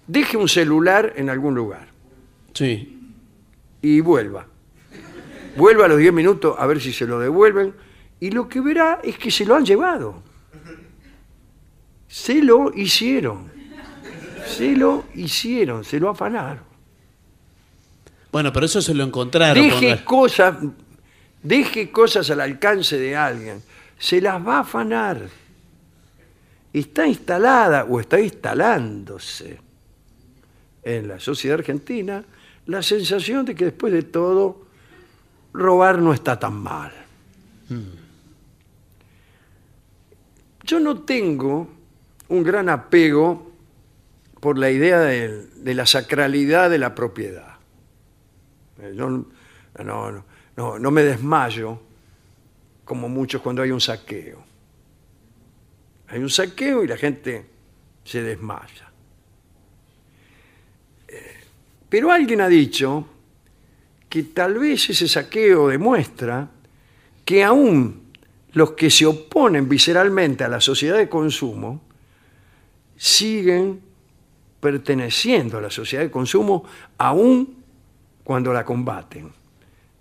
deje 0.07 0.37
un 0.37 0.49
celular 0.49 1.13
en 1.17 1.31
algún 1.31 1.55
lugar 1.55 1.89
Sí. 2.53 2.99
y 3.81 4.01
vuelva. 4.01 4.47
Vuelva 5.57 5.85
a 5.87 5.89
los 5.89 5.99
10 5.99 6.13
minutos 6.13 6.57
a 6.59 6.67
ver 6.67 6.81
si 6.81 6.93
se 6.93 7.07
lo 7.07 7.19
devuelven 7.19 7.75
y 8.21 8.31
lo 8.31 8.49
que 8.49 8.61
verá 8.61 9.01
es 9.03 9.19
que 9.19 9.31
se 9.31 9.45
lo 9.45 9.55
han 9.55 9.65
llevado. 9.65 10.23
Se 12.09 12.43
lo 12.43 12.73
hicieron. 12.75 13.51
Se 14.47 14.77
lo 14.77 15.05
hicieron, 15.15 15.85
se 15.85 15.99
lo 16.01 16.11
afanaron. 16.11 16.65
Bueno, 18.31 18.53
pero 18.53 18.67
eso 18.67 18.81
se 18.83 18.95
lo 18.95 19.05
encontraron. 19.05 19.63
Deje 19.63 20.05
cosas, 20.05 20.57
deje 21.43 21.91
cosas 21.91 22.31
al 22.31 22.41
alcance 22.41 22.99
de 22.99 23.17
alguien. 23.17 23.63
Se 23.99 24.21
las 24.21 24.45
va 24.47 24.57
a 24.59 24.61
afanar. 24.61 25.29
Está 26.73 27.07
instalada 27.07 27.85
o 27.85 28.01
está 28.01 28.21
instalándose 28.21 29.61
en 30.83 31.09
la 31.09 31.21
sociedad 31.21 31.59
argentina 31.59 32.25
la 32.67 32.83
sensación 32.83 33.45
de 33.45 33.55
que 33.55 33.67
después 33.67 33.93
de 33.93 34.03
todo 34.03 34.63
robar 35.53 35.99
no 35.99 36.15
está 36.15 36.39
tan 36.39 36.55
mal. 36.55 36.93
Yo 40.65 40.81
no 40.81 41.01
tengo 41.01 41.69
un 42.29 42.43
gran 42.43 42.69
apego 42.69 43.51
por 44.41 44.59
la 44.59 44.71
idea 44.71 45.01
de, 45.01 45.47
de 45.47 45.75
la 45.75 45.87
sacralidad 45.87 46.71
de 46.71 46.79
la 46.79 46.95
propiedad. 46.95 47.57
Eh, 48.81 48.95
Yo 48.97 49.09
no, 49.09 49.27
no, 49.85 50.25
no, 50.57 50.79
no 50.79 50.91
me 50.91 51.03
desmayo 51.03 51.79
como 52.85 53.09
muchos 53.09 53.43
cuando 53.43 53.63
hay 53.63 53.71
un 53.71 53.81
saqueo. 53.81 54.52
Hay 56.13 56.19
un 56.21 56.29
saqueo 56.29 56.85
y 56.85 56.87
la 56.87 56.99
gente 56.99 57.43
se 58.05 58.23
desmaya. 58.23 58.93
Eh, 61.09 61.37
Pero 61.89 62.13
alguien 62.13 62.43
ha 62.43 62.49
dicho 62.49 63.09
que 64.11 64.25
tal 64.25 64.59
vez 64.59 64.91
ese 64.91 65.09
saqueo 65.09 65.69
demuestra 65.69 66.51
que 67.25 67.43
aún 67.43 68.13
los 68.53 68.73
que 68.73 68.91
se 68.91 69.07
oponen 69.07 69.67
visceralmente 69.67 70.45
a 70.45 70.49
la 70.49 70.61
sociedad 70.61 70.99
de 70.99 71.09
consumo 71.09 71.81
siguen 72.95 73.81
perteneciendo 74.61 75.57
a 75.57 75.63
la 75.63 75.71
sociedad 75.71 76.05
de 76.05 76.11
consumo 76.11 76.65
aún 76.99 77.65
cuando 78.23 78.53
la 78.53 78.67
combaten. 78.67 79.33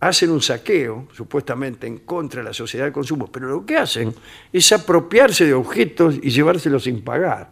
Hacen 0.01 0.31
un 0.31 0.41
saqueo, 0.41 1.07
supuestamente 1.15 1.85
en 1.87 1.99
contra 1.99 2.41
de 2.41 2.47
la 2.49 2.53
sociedad 2.53 2.85
de 2.85 2.91
consumo, 2.91 3.31
pero 3.31 3.47
lo 3.47 3.65
que 3.65 3.77
hacen 3.77 4.13
es 4.51 4.71
apropiarse 4.71 5.45
de 5.45 5.53
objetos 5.53 6.15
y 6.21 6.29
llevárselos 6.31 6.83
sin 6.83 7.03
pagar. 7.03 7.51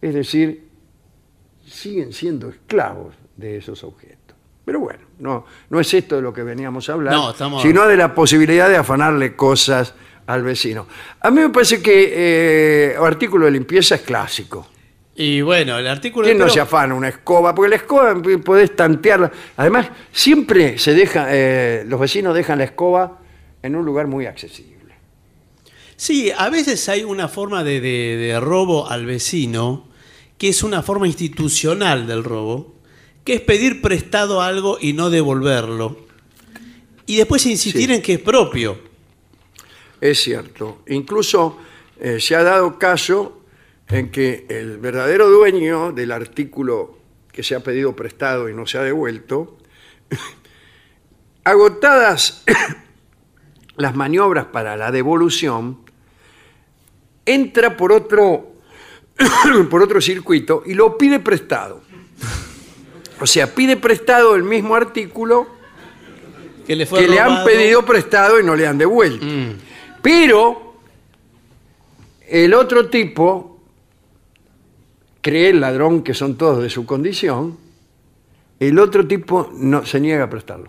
Es 0.00 0.14
decir, 0.14 0.68
siguen 1.66 2.12
siendo 2.12 2.48
esclavos 2.48 3.14
de 3.36 3.56
esos 3.58 3.82
objetos. 3.84 4.36
Pero 4.64 4.78
bueno, 4.80 5.00
no, 5.18 5.44
no 5.70 5.80
es 5.80 5.92
esto 5.92 6.16
de 6.16 6.22
lo 6.22 6.32
que 6.32 6.42
veníamos 6.44 6.88
a 6.88 6.92
hablar, 6.92 7.14
No, 7.14 7.30
estamos- 7.32 7.62
sino 7.62 7.86
de 7.86 7.96
la 7.96 8.14
posibilidad 8.14 8.68
de 8.68 8.76
afanarle 8.76 9.34
cosas 9.34 9.94
al 10.26 10.44
vecino. 10.44 10.86
A 11.20 11.30
mí 11.32 11.40
me 11.40 11.50
parece 11.50 11.82
que 11.82 12.12
eh, 12.14 12.94
el 12.96 13.04
artículo 13.04 13.46
de 13.46 13.50
limpieza 13.50 13.96
es 13.96 14.02
clásico. 14.02 14.68
Y 15.14 15.42
bueno, 15.42 15.78
el 15.78 15.86
artículo... 15.86 16.26
¿Quién 16.26 16.38
no 16.38 16.48
se 16.48 16.60
afana 16.60 16.94
una 16.94 17.08
escoba? 17.08 17.54
Porque 17.54 17.68
la 17.70 17.76
escoba 17.76 18.20
p- 18.20 18.38
podés 18.38 18.74
tantearla. 18.74 19.30
Además, 19.58 19.88
siempre 20.10 20.78
se 20.78 20.94
deja, 20.94 21.26
eh, 21.30 21.84
los 21.86 22.00
vecinos 22.00 22.34
dejan 22.34 22.58
la 22.58 22.64
escoba 22.64 23.20
en 23.62 23.76
un 23.76 23.84
lugar 23.84 24.06
muy 24.06 24.24
accesible. 24.26 24.72
Sí, 25.96 26.32
a 26.36 26.48
veces 26.48 26.88
hay 26.88 27.04
una 27.04 27.28
forma 27.28 27.62
de, 27.62 27.80
de- 27.80 28.16
de 28.16 28.40
robo 28.40 28.88
al 28.88 29.04
vecino 29.06 29.86
que 30.38 30.48
es 30.48 30.62
una 30.64 30.82
forma 30.82 31.06
institucional 31.06 32.06
del 32.06 32.24
robo, 32.24 32.74
que 33.22 33.34
es 33.34 33.40
pedir 33.42 33.80
prestado 33.82 34.40
algo 34.42 34.78
y 34.80 34.92
no 34.94 35.10
devolverlo. 35.10 36.06
Y 37.06 37.16
después 37.16 37.44
insistir 37.46 37.92
en 37.92 38.00
que 38.02 38.14
es 38.14 38.18
propio. 38.20 38.80
Es 40.00 40.20
cierto. 40.20 40.82
Incluso 40.88 41.58
eh, 42.00 42.18
se 42.18 42.34
ha 42.34 42.42
dado 42.42 42.76
caso 42.78 43.41
en 43.88 44.10
que 44.10 44.46
el 44.48 44.78
verdadero 44.78 45.28
dueño 45.28 45.92
del 45.92 46.12
artículo 46.12 46.98
que 47.32 47.42
se 47.42 47.54
ha 47.54 47.60
pedido 47.60 47.96
prestado 47.96 48.48
y 48.48 48.54
no 48.54 48.66
se 48.66 48.78
ha 48.78 48.82
devuelto, 48.82 49.56
agotadas 51.44 52.44
las 53.76 53.94
maniobras 53.94 54.46
para 54.46 54.76
la 54.76 54.90
devolución, 54.90 55.78
entra 57.24 57.76
por 57.76 57.92
otro, 57.92 58.52
por 59.70 59.82
otro 59.82 60.00
circuito 60.00 60.62
y 60.66 60.74
lo 60.74 60.98
pide 60.98 61.20
prestado. 61.20 61.82
O 63.20 63.26
sea, 63.26 63.54
pide 63.54 63.76
prestado 63.76 64.34
el 64.34 64.42
mismo 64.42 64.74
artículo 64.74 65.46
Que 66.66 66.74
le, 66.74 66.86
fue 66.86 67.00
que 67.00 67.08
le 67.08 67.20
han 67.20 67.44
pedido 67.44 67.84
prestado 67.84 68.40
y 68.40 68.42
no 68.42 68.56
le 68.56 68.66
han 68.66 68.78
devuelto. 68.78 69.24
Pero 70.02 70.74
el 72.26 72.52
otro 72.52 72.88
tipo 72.88 73.51
cree 75.22 75.50
el 75.50 75.60
ladrón 75.60 76.02
que 76.02 76.12
son 76.12 76.36
todos 76.36 76.62
de 76.62 76.68
su 76.68 76.84
condición, 76.84 77.56
el 78.60 78.78
otro 78.78 79.06
tipo 79.06 79.50
no, 79.54 79.86
se 79.86 79.98
niega 79.98 80.24
a 80.24 80.30
prestarlo. 80.30 80.68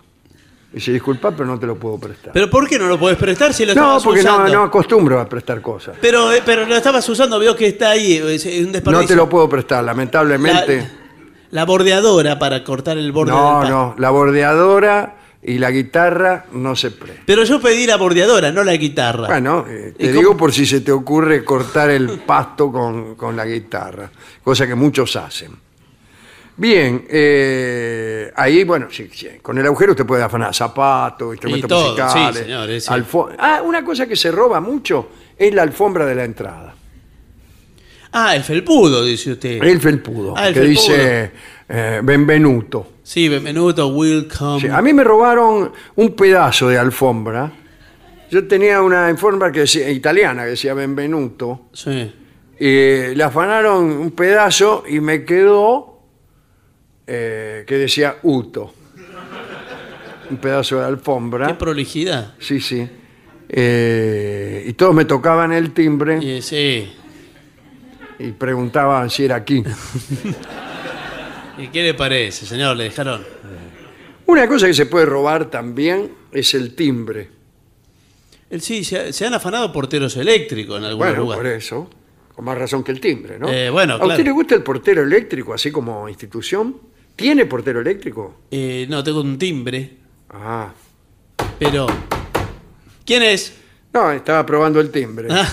Dice, 0.72 0.92
disculpa, 0.92 1.32
pero 1.32 1.46
no 1.46 1.60
te 1.60 1.68
lo 1.68 1.76
puedo 1.76 2.00
prestar. 2.00 2.34
Pero 2.34 2.50
¿por 2.50 2.68
qué 2.68 2.80
no 2.80 2.88
lo 2.88 2.98
podés 2.98 3.18
prestar 3.18 3.54
si 3.54 3.64
lo 3.64 3.76
no, 3.76 3.82
estabas 3.82 4.04
porque 4.04 4.24
no, 4.24 4.34
usando? 4.34 4.54
no 4.54 4.64
acostumbro 4.64 5.20
a 5.20 5.30
prestar 5.30 5.62
cosas. 5.62 5.98
Pero, 6.02 6.32
eh, 6.34 6.42
pero 6.44 6.66
lo 6.66 6.76
estabas 6.76 7.08
usando, 7.08 7.38
veo 7.38 7.56
que 7.56 7.68
está 7.68 7.92
ahí, 7.92 8.14
es 8.14 8.46
un 8.46 8.72
desperdicio. 8.72 9.02
No 9.02 9.08
te 9.08 9.16
lo 9.16 9.30
puedo 9.30 9.48
prestar, 9.48 9.84
lamentablemente. 9.84 10.78
La, 10.78 10.90
la 11.52 11.66
bordeadora 11.66 12.40
para 12.40 12.64
cortar 12.64 12.98
el 12.98 13.12
borde 13.12 13.32
no, 13.32 13.60
del 13.60 13.62
pan. 13.62 13.70
no, 13.70 13.96
la 14.00 14.10
bordeadora 14.10 15.16
y 15.46 15.58
la 15.58 15.72
guitarra 15.72 16.46
no 16.54 16.76
se 16.76 16.92
prestan. 16.92 17.24
Pero 17.26 17.44
yo 17.44 17.60
pedí 17.62 17.86
la 17.86 17.98
bordeadora, 17.98 18.52
no 18.52 18.64
la 18.64 18.76
guitarra. 18.76 19.28
Bueno, 19.28 19.66
eh, 19.68 19.94
¿Y 19.96 19.98
te 19.98 20.08
cómo? 20.08 20.20
digo 20.20 20.38
por 20.38 20.54
si 20.54 20.66
se 20.66 20.82
te 20.82 20.92
ocurre 20.92 21.44
cortar 21.44 21.90
el 21.90 22.20
pasto 22.20 22.72
con, 22.72 23.16
con 23.16 23.36
la 23.36 23.46
guitarra, 23.46 24.10
cosa 24.44 24.66
que 24.66 24.76
muchos 24.76 25.16
hacen. 25.16 25.52
Bien, 26.56 27.06
eh, 27.10 28.32
ahí, 28.36 28.64
bueno, 28.64 28.88
sí, 28.92 29.10
sí, 29.12 29.28
con 29.42 29.58
el 29.58 29.66
agujero 29.66 29.94
usted 29.94 30.06
puede 30.06 30.22
afanar 30.24 30.54
zapatos, 30.54 31.34
instrumentos 31.34 31.68
todo, 31.68 31.84
musicales. 31.96 32.38
sí, 32.38 32.44
señores, 32.44 32.86
sí. 32.86 32.94
Ah, 33.40 33.62
una 33.66 33.84
cosa 33.84 34.06
que 34.06 34.16
se 34.16 34.32
roba 34.32 34.62
mucho 34.62 35.10
es 35.38 35.54
la 35.54 35.64
alfombra 35.64 36.06
de 36.06 36.14
la 36.16 36.24
entrada. 36.24 36.76
Ah, 38.14 38.36
el 38.36 38.44
felpudo, 38.44 39.04
dice 39.04 39.32
usted. 39.34 39.62
El 39.64 39.80
felpudo, 39.82 40.34
Ah, 40.38 40.48
el 40.50 40.54
que 40.54 40.60
felpudo. 40.62 40.82
dice 40.84 41.32
eh, 41.70 42.02
benvenuto. 42.04 42.88
Sí, 43.04 43.28
benvenuto, 43.28 43.88
welcome. 43.88 44.62
Sí, 44.62 44.68
a 44.68 44.82
mí 44.82 44.94
me 44.94 45.04
robaron 45.04 45.72
un 45.96 46.16
pedazo 46.16 46.70
de 46.70 46.78
alfombra. 46.78 47.52
Yo 48.30 48.48
tenía 48.48 48.82
una 48.82 49.08
alfombra 49.08 49.52
que 49.52 49.62
decía, 49.62 49.90
italiana 49.90 50.44
que 50.44 50.52
decía 50.52 50.74
benvenuto. 50.74 51.68
Sí. 51.74 52.12
Y 52.60 53.16
le 53.16 53.24
afanaron 53.24 53.84
un 53.86 54.12
pedazo 54.12 54.84
y 54.88 55.00
me 55.00 55.26
quedó 55.26 56.00
eh, 57.08 57.64
que 57.68 57.76
decía 57.78 58.18
Uto. 58.24 58.74
Un 60.30 60.38
pedazo 60.38 60.80
de 60.80 60.86
alfombra. 60.86 61.48
Qué 61.48 61.54
prolijidad. 61.56 62.34
Sí, 62.40 62.60
sí. 62.62 62.88
Eh, 63.50 64.64
y 64.68 64.74
todos 64.74 64.96
me 64.96 65.06
tocaban 65.06 65.52
el 65.52 65.74
timbre 65.74 66.18
Y, 66.24 66.42
sí. 66.42 66.92
Y 68.20 68.32
preguntaban 68.32 69.10
si 69.10 69.26
era 69.26 69.36
aquí. 69.38 69.64
¿Y 71.58 71.68
qué 71.68 71.84
le 71.84 71.94
parece, 71.94 72.46
señor? 72.46 72.76
Le 72.78 72.86
dejaron. 72.86 73.24
Una 74.26 74.48
cosa 74.48 74.68
que 74.68 74.74
se 74.74 74.86
puede 74.86 75.06
robar 75.06 75.50
también 75.50 76.12
es 76.32 76.54
el 76.54 76.76
timbre. 76.76 77.30
El, 78.50 78.62
sí, 78.62 78.84
se, 78.84 79.12
se 79.14 79.26
han 79.26 79.34
afanado 79.34 79.72
porteros 79.72 80.16
eléctricos 80.18 80.78
en 80.78 80.86
algunos 80.86 81.16
Bueno, 81.16 81.34
por 81.36 81.48
eso, 81.48 81.90
con 82.34 82.46
más 82.46 82.58
razón 82.58 82.84
que 82.84 82.92
el 82.92 83.00
timbre, 83.00 83.38
¿no? 83.40 83.50
Eh, 83.50 83.70
bueno, 83.70 83.96
¿A 83.96 83.98
claro. 83.98 84.12
usted 84.14 84.24
le 84.26 84.32
gusta 84.32 84.56
el 84.56 84.64
portero 84.64 85.02
eléctrico 85.04 85.54
así 85.54 85.72
como 85.72 86.08
institución? 86.08 86.78
¿Tiene 87.16 87.46
portero 87.46 87.82
eléctrico? 87.82 88.42
Eh, 88.52 88.86
no, 88.90 89.04
tengo 89.04 89.22
un 89.22 89.38
timbre, 89.38 89.98
Ah, 90.30 90.74
pero. 91.60 91.86
¿Quién 93.06 93.22
es? 93.24 93.54
no, 93.94 94.12
estaba 94.12 94.44
probando 94.46 94.80
el 94.80 94.90
timbre. 94.90 95.28
Ah. 95.30 95.48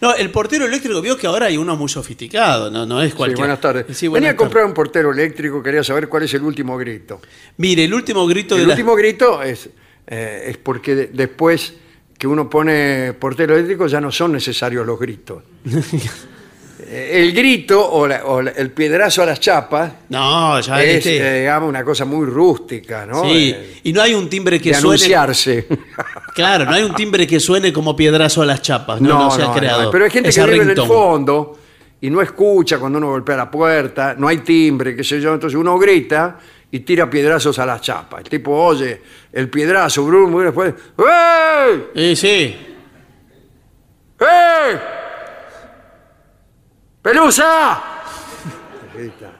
No, 0.00 0.14
el 0.14 0.30
portero 0.30 0.64
eléctrico 0.66 1.00
vio 1.02 1.16
que 1.16 1.26
ahora 1.26 1.46
hay 1.46 1.56
uno 1.56 1.76
muy 1.76 1.88
sofisticado, 1.88 2.70
no, 2.70 2.86
no 2.86 3.02
es 3.02 3.10
Sí, 3.10 3.16
cualquier. 3.16 3.38
buenas 3.38 3.60
tardes. 3.60 3.84
Sí, 3.96 4.06
Venía 4.06 4.10
buenas 4.10 4.34
a 4.34 4.36
comprar 4.36 4.64
un 4.64 4.72
portero 4.74 5.10
eléctrico, 5.12 5.62
quería 5.62 5.82
saber 5.82 6.08
cuál 6.08 6.22
es 6.24 6.34
el 6.34 6.42
último 6.42 6.76
grito. 6.78 7.20
Mire, 7.56 7.84
el 7.84 7.92
último 7.94 8.26
grito 8.26 8.54
El 8.54 8.60
de 8.62 8.66
la- 8.68 8.72
último 8.74 8.94
grito 8.94 9.42
es, 9.42 9.68
eh, 10.06 10.44
es 10.46 10.56
porque 10.58 10.94
de- 10.94 11.06
después 11.08 11.74
que 12.16 12.26
uno 12.26 12.48
pone 12.48 13.12
portero 13.14 13.54
eléctrico 13.54 13.86
ya 13.86 14.00
no 14.00 14.10
son 14.12 14.32
necesarios 14.32 14.86
los 14.86 14.98
gritos. 14.98 15.42
Eh, 16.90 17.22
el 17.22 17.32
grito 17.34 17.86
o, 17.86 18.06
la- 18.06 18.24
o 18.24 18.40
la- 18.40 18.52
el 18.52 18.70
piedrazo 18.70 19.22
a 19.22 19.26
las 19.26 19.40
chapas 19.40 19.92
No, 20.08 20.58
ya 20.60 20.82
es, 20.82 20.96
este- 20.98 21.18
eh, 21.18 21.40
digamos, 21.40 21.68
una 21.68 21.84
cosa 21.84 22.06
muy 22.06 22.24
rústica, 22.26 23.04
¿no? 23.04 23.24
Sí, 23.24 23.52
Eh, 23.54 23.80
y 23.84 23.92
no 23.92 24.00
hay 24.00 24.14
un 24.14 24.28
timbre 24.30 24.58
que 24.58 24.70
de 24.70 24.76
suene. 24.76 24.96
anunciarse. 24.96 25.66
Claro, 26.34 26.64
no 26.64 26.72
hay 26.72 26.84
un 26.84 26.94
timbre 26.94 27.26
que 27.26 27.40
suene 27.40 27.72
como 27.72 27.94
piedrazo 27.96 28.40
a 28.42 28.46
las 28.46 28.62
chapas. 28.62 29.00
No, 29.00 29.08
no, 29.24 29.30
se 29.30 29.42
ha 29.42 29.52
creado. 29.52 29.82
no, 29.84 29.90
pero 29.90 30.04
hay 30.04 30.10
gente 30.10 30.30
que 30.30 30.40
vive 30.44 30.54
en 30.54 30.60
el 30.62 30.66
ringtone. 30.68 30.88
fondo 30.88 31.58
y 32.00 32.08
no 32.10 32.22
escucha 32.22 32.78
cuando 32.78 32.98
uno 32.98 33.08
golpea 33.08 33.36
la 33.36 33.50
puerta, 33.50 34.14
no 34.16 34.28
hay 34.28 34.38
timbre, 34.38 34.94
qué 34.96 35.02
sé 35.04 35.20
yo, 35.20 35.34
entonces 35.34 35.58
uno 35.58 35.76
grita 35.78 36.38
y 36.70 36.80
tira 36.80 37.10
piedrazos 37.10 37.58
a 37.58 37.66
las 37.66 37.80
chapas. 37.80 38.20
El 38.22 38.28
tipo 38.30 38.52
oye 38.52 39.02
el 39.32 39.50
piedrazo, 39.50 40.04
Bruno, 40.06 40.40
y 40.40 40.44
después, 40.44 40.72
¡Ey! 40.96 42.14
Sí, 42.14 42.16
sí. 42.16 42.56
¡Ey! 44.20 44.78
¡Pelusa! 47.08 47.82
Grita. 48.94 49.32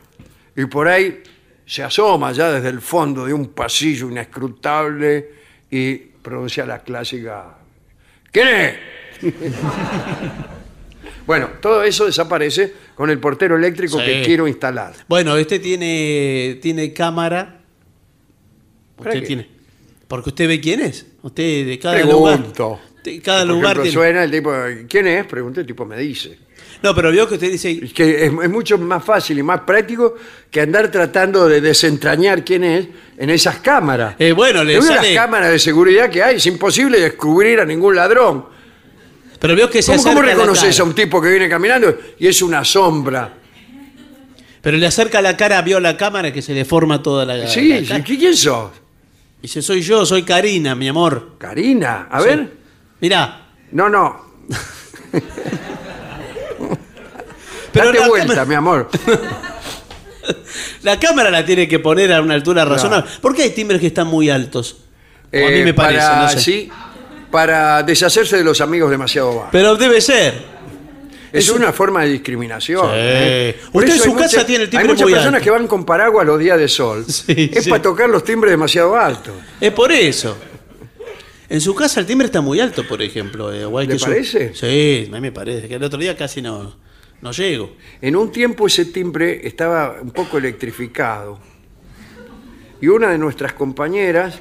Y 0.57 0.65
por 0.65 0.89
ahí 0.89 1.23
se 1.67 1.83
asoma 1.83 2.33
ya 2.33 2.51
desde 2.51 2.71
el 2.71 2.81
fondo 2.81 3.27
de 3.27 3.35
un 3.35 3.49
pasillo 3.49 4.09
inescrutable 4.09 5.33
y 5.71 5.97
pronuncia 5.97 6.65
la 6.65 6.79
clásica 6.79 7.59
¿Quién 8.33 8.49
es? 8.49 8.75
bueno, 11.27 11.51
todo 11.61 11.83
eso 11.83 12.07
desaparece 12.07 12.73
con 12.95 13.11
el 13.11 13.19
portero 13.21 13.57
eléctrico 13.57 13.99
Sí. 13.99 14.05
que 14.07 14.23
quiero 14.25 14.49
instalar. 14.49 14.95
Bueno, 15.07 15.37
este 15.37 15.59
tiene, 15.59 16.59
tiene 16.63 16.95
cámara. 16.95 17.61
¿Para 18.97 19.11
Usted 19.11 19.21
qué? 19.21 19.27
tiene. 19.27 19.49
Porque 20.09 20.31
usted 20.31 20.49
ve 20.49 20.59
quién 20.59 20.81
es. 20.81 21.05
Usted 21.21 21.67
de 21.67 21.79
cada 21.79 22.03
lugar. 22.03 22.37
Pregunto. 22.39 22.81
de 23.05 23.21
cada 23.21 23.41
Por 23.41 23.49
lugar 23.49 23.73
ejemplo, 23.73 23.83
tiene. 23.83 23.95
suena 23.95 24.25
el 24.25 24.31
tipo, 24.31 24.53
¿quién 24.89 25.07
es? 25.07 25.27
Pregunta, 25.27 25.61
el 25.61 25.67
tipo 25.67 25.85
me 25.85 25.99
dice. 25.99 26.48
No, 26.83 26.95
pero 26.95 27.11
vio 27.11 27.27
que 27.29 27.35
usted 27.35 27.51
dice. 27.51 27.71
Es 27.83 27.93
que 27.93 28.27
es, 28.27 28.33
es 28.43 28.51
mucho 28.51 28.79
más 28.79 29.05
fácil 29.05 29.39
y 29.39 29.43
más 29.43 29.61
práctico 29.63 30.15
que 30.51 30.61
andar 30.61 30.91
tratando 30.91 31.49
de 31.49 31.61
desentrañar 31.61 32.45
quién 32.45 32.63
es 32.65 32.87
en 33.17 33.31
esas 33.31 33.57
cámaras. 33.59 34.15
Eh, 34.19 34.33
bueno, 34.33 34.63
le 34.63 34.75
En 34.75 34.81
una 34.83 34.89
de 34.91 34.95
sale- 34.97 35.15
las 35.15 35.25
cámaras 35.25 35.51
de 35.51 35.59
seguridad 35.59 36.09
que 36.09 36.23
hay 36.23 36.37
es 36.37 36.47
imposible 36.47 37.01
descubrir 37.01 37.59
a 37.61 37.65
ningún 37.65 37.97
ladrón. 37.97 38.45
Pero 39.41 39.55
vio 39.57 39.69
que 39.71 39.83
se 39.83 39.93
¿Cómo, 39.93 40.01
acerca. 40.01 40.15
cómo 40.17 40.27
la 40.27 40.35
reconoces 40.35 40.71
cara. 40.77 40.83
a 40.83 40.87
un 40.89 40.95
tipo 40.95 41.21
que 41.23 41.31
viene 41.31 41.49
caminando 41.49 41.97
y 42.19 42.27
es 42.29 42.43
una 42.43 42.65
sombra? 42.65 43.35
Pero 44.61 44.77
le 44.77 44.87
acerca 44.87 45.21
la 45.23 45.37
cara, 45.37 45.63
vio 45.63 45.79
la 45.81 45.97
cámara 45.97 46.33
que 46.33 46.43
se 46.43 46.53
le 46.55 46.65
forma 46.65 47.03
toda 47.03 47.25
la. 47.25 47.47
Sí, 47.49 47.69
la 47.69 47.79
sí, 47.81 47.87
cara. 47.87 48.05
¿quién 48.05 48.37
sos? 48.37 48.71
Dice, 49.41 49.63
soy 49.63 49.83
yo, 49.83 50.05
soy 50.05 50.25
Karina, 50.25 50.75
mi 50.75 50.89
amor. 50.89 51.37
Karina, 51.39 52.09
a 52.11 52.21
ver. 52.21 52.51
Mirá. 53.01 53.47
No, 53.71 53.89
no. 53.89 54.27
Pero 57.73 57.87
Date 57.93 58.09
vuelta, 58.09 58.27
cámara- 58.29 58.45
mi 58.47 58.55
amor. 58.55 58.89
La 60.83 60.99
cámara 61.01 61.31
la 61.31 61.45
tiene 61.45 61.67
que 61.69 61.79
poner 61.79 62.13
a 62.13 62.21
una 62.21 62.35
altura 62.35 62.65
razonable. 62.65 63.09
¿Por 63.21 63.35
qué 63.35 63.43
hay 63.45 63.51
timbres 63.51 63.81
que 63.81 63.87
están 63.89 64.07
muy 64.07 64.29
altos? 64.31 64.77
A 65.33 65.37
mí 65.37 65.43
Eh, 65.43 65.65
me 65.65 65.75
parece, 65.75 66.01
para, 66.07 66.23
no 66.23 66.29
sé. 66.31 66.41
sí, 66.41 66.71
para 67.31 67.83
deshacerse 67.83 68.37
de 68.37 68.45
los 68.45 68.61
amigos 68.61 68.91
demasiado 68.91 69.35
bajos. 69.35 69.49
Pero 69.53 69.77
debe 69.77 70.01
ser. 70.01 70.35
Es 71.33 71.45
Es 71.45 71.51
un- 71.51 71.59
una 71.63 71.73
forma 71.73 72.03
de 72.05 72.11
discriminación. 72.13 72.87
Sí. 72.87 72.93
¿eh? 72.95 73.61
Usted 73.73 73.93
en 73.93 73.99
su 73.99 74.15
casa 74.15 74.37
mucha- 74.39 74.47
tiene 74.47 74.65
el 74.65 74.71
timbre 74.71 74.85
Hay 74.89 74.89
muchas 74.95 75.03
muy 75.05 75.13
personas 75.13 75.35
alto. 75.35 75.45
que 75.45 75.51
van 75.51 75.67
con 75.67 75.85
paraguas 75.85 76.27
los 76.27 76.39
días 76.39 76.59
de 76.59 76.69
sol. 76.69 77.05
Sí, 77.09 77.51
es 77.55 77.65
sí. 77.65 77.71
para 77.71 77.83
tocar 77.83 78.09
los 78.09 78.25
timbres 78.25 78.51
demasiado 78.51 78.97
altos. 78.97 79.35
Es 79.61 79.73
por 79.73 79.93
eso. 79.93 80.37
En 81.51 81.61
su 81.61 81.75
casa 81.75 82.01
el 82.01 82.07
timbre 82.07 82.27
está 82.27 82.41
muy 82.43 82.61
alto, 82.61 82.87
por 82.87 83.01
ejemplo. 83.03 83.53
eh, 83.53 83.67
¿Le 83.87 83.89
que 83.93 83.99
su- 83.99 84.05
parece? 84.07 84.53
Sí, 84.55 85.07
a 85.11 85.15
mí 85.15 85.21
me 85.21 85.33
parece. 85.33 85.69
Que 85.69 85.75
el 85.75 85.83
otro 85.85 85.99
día 85.99 86.17
casi 86.17 86.41
no, 86.43 86.77
no 87.21 87.33
llego. 87.33 87.71
En 88.01 88.17
un 88.17 88.31
tiempo 88.31 88.67
ese 88.67 88.85
timbre 88.87 89.41
estaba 89.47 89.97
un 90.01 90.11
poco 90.11 90.39
electrificado. 90.39 91.39
Y 92.81 92.87
una 92.89 93.09
de 93.11 93.19
nuestras 93.19 93.53
compañeras 93.55 94.41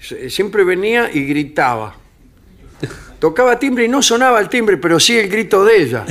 se- 0.00 0.30
siempre 0.30 0.62
venía 0.64 1.10
y 1.12 1.24
gritaba. 1.26 1.96
Tocaba 3.18 3.58
timbre 3.58 3.84
y 3.84 3.88
no 3.88 4.02
sonaba 4.02 4.38
el 4.40 4.48
timbre, 4.48 4.76
pero 4.76 5.00
sí 5.00 5.16
el 5.18 5.28
grito 5.28 5.64
de 5.64 5.82
ella. 5.82 6.04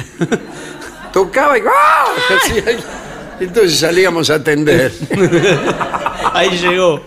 Tocaba 1.14 1.58
y 1.58 1.62
¡ah! 1.66 2.06
Hacía- 2.44 2.78
Entonces 3.40 3.78
salíamos 3.80 4.30
a 4.30 4.36
atender. 4.36 4.92
Ahí 6.34 6.50
llegó. 6.58 7.02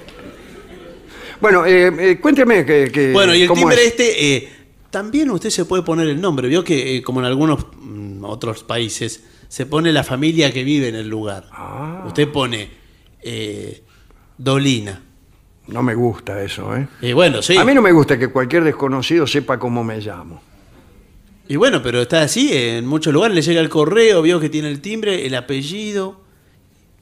Bueno, 1.41 1.67
eh, 1.67 1.93
eh, 1.99 2.19
cuénteme 2.21 2.65
que, 2.65 2.91
que- 2.93 3.13
Bueno, 3.13 3.35
y 3.35 3.43
el 3.43 3.49
cómo 3.49 3.61
timbre 3.63 3.83
es. 3.83 3.89
este, 3.89 4.37
eh, 4.37 4.49
también 4.91 5.31
usted 5.31 5.51
se 5.51 5.65
puede 5.65 5.83
poner 5.83 6.09
el 6.09 6.21
nombre. 6.21 6.49
Vio 6.49 6.65
que, 6.65 6.97
eh, 6.97 7.03
como 7.03 7.21
en 7.21 7.27
algunos 7.27 7.67
mm, 7.81 8.25
otros 8.25 8.65
países, 8.65 9.25
se 9.49 9.67
pone 9.67 9.93
la 9.93 10.05
familia 10.05 10.53
que 10.53 10.65
vive 10.65 10.89
en 10.89 10.95
el 10.95 11.09
lugar. 11.09 11.49
Ah. 11.53 12.05
Usted 12.07 12.31
pone 12.31 12.71
eh, 13.23 13.83
Dolina. 14.39 15.03
No 15.69 15.83
me 15.83 15.95
gusta 15.95 16.41
eso, 16.43 16.77
¿eh? 16.77 16.87
Y 17.03 17.13
bueno, 17.13 17.43
sí. 17.43 17.57
A 17.57 17.65
mí 17.65 17.75
no 17.75 17.83
me 17.83 17.91
gusta 17.91 18.19
que 18.19 18.29
cualquier 18.29 18.63
desconocido 18.63 19.27
sepa 19.27 19.59
cómo 19.59 19.83
me 19.83 19.99
llamo. 19.99 20.41
Y 21.49 21.57
bueno, 21.57 21.83
pero 21.83 22.03
está 22.03 22.23
así, 22.23 22.51
en 22.53 22.87
muchos 22.87 23.13
lugares 23.13 23.35
le 23.35 23.43
llega 23.43 23.61
el 23.61 23.69
correo, 23.69 24.23
vio 24.23 24.41
que 24.41 24.49
tiene 24.49 24.69
el 24.69 24.81
timbre, 24.81 25.27
el 25.27 25.35
apellido. 25.35 26.21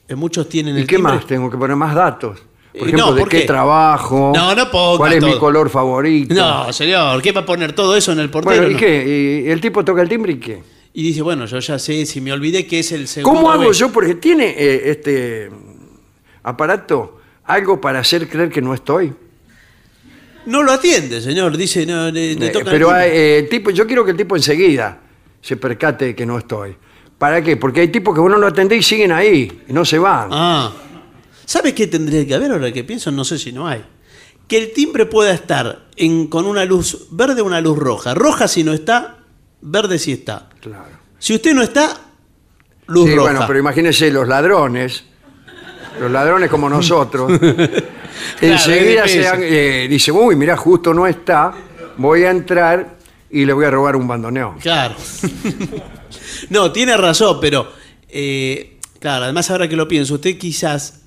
En 0.06 0.18
muchos 0.18 0.48
tienen 0.48 0.76
¿Y 0.76 0.80
el 0.80 0.86
qué 0.86 0.96
timbre. 0.96 1.14
más? 1.14 1.26
Tengo 1.26 1.50
que 1.50 1.56
poner 1.56 1.76
más 1.76 1.94
datos. 1.94 2.42
Por 2.76 2.88
ejemplo, 2.88 3.06
no, 3.06 3.12
de 3.14 3.20
¿por 3.20 3.28
qué, 3.28 3.40
qué? 3.42 3.46
trabajo. 3.46 4.32
No, 4.34 4.54
no 4.54 4.70
ponga 4.70 4.98
¿Cuál 4.98 5.12
es 5.14 5.24
mi 5.24 5.38
color 5.38 5.70
favorito? 5.70 6.34
No, 6.34 6.72
señor, 6.72 7.22
¿qué 7.22 7.30
va 7.32 7.42
a 7.42 7.46
poner 7.46 7.72
todo 7.72 7.94
eso 7.96 8.10
en 8.12 8.18
el 8.18 8.30
portero? 8.30 8.56
Bueno, 8.56 8.70
¿y 8.70 8.74
No. 8.74 8.78
qué? 8.80 9.42
¿Y 9.46 9.50
el 9.50 9.60
tipo 9.60 9.84
toca 9.84 10.02
el 10.02 10.08
timbre 10.08 10.32
y 10.32 10.36
qué? 10.38 10.62
Y 10.92 11.02
dice, 11.04 11.22
bueno, 11.22 11.46
yo 11.46 11.58
ya 11.60 11.78
sé, 11.78 12.04
si 12.06 12.20
me 12.20 12.32
olvidé 12.32 12.66
que 12.66 12.80
es 12.80 12.90
el 12.92 13.06
segundo. 13.08 13.36
¿Cómo 13.38 13.50
hago 13.52 13.68
vez. 13.68 13.78
yo? 13.78 13.90
Porque 13.92 14.14
tiene 14.16 14.54
eh, 14.58 14.90
este 14.90 15.50
aparato 16.42 17.20
algo 17.44 17.80
para 17.80 18.00
hacer 18.00 18.28
creer 18.28 18.50
que 18.50 18.60
no 18.60 18.74
estoy. 18.74 19.12
No 20.46 20.62
lo 20.62 20.72
atiende, 20.72 21.20
señor. 21.20 21.56
Dice, 21.56 21.86
no, 21.86 22.10
le, 22.10 22.34
le 22.34 22.46
Eh, 22.46 22.50
toca 22.50 22.64
el 22.66 22.70
pero 22.70 22.86
timbre. 22.88 23.02
hay, 23.04 23.10
eh, 23.10 23.38
el 23.38 23.48
tipo, 23.48 23.70
yo 23.70 23.86
quiero 23.86 24.04
que 24.04 24.10
el 24.10 24.16
tipo 24.16 24.36
enseguida 24.36 24.98
se 25.40 25.56
percate 25.56 26.06
de 26.06 26.14
que 26.14 26.26
no 26.26 26.38
estoy. 26.38 26.76
¿Para 27.18 27.42
qué? 27.42 27.56
Porque 27.56 27.80
hay 27.80 27.88
tipos 27.88 28.14
que 28.14 28.20
uno 28.20 28.36
lo 28.36 28.46
atendé 28.46 28.76
y 28.76 28.82
siguen 28.82 29.12
ahí, 29.12 29.62
y 29.68 29.72
no 29.72 29.84
se 29.84 29.98
van. 29.98 30.28
Ah. 30.32 30.72
¿Sabe 31.46 31.74
qué 31.74 31.86
tendría 31.86 32.26
que 32.26 32.34
haber 32.34 32.52
ahora 32.52 32.72
que 32.72 32.84
pienso? 32.84 33.10
No 33.10 33.24
sé 33.24 33.38
si 33.38 33.52
no 33.52 33.66
hay. 33.68 33.84
Que 34.48 34.58
el 34.58 34.72
timbre 34.72 35.06
pueda 35.06 35.32
estar 35.32 35.86
en, 35.96 36.26
con 36.26 36.46
una 36.46 36.64
luz 36.64 37.06
verde 37.10 37.40
o 37.40 37.44
una 37.44 37.60
luz 37.60 37.78
roja. 37.78 38.14
Roja 38.14 38.46
si 38.48 38.62
no 38.64 38.72
está, 38.72 39.18
verde 39.62 39.98
si 39.98 40.12
está. 40.12 40.48
Claro. 40.60 40.88
Si 41.18 41.34
usted 41.34 41.54
no 41.54 41.62
está, 41.62 41.98
luz 42.86 43.08
Sí, 43.08 43.14
roja. 43.16 43.30
bueno, 43.32 43.44
pero 43.46 43.58
imagínense 43.58 44.10
los 44.10 44.28
ladrones, 44.28 45.04
los 46.00 46.10
ladrones 46.10 46.50
como 46.50 46.68
nosotros, 46.68 47.32
enseguida 48.40 49.08
se 49.08 49.20
dan- 49.20 49.40
eh, 49.42 49.86
dice, 49.88 50.12
uy, 50.12 50.36
mira, 50.36 50.56
justo 50.56 50.92
no 50.92 51.06
está, 51.06 51.54
voy 51.96 52.24
a 52.24 52.30
entrar 52.30 52.96
y 53.30 53.44
le 53.44 53.52
voy 53.52 53.64
a 53.64 53.70
robar 53.70 53.96
un 53.96 54.06
bandoneón. 54.06 54.58
Claro. 54.58 54.94
no, 56.50 56.72
tiene 56.72 56.96
razón, 56.96 57.38
pero 57.40 57.70
eh, 58.08 58.78
claro, 59.00 59.24
además 59.24 59.50
ahora 59.50 59.68
que 59.68 59.76
lo 59.76 59.88
pienso, 59.88 60.14
usted 60.14 60.36
quizás 60.38 61.00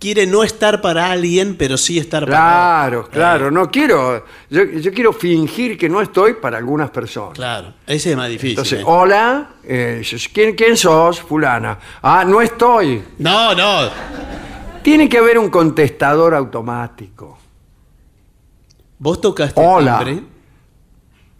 quiere 0.00 0.26
no 0.26 0.42
estar 0.42 0.80
para 0.80 1.12
alguien, 1.12 1.54
pero 1.56 1.76
sí 1.76 1.98
estar 1.98 2.24
para 2.24 2.32
Claro, 2.36 3.08
claro, 3.08 3.50
no 3.50 3.70
quiero, 3.70 4.24
yo, 4.48 4.64
yo 4.64 4.92
quiero 4.92 5.12
fingir 5.12 5.76
que 5.76 5.88
no 5.88 6.00
estoy 6.00 6.34
para 6.34 6.56
algunas 6.56 6.90
personas. 6.90 7.34
Claro, 7.34 7.74
ese 7.86 8.12
es 8.12 8.16
más 8.16 8.28
difícil. 8.28 8.50
Entonces, 8.50 8.80
¿eh? 8.80 8.84
hola, 8.86 9.50
eh, 9.62 10.02
¿quién, 10.32 10.56
¿quién 10.56 10.76
sos? 10.76 11.20
Fulana. 11.20 11.78
Ah, 12.02 12.24
no 12.26 12.40
estoy. 12.40 13.02
No, 13.18 13.54
no. 13.54 13.90
Tiene 14.82 15.08
que 15.08 15.18
haber 15.18 15.38
un 15.38 15.50
contestador 15.50 16.34
automático. 16.34 17.38
Vos 18.98 19.20
tocaste 19.20 19.60
Hola. 19.60 19.98
el 19.98 20.04
timbre. 20.06 20.30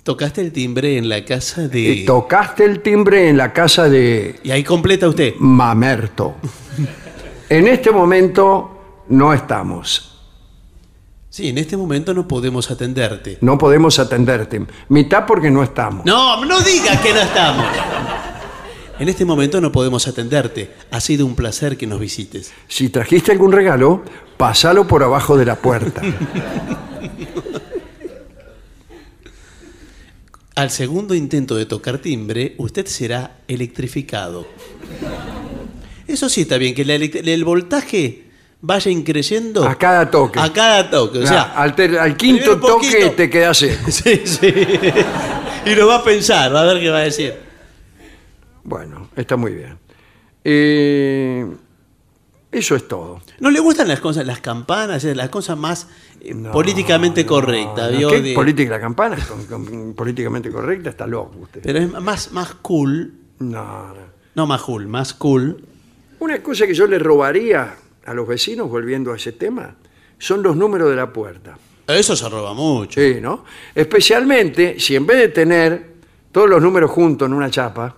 Tocaste 0.03 0.41
el 0.41 0.53
timbre 0.53 0.99
en 0.99 1.09
la 1.09 1.25
casa 1.25 1.69
de. 1.69 2.05
tocaste 2.07 2.65
el 2.65 2.81
timbre 2.81 3.29
en 3.29 3.37
la 3.37 3.53
casa 3.53 3.89
de 3.89 4.41
Y 4.43 4.51
ahí 4.51 4.65
completa 4.65 5.09
usted. 5.09 5.35
Mamerto. 5.39 6.37
En 7.51 7.67
este 7.67 7.91
momento 7.91 9.05
no 9.09 9.35
estamos. 9.35 10.17
Sí, 11.29 11.49
en 11.49 11.59
este 11.59 11.77
momento 11.77 12.15
no 12.15 12.29
podemos 12.29 12.71
atenderte. 12.71 13.39
No 13.41 13.59
podemos 13.59 13.99
atenderte. 13.99 14.65
Mitad 14.89 15.27
porque 15.27 15.51
no 15.51 15.65
estamos. 15.65 16.07
No, 16.07 16.45
no 16.45 16.61
diga 16.61 17.03
que 17.03 17.13
no 17.13 17.19
estamos. 17.19 17.67
En 19.01 19.09
este 19.09 19.25
momento 19.25 19.61
no 19.61 19.73
podemos 19.73 20.07
atenderte. 20.07 20.73
Ha 20.93 21.01
sido 21.01 21.27
un 21.27 21.35
placer 21.35 21.77
que 21.77 21.89
nos 21.89 21.99
visites. 21.99 22.53
Si 22.69 22.89
trajiste 22.89 23.33
algún 23.33 23.51
regalo, 23.51 24.05
pásalo 24.37 24.87
por 24.87 25.03
abajo 25.03 25.37
de 25.37 25.45
la 25.45 25.57
puerta. 25.57 26.03
Al 30.55 30.71
segundo 30.71 31.17
intento 31.17 31.57
de 31.57 31.67
tocar 31.67 31.99
timbre, 31.99 32.55
usted 32.59 32.87
será 32.87 33.39
electrificado. 33.49 34.47
Eso 36.13 36.29
sí 36.29 36.43
está 36.43 36.59
bien, 36.59 36.75
que 36.75 36.83
el 36.83 37.45
voltaje 37.45 38.25
vaya 38.61 38.91
increyendo. 38.91 39.65
A 39.67 39.77
cada 39.77 40.11
toque. 40.11 40.39
A 40.39 40.53
cada 40.53 40.91
toque. 40.91 41.19
O 41.21 41.27
sea, 41.27 41.43
al, 41.55 41.75
ter- 41.75 41.99
al 41.99 42.17
quinto 42.17 42.59
toque 42.59 42.91
poquito. 42.91 43.11
te 43.13 43.31
quedas 43.31 43.57
seco. 43.59 43.85
Sí, 43.91 44.21
sí. 44.25 44.53
Y 45.67 45.75
lo 45.75 45.87
va 45.87 45.97
a 45.97 46.05
pensar, 46.05 46.55
va 46.55 46.63
a 46.63 46.65
ver 46.65 46.81
qué 46.81 46.91
va 46.91 46.99
a 46.99 47.03
decir. 47.03 47.35
Bueno, 48.65 49.09
está 49.17 49.37
muy 49.37 49.53
bien. 49.55 49.79
Eh, 50.45 51.47
eso 52.53 52.75
es 52.75 52.89
todo. 52.89 53.21
¿No 53.39 53.51
le 53.51 53.61
gustan 53.61 53.87
las 53.89 54.01
cosas, 54.01 54.27
las 54.27 54.41
campanas, 54.41 55.05
las 55.05 55.29
cosas 55.29 55.57
más 55.57 55.87
eh, 56.21 56.35
políticamente 56.53 57.25
correctas? 57.25 57.97
¿vio? 57.97 58.09
¿Qué 58.09 58.21
De- 58.21 58.35
política 58.35 58.71
la 58.73 58.81
campana? 58.81 59.17
Con- 59.29 59.45
con- 59.47 59.95
políticamente 59.95 60.51
correcta 60.51 60.91
está 60.91 61.07
loco 61.07 61.37
usted. 61.43 61.61
Pero 61.63 61.79
es 61.79 61.91
más, 61.91 62.33
más 62.33 62.55
cool. 62.63 63.15
No, 63.39 63.89
no. 63.95 64.11
No 64.35 64.47
más 64.47 64.63
cool, 64.63 64.87
más 64.87 65.15
cool. 65.15 65.65
Una 66.21 66.43
cosa 66.43 66.67
que 66.67 66.75
yo 66.75 66.87
le 66.87 66.99
robaría 66.99 67.75
a 68.07 68.15
los 68.15 68.27
vecinos, 68.27 68.69
volviendo 68.71 69.13
a 69.13 69.17
ese 69.17 69.33
tema, 69.33 69.75
son 70.19 70.43
los 70.43 70.57
números 70.57 70.89
de 70.91 70.97
la 70.97 71.13
puerta. 71.13 71.59
Eso 71.87 72.15
se 72.15 72.29
roba 72.29 72.55
mucho. 72.55 73.01
Sí, 73.01 73.19
¿no? 73.21 73.45
Especialmente 73.75 74.79
si 74.79 74.95
en 74.97 75.07
vez 75.07 75.19
de 75.19 75.29
tener 75.29 75.91
todos 76.31 76.49
los 76.49 76.63
números 76.63 76.91
juntos 76.91 77.27
en 77.27 77.33
una 77.35 77.51
chapa, 77.51 77.97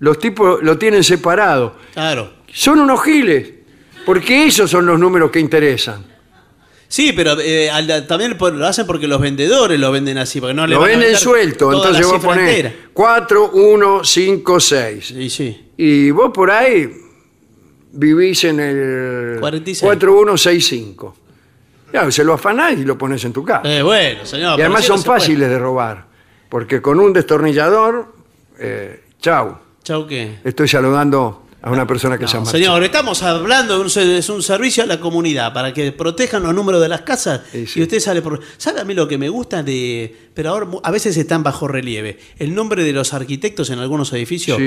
los 0.00 0.18
tipos 0.18 0.62
lo 0.62 0.76
tienen 0.78 1.04
separado. 1.04 1.76
Claro. 1.94 2.32
Son 2.52 2.78
unos 2.80 3.02
giles. 3.02 3.52
Porque 4.06 4.46
esos 4.46 4.70
son 4.70 4.86
los 4.86 4.98
números 4.98 5.30
que 5.30 5.38
interesan. 5.38 6.04
Sí, 6.88 7.12
pero 7.12 7.38
eh, 7.38 7.68
al- 7.70 8.06
también 8.06 8.38
por- 8.38 8.54
lo 8.54 8.66
hacen 8.66 8.86
porque 8.86 9.06
los 9.06 9.20
vendedores 9.20 9.78
lo 9.78 9.92
venden 9.92 10.16
así, 10.16 10.40
porque 10.40 10.54
no 10.54 10.66
le 10.66 10.74
Lo 10.74 10.80
van 10.80 10.88
a 10.88 10.92
venden 10.92 11.08
meter 11.10 11.20
suelto, 11.22 11.70
toda 11.70 11.88
entonces 11.90 12.06
cifra 12.06 12.28
ponés 12.30 12.48
entera. 12.48 12.74
4, 12.94 13.50
1, 13.52 14.04
5, 14.04 14.60
6. 14.60 15.06
Sí, 15.08 15.28
sí. 15.28 15.67
Y 15.78 16.10
vos 16.10 16.32
por 16.34 16.50
ahí 16.50 16.92
vivís 17.92 18.44
en 18.44 18.58
el 18.60 19.36
46. 19.40 19.82
4165. 19.82 21.16
Ya, 21.92 22.10
se 22.10 22.24
lo 22.24 22.34
afanás 22.34 22.72
y 22.72 22.84
lo 22.84 22.98
pones 22.98 23.24
en 23.24 23.32
tu 23.32 23.44
casa. 23.44 23.62
Eh, 23.64 23.82
bueno, 23.82 24.26
señor. 24.26 24.58
y 24.58 24.62
además 24.62 24.84
son 24.84 25.02
puede. 25.02 25.20
fáciles 25.20 25.48
de 25.48 25.58
robar. 25.58 26.06
Porque 26.48 26.82
con 26.82 26.98
un 26.98 27.12
destornillador, 27.12 28.12
eh, 28.58 29.04
chau. 29.20 29.56
¿Chau 29.84 30.06
qué? 30.06 30.40
Estoy 30.44 30.68
saludando 30.68 31.47
a 31.60 31.70
una 31.72 31.86
persona 31.86 32.16
que 32.18 32.26
se 32.28 32.34
llama. 32.34 32.50
Señor, 32.50 32.82
estamos 32.84 33.22
hablando 33.22 33.74
de 33.74 33.80
un, 33.80 34.10
es 34.16 34.28
un 34.28 34.42
servicio 34.42 34.84
a 34.84 34.86
la 34.86 35.00
comunidad 35.00 35.52
para 35.52 35.72
que 35.74 35.90
protejan 35.92 36.42
los 36.42 36.54
números 36.54 36.80
de 36.80 36.88
las 36.88 37.00
casas 37.02 37.40
y 37.52 37.82
usted 37.82 37.98
sale 38.00 38.22
por... 38.22 38.40
¿Sabe 38.56 38.80
a 38.80 38.84
mí 38.84 38.94
lo 38.94 39.08
que 39.08 39.18
me 39.18 39.28
gusta 39.28 39.62
de... 39.62 40.14
Pero 40.34 40.50
ahora 40.50 40.68
a 40.84 40.90
veces 40.92 41.16
están 41.16 41.42
bajo 41.42 41.66
relieve. 41.66 42.18
El 42.38 42.54
nombre 42.54 42.84
de 42.84 42.92
los 42.92 43.12
arquitectos 43.12 43.70
en 43.70 43.80
algunos 43.80 44.12
edificios 44.12 44.56
Sí. 44.56 44.62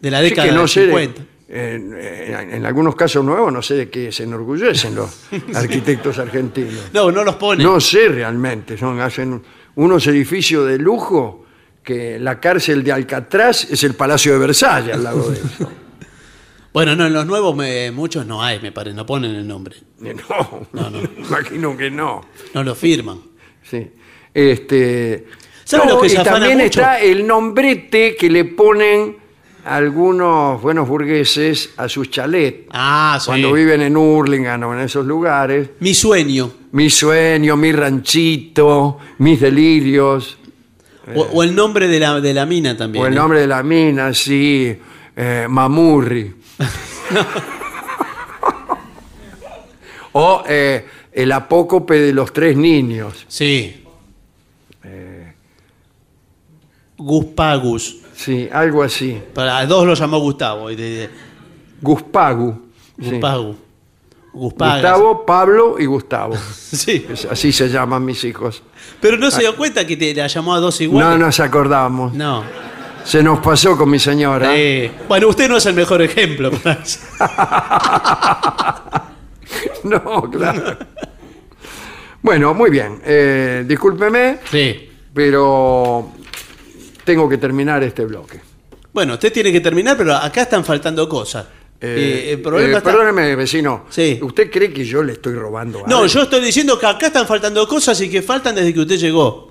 de 0.00 0.10
la 0.10 0.22
década 0.22 0.48
que 0.48 0.54
no 0.54 0.62
de- 0.62 0.68
50. 0.68 1.22
en, 1.50 1.94
en- 2.00 2.54
en 2.54 2.64
algunos 2.64 2.94
casos 2.96 3.22
nuevos 3.24 3.52
no 3.52 3.60
sé 3.60 3.74
de 3.74 3.90
qué 3.90 4.10
se 4.10 4.22
enorgullecen 4.22 4.94
los 4.94 5.10
arquitectos 5.54 6.18
argentinos. 6.18 6.74
No, 6.94 7.12
no 7.12 7.22
los 7.22 7.34
ponen. 7.36 7.66
No 7.66 7.80
sé 7.80 8.08
realmente, 8.08 8.78
son, 8.78 8.98
hacen 9.00 9.42
unos 9.74 10.06
edificios 10.06 10.66
de 10.66 10.78
lujo 10.78 11.44
que 11.82 12.18
la 12.18 12.40
cárcel 12.40 12.82
de 12.82 12.92
Alcatraz 12.92 13.64
es 13.70 13.84
el 13.84 13.94
Palacio 13.94 14.32
de 14.32 14.38
Versalles 14.38 14.94
al 14.94 15.04
lado 15.04 15.30
de 15.30 15.36
eso. 15.38 15.70
Bueno, 16.72 16.94
no, 16.94 17.06
en 17.06 17.12
los 17.12 17.26
nuevos 17.26 17.56
me- 17.56 17.90
muchos 17.90 18.24
no 18.26 18.42
hay, 18.42 18.60
me 18.60 18.70
parece, 18.72 18.94
no 18.96 19.04
ponen 19.06 19.34
el 19.34 19.46
nombre. 19.46 19.76
No, 20.72 20.90
imagino 21.18 21.76
que 21.76 21.90
no. 21.90 22.22
No 22.54 22.62
lo 22.64 22.74
firman. 22.74 23.20
Sí. 23.62 23.86
Este, 24.32 25.26
¿Sabe 25.64 25.86
no, 25.86 25.94
lo 25.96 26.00
que 26.00 26.06
y 26.06 26.10
se 26.10 26.18
afana 26.18 26.38
también 26.38 26.58
mucho? 26.58 26.80
está 26.80 27.00
el 27.00 27.26
nombrete 27.26 28.16
que 28.16 28.30
le 28.30 28.44
ponen 28.44 29.16
algunos 29.64 30.62
buenos 30.62 30.88
burgueses 30.88 31.70
a 31.76 31.88
sus 31.88 32.10
chalets. 32.10 32.66
Ah, 32.72 33.18
sí. 33.20 33.26
Cuando 33.26 33.52
viven 33.52 33.82
en 33.82 33.96
Hurlingham 33.96 34.62
o 34.62 34.74
en 34.74 34.80
esos 34.80 35.04
lugares. 35.04 35.70
Mi 35.80 35.92
sueño. 35.94 36.50
Mi 36.72 36.88
sueño, 36.88 37.56
mi 37.56 37.72
ranchito, 37.72 38.98
mis 39.18 39.40
delirios. 39.40 40.38
O, 41.14 41.20
o 41.22 41.42
el 41.42 41.54
nombre 41.54 41.88
de 41.88 41.98
la, 42.00 42.20
de 42.20 42.32
la 42.32 42.46
mina 42.46 42.76
también. 42.76 43.04
O 43.04 43.06
el 43.08 43.12
¿eh? 43.12 43.16
nombre 43.16 43.40
de 43.40 43.46
la 43.48 43.62
mina, 43.62 44.14
sí. 44.14 44.74
eh, 45.16 45.46
Mamurri. 45.48 46.34
O 50.12 50.42
eh, 50.48 50.86
el 51.12 51.32
apócope 51.32 51.94
de 52.00 52.12
los 52.12 52.32
tres 52.32 52.56
niños. 52.56 53.24
Sí. 53.28 53.76
Guspagus. 56.96 57.96
Sí, 58.14 58.48
algo 58.52 58.82
así. 58.82 59.20
Para 59.34 59.64
dos 59.66 59.86
lo 59.86 59.94
llamó 59.94 60.18
Gustavo. 60.18 60.70
y 60.70 60.76
de- 60.76 60.90
de- 60.90 61.10
Guspagu. 61.80 62.60
sí. 63.00 63.10
Guspagu. 63.12 63.56
Guspagas. 64.32 64.76
Gustavo, 64.82 65.26
Pablo 65.26 65.76
y 65.78 65.86
Gustavo. 65.86 66.36
Sí. 66.52 67.06
Es- 67.08 67.24
así 67.24 67.52
se 67.52 67.68
llaman 67.68 68.04
mis 68.04 68.22
hijos. 68.24 68.62
Pero 69.00 69.16
no 69.16 69.30
se 69.30 69.40
dio 69.40 69.56
cuenta 69.56 69.86
que 69.86 69.96
te 69.96 70.14
la 70.14 70.26
llamó 70.26 70.54
a 70.54 70.60
dos 70.60 70.80
iguales. 70.80 71.10
No 71.18 71.18
nos 71.26 71.40
acordamos. 71.40 72.12
No. 72.12 72.44
Se 73.04 73.22
nos 73.22 73.40
pasó 73.40 73.76
con 73.76 73.90
mi 73.90 73.98
señora. 73.98 74.56
Eh, 74.56 74.90
bueno, 75.08 75.28
usted 75.28 75.48
no 75.48 75.56
es 75.56 75.66
el 75.66 75.74
mejor 75.74 76.02
ejemplo. 76.02 76.50
No, 79.84 80.30
claro. 80.30 80.76
Bueno, 82.22 82.54
muy 82.54 82.70
bien. 82.70 83.00
Eh, 83.04 83.64
discúlpeme, 83.66 84.38
sí. 84.50 84.90
pero 85.12 86.10
tengo 87.04 87.28
que 87.28 87.38
terminar 87.38 87.82
este 87.82 88.04
bloque. 88.04 88.40
Bueno, 88.92 89.14
usted 89.14 89.32
tiene 89.32 89.50
que 89.50 89.60
terminar, 89.60 89.96
pero 89.96 90.14
acá 90.14 90.42
están 90.42 90.64
faltando 90.64 91.08
cosas. 91.08 91.46
Eh, 91.80 92.28
el 92.32 92.42
problema 92.42 92.74
eh, 92.74 92.76
está- 92.78 92.90
Perdóneme, 92.90 93.34
vecino. 93.34 93.86
Sí. 93.88 94.18
¿Usted 94.22 94.50
cree 94.50 94.70
que 94.72 94.84
yo 94.84 95.02
le 95.02 95.12
estoy 95.14 95.34
robando 95.34 95.82
No, 95.86 95.96
algo? 95.96 96.06
yo 96.06 96.22
estoy 96.22 96.40
diciendo 96.42 96.78
que 96.78 96.86
acá 96.86 97.06
están 97.06 97.26
faltando 97.26 97.66
cosas 97.66 97.98
y 98.02 98.10
que 98.10 98.20
faltan 98.22 98.54
desde 98.54 98.74
que 98.74 98.80
usted 98.80 98.98
llegó. 98.98 99.49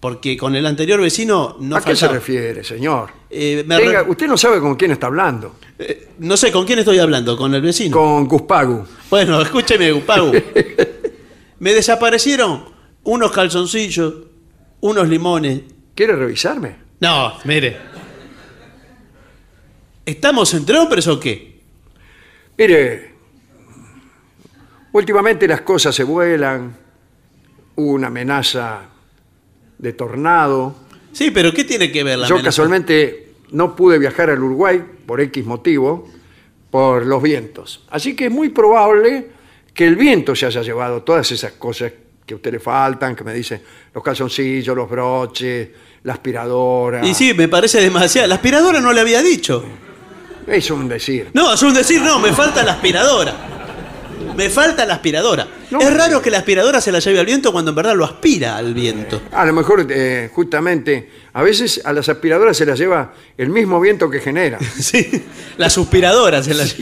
Porque 0.00 0.36
con 0.36 0.54
el 0.54 0.64
anterior 0.64 1.00
vecino 1.00 1.56
no 1.60 1.76
¿A 1.76 1.80
qué 1.82 1.96
se 1.96 2.06
refiere, 2.06 2.62
señor? 2.62 3.10
Eh, 3.28 3.64
me 3.66 3.78
re- 3.80 4.02
usted 4.02 4.28
no 4.28 4.36
sabe 4.38 4.60
con 4.60 4.76
quién 4.76 4.92
está 4.92 5.08
hablando. 5.08 5.56
eh, 5.78 6.10
no 6.20 6.36
sé, 6.36 6.52
¿con 6.52 6.64
quién 6.64 6.78
estoy 6.78 6.98
hablando? 7.00 7.36
¿Con 7.36 7.52
el 7.54 7.60
vecino? 7.62 7.96
Con 7.96 8.28
Guspagu. 8.28 8.84
Bueno, 9.10 9.40
escúcheme, 9.42 9.92
Pagu. 10.02 10.32
Me 11.58 11.72
desaparecieron 11.74 12.64
unos 13.02 13.32
calzoncillos, 13.32 14.14
unos 14.80 15.08
limones. 15.08 15.62
¿Quiere 15.96 16.14
revisarme? 16.14 16.76
No, 17.00 17.32
mire. 17.44 17.76
¿Estamos 20.06 20.54
entre 20.54 20.78
hombres 20.78 21.06
o 21.08 21.18
qué? 21.20 21.60
Mire, 22.56 23.14
últimamente 24.92 25.46
las 25.48 25.62
cosas 25.62 25.94
se 25.94 26.04
vuelan. 26.04 26.76
Hubo 27.76 27.92
una 27.92 28.06
amenaza 28.06 28.82
de 29.78 29.92
tornado. 29.92 30.74
Sí, 31.12 31.30
pero 31.30 31.52
¿qué 31.52 31.64
tiene 31.64 31.90
que 31.90 32.04
ver 32.04 32.18
la 32.18 32.26
Yo 32.26 32.34
amenaza? 32.34 32.48
casualmente 32.48 33.32
no 33.50 33.74
pude 33.74 33.98
viajar 33.98 34.30
al 34.30 34.42
Uruguay 34.42 34.82
por 35.06 35.20
X 35.20 35.44
motivo, 35.44 36.08
por 36.70 37.06
los 37.06 37.22
vientos. 37.22 37.84
Así 37.90 38.14
que 38.14 38.26
es 38.26 38.30
muy 38.30 38.50
probable 38.50 39.28
que 39.72 39.86
el 39.86 39.96
viento 39.96 40.34
se 40.36 40.46
haya 40.46 40.62
llevado 40.62 41.02
todas 41.02 41.30
esas 41.32 41.52
cosas 41.52 41.92
que 42.26 42.34
a 42.34 42.36
usted 42.36 42.52
le 42.52 42.60
faltan, 42.60 43.16
que 43.16 43.24
me 43.24 43.32
dice 43.32 43.62
los 43.94 44.04
calzoncillos, 44.04 44.76
los 44.76 44.90
broches, 44.90 45.68
la 46.02 46.12
aspiradora. 46.12 47.06
Y 47.06 47.14
sí, 47.14 47.32
me 47.32 47.48
parece 47.48 47.80
demasiado. 47.80 48.28
La 48.28 48.34
aspiradora 48.34 48.80
no 48.80 48.92
le 48.92 49.00
había 49.00 49.22
dicho. 49.22 49.64
Es 50.46 50.70
un 50.70 50.88
decir. 50.88 51.30
No, 51.32 51.54
es 51.54 51.62
un 51.62 51.72
decir, 51.74 52.02
no, 52.02 52.18
me 52.18 52.32
falta 52.32 52.62
la 52.62 52.72
aspiradora. 52.72 53.57
Me 54.38 54.48
falta 54.48 54.86
la 54.86 54.94
aspiradora. 54.94 55.46
es 55.78 55.94
raro 55.94 56.22
que 56.22 56.30
la 56.30 56.38
aspiradora 56.38 56.80
se 56.80 56.90
la 56.92 57.00
lleve 57.00 57.18
al 57.20 57.26
viento 57.26 57.52
cuando 57.52 57.70
en 57.72 57.74
verdad 57.74 57.94
lo 57.96 58.04
aspira 58.04 58.56
al 58.56 58.72
viento. 58.72 59.20
A 59.32 59.44
lo 59.44 59.52
mejor, 59.52 59.86
eh, 59.90 60.30
justamente, 60.32 61.10
a 61.32 61.42
veces 61.42 61.82
a 61.84 61.92
las 61.92 62.08
aspiradoras 62.08 62.56
se 62.56 62.64
las 62.64 62.78
lleva 62.78 63.12
el 63.36 63.50
mismo 63.50 63.80
viento 63.80 64.08
que 64.08 64.20
genera. 64.20 64.58
Sí, 64.78 65.24
la 65.56 65.68
suspiradora 65.68 66.42
se 66.42 66.54
la 66.54 66.64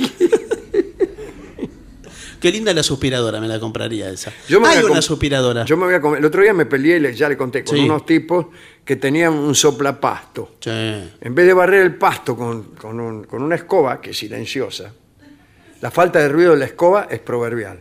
Qué 2.40 2.52
linda 2.52 2.74
la 2.74 2.82
suspiradora, 2.82 3.40
me 3.40 3.48
la 3.48 3.58
compraría 3.58 4.10
esa. 4.10 4.30
Yo 4.46 4.60
me 4.60 4.68
Hay 4.68 4.84
una 4.84 5.00
suspiradora. 5.00 5.64
Yo 5.64 5.76
me 5.78 5.86
voy 5.86 5.94
a 5.94 6.00
comer. 6.02 6.18
El 6.18 6.26
otro 6.26 6.42
día 6.42 6.52
me 6.52 6.66
peleé, 6.66 7.14
ya 7.14 7.28
le 7.30 7.36
conté, 7.36 7.64
con 7.64 7.76
Sí. 7.76 7.84
unos 7.84 8.04
tipos 8.04 8.46
que 8.84 8.96
tenían 8.96 9.32
un 9.32 9.54
soplapasto. 9.54 10.56
Sí. 10.60 10.70
En 10.70 11.34
vez 11.34 11.46
de 11.46 11.54
barrer 11.54 11.80
el 11.82 11.94
pasto 11.96 12.36
con, 12.36 12.74
con 12.74 13.00
un- 13.00 13.24
con 13.24 13.42
una 13.42 13.54
escoba, 13.54 14.00
que 14.02 14.10
es 14.10 14.18
silenciosa, 14.18 14.92
la 15.86 15.90
falta 15.92 16.18
de 16.18 16.28
ruido 16.28 16.50
de 16.50 16.56
la 16.56 16.64
escoba 16.64 17.06
es 17.08 17.20
proverbial. 17.20 17.78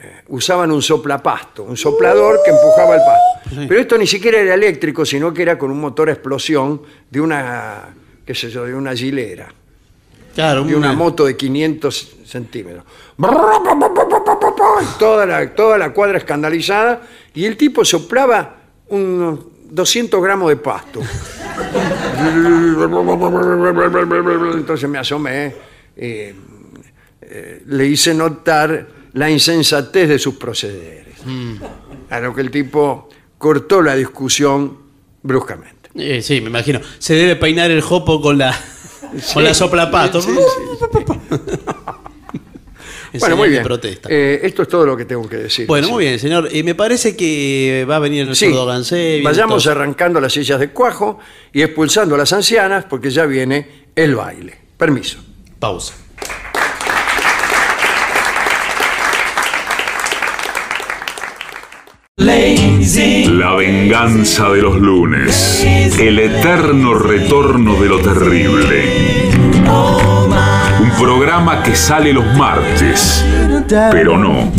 Eh, 0.00 0.22
usaban 0.30 0.72
un 0.72 0.82
soplapasto, 0.82 1.62
un 1.62 1.76
soplador 1.76 2.40
que 2.44 2.50
empujaba 2.50 2.96
el 2.96 3.00
pasto. 3.00 3.64
Pero 3.68 3.80
esto 3.80 3.96
ni 3.96 4.08
siquiera 4.08 4.40
era 4.40 4.54
eléctrico, 4.54 5.04
sino 5.06 5.32
que 5.32 5.42
era 5.42 5.56
con 5.56 5.70
un 5.70 5.78
motor 5.80 6.08
a 6.08 6.12
explosión 6.14 6.82
de 7.08 7.20
una, 7.20 7.94
qué 8.26 8.34
sé 8.34 8.50
yo, 8.50 8.64
de 8.64 8.74
una 8.74 8.92
gilera. 8.96 9.46
Claro, 10.34 10.64
de 10.64 10.74
una 10.74 10.88
una- 10.88 10.96
moto 10.98 11.24
de 11.24 11.36
500 11.36 12.16
centímetros. 12.24 12.82
Toda 14.98 15.24
la, 15.24 15.54
toda 15.54 15.78
la 15.78 15.92
cuadra 15.92 16.18
escandalizada 16.18 17.02
y 17.34 17.44
el 17.44 17.56
tipo 17.56 17.84
soplaba 17.84 18.56
unos 18.88 19.38
200 19.70 20.20
gramos 20.20 20.48
de 20.48 20.56
pasto. 20.56 21.00
Entonces 24.56 24.88
me 24.90 24.98
asomé, 24.98 25.54
eh, 25.96 26.34
eh, 27.34 27.62
le 27.66 27.86
hice 27.86 28.12
notar 28.14 28.86
la 29.14 29.30
insensatez 29.30 30.08
de 30.08 30.18
sus 30.18 30.34
procederes. 30.34 31.16
A 32.10 32.20
lo 32.20 32.34
que 32.34 32.40
el 32.42 32.50
tipo 32.50 33.08
cortó 33.38 33.80
la 33.80 33.94
discusión 33.94 34.76
bruscamente. 35.22 35.90
Eh, 35.94 36.20
sí, 36.22 36.40
me 36.40 36.48
imagino. 36.48 36.80
Se 36.98 37.14
debe 37.14 37.36
peinar 37.36 37.70
el 37.70 37.80
jopo 37.80 38.20
con 38.20 38.38
la, 38.38 38.54
con 39.34 39.44
la 39.44 39.54
soplapato. 39.54 40.20
Sí, 40.20 40.30
sí, 40.30 40.38
En 43.12 43.20
Bueno, 43.20 43.36
muy 43.36 43.50
bien. 43.50 43.62
protesta. 43.62 44.08
Eh, 44.10 44.40
esto 44.42 44.62
es 44.62 44.68
todo 44.68 44.86
lo 44.86 44.96
que 44.96 45.04
tengo 45.04 45.28
que 45.28 45.36
decir. 45.36 45.66
Bueno, 45.66 45.86
Sí. 45.86 45.92
muy 45.92 46.04
bien, 46.04 46.18
señor. 46.18 46.48
Y 46.50 46.62
me 46.62 46.74
parece 46.74 47.14
que 47.14 47.86
va 47.88 47.96
a 47.96 47.98
venir 47.98 48.26
el 48.28 48.34
Sí, 48.36 48.46
sordo 48.46 48.64
Gansé. 48.66 49.20
vayamos 49.22 49.62
todo. 49.64 49.72
arrancando 49.74 50.18
las 50.20 50.32
sillas 50.32 50.58
de 50.58 50.70
cuajo 50.70 51.18
y 51.52 51.60
expulsando 51.62 52.14
a 52.14 52.18
las 52.18 52.32
ancianas 52.32 52.86
porque 52.88 53.10
ya 53.10 53.26
viene 53.26 53.86
el 53.94 54.14
baile. 54.14 54.56
Permiso. 54.78 55.18
Pausa. 55.58 55.94
La 62.84 63.54
venganza 63.54 64.48
de 64.50 64.60
los 64.60 64.74
lunes. 64.74 65.64
El 66.00 66.18
eterno 66.18 66.94
retorno 66.94 67.80
de 67.80 67.88
lo 67.88 68.00
terrible. 68.00 69.30
Un 70.80 70.90
programa 71.00 71.62
que 71.62 71.76
sale 71.76 72.12
los 72.12 72.26
martes, 72.36 73.24
pero 73.92 74.18
no. 74.18 74.50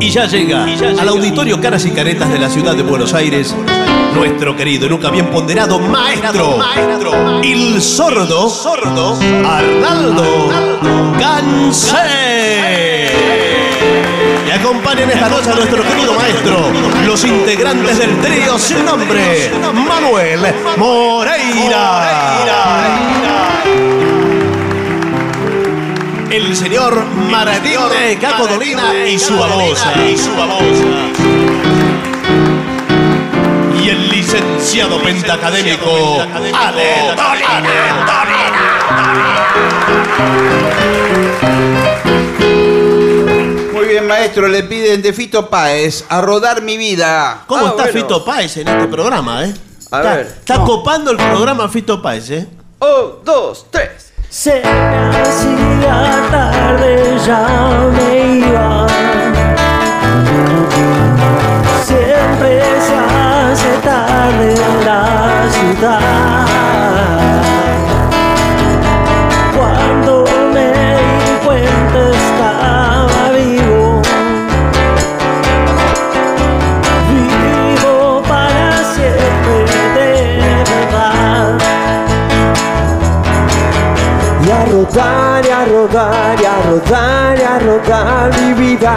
Y 0.00 0.08
ya 0.08 0.24
llega 0.24 0.64
al 0.64 1.08
auditorio 1.08 1.60
Caras 1.60 1.84
y 1.84 1.90
Caretas 1.90 2.32
de 2.32 2.38
la 2.38 2.48
ciudad 2.48 2.74
de 2.74 2.82
Buenos 2.82 3.12
Aires 3.12 3.54
nuestro 4.14 4.56
querido 4.56 4.86
y 4.86 4.88
nunca 4.88 5.10
bien 5.10 5.26
ponderado 5.26 5.78
maestro, 5.78 6.58
el 7.42 7.82
sordo, 7.82 8.48
sordo 8.48 9.18
Arnaldo 9.44 10.50
Gansé. 11.18 13.10
Y 14.46 14.50
acompañan 14.50 15.10
esta 15.10 15.28
noche 15.28 15.50
a 15.50 15.54
nuestro 15.54 15.82
querido 15.82 16.14
maestro, 16.14 16.70
los 17.06 17.24
integrantes 17.24 17.98
del 17.98 18.20
trío 18.20 18.58
sin 18.58 18.84
nombre, 18.84 19.50
Manuel 19.72 20.54
Moreira. 20.76 22.10
El 26.30 26.56
señor 26.56 27.04
Maradín 27.30 27.78
de 27.90 28.18
Caco 28.18 28.46
Dolina 28.46 29.06
y 29.06 29.18
su 29.18 29.36
babosa. 29.38 29.92
Y 30.04 30.16
su 30.16 30.34
babosa 30.34 31.33
y 33.84 33.90
el 33.90 34.08
licenciado 34.08 34.98
pentacadémico 35.02 36.18
Ale 36.54 37.14
Muy 43.72 43.86
bien, 43.88 44.06
maestro, 44.06 44.48
le 44.48 44.62
piden 44.62 45.02
de 45.02 45.12
Fito 45.12 45.48
Páez 45.50 46.04
a 46.08 46.20
rodar 46.20 46.62
mi 46.62 46.76
vida. 46.76 47.42
¿Cómo 47.46 47.66
Ah, 47.66 47.70
está 47.70 47.82
bueno. 47.84 47.98
Fito 48.00 48.24
Páez 48.24 48.56
en 48.58 48.68
este 48.68 48.88
programa, 48.88 49.44
eh? 49.44 49.54
A 49.90 49.98
está, 49.98 50.14
ver. 50.14 50.26
Está 50.26 50.58
copando 50.60 51.10
el 51.10 51.16
programa 51.16 51.68
Fito 51.68 52.00
Páez, 52.00 52.30
eh. 52.30 52.46
Un, 52.80 53.24
dos, 53.24 53.66
tres. 53.70 54.12
Se 54.28 54.60
me 54.62 55.20
hacía 55.20 56.26
tarde, 56.30 57.18
ya 57.26 57.90
me 57.96 58.36
iba. 58.38 58.86
Siempre 61.84 62.62
se 62.80 63.33
hace 63.54 63.72
tarde 63.84 64.48
en 64.52 64.84
la 64.84 65.02
ciudad. 65.56 66.46
Cuando 69.56 70.12
me 70.52 70.68
di 71.24 71.34
cuenta 71.46 72.00
estaba 72.18 73.22
vivo. 73.30 74.02
Vivo 77.10 78.22
para 78.28 78.72
siempre 78.94 79.56
de 79.96 80.10
verdad. 80.66 81.56
Y 84.44 84.50
a 84.50 84.64
rodar, 84.64 85.46
y 85.46 85.50
a 85.50 85.64
rodar, 85.64 86.36
y 86.40 86.44
a 86.44 86.56
rodar, 86.68 87.38
y 87.38 87.42
a 87.42 87.58
rodar 87.60 88.30
mi 88.40 88.52
vida. 88.54 88.94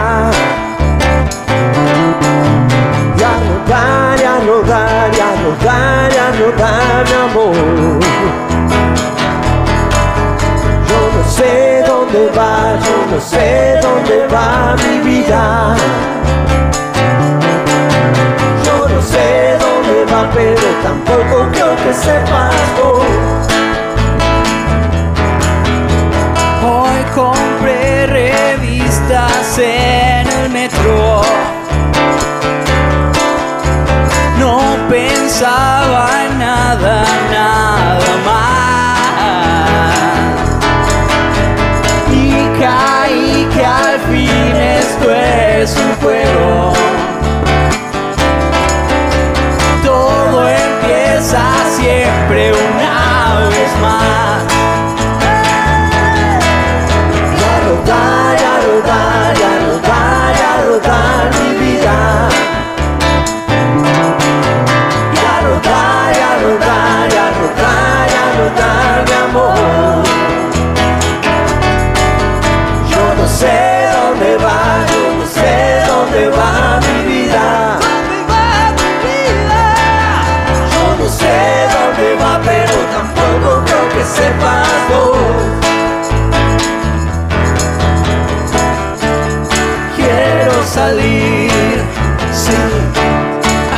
Y 3.19 3.23
a 3.23 3.33
rodar, 3.47 4.16
rodar, 4.67 5.11
y 5.13 5.19
a 5.19 5.31
rodar, 5.43 6.11
y 6.11 6.17
a 6.17 6.31
rodar 6.39 7.05
mi 7.05 7.13
amor. 7.13 7.99
Yo 10.87 10.99
no 11.15 11.29
sé 11.29 11.83
dónde 11.87 12.29
va, 12.37 12.77
yo 12.85 13.15
no 13.15 13.21
sé 13.21 13.79
dónde 13.81 14.27
va 14.27 14.75
mi 14.75 15.09
vida. 15.09 15.75
Yo 18.65 18.87
no 18.89 19.01
sé 19.01 19.57
dónde 19.59 20.05
va, 20.13 20.29
pero 20.33 20.67
tampoco 20.83 21.49
creo 21.51 21.75
que 21.75 21.93
sepas 21.93 22.55
vos. 22.77 23.05
Hoy 26.63 26.99
compré 27.15 28.07
revistas 28.07 29.59
en 29.59 30.27
el 30.27 30.49
metro. 30.49 31.06
Pensaba 35.39 36.25
en 36.25 36.39
nada, 36.39 37.05
nada 37.31 38.17
más. 38.25 38.97
Y 42.11 42.49
caí 42.59 43.47
que 43.53 43.63
al 43.63 43.99
fin 44.09 44.55
esto 44.55 45.11
es 45.11 45.77
un. 45.77 46.16
Pero 82.45 82.73
tampoco 82.91 83.63
creo 83.65 83.89
que 83.89 84.03
sepas 84.03 84.67
vos. 84.89 85.17
Quiero 89.95 90.63
salir, 90.63 91.81
sí, 92.31 92.57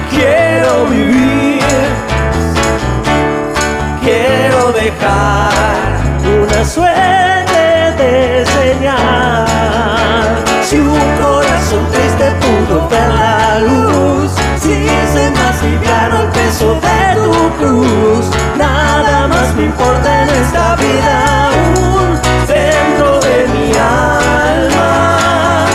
quiero 0.10 0.86
vivir, 0.88 1.62
quiero 4.02 4.72
dejar 4.74 5.52
una 6.44 6.66
suerte 6.66 7.62
de 7.98 8.46
señal. 8.46 9.46
Si 10.64 10.78
un 10.78 11.00
corazón 11.22 11.86
triste 11.92 12.32
pudo 12.42 12.88
ver 12.90 13.10
la 13.10 13.60
luz, 13.60 14.32
si 14.60 14.74
se 15.14 15.32
me 15.32 15.40
aliviaron 15.40 16.22
el 16.22 16.28
peso 16.28 16.76
de 16.76 17.16
tu 17.16 17.50
cruz, 17.58 18.26
nada 18.60 19.28
más 19.28 19.56
me 19.56 19.64
importa 19.64 20.24
en 20.24 20.30
esta 20.30 20.76
vida 20.76 21.48
aún 21.48 22.20
dentro 22.48 23.20
de 23.22 23.48
mi 23.54 23.72
alma. 23.72 25.66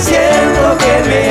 Siento 0.00 0.76
que 0.78 0.94
me 1.08 1.30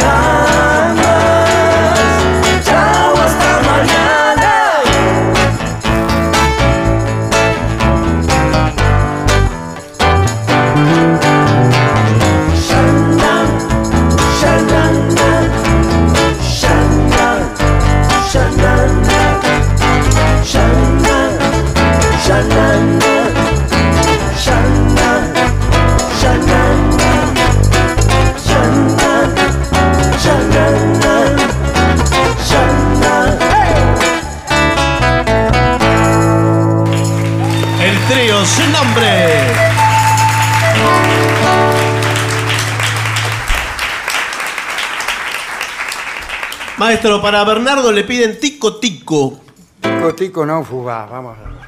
Para 47.04 47.44
Bernardo 47.44 47.92
le 47.92 48.06
piden 48.06 48.40
tico 48.40 48.78
tico. 48.78 49.42
Tico, 49.82 50.16
tico, 50.16 50.46
no 50.46 50.64
fugaz. 50.64 51.10
Vamos 51.10 51.38
a 51.38 51.50
ver. 51.50 51.60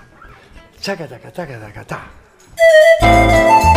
Chaca, 0.80 1.10
taca, 1.10 1.30
taca, 1.30 1.60
taca, 1.60 1.84
ta. 1.84 3.75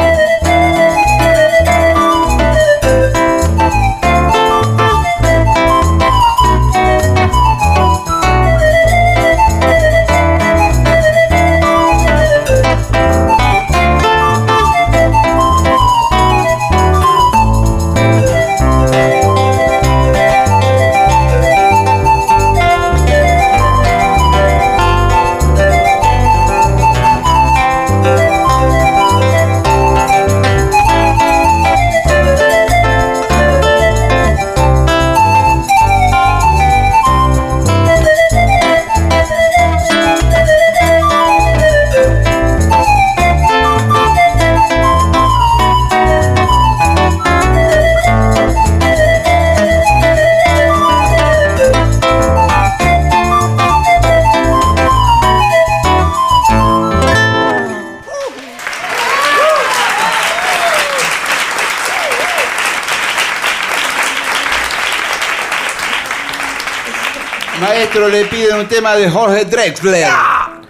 Maestro 67.89 68.09
le 68.09 68.25
piden 68.27 68.61
un 68.61 68.69
tema 68.69 68.95
de 68.97 69.09
Jorge 69.09 69.45
Drexler. 69.47 70.09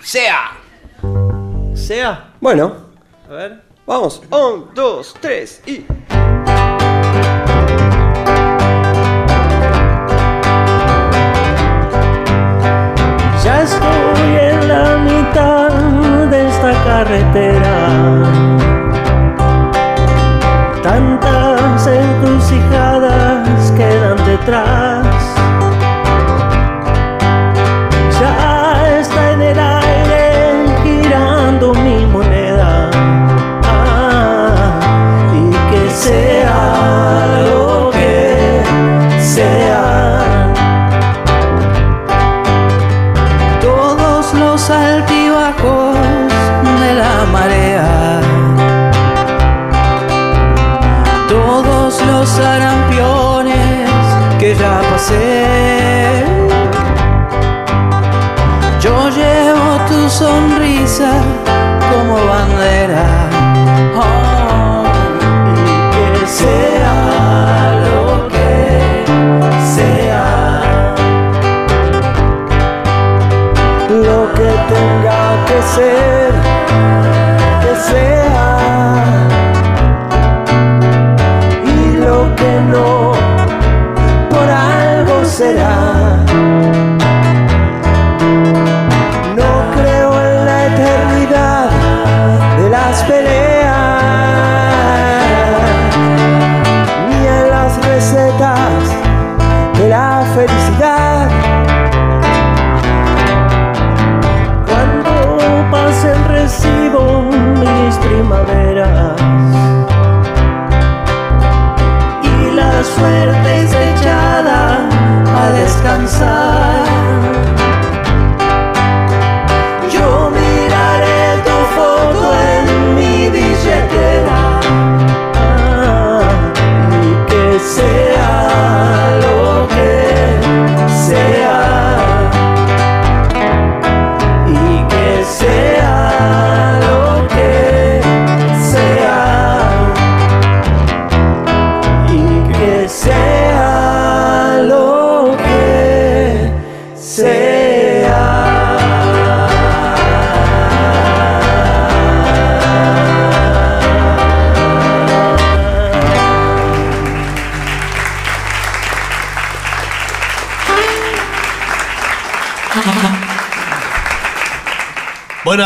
Sea. 0.00 0.52
¿Sea? 1.74 2.32
Bueno. 2.40 2.76
A 3.28 3.32
ver. 3.32 3.62
Vamos. 3.86 4.22
Un, 4.30 4.70
dos, 4.72 5.16
tres 5.20 5.60
y. 5.66 5.84
Ya 13.42 13.62
estoy 13.62 14.36
en 14.40 14.68
la 14.68 14.96
mitad 14.98 15.70
de 16.30 16.48
esta 16.48 16.72
carretera. 16.84 18.17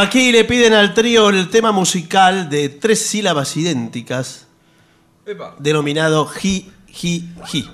Aquí 0.02 0.32
le 0.32 0.44
piden 0.44 0.72
al 0.74 0.94
trío 0.94 1.28
el 1.30 1.48
tema 1.48 1.72
musical 1.72 2.48
de 2.50 2.68
tres 2.68 3.00
sílabas 3.06 3.56
idénticas, 3.56 4.46
denominado 5.58 6.26
Ji, 6.26 6.70
Ji, 6.88 7.28
Ji. 7.46 7.68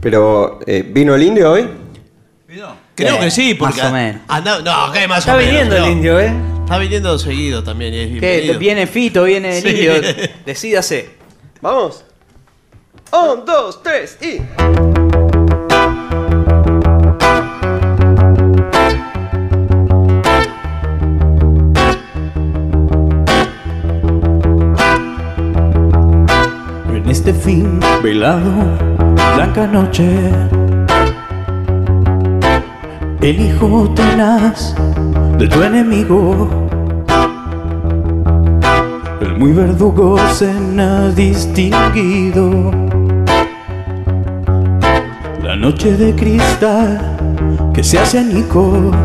Pero, 0.00 0.60
eh, 0.66 0.84
¿vino 0.88 1.14
el 1.14 1.22
indio 1.22 1.52
hoy? 1.52 1.68
Creo 2.94 3.16
Eh, 3.16 3.20
que 3.20 3.30
sí, 3.30 3.54
porque. 3.54 3.80
más 3.82 3.90
o 3.90 3.92
menos. 3.94 4.22
anda- 4.28 4.60
no, 4.60 4.92
que 4.92 5.06
más 5.08 5.20
Está 5.20 5.34
o 5.34 5.36
menos. 5.38 5.50
viniendo 5.52 5.76
el 5.76 5.92
indio, 5.92 6.20
¿eh? 6.20 6.32
Está 6.64 6.78
viniendo 6.78 7.18
seguido 7.18 7.62
también. 7.62 7.94
y 7.94 7.98
es 7.98 8.20
¿Qué? 8.20 8.56
Viene 8.58 8.86
Fito, 8.86 9.24
viene 9.24 9.58
el 9.58 9.62
Sí. 9.62 9.68
indio. 9.68 9.92
Decídase. 10.46 11.10
Vamos. 11.60 12.04
Blanca 28.18 29.66
noche, 29.68 30.08
el 33.20 33.40
hijo 33.40 33.88
tenaz 33.94 34.74
de 35.38 35.46
tu 35.46 35.62
enemigo, 35.62 36.48
el 39.20 39.38
muy 39.38 39.52
verdugo 39.52 40.18
cena 40.32 41.10
distinguido, 41.10 42.72
la 45.40 45.54
noche 45.54 45.96
de 45.96 46.12
cristal 46.16 47.16
que 47.72 47.84
se 47.84 48.00
hace 48.00 48.18
añicos. 48.18 48.96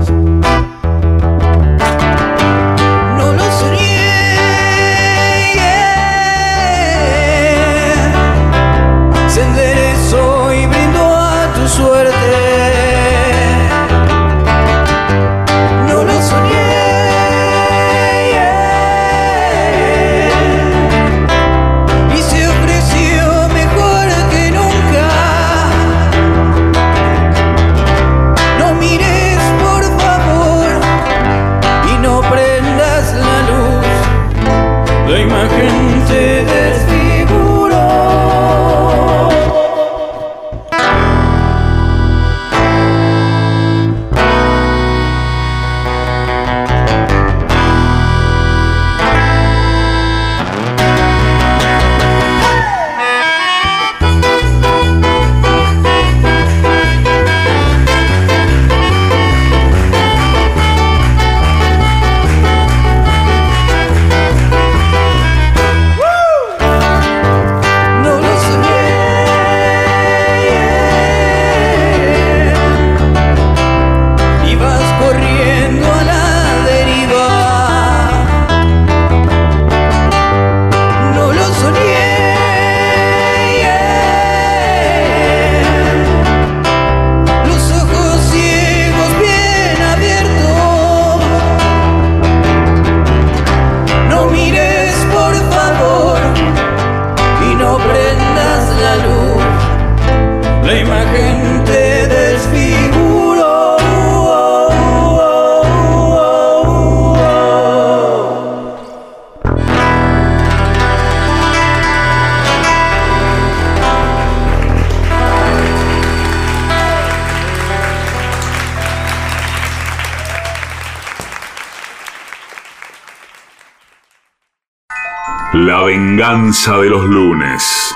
Venganza 126.34 126.80
de 126.80 126.90
los 126.90 127.04
lunes. 127.06 127.94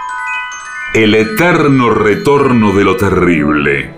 El 0.93 1.15
eterno 1.15 1.89
retorno 1.89 2.72
de 2.72 2.84
lo 2.84 2.95
terrible. 2.95 3.91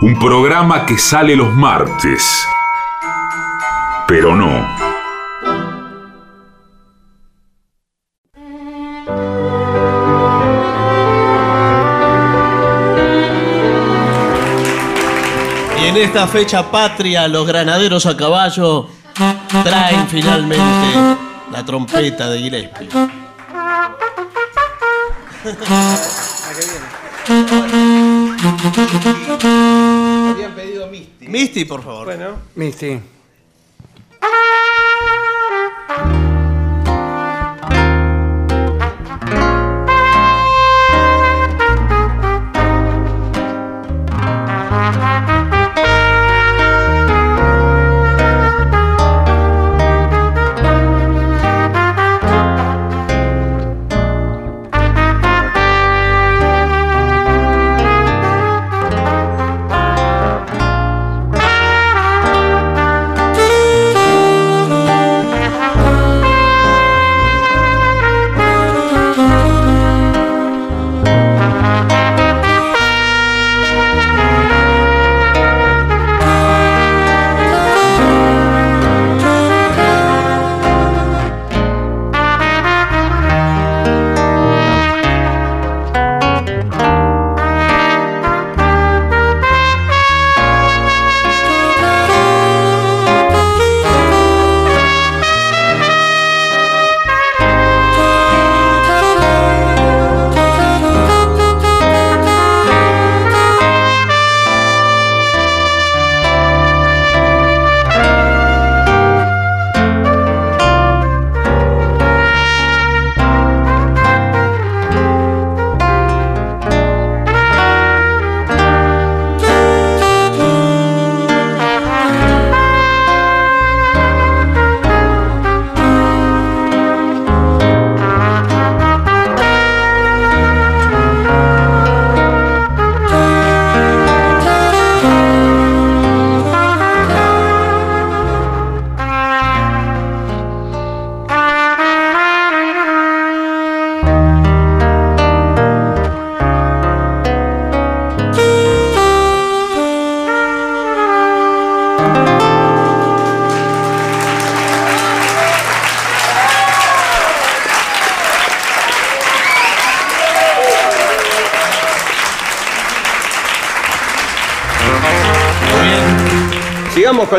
Un 0.00 0.18
programa 0.18 0.84
que 0.84 0.98
sale 0.98 1.36
los 1.36 1.54
martes. 1.54 2.44
Pero 4.08 4.34
no. 4.34 4.50
Y 15.80 15.86
en 15.86 15.96
esta 15.98 16.26
fecha 16.26 16.68
patria, 16.68 17.28
los 17.28 17.46
granaderos 17.46 18.06
a 18.06 18.16
caballo 18.16 18.88
traen 19.62 20.08
finalmente 20.08 21.31
la 21.52 21.64
trompeta 21.64 22.30
de 22.30 22.38
Gillespie. 22.38 22.88
Habían 30.30 30.52
pedido 30.54 30.86
Misty. 30.88 31.28
Misty, 31.28 31.64
por 31.64 31.82
favor. 31.82 32.04
Bueno. 32.06 32.36
Misty. 32.54 33.00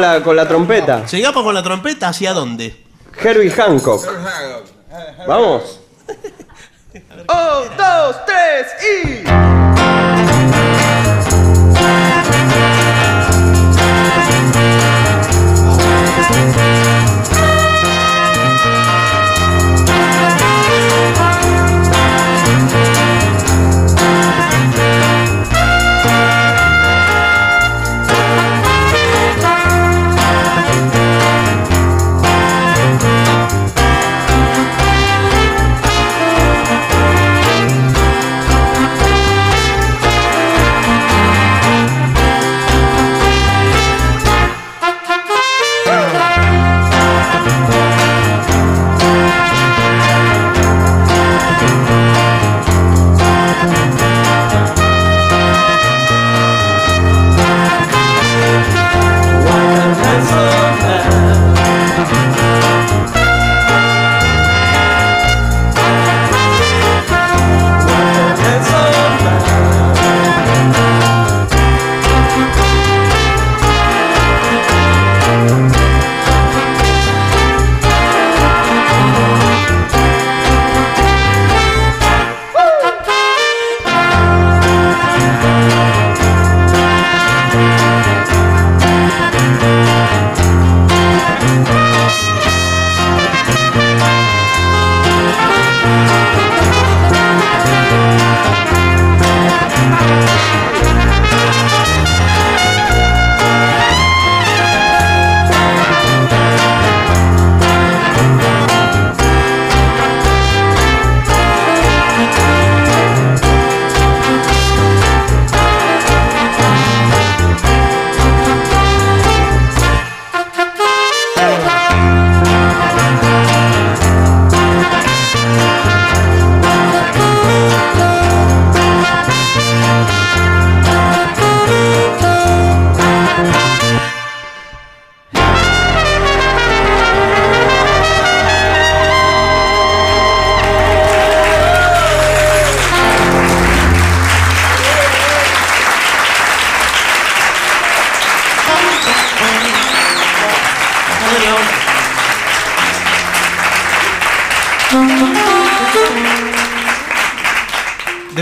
La, 0.04 0.24
con 0.24 0.36
la 0.36 0.48
trompeta. 0.48 1.08
Sigamos 1.08 1.44
con 1.44 1.54
la 1.54 1.64
trompeta, 1.64 2.10
¿hacia 2.10 2.34
dónde? 2.34 2.76
Herbie 3.22 3.52
Hancock. 3.52 4.06
Vamos. 5.28 5.73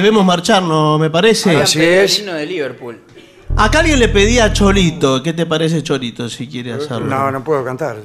Debemos 0.01 0.25
marcharnos, 0.25 0.99
me 0.99 1.11
parece. 1.11 1.55
Así 1.57 1.79
es. 1.79 2.15
El 2.17 2.23
himno 2.23 2.33
de 2.33 2.45
Liverpool. 2.47 2.99
Acá 3.55 3.81
alguien 3.81 3.99
le 3.99 4.09
pedía 4.09 4.45
a 4.45 4.53
Cholito. 4.53 5.21
¿Qué 5.21 5.31
te 5.31 5.45
parece 5.45 5.83
Cholito 5.83 6.27
si 6.27 6.47
quiere 6.47 6.73
hacerlo? 6.73 7.05
No, 7.05 7.29
no 7.29 7.43
puedo 7.43 7.63
cantar. 7.63 7.97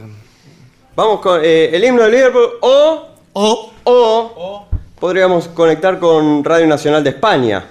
Vamos 0.94 1.20
con 1.20 1.40
eh, 1.42 1.70
el 1.74 1.82
himno 1.82 2.02
de 2.02 2.10
Liverpool 2.10 2.48
o, 2.60 3.08
o, 3.32 3.72
o 3.84 4.66
podríamos 5.00 5.48
conectar 5.48 5.98
con 5.98 6.44
Radio 6.44 6.66
Nacional 6.66 7.02
de 7.02 7.08
España. 7.10 7.64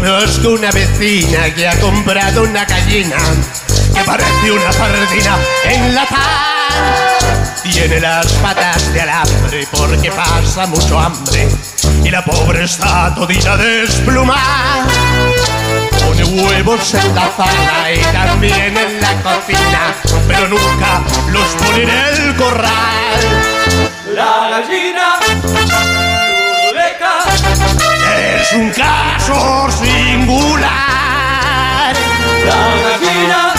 Conozco 0.00 0.50
una 0.50 0.70
vecina 0.72 1.54
que 1.54 1.66
ha 1.66 1.80
comprado 1.80 2.42
una 2.42 2.66
gallina 2.66 3.16
que 3.94 4.04
parece 4.04 4.50
una 4.52 4.70
sardina 4.70 5.38
enlatada. 5.64 7.16
Tiene 7.62 8.00
las 8.00 8.30
patas 8.34 8.92
de 8.92 9.00
alambre 9.00 9.66
porque 9.70 10.10
pasa 10.10 10.66
mucho 10.66 11.00
hambre 11.00 11.48
y 12.04 12.10
la 12.10 12.22
pobre 12.22 12.64
está 12.64 13.14
todita 13.14 13.56
desplumada. 13.56 14.86
Pone 16.04 16.24
huevos 16.24 16.92
en 16.92 17.14
la 17.14 17.32
sala 17.34 17.92
y 17.94 18.00
también 18.12 18.76
en 18.76 19.00
la 19.00 19.14
cocina, 19.22 19.94
pero 20.28 20.46
nunca 20.46 21.00
los 21.32 21.48
pone 21.54 21.84
en 21.84 21.88
el 21.88 22.36
corral. 22.36 23.20
La 24.14 24.48
gallina 24.50 25.18
Es 28.48 28.52
un 28.52 28.70
caso 28.70 29.68
singular. 29.72 30.70
La 32.46 32.62
gallina 32.84 33.54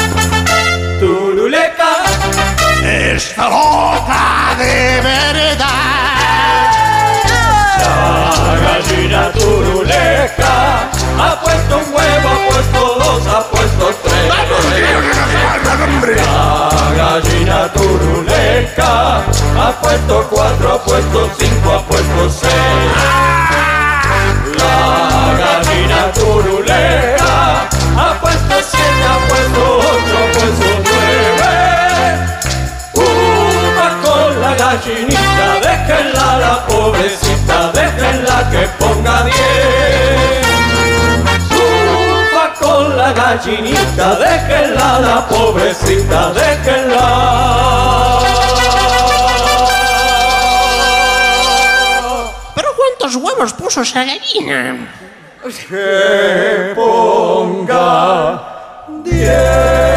turuleca 0.98 1.92
Está 2.86 3.50
loca 3.50 4.56
de 4.58 5.02
verdad. 5.02 5.68
La 7.84 8.56
gallina 8.62 9.32
turuleca 9.34 10.90
ha 11.20 11.42
puesto 11.42 11.78
un 11.80 11.94
huevo, 11.94 12.30
ha 12.30 12.38
puesto 12.50 12.80
dos, 12.98 13.28
ha 13.28 13.44
puesto 13.50 13.86
tres. 14.06 14.32
La 16.16 16.94
gallina 16.96 17.74
turuleca 17.74 19.18
ha 19.18 19.82
puesto 19.82 20.28
cuatro, 20.30 20.76
ha 20.76 20.82
puesto 20.82 21.30
cinco, 21.38 21.74
ha 21.74 21.86
puesto 21.86 22.30
seis. 22.30 23.47
La 24.58 25.36
gallina 25.42 26.02
turuleca 26.14 27.36
ha 27.96 28.10
puesto 28.22 28.56
siete, 28.70 29.04
ha 29.04 29.18
puesto 29.28 29.62
ocho, 29.78 30.16
ha 30.18 30.26
puesto 30.36 30.70
nueve. 30.88 31.54
Uva 32.94 33.88
con 34.04 34.30
la 34.42 34.52
gallinita, 34.56 35.48
déjenla 35.62 36.30
la 36.40 36.56
pobrecita, 36.68 37.58
déjenla 37.74 38.38
que 38.52 38.64
ponga 38.80 39.18
diez. 39.24 40.46
Uva 41.52 42.46
con 42.60 42.84
la 42.98 43.10
gallinita, 43.14 44.08
déjenla 44.16 45.00
la 45.00 45.28
pobrecita, 45.28 46.20
déjenla. 46.34 47.08
Cuántos 53.08 53.16
huevos 53.16 53.54
puso 53.54 53.82
esa 53.82 54.04
gallina? 54.04 54.76
Que 55.70 56.74
ponga 56.76 58.42
¡Que 59.06 59.97